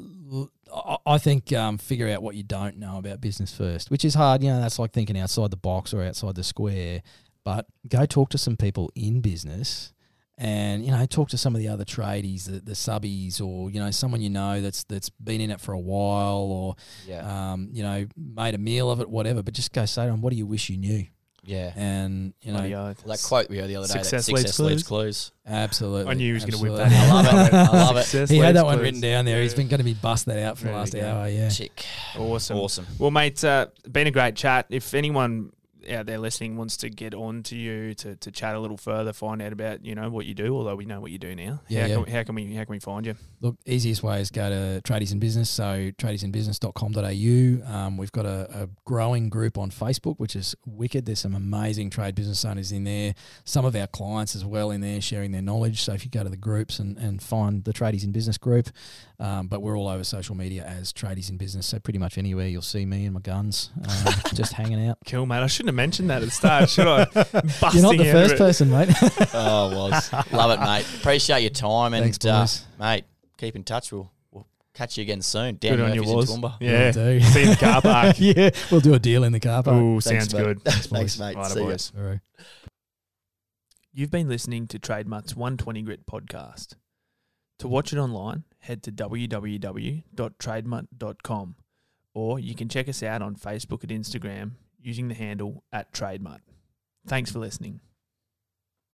I- 0.75 0.97
I 1.07 1.19
think 1.19 1.53
um, 1.53 1.79
figure 1.79 2.09
out 2.09 2.23
what 2.23 2.35
you 2.35 2.43
don't 2.43 2.77
know 2.79 2.99
about 2.99 3.21
business 3.21 3.53
first, 3.53 3.91
which 3.91 4.05
is 4.05 4.15
hard. 4.15 4.43
You 4.43 4.51
know, 4.51 4.61
that's 4.61 4.79
like 4.79 4.93
thinking 4.93 5.19
outside 5.19 5.51
the 5.51 5.57
box 5.57 5.93
or 5.95 6.03
outside 6.03 6.35
the 6.35 6.45
square. 6.45 7.03
But 7.45 7.67
go 7.89 8.05
talk 8.07 8.29
to 8.31 8.39
some 8.39 8.57
people 8.57 8.91
in 8.95 9.21
business, 9.21 9.93
and 10.37 10.85
you 10.85 10.91
know, 10.91 11.05
talk 11.07 11.31
to 11.31 11.39
some 11.39 11.55
of 11.55 11.61
the 11.61 11.69
other 11.69 11.85
tradies, 11.85 12.45
the, 12.45 12.61
the 12.61 12.73
subbies, 12.73 13.41
or 13.41 13.71
you 13.71 13.81
know, 13.81 13.91
someone 13.91 14.21
you 14.21 14.29
know 14.31 14.61
that's 14.61 14.85
that's 14.85 15.09
been 15.11 15.41
in 15.41 15.51
it 15.51 15.61
for 15.61 15.73
a 15.73 15.79
while, 15.81 16.37
or 16.53 16.77
Yeah, 17.07 17.53
um, 17.53 17.71
you 17.73 17.83
know, 17.83 18.07
made 18.17 18.55
a 18.55 18.59
meal 18.59 18.91
of 18.91 19.01
it, 19.01 19.09
whatever. 19.09 19.43
But 19.43 19.55
just 19.55 19.73
go 19.73 19.87
say 19.87 20.05
to 20.05 20.11
them, 20.11 20.21
"What 20.21 20.31
do 20.31 20.37
you 20.37 20.47
wish 20.47 20.69
you 20.69 20.77
knew?" 20.77 21.07
Yeah. 21.49 21.73
and 21.77 22.35
you 22.43 22.53
know, 22.53 22.59
Bloody 22.59 22.75
oath. 22.75 23.03
Well, 23.05 23.17
that 23.17 23.23
quote 23.27 23.49
we 23.49 23.59
heard 23.59 23.69
the 23.71 23.77
other 23.77 23.87
day. 23.87 23.95
Success 23.95 24.27
that 24.27 24.33
leads 24.33 24.43
success 24.49 24.59
leads 24.61 24.83
clues. 24.83 25.33
clues. 25.45 25.55
absolutely. 25.55 26.11
I 26.11 26.15
knew 26.15 26.27
he 26.27 26.33
was 26.35 26.45
going 26.45 26.59
to 26.59 26.63
whip 26.63 26.77
that. 26.77 26.93
I 26.93 27.11
love 27.13 27.47
it. 27.49 27.55
I 27.55 27.73
love 27.87 27.97
it. 27.97 28.03
Success 28.03 28.31
He 28.31 28.37
had 28.37 28.49
leads 28.49 28.55
that 28.57 28.65
one 28.67 28.75
clues. 28.77 28.83
written 28.85 29.01
down 29.01 29.25
there. 29.25 29.41
He's 29.41 29.55
been 29.55 29.69
going 29.69 29.79
to 29.79 29.85
be 29.85 29.95
busting 29.95 30.35
that 30.35 30.43
out 30.43 30.59
for 30.59 30.65
the 30.65 30.71
There 30.71 30.79
last 30.79 30.95
we 30.95 31.01
go. 31.01 31.07
hour. 31.09 31.29
Yeah. 31.29 31.49
Chick. 31.49 31.85
Awesome. 32.19 32.59
Awesome. 32.59 32.87
Well, 32.99 33.11
mate, 33.11 33.43
uh, 33.43 33.69
been 33.91 34.07
a 34.07 34.11
great 34.11 34.37
chat. 34.37 34.67
If 34.69 34.93
anyone 34.95 35.51
out 35.91 36.07
there 36.07 36.19
listening 36.19 36.57
wants 36.57 36.77
to 36.79 36.91
get 36.91 37.15
on 37.15 37.43
to 37.45 37.57
you 37.57 37.95
to, 37.95 38.17
to 38.17 38.31
chat 38.31 38.55
a 38.55 38.61
little 38.61 38.77
further, 38.77 39.13
find 39.13 39.41
out 39.43 39.53
about 39.53 39.85
you 39.85 39.95
know 39.95 40.11
what 40.11 40.27
you 40.27 40.35
do, 40.35 40.55
although 40.57 40.77
we 40.77 40.85
know 40.85 41.01
what 41.01 41.11
you 41.11 41.19
do 41.19 41.35
now. 41.35 41.61
Yeah, 41.69 41.83
how, 41.83 41.87
yeah. 41.87 41.95
Can, 41.95 42.13
how 42.13 42.23
can 42.25 42.35
we 42.35 42.55
how 42.55 42.65
can 42.65 42.73
we 42.73 42.79
find 42.79 43.07
you? 43.07 43.15
Look, 43.41 43.57
easiest 43.67 44.03
way 44.03 44.21
is 44.21 44.31
go 44.31 44.49
to 44.49 44.83
Tradies 44.83 45.13
in 45.13 45.19
Business. 45.19 45.49
So 45.51 45.91
tradiesinbusiness.com.au. 45.99 47.77
Um, 47.77 47.97
we've 47.97 48.13
got 48.13 48.27
a, 48.27 48.63
a 48.63 48.69
growing 48.85 49.29
group 49.29 49.59
on 49.59 49.71
Facebook, 49.71 50.19
which 50.19 50.35
is 50.37 50.55
wicked. 50.67 51.07
There's 51.07 51.21
some 51.21 51.35
amazing 51.35 51.91
trade 51.91 52.15
business 52.15 52.45
owners 52.45 52.73
in 52.73 52.85
there. 52.85 53.15
Some 53.45 53.65
of 53.65 53.75
our 53.77 53.87
clients 53.87 54.35
as 54.35 54.45
well 54.45 54.71
in 54.71 54.81
there 54.81 55.01
sharing 55.01 55.33
their 55.33 55.43
knowledge. 55.43 55.83
So 55.83 55.93
if 55.93 56.05
you 56.05 56.11
go 56.11 56.23
to 56.23 56.31
the 56.31 56.37
groups 56.37 56.79
and, 56.79 56.97
and 56.99 57.23
find 57.23 57.65
the 57.65 57.73
Tradies 57.73 58.05
in 58.05 58.13
Business 58.13 58.39
group, 58.39 58.69
um, 59.21 59.49
but 59.49 59.63
we're 59.63 59.77
all 59.77 59.89
over 59.89 60.05
social 60.05 60.37
media 60.37 60.65
as 60.65 60.93
Tradies 60.93 61.29
in 61.29 61.37
Business. 61.37 61.67
So 61.67 61.81
pretty 61.81 61.99
much 61.99 62.19
anywhere 62.19 62.47
you'll 62.47 62.63
see 62.63 62.87
me 62.87 63.05
and 63.05 63.15
my 63.15 63.21
guns 63.21 63.71
um, 63.77 64.15
just 64.35 64.53
hanging 64.53 64.89
out. 64.89 64.99
Cool, 65.07 65.27
mate. 65.27 65.39
I 65.43 65.47
shouldn't 65.49 65.69
have 65.69 65.75
mentioned 65.75 66.11
that 66.11 66.23
at 66.23 66.27
the 66.27 66.31
start, 66.31 66.71
should 66.71 66.87
I? 66.87 66.99
You're 67.73 67.83
not 67.83 67.97
the 67.97 68.09
first 68.13 68.35
it. 68.35 68.39
person, 68.39 68.71
mate. 68.71 68.91
Oh, 69.35 69.91
was. 69.91 70.13
Love 70.33 70.53
it, 70.53 70.61
mate. 70.61 70.87
Appreciate 71.01 71.41
your 71.41 71.51
time. 71.51 71.95
And, 71.95 72.05
Thanks, 72.05 72.25
uh, 72.25 72.47
mate, 72.79 73.05
keep 73.37 73.57
in 73.57 73.65
touch. 73.65 73.93
We'll, 73.93 74.11
we'll 74.31 74.47
catch 74.75 74.97
you 74.97 75.03
again 75.03 75.21
soon. 75.23 75.57
Dan 75.57 75.77
Good 75.77 75.81
on 75.81 75.95
you, 75.95 76.01
Murphy's 76.03 76.15
was. 76.15 76.35
in 76.35 76.41
Toowoomba. 76.43 76.57
Yeah. 76.61 76.91
do. 76.93 77.21
See 77.21 77.39
you 77.41 77.45
in 77.45 77.51
the 77.51 77.57
car 77.57 77.83
park. 77.83 78.17
yeah, 78.19 78.51
we'll 78.71 78.81
do 78.81 78.95
a 78.95 78.99
deal 78.99 79.25
in 79.25 79.33
the 79.33 79.41
car 79.41 79.63
park. 79.63 79.77
Ooh, 79.77 80.01
Thanks, 80.01 80.31
sounds 80.31 80.35
mate. 80.35 80.45
good. 80.45 80.65
Thanks, 80.65 81.19
mate. 81.19 81.37
Righto, 81.37 81.55
See 81.55 81.61
ya. 81.61 81.67
boys. 81.67 81.93
All 81.97 82.05
right. 82.05 82.21
You've 83.93 84.11
been 84.11 84.29
listening 84.29 84.67
to 84.69 84.79
TradeMutt's 84.79 85.35
120 85.35 85.83
Grit 85.83 86.07
podcast. 86.07 86.75
To 87.59 87.69
watch 87.69 87.93
it 87.93 87.99
online, 87.99 88.45
head 88.61 88.83
to 88.85 88.93
www.trademutt.com 88.93 91.55
or 92.15 92.39
you 92.39 92.55
can 92.55 92.69
check 92.69 92.89
us 92.89 93.03
out 93.03 93.21
on 93.23 93.35
Facebook 93.37 93.83
and 93.83 93.93
Instagram 93.93 94.53
using 94.83 95.09
the 95.09 95.15
handle 95.15 95.65
at 95.73 95.93
TradeMutt. 95.93 96.41
Thanks 97.07 97.31
for 97.31 97.39
listening. 97.39 97.81